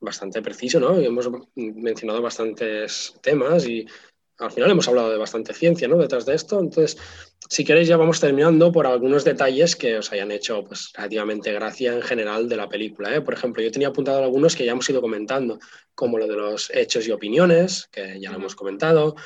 bastante 0.00 0.42
preciso, 0.42 0.78
¿no? 0.80 1.00
Y 1.00 1.06
hemos 1.06 1.28
mencionado 1.56 2.22
bastantes 2.22 3.14
temas 3.22 3.66
y 3.66 3.86
al 4.38 4.50
final 4.52 4.70
hemos 4.70 4.86
hablado 4.86 5.10
de 5.10 5.18
bastante 5.18 5.52
ciencia, 5.52 5.88
¿no? 5.88 5.96
Detrás 5.96 6.24
de 6.24 6.34
esto. 6.34 6.60
Entonces, 6.60 6.96
si 7.48 7.64
queréis, 7.64 7.88
ya 7.88 7.96
vamos 7.96 8.20
terminando 8.20 8.70
por 8.70 8.86
algunos 8.86 9.24
detalles 9.24 9.74
que 9.74 9.98
os 9.98 10.12
hayan 10.12 10.30
hecho, 10.30 10.64
pues, 10.64 10.92
relativamente 10.94 11.52
gracia 11.52 11.92
en 11.92 12.02
general 12.02 12.48
de 12.48 12.56
la 12.56 12.68
película. 12.68 13.14
¿eh? 13.14 13.20
Por 13.20 13.34
ejemplo, 13.34 13.62
yo 13.62 13.72
tenía 13.72 13.88
apuntado 13.88 14.22
algunos 14.22 14.54
que 14.54 14.64
ya 14.64 14.72
hemos 14.72 14.88
ido 14.88 15.00
comentando, 15.00 15.58
como 15.94 16.18
lo 16.18 16.26
de 16.26 16.36
los 16.36 16.70
hechos 16.70 17.08
y 17.08 17.10
opiniones, 17.10 17.88
que 17.90 18.20
ya 18.20 18.30
lo 18.30 18.36
hemos 18.36 18.54
comentado, 18.54 19.16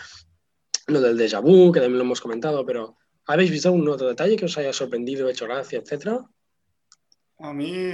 lo 0.87 1.01
del 1.01 1.19
déjà 1.19 1.43
vu, 1.43 1.73
que 1.73 1.81
también 1.81 1.99
lo 1.99 2.05
hemos 2.05 2.21
comentado, 2.21 2.65
pero 2.65 2.97
¿habéis 3.27 3.51
visto 3.51 3.69
algún 3.69 3.89
otro 3.89 4.09
detalle 4.09 4.37
que 4.37 4.47
os 4.47 4.57
haya 4.57 4.73
sorprendido, 4.73 5.29
hecho 5.29 5.45
gracia, 5.45 5.79
etcétera? 5.79 6.25
A 7.39 7.53
mí, 7.53 7.93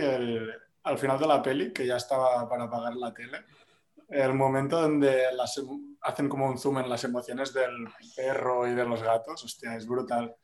al 0.82 0.98
final 0.98 1.18
de 1.18 1.26
la 1.26 1.42
peli, 1.42 1.72
que 1.72 1.86
ya 1.86 1.96
estaba 1.96 2.48
para 2.48 2.64
apagar 2.64 2.94
la 2.96 3.12
tele, 3.12 3.38
el 4.08 4.34
momento 4.34 4.80
donde 4.80 5.24
em- 5.24 5.87
hacen 6.02 6.28
como 6.28 6.46
un 6.46 6.58
zoom 6.58 6.78
en 6.78 6.88
las 6.88 7.04
emociones 7.04 7.52
del 7.52 7.88
perro 8.16 8.66
y 8.66 8.74
de 8.74 8.84
los 8.84 9.02
gatos, 9.02 9.44
hostia, 9.44 9.76
es 9.76 9.86
brutal. 9.86 10.34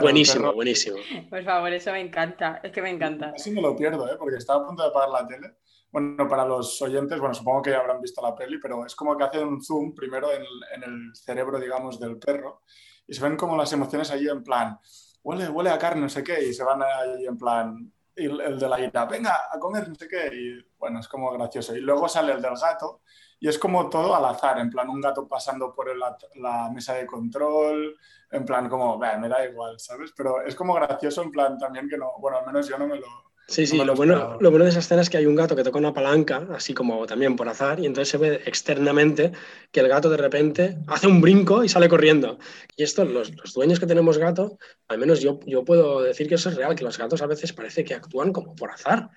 Buenísimo, 0.00 0.54
buenísimo. 0.54 0.96
Por 1.28 1.44
favor, 1.44 1.72
eso 1.72 1.92
me 1.92 2.00
encanta. 2.00 2.60
Es 2.62 2.72
que 2.72 2.80
me 2.80 2.90
encanta. 2.90 3.32
Casi 3.32 3.50
me 3.50 3.60
lo 3.60 3.76
pierdo, 3.76 4.10
¿eh? 4.10 4.16
porque 4.18 4.36
estaba 4.36 4.62
a 4.62 4.66
punto 4.66 4.82
de 4.82 4.88
apagar 4.88 5.10
la 5.10 5.26
tele. 5.26 5.56
Bueno, 5.90 6.26
para 6.28 6.46
los 6.46 6.80
oyentes, 6.80 7.18
bueno, 7.18 7.34
supongo 7.34 7.62
que 7.62 7.70
ya 7.70 7.78
habrán 7.78 8.00
visto 8.00 8.22
la 8.22 8.34
peli, 8.34 8.58
pero 8.58 8.84
es 8.86 8.94
como 8.94 9.16
que 9.16 9.24
hacen 9.24 9.46
un 9.46 9.62
zoom 9.62 9.94
primero 9.94 10.32
en, 10.32 10.42
en 10.74 10.82
el 10.82 11.14
cerebro, 11.14 11.60
digamos, 11.60 12.00
del 12.00 12.18
perro 12.18 12.62
y 13.06 13.14
se 13.14 13.22
ven 13.22 13.36
como 13.36 13.56
las 13.56 13.72
emociones 13.72 14.10
allí 14.10 14.28
en 14.28 14.42
plan, 14.42 14.78
huele, 15.22 15.48
huele 15.48 15.70
a 15.70 15.78
carne, 15.78 16.02
no 16.02 16.08
sé 16.08 16.22
qué, 16.22 16.42
y 16.42 16.52
se 16.52 16.64
van 16.64 16.82
ahí 16.82 17.26
en 17.26 17.38
plan, 17.38 17.92
y 18.16 18.24
el, 18.24 18.58
de 18.58 18.68
la 18.68 18.80
ira, 18.80 19.04
venga, 19.04 19.42
a 19.50 19.58
comer, 19.58 19.88
no 19.88 19.94
sé 19.94 20.08
qué, 20.08 20.30
y 20.34 20.66
bueno, 20.78 21.00
es 21.00 21.08
como 21.08 21.30
gracioso. 21.32 21.76
Y 21.76 21.80
luego 21.80 22.08
sale 22.08 22.32
el 22.32 22.42
del 22.42 22.56
gato 22.56 23.02
y 23.40 23.48
es 23.48 23.58
como 23.58 23.88
todo 23.90 24.14
al 24.16 24.24
azar, 24.24 24.58
en 24.58 24.70
plan, 24.70 24.88
un 24.88 25.00
gato 25.00 25.26
pasando 25.28 25.74
por 25.74 25.88
el- 25.90 25.98
la, 25.98 26.16
la 26.36 26.70
mesa 26.70 26.94
de 26.94 27.06
control, 27.06 27.96
en 28.30 28.44
plan, 28.44 28.68
como, 28.68 28.98
"Bah, 28.98 29.18
me 29.18 29.28
da 29.28 29.44
igual, 29.46 29.78
¿sabes? 29.78 30.12
Pero 30.16 30.42
es 30.42 30.54
como 30.54 30.74
gracioso, 30.74 31.22
en 31.22 31.30
plan, 31.30 31.58
también 31.58 31.88
que 31.88 31.98
no, 31.98 32.12
bueno, 32.18 32.38
al 32.38 32.46
menos 32.46 32.68
yo 32.68 32.78
no 32.78 32.86
me 32.86 32.96
lo... 32.96 33.06
Sí, 33.48 33.64
sí, 33.64 33.78
No 33.78 33.84
lo 33.84 33.94
bueno, 33.94 34.36
lo 34.40 34.50
bueno 34.50 34.64
de 34.64 34.70
esa 34.70 34.80
escena 34.80 35.02
es 35.02 35.08
que 35.08 35.18
hay 35.18 35.26
un 35.26 35.36
gato 35.36 35.54
que 35.54 35.62
toca 35.62 35.78
una 35.78 35.94
palanca, 35.94 36.48
así 36.50 36.74
como 36.74 37.06
también 37.06 37.36
por 37.36 37.48
azar, 37.48 37.78
y 37.78 37.86
entonces 37.86 38.08
se 38.08 38.18
ve 38.18 38.42
externamente 38.44 39.30
que 39.70 39.78
el 39.78 39.86
gato 39.88 40.10
de 40.10 40.16
repente 40.16 40.78
hace 40.88 41.06
un 41.06 41.20
brinco 41.20 41.62
y 41.62 41.68
sale 41.68 41.88
corriendo. 41.88 42.38
Y 42.76 42.82
esto, 42.82 43.04
los, 43.04 43.32
los 43.36 43.54
dueños 43.54 43.78
que 43.78 43.86
tenemos 43.86 44.18
gato, 44.18 44.58
al 44.88 44.98
menos 44.98 45.20
yo, 45.20 45.38
yo 45.46 45.64
puedo 45.64 46.02
decir 46.02 46.28
que 46.28 46.34
eso 46.34 46.48
es 46.48 46.56
real, 46.56 46.74
que 46.74 46.82
los 46.82 46.98
gatos 46.98 47.22
a 47.22 47.26
veces 47.26 47.52
parece 47.52 47.84
que 47.84 47.94
actúan 47.94 48.32
como 48.32 48.56
por 48.56 48.70
azar, 48.72 49.10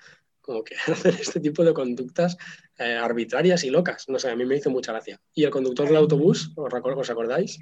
como 0.49 0.63
que 0.63 0.73
hacen 0.87 1.13
este 1.13 1.39
tipo 1.39 1.63
de 1.63 1.73
conductas 1.75 2.35
eh, 2.79 2.95
arbitrarias 2.95 3.63
y 3.63 3.69
locas. 3.69 4.09
No 4.09 4.17
sé, 4.17 4.31
a 4.31 4.35
mí 4.35 4.45
me 4.45 4.55
hizo 4.55 4.71
mucha 4.71 4.91
gracia. 4.91 5.19
¿Y 5.35 5.43
el 5.43 5.51
conductor 5.51 5.85
del 5.87 5.97
autobús, 5.97 6.51
os, 6.55 6.73
os 6.73 7.09
acordáis? 7.11 7.59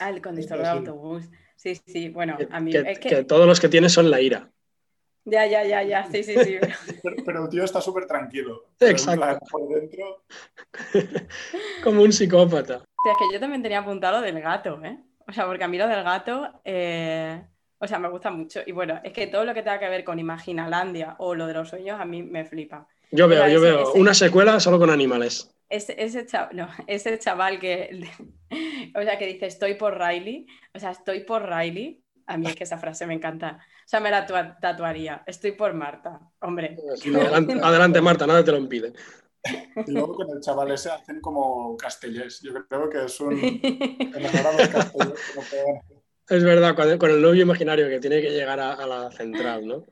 Ah, 0.00 0.08
el 0.08 0.22
conductor 0.22 0.56
Sí, 0.56 0.62
del 0.64 0.72
sí. 0.72 0.78
autobús. 0.78 1.24
Sí, 1.56 1.74
sí, 1.86 2.08
bueno, 2.08 2.38
a 2.50 2.60
mí 2.60 2.70
que- 2.72 2.78
es 2.92 2.98
que... 2.98 3.08
que 3.10 3.24
todos 3.24 3.46
los 3.46 3.60
que 3.60 3.68
tiene 3.68 3.90
son 3.90 4.10
la 4.10 4.22
ira. 4.22 4.50
Ya, 5.26 5.44
ya, 5.46 5.62
ya, 5.64 5.82
ya, 5.82 6.06
sí, 6.10 6.22
sí, 6.24 6.34
sí. 6.42 6.56
pero- 7.26 7.44
el 7.44 7.50
tío 7.50 7.62
está 7.64 7.82
súper 7.82 8.06
tranquilo. 8.06 8.70
Exacto. 8.80 9.20
plan, 9.20 9.38
por 9.50 9.68
dentro, 9.68 10.24
Como 11.84 12.02
un 12.02 12.12
psicópata. 12.12 12.76
Es 13.04 13.16
que 13.18 13.34
yo 13.34 13.38
también 13.38 13.62
tenía 13.62 13.80
apuntado 13.80 14.22
del 14.22 14.40
gato, 14.40 14.82
¿eh? 14.82 14.98
O 15.26 15.32
sea, 15.32 15.44
porque 15.46 15.64
a 15.64 15.68
mí 15.68 15.76
lo 15.76 15.86
del 15.88 16.02
gato, 16.04 16.48
eh, 16.64 17.44
o 17.78 17.86
sea, 17.86 17.98
me 17.98 18.08
gusta 18.08 18.30
mucho. 18.30 18.60
Y 18.66 18.72
bueno, 18.72 19.00
es 19.04 19.12
que 19.12 19.26
todo 19.26 19.44
lo 19.44 19.54
que 19.54 19.62
tenga 19.62 19.78
que 19.78 19.88
ver 19.88 20.04
con 20.04 20.18
Imaginalandia 20.18 21.16
o 21.18 21.34
lo 21.34 21.46
de 21.46 21.54
los 21.54 21.68
sueños, 21.68 22.00
a 22.00 22.04
mí 22.04 22.22
me 22.22 22.44
flipa. 22.44 22.86
Yo 23.10 23.26
veo, 23.28 23.40
yo 23.48 23.58
ese- 23.58 23.60
veo 23.60 23.82
ese- 23.90 23.98
una 24.00 24.14
secuela 24.14 24.60
solo 24.60 24.78
con 24.78 24.90
animales. 24.90 25.50
Ese, 25.70 25.94
ese, 26.02 26.24
cha- 26.26 26.48
no, 26.52 26.68
ese 26.86 27.18
chaval 27.18 27.58
que, 27.58 27.90
o 28.94 29.02
sea, 29.02 29.18
que 29.18 29.26
dice 29.26 29.46
estoy 29.46 29.74
por 29.74 29.98
Riley, 29.98 30.46
o 30.74 30.78
sea, 30.78 30.90
estoy 30.92 31.20
por 31.24 31.48
Riley, 31.48 32.02
a 32.26 32.36
mí 32.36 32.46
es 32.46 32.56
que 32.56 32.64
esa 32.64 32.78
frase 32.78 33.06
me 33.06 33.14
encanta. 33.14 33.58
O 33.84 33.88
sea, 33.88 34.00
me 34.00 34.10
la 34.10 34.26
tua- 34.26 34.58
tatuaría, 34.60 35.22
estoy 35.26 35.52
por 35.52 35.72
Marta, 35.74 36.20
hombre. 36.40 36.76
Adelante, 37.14 37.54
adelante, 37.62 38.00
Marta, 38.00 38.26
nada 38.26 38.44
te 38.44 38.52
lo 38.52 38.58
impide. 38.58 38.92
y 39.86 39.92
luego 39.92 40.14
con 40.14 40.28
el 40.30 40.40
chaval 40.40 40.70
ese 40.72 40.90
hacen 40.90 41.20
como 41.20 41.76
castellés. 41.76 42.40
Yo 42.42 42.52
creo 42.66 42.90
que 42.90 43.04
es 43.04 43.20
un 43.20 43.32
enamorado 44.14 44.58
castellés. 44.72 45.32
como 45.34 45.46
que- 45.48 45.97
Es 46.28 46.44
verdad, 46.44 46.76
con 46.98 47.10
el, 47.10 47.22
novio 47.22 47.42
imaginario 47.42 47.88
que 47.88 48.00
tiene 48.00 48.20
que 48.20 48.30
llegar 48.30 48.60
a, 48.60 48.74
a 48.74 48.86
la 48.86 49.10
central, 49.10 49.66
¿no? 49.66 49.86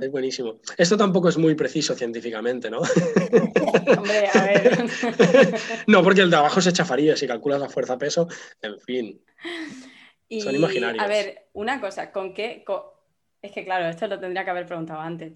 Es 0.00 0.10
buenísimo. 0.10 0.60
Esto 0.78 0.96
tampoco 0.96 1.28
es 1.28 1.36
muy 1.36 1.54
preciso 1.54 1.94
científicamente, 1.94 2.70
¿no? 2.70 2.78
Hombre, 3.98 4.28
a 4.32 4.44
ver. 4.44 4.84
No, 5.86 6.02
porque 6.02 6.20
el 6.20 6.30
de 6.30 6.36
abajo 6.36 6.60
se 6.60 6.72
chafaría 6.72 7.16
si 7.16 7.26
calculas 7.26 7.60
la 7.60 7.68
fuerza-peso. 7.68 8.28
En 8.62 8.78
fin. 8.80 9.20
Y, 10.28 10.40
Son 10.40 10.54
imaginarios. 10.54 11.02
A 11.02 11.08
ver, 11.08 11.48
una 11.54 11.80
cosa, 11.80 12.12
¿con 12.12 12.34
qué? 12.34 12.64
Es 13.42 13.52
que 13.52 13.64
claro, 13.64 13.88
esto 13.88 14.06
lo 14.06 14.20
tendría 14.20 14.44
que 14.44 14.50
haber 14.50 14.66
preguntado 14.66 15.00
antes. 15.00 15.32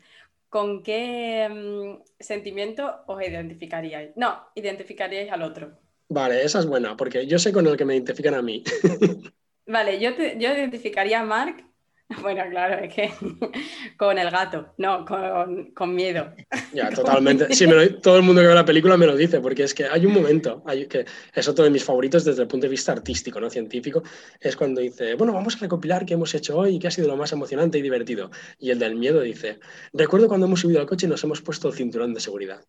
¿Con 0.49 0.83
qué 0.83 1.49
mm, 1.51 2.05
sentimiento 2.19 3.03
os 3.07 3.21
identificaríais? 3.21 4.13
No, 4.17 4.49
identificaríais 4.55 5.31
al 5.31 5.43
otro. 5.43 5.73
Vale, 6.09 6.43
esa 6.43 6.61
es 6.61 6.67
buena, 6.67 6.97
porque 6.97 7.27
yo 7.27 7.39
sé 7.39 7.53
con 7.53 7.67
el 7.67 7.77
que 7.77 7.85
me 7.85 7.95
identifican 7.95 8.35
a 8.35 8.43
mí. 8.43 8.63
Vale, 9.69 10.01
yo, 10.01 10.15
te- 10.15 10.37
yo 10.39 10.53
identificaría 10.53 11.21
a 11.21 11.25
Mark. 11.25 11.65
Bueno, 12.23 12.43
claro, 12.49 12.83
es 12.83 12.95
que 12.95 13.11
con 13.99 14.19
el 14.19 14.31
gato, 14.31 14.73
no, 14.79 15.05
con, 15.05 15.73
con 15.73 15.95
miedo. 15.95 16.33
Ya, 16.73 16.89
totalmente. 16.95 17.53
Sí, 17.55 17.67
me 17.67 17.75
lo- 17.75 18.01
todo 18.01 18.17
el 18.17 18.23
mundo 18.23 18.41
que 18.41 18.49
ve 18.49 18.55
la 18.55 18.65
película 18.65 18.97
me 18.97 19.05
lo 19.05 19.15
dice, 19.15 19.41
porque 19.41 19.65
es 19.65 19.75
que 19.75 19.85
hay 19.85 20.07
un 20.07 20.15
momento, 20.15 20.63
hay, 20.65 20.87
que 20.87 21.05
es 21.35 21.49
otro 21.49 21.65
de 21.65 21.71
mis 21.71 21.85
favoritos 21.85 22.25
desde 22.25 22.41
el 22.41 22.49
punto 22.49 22.65
de 22.65 22.71
vista 22.71 22.93
artístico, 22.93 23.39
no 23.41 23.51
científico, 23.51 24.03
es 24.41 24.57
cuando 24.57 24.81
dice, 24.81 25.17
bueno, 25.17 25.35
vamos 25.35 25.57
a 25.57 25.59
recopilar 25.59 26.07
qué 26.07 26.15
hemos 26.15 26.35
hecho 26.35 26.57
hoy 26.57 26.77
y 26.77 26.79
qué 26.79 26.89
ha 26.89 26.91
sido 26.91 27.09
lo 27.09 27.17
más 27.19 27.31
emocionante 27.33 27.77
y 27.77 27.83
divertido. 27.83 28.31
Y 28.59 28.71
el 28.71 28.79
del 28.79 28.97
miedo 28.97 29.21
dice, 29.21 29.61
recuerdo 29.93 30.29
cuando 30.29 30.47
hemos 30.47 30.61
subido 30.61 30.81
al 30.81 30.87
coche 30.87 31.05
y 31.05 31.11
nos 31.11 31.23
hemos 31.25 31.43
puesto 31.43 31.69
el 31.69 31.75
cinturón 31.75 32.15
de 32.15 32.21
seguridad. 32.21 32.65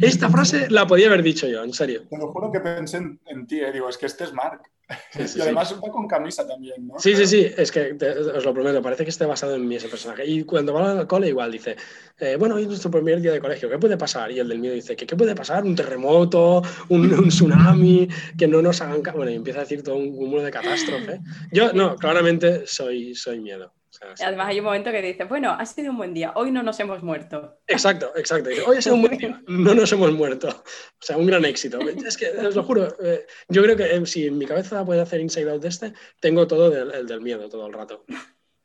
Esta 0.00 0.30
frase 0.30 0.68
la 0.68 0.84
podía 0.88 1.06
haber 1.06 1.22
dicho 1.22 1.46
yo, 1.46 1.62
en 1.62 1.72
serio. 1.72 2.02
Te 2.10 2.18
lo 2.18 2.32
juro 2.32 2.50
que 2.50 2.58
pensé 2.58 2.96
en, 2.96 3.20
en 3.26 3.46
ti, 3.46 3.60
eh. 3.60 3.70
digo, 3.72 3.88
es 3.88 3.98
que 3.98 4.06
este 4.06 4.24
es 4.24 4.32
Mark. 4.32 4.62
Sí, 5.14 5.28
sí, 5.28 5.38
y 5.38 5.42
además 5.42 5.74
va 5.76 5.90
con 5.92 6.08
camisa 6.08 6.46
también, 6.46 6.86
¿no? 6.88 6.98
Sí, 6.98 7.14
sí, 7.14 7.26
sí, 7.26 7.46
es 7.56 7.70
que 7.70 7.94
te- 7.94 8.10
os 8.18 8.44
lo 8.44 8.52
prometo, 8.52 8.82
parece 8.82 9.04
que 9.04 9.10
esté 9.10 9.24
basado 9.24 9.54
en 9.54 9.66
mí 9.66 9.76
ese 9.76 9.88
personaje. 9.88 10.26
Y 10.26 10.42
cuando 10.44 10.74
va 10.74 10.90
al 10.90 11.06
cole 11.06 11.28
igual 11.28 11.52
dice, 11.52 11.76
eh, 12.18 12.36
bueno, 12.36 12.56
hoy 12.56 12.62
es 12.62 12.68
nuestro 12.68 12.90
primer 12.90 13.20
día 13.20 13.32
de 13.32 13.40
colegio, 13.40 13.70
¿qué 13.70 13.78
puede 13.78 13.96
pasar? 13.96 14.30
Y 14.32 14.40
el 14.40 14.48
del 14.48 14.58
miedo 14.58 14.74
dice, 14.74 14.96
¿qué, 14.96 15.06
qué 15.06 15.14
puede 15.16 15.34
pasar? 15.34 15.64
Un 15.64 15.76
terremoto, 15.76 16.62
un, 16.88 17.12
un 17.14 17.28
tsunami, 17.28 18.08
que 18.36 18.46
no 18.48 18.60
nos 18.60 18.80
hagan... 18.80 19.02
ca-". 19.02 19.12
Bueno, 19.12 19.30
y 19.30 19.36
empieza 19.36 19.60
a 19.60 19.62
decir 19.62 19.82
todo 19.82 19.96
un 19.96 20.14
cúmulo 20.16 20.42
de 20.42 20.50
catástrofe. 20.50 21.20
Yo, 21.52 21.72
no, 21.72 21.94
claramente 21.96 22.66
soy, 22.66 23.14
soy 23.14 23.40
miedo. 23.40 23.72
O 23.94 23.96
sea, 23.96 24.16
sí. 24.16 24.24
Además 24.24 24.48
hay 24.48 24.58
un 24.58 24.64
momento 24.64 24.90
que 24.90 25.00
dice, 25.00 25.24
bueno, 25.24 25.52
ha 25.52 25.64
sido 25.66 25.92
un 25.92 25.96
buen 25.96 26.14
día, 26.14 26.32
hoy 26.34 26.50
no 26.50 26.62
nos 26.62 26.80
hemos 26.80 27.02
muerto. 27.02 27.60
Exacto, 27.66 28.10
exacto. 28.16 28.50
Hoy 28.66 28.78
ha 28.78 28.82
sido 28.82 28.96
un 28.96 29.02
buen 29.02 29.16
día, 29.16 29.40
no 29.46 29.74
nos 29.74 29.92
hemos 29.92 30.12
muerto. 30.12 30.48
O 30.48 31.00
sea, 31.00 31.16
un 31.16 31.26
gran 31.26 31.44
éxito. 31.44 31.78
Es 31.80 32.16
que, 32.16 32.30
os 32.30 32.56
lo 32.56 32.64
juro, 32.64 32.88
eh, 33.00 33.24
yo 33.48 33.62
creo 33.62 33.76
que 33.76 33.94
eh, 33.94 34.06
si 34.06 34.26
en 34.26 34.36
mi 34.36 34.46
cabeza 34.46 34.84
puede 34.84 35.00
hacer 35.00 35.20
Inside 35.20 35.50
Out 35.52 35.62
de 35.62 35.68
este, 35.68 35.92
tengo 36.18 36.46
todo 36.46 36.70
del, 36.70 36.92
el 36.92 37.06
del 37.06 37.20
miedo 37.20 37.48
todo 37.48 37.66
el 37.66 37.72
rato. 37.72 38.04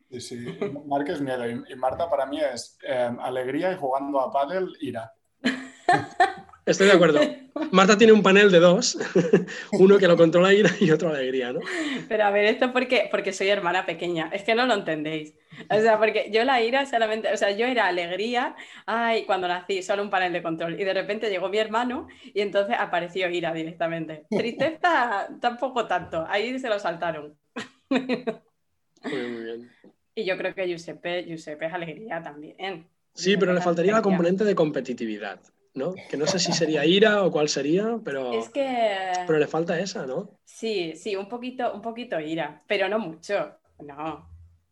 Sí, 0.09 0.19
sí. 0.19 0.57
Mark 0.87 1.07
es 1.09 1.21
miedo 1.21 1.47
y, 1.47 1.63
y 1.71 1.75
Marta 1.75 2.09
para 2.09 2.25
mí 2.25 2.39
es 2.41 2.79
eh, 2.83 3.11
alegría 3.19 3.71
y 3.71 3.75
jugando 3.75 4.19
a 4.19 4.31
pádel, 4.31 4.75
ira. 4.81 5.13
Estoy 6.65 6.87
de 6.87 6.93
acuerdo. 6.93 7.19
Marta 7.71 7.97
tiene 7.97 8.13
un 8.13 8.23
panel 8.23 8.51
de 8.51 8.59
dos, 8.59 8.97
uno 9.73 9.97
que 9.97 10.07
lo 10.07 10.15
controla 10.15 10.53
ira 10.53 10.69
y 10.79 10.91
otro 10.91 11.09
alegría, 11.09 11.51
¿no? 11.51 11.59
Pero 12.07 12.23
a 12.23 12.31
ver, 12.31 12.45
esto 12.45 12.71
porque, 12.71 13.07
porque 13.11 13.33
soy 13.33 13.49
hermana 13.49 13.85
pequeña, 13.85 14.29
es 14.31 14.43
que 14.43 14.55
no 14.55 14.65
lo 14.65 14.75
entendéis. 14.75 15.33
O 15.69 15.79
sea, 15.81 15.97
porque 15.97 16.29
yo 16.31 16.43
la 16.45 16.61
ira 16.61 16.85
solamente, 16.85 17.31
o 17.33 17.37
sea, 17.37 17.51
yo 17.51 17.65
era 17.65 17.87
alegría, 17.87 18.55
ay, 18.85 19.25
cuando 19.25 19.47
nací, 19.47 19.81
solo 19.81 20.03
un 20.03 20.09
panel 20.09 20.31
de 20.31 20.41
control. 20.41 20.79
Y 20.79 20.83
de 20.83 20.93
repente 20.93 21.29
llegó 21.29 21.49
mi 21.49 21.57
hermano 21.57 22.07
y 22.23 22.41
entonces 22.41 22.75
apareció 22.79 23.29
ira 23.29 23.53
directamente. 23.53 24.25
Tristeza 24.29 25.27
tampoco 25.41 25.87
tanto, 25.87 26.25
ahí 26.29 26.57
se 26.59 26.69
lo 26.69 26.79
saltaron. 26.79 27.37
Muy, 27.89 28.01
muy 29.03 29.43
bien. 29.43 29.71
Y 30.15 30.25
yo 30.25 30.37
creo 30.37 30.53
que 30.53 30.67
Giuseppe, 30.67 31.23
Giuseppe 31.25 31.65
es 31.65 31.73
alegría 31.73 32.21
también. 32.21 32.87
Sí, 33.13 33.37
pero 33.37 33.53
le 33.53 33.61
faltaría 33.61 33.93
la 33.93 34.01
componente 34.01 34.43
de 34.43 34.55
competitividad, 34.55 35.39
¿no? 35.73 35.93
Que 36.09 36.17
no 36.17 36.25
sé 36.27 36.39
si 36.39 36.51
sería 36.51 36.85
ira 36.85 37.23
o 37.23 37.31
cuál 37.31 37.49
sería, 37.49 37.99
pero, 38.03 38.33
Es 38.33 38.49
que 38.49 39.11
pero 39.27 39.39
le 39.39 39.47
falta 39.47 39.79
esa, 39.79 40.05
¿no? 40.05 40.39
sí, 40.43 40.93
sí, 40.95 41.15
un 41.15 41.29
poquito, 41.29 41.73
un 41.73 41.81
poquito 41.81 42.19
ira, 42.19 42.63
pero 42.67 42.89
no 42.89 42.99
mucho. 42.99 43.55
No. 43.79 44.29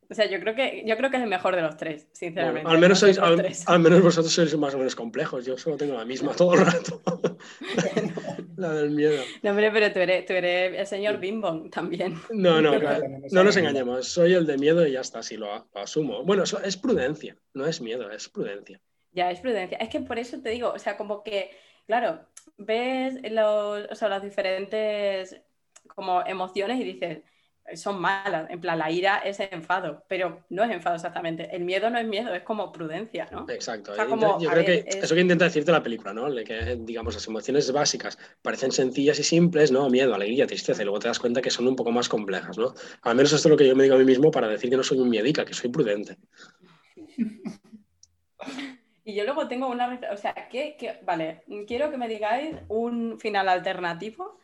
O 0.09 0.13
sea, 0.13 0.25
yo 0.29 0.39
creo 0.39 0.55
que, 0.55 0.83
yo 0.85 0.95
creo 0.95 1.09
que 1.09 1.17
es 1.17 1.23
el 1.23 1.29
mejor 1.29 1.55
de 1.55 1.61
los 1.61 1.75
tres, 1.75 2.07
sinceramente. 2.13 2.61
Bueno, 2.63 2.75
al, 2.75 2.79
menos 2.79 3.01
No 3.01 3.07
sois, 3.07 3.19
al, 3.19 3.35
tres. 3.35 3.67
al 3.67 3.79
menos 3.79 4.01
vosotros 4.01 4.31
sois 4.31 4.57
más 4.57 4.73
o 4.73 4.77
menos 4.77 4.95
complejos. 4.95 5.45
Yo 5.45 5.57
solo 5.57 5.75
tengo 5.75 5.95
la 5.95 6.05
misma 6.05 6.31
todo 6.33 6.53
el 6.53 6.65
rato. 6.65 7.01
la 8.55 8.73
del 8.73 8.91
miedo. 8.91 9.21
No, 9.43 9.49
hombre, 9.49 9.69
pero 9.71 9.91
tú 9.91 9.99
eres, 9.99 10.25
tú 10.25 10.33
eres 10.33 10.79
el 10.79 10.87
señor 10.87 11.19
Bimbong 11.19 11.69
también. 11.69 12.15
No, 12.29 12.61
no, 12.61 12.79
claro, 12.79 13.03
no 13.31 13.43
nos 13.43 13.57
engañemos. 13.57 14.07
Soy 14.07 14.33
el 14.33 14.45
de 14.45 14.57
miedo 14.57 14.87
y 14.87 14.93
ya 14.93 15.01
está, 15.01 15.21
sí 15.21 15.35
lo, 15.35 15.47
lo 15.73 15.81
asumo. 15.81 16.23
Bueno, 16.23 16.43
eso 16.43 16.61
es 16.63 16.77
prudencia, 16.77 17.37
no 17.53 17.65
es 17.65 17.81
miedo, 17.81 18.09
es 18.09 18.29
prudencia. 18.29 18.79
Ya, 19.17 19.31
es 19.31 19.39
prudencia. 19.39 19.77
Es 19.79 19.89
que 19.89 19.99
por 20.01 20.17
eso 20.19 20.41
te 20.41 20.49
digo, 20.49 20.69
o 20.71 20.79
sea, 20.79 20.97
como 20.97 21.23
que 21.23 21.51
claro, 21.85 22.19
ves 22.57 23.15
los, 23.31 23.87
o 23.91 23.95
sea, 23.95 24.09
las 24.09 24.21
diferentes 24.23 25.41
como 25.95 26.21
emociones 26.25 26.79
y 26.79 26.83
dices, 26.83 27.19
son 27.75 27.99
malas. 27.99 28.49
En 28.49 28.61
plan, 28.61 28.77
la 28.79 28.89
ira 28.91 29.17
es 29.19 29.39
enfado, 29.39 30.03
pero 30.07 30.43
no 30.49 30.63
es 30.63 30.71
enfado 30.71 30.95
exactamente. 30.95 31.49
El 31.55 31.63
miedo 31.63 31.89
no 31.89 31.97
es 31.97 32.05
miedo, 32.07 32.33
es 32.33 32.43
como 32.43 32.71
prudencia, 32.71 33.27
¿no? 33.31 33.45
Exacto. 33.49 33.91
O 33.91 33.95
sea, 33.95 34.05
Y 34.05 34.09
como, 34.09 34.39
yo 34.39 34.49
creo 34.49 34.63
ver, 34.63 34.65
que 34.65 34.89
es- 34.89 35.03
eso 35.03 35.15
que 35.15 35.21
intenta 35.21 35.45
decirte 35.45 35.71
la 35.71 35.83
película, 35.83 36.13
¿no? 36.13 36.33
Que, 36.45 36.77
digamos, 36.79 37.13
las 37.15 37.27
emociones 37.27 37.71
básicas 37.71 38.17
parecen 38.41 38.71
sencillas 38.71 39.19
y 39.19 39.23
simples, 39.23 39.71
¿no? 39.71 39.89
Miedo, 39.89 40.13
alegría, 40.15 40.47
tristeza, 40.47 40.81
y 40.81 40.85
luego 40.85 40.99
te 40.99 41.07
das 41.09 41.19
cuenta 41.19 41.41
que 41.41 41.49
son 41.51 41.67
un 41.67 41.75
poco 41.75 41.91
más 41.91 42.07
complejas, 42.09 42.57
¿no? 42.57 42.73
Al 43.01 43.15
menos 43.15 43.33
esto 43.33 43.47
es 43.47 43.51
lo 43.51 43.57
que 43.57 43.67
yo 43.67 43.75
me 43.75 43.83
digo 43.83 43.95
a 43.95 43.99
mí 43.99 44.05
mismo 44.05 44.31
para 44.31 44.47
decir 44.47 44.69
que 44.69 44.77
no 44.77 44.83
soy 44.83 44.99
un 44.99 45.09
miedica, 45.09 45.45
que 45.45 45.53
soy 45.53 45.69
prudente. 45.69 46.17
Y 49.07 49.15
yo 49.15 49.23
luego 49.23 49.47
tengo 49.47 49.67
una... 49.69 49.99
O 50.11 50.17
sea, 50.17 50.33
que, 50.49 50.75
que- 50.77 50.99
vale, 51.03 51.43
quiero 51.67 51.89
que 51.91 51.97
me 51.97 52.09
digáis 52.09 52.57
un 52.67 53.19
final 53.19 53.47
alternativo 53.49 54.37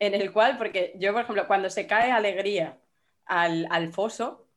en 0.00 0.14
el 0.14 0.32
cual, 0.32 0.58
porque 0.58 0.94
yo, 0.98 1.12
por 1.12 1.22
ejemplo, 1.22 1.46
cuando 1.46 1.70
se 1.70 1.86
cae 1.86 2.10
alegría 2.12 2.78
al, 3.26 3.66
al 3.70 3.92
foso, 3.92 4.48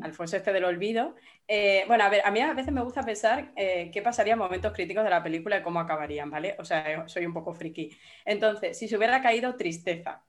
al 0.00 0.14
foso 0.14 0.36
este 0.36 0.52
del 0.52 0.64
olvido, 0.64 1.16
eh, 1.48 1.84
bueno, 1.88 2.04
a 2.04 2.10
ver, 2.10 2.22
a 2.24 2.30
mí 2.32 2.40
a 2.40 2.54
veces 2.54 2.72
me 2.72 2.82
gusta 2.82 3.04
pensar 3.04 3.52
eh, 3.56 3.90
qué 3.92 4.02
pasaría 4.02 4.34
en 4.34 4.38
momentos 4.40 4.72
críticos 4.74 5.04
de 5.04 5.10
la 5.10 5.22
película 5.24 5.58
y 5.58 5.62
cómo 5.64 5.80
acabarían, 5.80 6.30
¿vale? 6.30 6.56
O 6.60 6.64
sea, 6.66 7.08
soy 7.08 7.26
un 7.26 7.34
poco 7.34 7.54
friki. 7.54 7.90
Entonces, 8.26 8.78
si 8.78 8.88
se 8.88 8.96
hubiera 8.98 9.22
caído 9.22 9.56
tristeza, 9.56 10.24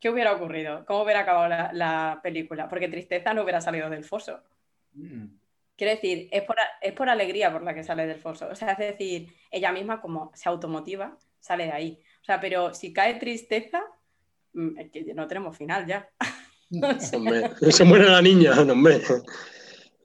¿qué 0.00 0.10
hubiera 0.10 0.34
ocurrido? 0.34 0.84
¿Cómo 0.86 1.02
hubiera 1.04 1.20
acabado 1.22 1.48
la, 1.48 1.70
la 1.74 2.20
película? 2.22 2.68
Porque 2.68 2.88
tristeza 2.88 3.34
no 3.34 3.42
hubiera 3.44 3.60
salido 3.62 3.90
del 3.90 4.04
foso. 4.04 4.42
Mm. 4.96 5.37
Quiero 5.78 5.92
decir, 5.92 6.28
es 6.32 6.42
por, 6.42 6.56
es 6.82 6.92
por 6.92 7.08
alegría 7.08 7.52
por 7.52 7.62
la 7.62 7.72
que 7.72 7.84
sale 7.84 8.04
del 8.04 8.18
foso. 8.18 8.48
O 8.50 8.54
sea, 8.56 8.72
es 8.72 8.78
decir, 8.78 9.28
ella 9.48 9.70
misma 9.70 10.00
como 10.00 10.32
se 10.34 10.48
automotiva, 10.48 11.16
sale 11.38 11.66
de 11.66 11.72
ahí. 11.72 12.00
O 12.20 12.24
sea, 12.24 12.40
pero 12.40 12.74
si 12.74 12.92
cae 12.92 13.14
tristeza, 13.14 13.84
mm, 14.54 14.78
es 14.80 14.90
que 14.90 15.14
no 15.14 15.28
tenemos 15.28 15.56
final 15.56 15.86
ya. 15.86 16.10
Se 17.70 17.84
muere 17.84 18.06
la 18.06 18.20
niña, 18.20 18.56
no, 18.64 18.72
hombre. 18.72 19.00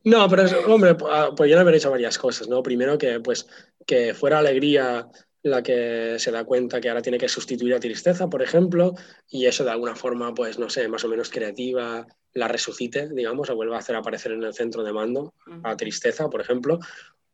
No, 0.04 0.30
pero, 0.30 0.44
hombre, 0.72 0.96
ah, 1.10 1.32
podrían 1.36 1.60
haber 1.60 1.76
hecho 1.76 1.90
varias 1.90 2.20
cosas, 2.20 2.48
¿no? 2.48 2.62
Primero 2.62 2.98
que, 2.98 3.20
pues, 3.20 3.48
que 3.86 4.14
fuera 4.14 4.40
alegría 4.40 5.08
la 5.44 5.62
que 5.62 6.16
se 6.18 6.32
da 6.32 6.46
cuenta 6.46 6.80
que 6.80 6.90
ahora 6.90 7.02
tiene 7.02 7.18
que 7.18 7.28
sustituir 7.28 7.76
a 7.76 7.80
tristeza, 7.80 8.30
por 8.30 8.42
ejemplo, 8.42 8.96
y 9.30 9.46
eso 9.46 9.64
de 9.64 9.72
alguna 9.72 9.96
forma, 9.96 10.34
pues, 10.34 10.58
no 10.58 10.70
sé, 10.70 10.88
más 10.88 11.04
o 11.04 11.10
menos 11.10 11.30
creativa, 11.30 12.08
la 12.34 12.48
resucite, 12.48 13.10
digamos, 13.10 13.50
o 13.50 13.56
vuelva 13.56 13.76
a 13.76 13.80
hacer 13.80 13.96
aparecer 13.96 14.32
en 14.32 14.44
el 14.44 14.54
centro 14.54 14.84
de 14.84 14.94
mando 14.94 15.34
a 15.64 15.76
tristeza, 15.76 16.30
por 16.30 16.42
ejemplo, 16.42 16.80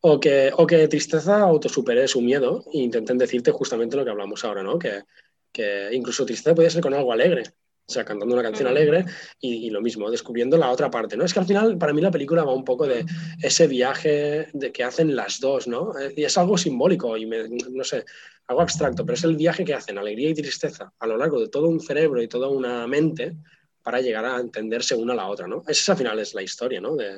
o 0.00 0.18
que, 0.18 0.50
o 0.56 0.66
que 0.66 0.88
tristeza 0.88 1.40
autosupere 1.40 2.08
su 2.08 2.20
miedo 2.20 2.64
e 2.72 2.78
intenten 2.78 3.16
decirte 3.16 3.52
justamente 3.52 3.96
lo 3.96 4.04
que 4.04 4.10
hablamos 4.10 4.44
ahora, 4.44 4.62
¿no? 4.62 4.78
Que, 4.78 5.04
que 5.52 5.90
incluso 5.92 6.26
tristeza 6.26 6.54
puede 6.54 6.70
ser 6.70 6.82
con 6.82 6.94
algo 6.94 7.12
alegre, 7.12 7.44
o 7.88 7.92
sea, 7.92 8.04
cantando 8.04 8.34
una 8.34 8.42
canción 8.44 8.68
alegre 8.68 9.04
y, 9.40 9.66
y 9.66 9.70
lo 9.70 9.80
mismo, 9.80 10.10
descubriendo 10.10 10.56
la 10.56 10.70
otra 10.70 10.90
parte, 10.90 11.16
¿no? 11.16 11.24
Es 11.24 11.34
que 11.34 11.40
al 11.40 11.46
final, 11.46 11.76
para 11.76 11.92
mí 11.92 12.00
la 12.00 12.10
película 12.12 12.44
va 12.44 12.54
un 12.54 12.64
poco 12.64 12.86
de 12.86 13.04
ese 13.42 13.66
viaje 13.66 14.46
de 14.52 14.70
que 14.72 14.84
hacen 14.84 15.16
las 15.16 15.40
dos, 15.40 15.66
¿no? 15.66 15.98
Eh, 15.98 16.14
Y 16.16 16.24
es 16.24 16.38
algo 16.38 16.56
simbólico 16.56 17.16
y, 17.16 17.26
me- 17.26 17.48
no 17.48 17.82
sé, 17.82 18.04
algo 18.46 18.62
abstracto, 18.62 19.04
pero 19.04 19.14
es 19.14 19.24
el 19.24 19.36
viaje 19.36 19.64
que 19.64 19.74
hacen, 19.74 19.98
alegría 19.98 20.30
y 20.30 20.34
tristeza, 20.34 20.92
a 20.98 21.06
lo 21.06 21.16
largo 21.16 21.40
de 21.40 21.48
todo 21.48 21.68
un 21.68 21.80
cerebro 21.80 22.22
y 22.22 22.28
toda 22.28 22.48
una 22.48 22.86
mente 22.86 23.36
para 23.82 24.00
llegar 24.00 24.24
a 24.24 24.38
entenderse 24.38 24.94
una 24.94 25.14
a 25.14 25.16
la 25.16 25.26
otra, 25.28 25.48
¿no? 25.48 25.64
Esa 25.66 25.92
al 25.92 25.98
final 25.98 26.18
es 26.20 26.34
la 26.34 26.42
historia, 26.42 26.80
¿no? 26.80 26.94
De, 26.96 27.08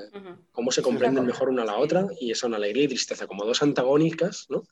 cómo 0.53 0.71
se 0.71 0.81
comprenden 0.81 1.25
mejor 1.27 1.49
una 1.51 1.63
a 1.63 1.67
la 1.67 1.77
otra 1.77 2.07
y 2.21 2.35
son 2.35 2.55
alegría 2.55 2.85
y 2.85 2.89
tristeza, 2.89 3.27
como 3.27 3.45
dos 3.45 3.63
antagónicas, 3.63 4.47
¿no? 4.49 4.63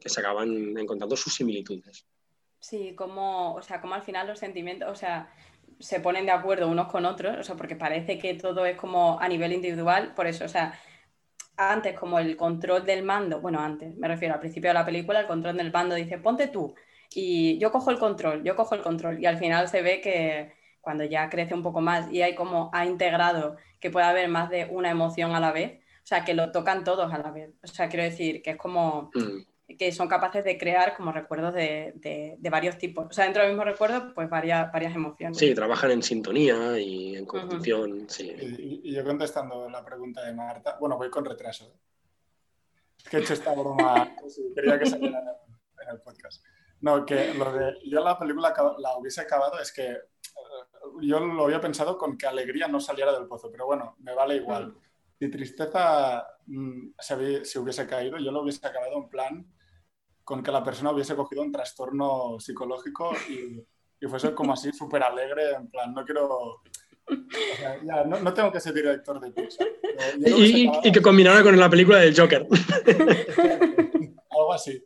Que 0.00 0.08
se 0.08 0.20
acaban 0.20 0.76
encontrando 0.78 1.16
sus 1.16 1.34
similitudes. 1.34 2.06
Sí, 2.64 2.94
como, 2.96 3.54
o 3.54 3.62
sea, 3.62 3.80
como 3.82 3.94
al 3.94 4.02
final 4.02 4.26
los 4.26 4.38
sentimientos, 4.38 4.88
o 4.90 4.94
sea, 4.94 5.30
se 5.78 6.00
ponen 6.00 6.24
de 6.24 6.32
acuerdo 6.32 6.66
unos 6.68 6.88
con 6.90 7.04
otros, 7.04 7.36
o 7.38 7.42
sea, 7.44 7.56
porque 7.56 7.76
parece 7.76 8.18
que 8.18 8.32
todo 8.34 8.64
es 8.64 8.74
como 8.78 9.20
a 9.20 9.28
nivel 9.28 9.52
individual, 9.52 10.14
por 10.14 10.26
eso, 10.26 10.46
o 10.46 10.48
sea, 10.48 10.72
antes 11.58 11.98
como 11.98 12.18
el 12.18 12.36
control 12.38 12.86
del 12.86 13.02
mando, 13.04 13.40
bueno, 13.42 13.60
antes, 13.60 13.94
me 13.96 14.08
refiero 14.08 14.34
al 14.34 14.40
principio 14.40 14.70
de 14.70 14.74
la 14.74 14.86
película, 14.86 15.20
el 15.20 15.26
control 15.26 15.58
del 15.58 15.72
mando 15.72 15.94
dice, 15.94 16.16
ponte 16.18 16.48
tú, 16.48 16.74
y 17.14 17.58
yo 17.58 17.70
cojo 17.70 17.90
el 17.90 17.98
control, 17.98 18.42
yo 18.44 18.56
cojo 18.56 18.74
el 18.74 18.82
control, 18.82 19.20
y 19.20 19.26
al 19.26 19.36
final 19.38 19.68
se 19.68 19.82
ve 19.82 20.00
que 20.00 20.54
cuando 20.80 21.04
ya 21.04 21.28
crece 21.28 21.52
un 21.54 21.62
poco 21.62 21.82
más 21.82 22.10
y 22.10 22.22
hay 22.22 22.34
como, 22.34 22.70
ha 22.72 22.86
integrado 22.86 23.56
que 23.78 23.90
puede 23.90 24.06
haber 24.06 24.28
más 24.30 24.48
de 24.48 24.66
una 24.70 24.90
emoción 24.90 25.34
a 25.34 25.40
la 25.40 25.52
vez, 25.52 25.80
o 26.02 26.06
sea, 26.06 26.24
que 26.24 26.32
lo 26.34 26.50
tocan 26.50 26.82
todos 26.82 27.12
a 27.12 27.18
la 27.18 27.30
vez, 27.30 27.50
o 27.62 27.66
sea, 27.66 27.90
quiero 27.90 28.04
decir 28.04 28.42
que 28.42 28.52
es 28.52 28.56
como 28.56 29.10
Mm, 29.14 29.53
que 29.66 29.92
son 29.92 30.08
capaces 30.08 30.44
de 30.44 30.58
crear 30.58 30.94
como 30.96 31.10
recuerdos 31.10 31.54
de, 31.54 31.92
de- 31.96 32.36
de 32.38 32.50
varios 32.50 32.76
tipos. 32.76 33.06
O 33.08 33.12
sea, 33.12 33.24
dentro 33.24 33.42
del 33.42 33.52
mismo 33.52 33.64
recuerdo, 33.64 34.12
pues 34.14 34.28
varias, 34.28 34.70
varias 34.70 34.94
emociones. 34.94 35.38
Sí, 35.38 35.54
trabajan 35.54 35.90
en 35.90 36.02
sintonía 36.02 36.78
y 36.78 37.16
en 37.16 37.24
conjunción, 37.26 38.08
sí. 38.08 38.30
Y, 38.38 38.80
y 38.90 38.92
yo 38.94 39.02
contestando 39.04 39.68
la 39.70 39.84
pregunta 39.84 40.22
de 40.22 40.34
Marta, 40.34 40.76
bueno, 40.78 40.96
voy 40.98 41.08
con 41.08 41.24
retraso. 41.24 41.66
¿eh? 41.66 41.78
Es 42.98 43.04
que 43.08 43.16
he 43.16 43.20
hecho 43.20 43.32
esta 43.32 43.52
broma, 43.52 44.14
quería 44.54 44.78
que 44.78 44.86
saliera 44.86 45.18
en 45.82 45.88
el, 45.90 46.00
podcast. 46.00 46.44
No, 46.80 47.04
que 47.06 47.32
lo 47.34 47.52
de, 47.52 47.74
yo 47.86 48.00
la 48.04 48.18
película 48.18 48.54
la 48.78 48.96
hubiese 48.98 49.22
acabado, 49.22 49.58
es 49.60 49.72
que 49.72 49.90
eh, 49.92 49.98
yo 51.00 51.20
lo 51.20 51.44
había 51.44 51.60
pensado 51.60 51.96
con 51.96 52.18
que 52.18 52.26
alegría 52.26 52.68
no 52.68 52.80
saliera 52.80 53.12
del 53.12 53.26
pozo, 53.26 53.50
pero 53.50 53.64
bueno, 53.66 53.96
me 54.00 54.14
vale 54.14 54.36
igual. 54.36 54.68
Mm. 54.68 54.78
Si 55.18 55.30
tristeza 55.30 56.26
mm, 56.46 56.88
se 56.98 57.58
hubiese 57.58 57.86
caído, 57.86 58.18
yo 58.18 58.30
lo 58.30 58.42
hubiese 58.42 58.66
acabado 58.66 58.96
en 58.98 59.08
plan 59.08 59.53
con 60.24 60.42
que 60.42 60.50
la 60.50 60.64
persona 60.64 60.90
hubiese 60.90 61.14
cogido 61.14 61.42
un 61.42 61.52
trastorno 61.52 62.38
psicológico 62.40 63.12
y, 63.28 63.62
y 64.00 64.08
fuese 64.08 64.34
como 64.34 64.52
así 64.54 64.72
súper 64.72 65.02
alegre, 65.02 65.52
en 65.56 65.68
plan, 65.70 65.92
no 65.92 66.04
quiero... 66.04 66.26
o 66.28 66.62
sea, 67.58 67.78
ya, 67.84 68.04
no, 68.04 68.18
no 68.20 68.32
tengo 68.32 68.50
que 68.50 68.60
ser 68.60 68.72
director 68.72 69.20
de 69.20 69.30
Pixar. 69.30 69.66
Y, 70.18 70.30
y- 70.30 70.66
acabado 70.66 70.88
y 70.88 70.92
que 70.92 71.02
combinara 71.02 71.42
con 71.42 71.56
la 71.58 71.68
película 71.68 71.98
del 71.98 72.18
Joker. 72.18 72.46
Algo 74.30 74.52
así. 74.52 74.82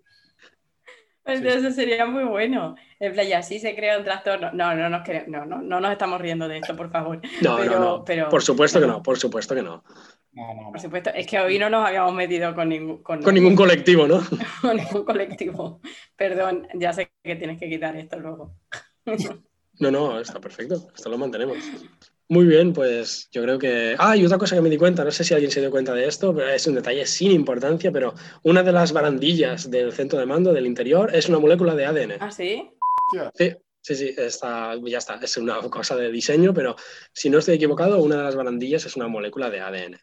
Entonces 1.24 1.62
eso 1.62 1.74
sería 1.74 2.06
muy 2.06 2.24
bueno. 2.24 2.74
En 2.98 3.12
plan, 3.12 3.26
y 3.26 3.32
así 3.34 3.58
se 3.60 3.74
crea 3.76 3.98
un 3.98 4.04
trastorno. 4.04 4.50
No, 4.52 4.74
no 4.74 4.88
nos, 4.88 5.02
no, 5.28 5.44
no, 5.44 5.60
no 5.62 5.80
nos 5.80 5.92
estamos 5.92 6.20
riendo 6.20 6.48
de 6.48 6.58
esto, 6.58 6.74
por 6.74 6.90
favor. 6.90 7.20
No, 7.42 7.56
Pero- 7.58 7.72
no, 7.72 7.78
no. 7.98 8.04
pero- 8.04 8.28
por 8.30 8.42
supuesto 8.42 8.80
que 8.80 8.86
no, 8.86 9.02
por 9.02 9.18
supuesto 9.18 9.54
que 9.54 9.62
no. 9.62 9.84
No, 10.32 10.54
no, 10.54 10.62
no. 10.62 10.70
Por 10.70 10.80
supuesto, 10.80 11.10
es 11.10 11.26
que 11.26 11.38
hoy 11.38 11.58
no 11.58 11.68
nos 11.70 11.86
habíamos 11.86 12.14
metido 12.14 12.54
con, 12.54 12.68
ningún 12.68 13.02
con, 13.02 13.22
Con 13.22 13.34
ningún 13.34 13.56
colectivo, 13.56 14.06
¿no? 14.06 14.20
con 14.60 14.76
ningún 14.76 15.04
colectivo. 15.04 15.80
Perdón, 16.16 16.68
ya 16.74 16.92
sé 16.92 17.10
que 17.22 17.36
tienes 17.36 17.58
que 17.58 17.68
quitar 17.68 17.96
esto 17.96 18.18
luego. 18.18 18.54
No, 19.80 19.92
no, 19.92 20.18
está 20.18 20.40
perfecto. 20.40 20.88
Esto 20.92 21.08
lo 21.08 21.18
mantenemos. 21.18 21.56
Muy 22.28 22.46
bien, 22.46 22.72
pues 22.72 23.28
yo 23.30 23.42
creo 23.42 23.58
que... 23.58 23.94
Ah, 23.98 24.16
y 24.16 24.26
otra 24.26 24.36
cosa 24.36 24.56
que 24.56 24.60
me 24.60 24.68
di 24.68 24.76
cuenta, 24.76 25.04
no 25.04 25.10
sé 25.10 25.24
si 25.24 25.34
alguien 25.34 25.50
se 25.50 25.60
dio 25.60 25.70
cuenta 25.70 25.94
de 25.94 26.06
esto, 26.06 26.34
pero 26.34 26.48
es 26.48 26.66
un 26.66 26.74
detalle 26.74 27.06
sin 27.06 27.30
importancia, 27.30 27.90
pero 27.90 28.14
una 28.42 28.62
de 28.62 28.72
las 28.72 28.92
barandillas 28.92 29.70
del 29.70 29.92
centro 29.92 30.18
de 30.18 30.26
mando 30.26 30.52
del 30.52 30.66
interior 30.66 31.14
es 31.14 31.28
una 31.28 31.38
molécula 31.38 31.74
de 31.74 31.86
ADN. 31.86 32.12
¿Ah, 32.20 32.30
sí? 32.30 32.70
Sí, 33.34 33.52
sí, 33.80 33.94
sí, 33.94 34.14
está, 34.18 34.74
ya 34.84 34.98
está, 34.98 35.18
es 35.22 35.36
una 35.38 35.58
cosa 35.70 35.96
de 35.96 36.10
diseño, 36.10 36.52
pero 36.52 36.76
si 37.12 37.30
no 37.30 37.38
estoy 37.38 37.54
equivocado, 37.54 38.02
una 38.02 38.16
de 38.16 38.24
las 38.24 38.36
barandillas 38.36 38.84
es 38.84 38.96
una 38.96 39.08
molécula 39.08 39.48
de 39.48 39.60
ADN. 39.60 39.98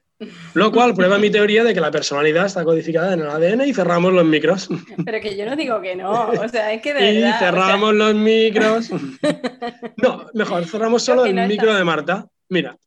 Lo 0.54 0.72
cual 0.72 0.94
prueba 0.94 1.18
mi 1.18 1.30
teoría 1.30 1.64
de 1.64 1.74
que 1.74 1.82
la 1.82 1.92
personalidad 1.92 2.46
está 2.46 2.64
codificada 2.64 3.14
en 3.14 3.20
el 3.22 3.28
ADN 3.28 3.62
y 3.68 3.74
cerramos 3.74 4.14
los 4.14 4.24
micros. 4.26 4.70
Pero 5.06 5.20
que 5.20 5.36
yo 5.36 5.46
no 5.46 5.56
digo 5.56 5.82
que 5.82 5.96
no. 5.96 6.30
O 6.30 6.48
sea, 6.50 6.72
es 6.72 6.82
que 6.82 6.94
de 6.94 7.12
Y 7.12 7.16
verdad. 7.22 7.36
o 7.36 7.40
sea, 7.40 7.50
cerramos 7.52 7.94
los 7.94 8.16
micros. 8.16 8.90
No, 9.98 10.26
mejor, 10.34 10.66
cerramos 10.66 11.04
solo 11.04 11.26
el 11.26 11.38
está- 11.38 11.48
micro 11.48 11.74
de 11.74 11.84
Marta. 11.84 12.28
Mira, 12.50 12.78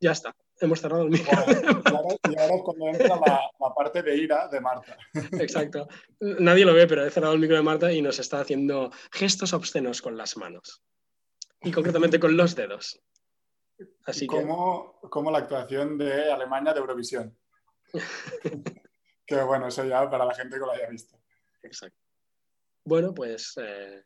ya 0.00 0.12
está, 0.12 0.34
hemos 0.60 0.80
cerrado 0.80 1.02
el 1.04 1.10
micro. 1.10 1.32
y 1.32 1.94
ahora, 1.94 2.16
y 2.28 2.38
ahora 2.40 2.54
es 2.56 2.62
cuando 2.64 2.88
entra 2.88 3.08
la, 3.08 3.40
la 3.60 3.74
parte 3.74 4.02
de 4.02 4.16
ira 4.16 4.48
de 4.48 4.60
Marta. 4.60 4.96
Exacto. 5.38 5.88
Nadie 6.20 6.64
lo 6.64 6.74
ve, 6.74 6.86
pero 6.86 7.06
he 7.06 7.10
cerrado 7.10 7.34
el 7.34 7.40
micro 7.40 7.56
de 7.56 7.62
Marta 7.62 7.92
y 7.92 8.02
nos 8.02 8.18
está 8.18 8.40
haciendo 8.40 8.90
gestos 9.12 9.52
obscenos 9.52 10.02
con 10.02 10.16
las 10.16 10.36
manos. 10.36 10.82
Y 11.62 11.70
concretamente 11.72 12.18
con 12.20 12.36
los 12.36 12.54
dedos. 12.54 13.00
Así 14.04 14.26
que. 14.26 14.42
como, 14.42 15.30
la 15.30 15.38
actuación 15.38 15.98
de 15.98 16.30
Alemania 16.30 16.72
de 16.72 16.80
Eurovisión. 16.80 17.36
que 19.26 19.42
bueno, 19.42 19.68
eso 19.68 19.84
ya 19.84 20.08
para 20.08 20.24
la 20.24 20.34
gente 20.34 20.56
que 20.56 20.60
lo 20.60 20.72
haya 20.72 20.88
visto. 20.88 21.18
Exacto. 21.62 21.98
Bueno, 22.84 23.12
pues 23.12 23.54
eh, 23.60 24.04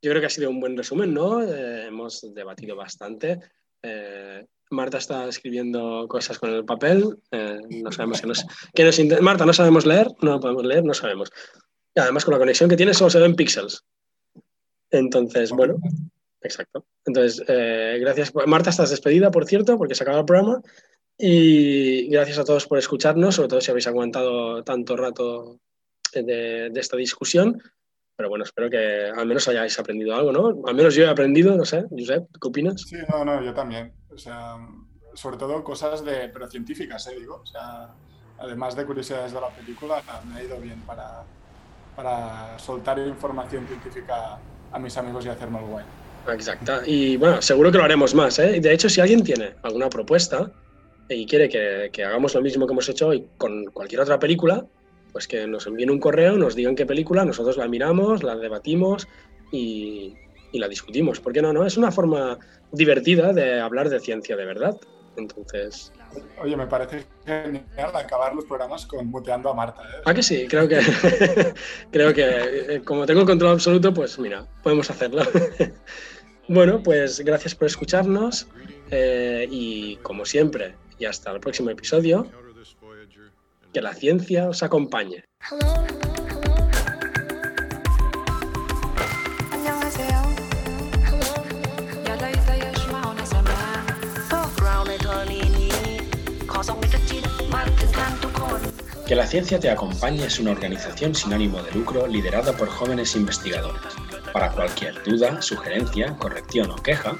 yo 0.00 0.10
creo 0.10 0.20
que 0.20 0.26
ha 0.26 0.30
sido 0.30 0.50
un 0.50 0.60
buen 0.60 0.76
resumen, 0.76 1.12
¿no? 1.12 1.42
Eh, 1.42 1.86
hemos 1.86 2.34
debatido 2.34 2.74
bastante. 2.74 3.38
Eh, 3.82 4.46
Marta 4.70 4.98
está 4.98 5.28
escribiendo 5.28 6.08
cosas 6.08 6.38
con 6.38 6.50
el 6.50 6.64
papel. 6.64 7.18
no 7.30 7.92
sabemos 7.92 8.20
qué 8.20 8.26
nos, 8.26 8.46
qué 8.74 8.84
nos 8.84 9.20
Marta, 9.20 9.44
no 9.44 9.52
sabemos 9.52 9.84
leer, 9.84 10.08
no 10.22 10.40
podemos 10.40 10.64
leer, 10.64 10.84
no 10.84 10.94
sabemos. 10.94 11.30
Y 11.94 12.00
además, 12.00 12.24
con 12.24 12.32
la 12.32 12.38
conexión 12.38 12.68
que 12.68 12.76
tiene, 12.76 12.94
solo 12.94 13.10
se 13.10 13.20
ven 13.20 13.36
píxeles. 13.36 13.84
Entonces, 14.90 15.50
bueno, 15.50 15.76
exacto. 16.44 16.86
Entonces, 17.04 17.42
eh, 17.48 17.98
gracias. 18.00 18.32
Marta, 18.46 18.70
estás 18.70 18.90
despedida, 18.90 19.30
por 19.30 19.46
cierto, 19.46 19.76
porque 19.76 19.94
se 19.94 20.04
acaba 20.04 20.20
el 20.20 20.24
programa. 20.24 20.62
Y 21.16 22.08
gracias 22.08 22.38
a 22.38 22.44
todos 22.44 22.66
por 22.66 22.78
escucharnos, 22.78 23.36
sobre 23.36 23.48
todo 23.48 23.60
si 23.60 23.70
habéis 23.70 23.86
aguantado 23.86 24.62
tanto 24.64 24.96
rato 24.96 25.60
de, 26.12 26.70
de 26.70 26.80
esta 26.80 26.96
discusión. 26.96 27.60
pero 28.16 28.28
bueno, 28.28 28.44
espero 28.44 28.70
que 28.70 29.10
al 29.14 29.26
menos 29.26 29.48
hayáis 29.48 29.78
aprendido 29.78 30.14
algo, 30.14 30.32
¿no? 30.32 30.62
Al 30.66 30.74
menos 30.74 30.94
yo 30.94 31.04
he 31.04 31.08
aprendido, 31.08 31.56
no 31.56 31.64
sé, 31.64 31.84
Josep, 31.90 32.26
¿qué 32.40 32.48
opinas? 32.48 32.82
Sí, 32.82 32.96
no, 33.08 33.24
no, 33.24 33.42
yo 33.42 33.52
también. 33.52 33.92
O 34.10 34.18
sea, 34.18 34.56
sobre 35.14 35.36
todo 35.36 35.64
cosas 35.64 36.04
de, 36.04 36.28
pero 36.28 36.48
científicas, 36.48 37.06
¿eh? 37.08 37.16
Digo, 37.18 37.40
o 37.42 37.46
sea, 37.46 37.90
además 38.38 38.76
de 38.76 38.84
curiosidades 38.84 39.32
de 39.32 39.40
la 39.40 39.48
película, 39.48 40.02
me 40.28 40.38
ha 40.38 40.42
ido 40.44 40.60
bien 40.60 40.80
para, 40.82 41.24
para 41.96 42.58
soltar 42.58 42.98
información 43.00 43.66
científica 43.66 44.38
a 44.70 44.78
mis 44.78 44.96
amigos 44.96 45.24
y 45.26 45.28
hacerme 45.28 45.58
el 45.58 45.66
guay. 45.66 45.84
Exacto. 46.32 46.80
Y 46.86 47.16
bueno, 47.16 47.42
seguro 47.42 47.70
que 47.70 47.78
lo 47.78 47.84
haremos 47.84 48.14
más, 48.14 48.38
¿eh? 48.38 48.60
De 48.60 48.72
hecho, 48.72 48.88
si 48.88 49.00
alguien 49.00 49.22
tiene 49.22 49.54
alguna 49.62 49.88
propuesta 49.88 50.50
y 51.08 51.26
quiere 51.26 51.48
que, 51.48 51.90
que 51.92 52.04
hagamos 52.04 52.34
lo 52.34 52.40
mismo 52.40 52.66
que 52.66 52.72
hemos 52.72 52.88
hecho 52.88 53.08
hoy 53.08 53.26
con 53.36 53.66
cualquier 53.66 54.00
otra 54.00 54.18
película, 54.18 54.64
pues 55.12 55.28
que 55.28 55.46
nos 55.46 55.66
envíen 55.66 55.90
un 55.90 56.00
correo, 56.00 56.36
nos 56.36 56.54
digan 56.54 56.74
qué 56.74 56.86
película, 56.86 57.24
nosotros 57.24 57.56
la 57.56 57.68
miramos, 57.68 58.22
la 58.22 58.36
debatimos 58.36 59.06
y, 59.52 60.14
y 60.50 60.58
la 60.58 60.68
discutimos. 60.68 61.20
¿Por 61.20 61.32
qué 61.32 61.42
no? 61.42 61.52
no? 61.52 61.66
Es 61.66 61.76
una 61.76 61.92
forma 61.92 62.38
divertida 62.72 63.32
de 63.32 63.60
hablar 63.60 63.90
de 63.90 64.00
ciencia 64.00 64.36
de 64.36 64.44
verdad. 64.44 64.76
Entonces. 65.16 65.92
Oye, 66.40 66.56
me 66.56 66.66
parece 66.66 67.04
genial 67.24 67.94
acabar 67.94 68.34
los 68.34 68.44
programas 68.44 68.86
con 68.86 69.06
muteando 69.08 69.50
a 69.50 69.54
Marta. 69.54 69.82
¿eh? 69.82 70.02
Ah, 70.04 70.14
que 70.14 70.22
sí, 70.22 70.46
creo 70.48 70.68
que 70.68 70.80
creo 71.92 72.12
que 72.14 72.74
eh, 72.76 72.82
como 72.84 73.06
tengo 73.06 73.24
control 73.24 73.52
absoluto, 73.52 73.92
pues 73.92 74.18
mira, 74.18 74.46
podemos 74.62 74.90
hacerlo. 74.90 75.22
bueno, 76.48 76.82
pues 76.82 77.20
gracias 77.20 77.54
por 77.54 77.66
escucharnos 77.66 78.46
eh, 78.90 79.46
y 79.50 79.96
como 79.96 80.24
siempre, 80.24 80.74
y 80.98 81.04
hasta 81.04 81.30
el 81.32 81.40
próximo 81.40 81.70
episodio, 81.70 82.28
que 83.72 83.80
la 83.80 83.94
ciencia 83.94 84.48
os 84.48 84.62
acompañe. 84.62 85.24
Que 99.06 99.14
la 99.14 99.26
ciencia 99.26 99.60
te 99.60 99.68
acompañe 99.68 100.24
es 100.24 100.38
una 100.38 100.52
organización 100.52 101.14
sin 101.14 101.34
ánimo 101.34 101.62
de 101.62 101.72
lucro 101.72 102.06
liderada 102.06 102.54
por 102.54 102.68
jóvenes 102.68 103.14
investigadores. 103.16 103.82
Para 104.32 104.50
cualquier 104.50 105.02
duda, 105.02 105.42
sugerencia, 105.42 106.16
corrección 106.16 106.70
o 106.70 106.76
queja, 106.76 107.14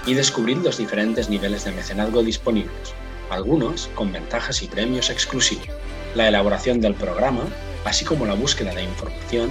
y 0.06 0.14
descubrid 0.14 0.58
los 0.58 0.78
diferentes 0.78 1.28
niveles 1.28 1.64
de 1.64 1.72
mecenazgo 1.72 2.22
disponibles, 2.22 2.94
algunos 3.30 3.88
con 3.96 4.12
ventajas 4.12 4.62
y 4.62 4.68
premios 4.68 5.10
exclusivos. 5.10 5.66
La 6.14 6.28
elaboración 6.28 6.80
del 6.80 6.94
programa, 6.94 7.42
así 7.84 8.04
como 8.04 8.26
la 8.26 8.34
búsqueda 8.34 8.74
de 8.74 8.82
información, 8.82 9.50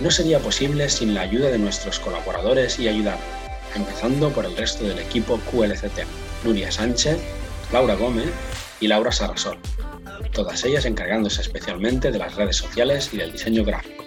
no 0.00 0.10
sería 0.10 0.38
posible 0.38 0.88
sin 0.88 1.14
la 1.14 1.22
ayuda 1.22 1.48
de 1.50 1.58
nuestros 1.58 1.98
colaboradores 1.98 2.78
y 2.78 2.88
ayudantes, 2.88 3.24
empezando 3.74 4.30
por 4.30 4.44
el 4.44 4.56
resto 4.56 4.84
del 4.84 4.98
equipo 4.98 5.40
QLCT, 5.50 6.00
Nuria 6.44 6.70
Sánchez, 6.70 7.18
Laura 7.72 7.94
Gómez 7.94 8.30
y 8.80 8.86
Laura 8.86 9.10
Sarasol, 9.12 9.58
todas 10.32 10.64
ellas 10.64 10.84
encargándose 10.84 11.42
especialmente 11.42 12.10
de 12.10 12.18
las 12.18 12.34
redes 12.36 12.56
sociales 12.56 13.10
y 13.12 13.16
del 13.16 13.32
diseño 13.32 13.64
gráfico. 13.64 14.04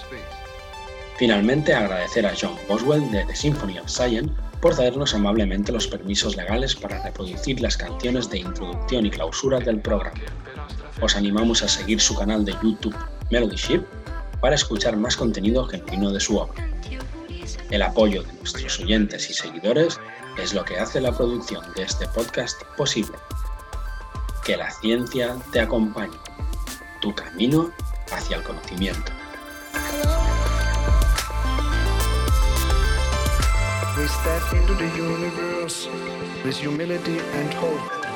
Finalmente, 1.16 1.72
agradecer 1.72 2.26
a 2.26 2.34
John 2.38 2.56
Boswell 2.68 3.10
de 3.10 3.24
The 3.24 3.36
Symphony 3.36 3.78
of 3.78 3.88
Science 3.88 4.32
por 4.60 4.76
darnos 4.76 5.14
amablemente 5.14 5.72
los 5.72 5.86
permisos 5.86 6.36
legales 6.36 6.74
para 6.74 7.02
reproducir 7.02 7.60
las 7.60 7.76
canciones 7.76 8.28
de 8.28 8.38
introducción 8.38 9.06
y 9.06 9.10
clausura 9.10 9.60
del 9.60 9.80
programa. 9.80 10.20
Os 11.00 11.14
animamos 11.14 11.62
a 11.62 11.68
seguir 11.68 12.00
su 12.00 12.14
canal 12.16 12.44
de 12.44 12.52
YouTube 12.62 12.96
Melody 13.30 13.56
Ship 13.56 13.82
para 14.40 14.54
escuchar 14.54 14.96
más 14.96 15.16
contenido 15.16 15.64
genuino 15.66 16.10
de 16.10 16.20
su 16.20 16.38
obra. 16.38 16.68
El 17.70 17.82
apoyo 17.82 18.22
de 18.22 18.32
nuestros 18.34 18.80
oyentes 18.80 19.28
y 19.30 19.34
seguidores 19.34 20.00
es 20.38 20.54
lo 20.54 20.64
que 20.64 20.78
hace 20.78 21.00
la 21.00 21.12
producción 21.12 21.64
de 21.74 21.82
este 21.82 22.06
podcast 22.08 22.62
posible. 22.76 23.16
Que 24.46 24.56
la 24.56 24.70
ciencia 24.70 25.36
te 25.50 25.58
acompañe. 25.58 26.16
Tu 27.00 27.12
camino 27.12 27.72
hacia 28.12 28.36
el 28.36 28.44
conocimiento. 28.44 29.10
We 33.96 34.06
step 34.06 34.52
into 34.52 34.74
the 34.74 34.88
universe 34.96 35.88
with 36.44 36.56
humility 36.56 37.18
and 37.18 37.52
hope. 37.54 38.06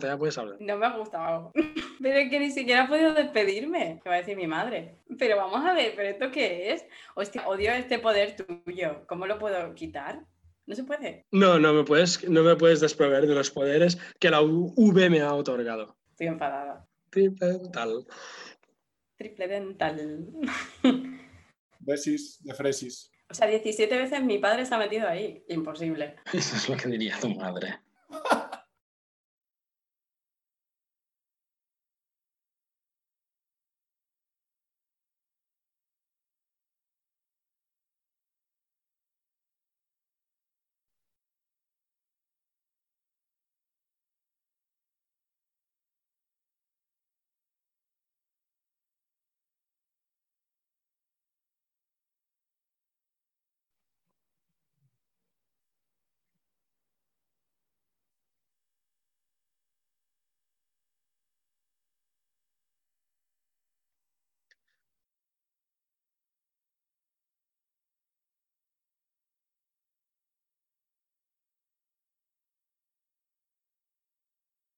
Dental 0.00 0.18
puedes 0.18 0.38
hablar. 0.38 0.56
No 0.60 0.76
me 0.76 0.86
ha 0.86 0.96
gustado. 0.96 1.52
Pero 2.02 2.18
es 2.18 2.30
que 2.30 2.40
ni 2.40 2.50
siquiera 2.50 2.84
he 2.84 2.88
podido 2.88 3.12
despedirme. 3.14 4.00
Que 4.02 4.08
va 4.08 4.14
a 4.16 4.18
decir 4.18 4.36
mi 4.36 4.46
madre. 4.46 4.96
Pero 5.18 5.36
vamos 5.36 5.64
a 5.66 5.72
ver, 5.74 5.92
¿pero 5.94 6.08
esto 6.08 6.30
qué 6.30 6.72
es? 6.72 6.84
Hostia, 7.14 7.46
odio 7.46 7.70
este 7.72 7.98
poder 7.98 8.36
tuyo. 8.36 9.04
¿Cómo 9.06 9.26
lo 9.26 9.38
puedo 9.38 9.74
quitar? 9.74 10.24
No 10.66 10.74
se 10.74 10.84
puede. 10.84 11.26
No, 11.30 11.58
no 11.58 11.74
me 11.74 11.84
puedes, 11.84 12.26
no 12.28 12.42
me 12.42 12.56
puedes 12.56 12.80
desproveer 12.80 13.26
de 13.26 13.34
los 13.34 13.50
poderes 13.50 13.98
que 14.18 14.30
la 14.30 14.40
U- 14.40 14.72
V 14.76 15.10
me 15.10 15.20
ha 15.20 15.34
otorgado. 15.34 15.96
Estoy 16.10 16.28
enfadada. 16.28 16.86
Triple 17.10 17.58
tal. 17.72 18.06
Triple 19.16 19.48
dental. 19.48 20.28
Besis 21.80 22.42
de 22.44 22.54
Fresis. 22.54 23.10
O 23.28 23.34
sea, 23.34 23.46
17 23.46 23.96
veces 23.96 24.22
mi 24.22 24.38
padre 24.38 24.64
se 24.66 24.74
ha 24.74 24.78
metido 24.78 25.06
ahí. 25.08 25.44
Imposible. 25.48 26.16
Eso 26.32 26.56
es 26.56 26.68
lo 26.68 26.76
que 26.76 26.88
diría 26.88 27.18
tu 27.20 27.28
madre. 27.30 27.78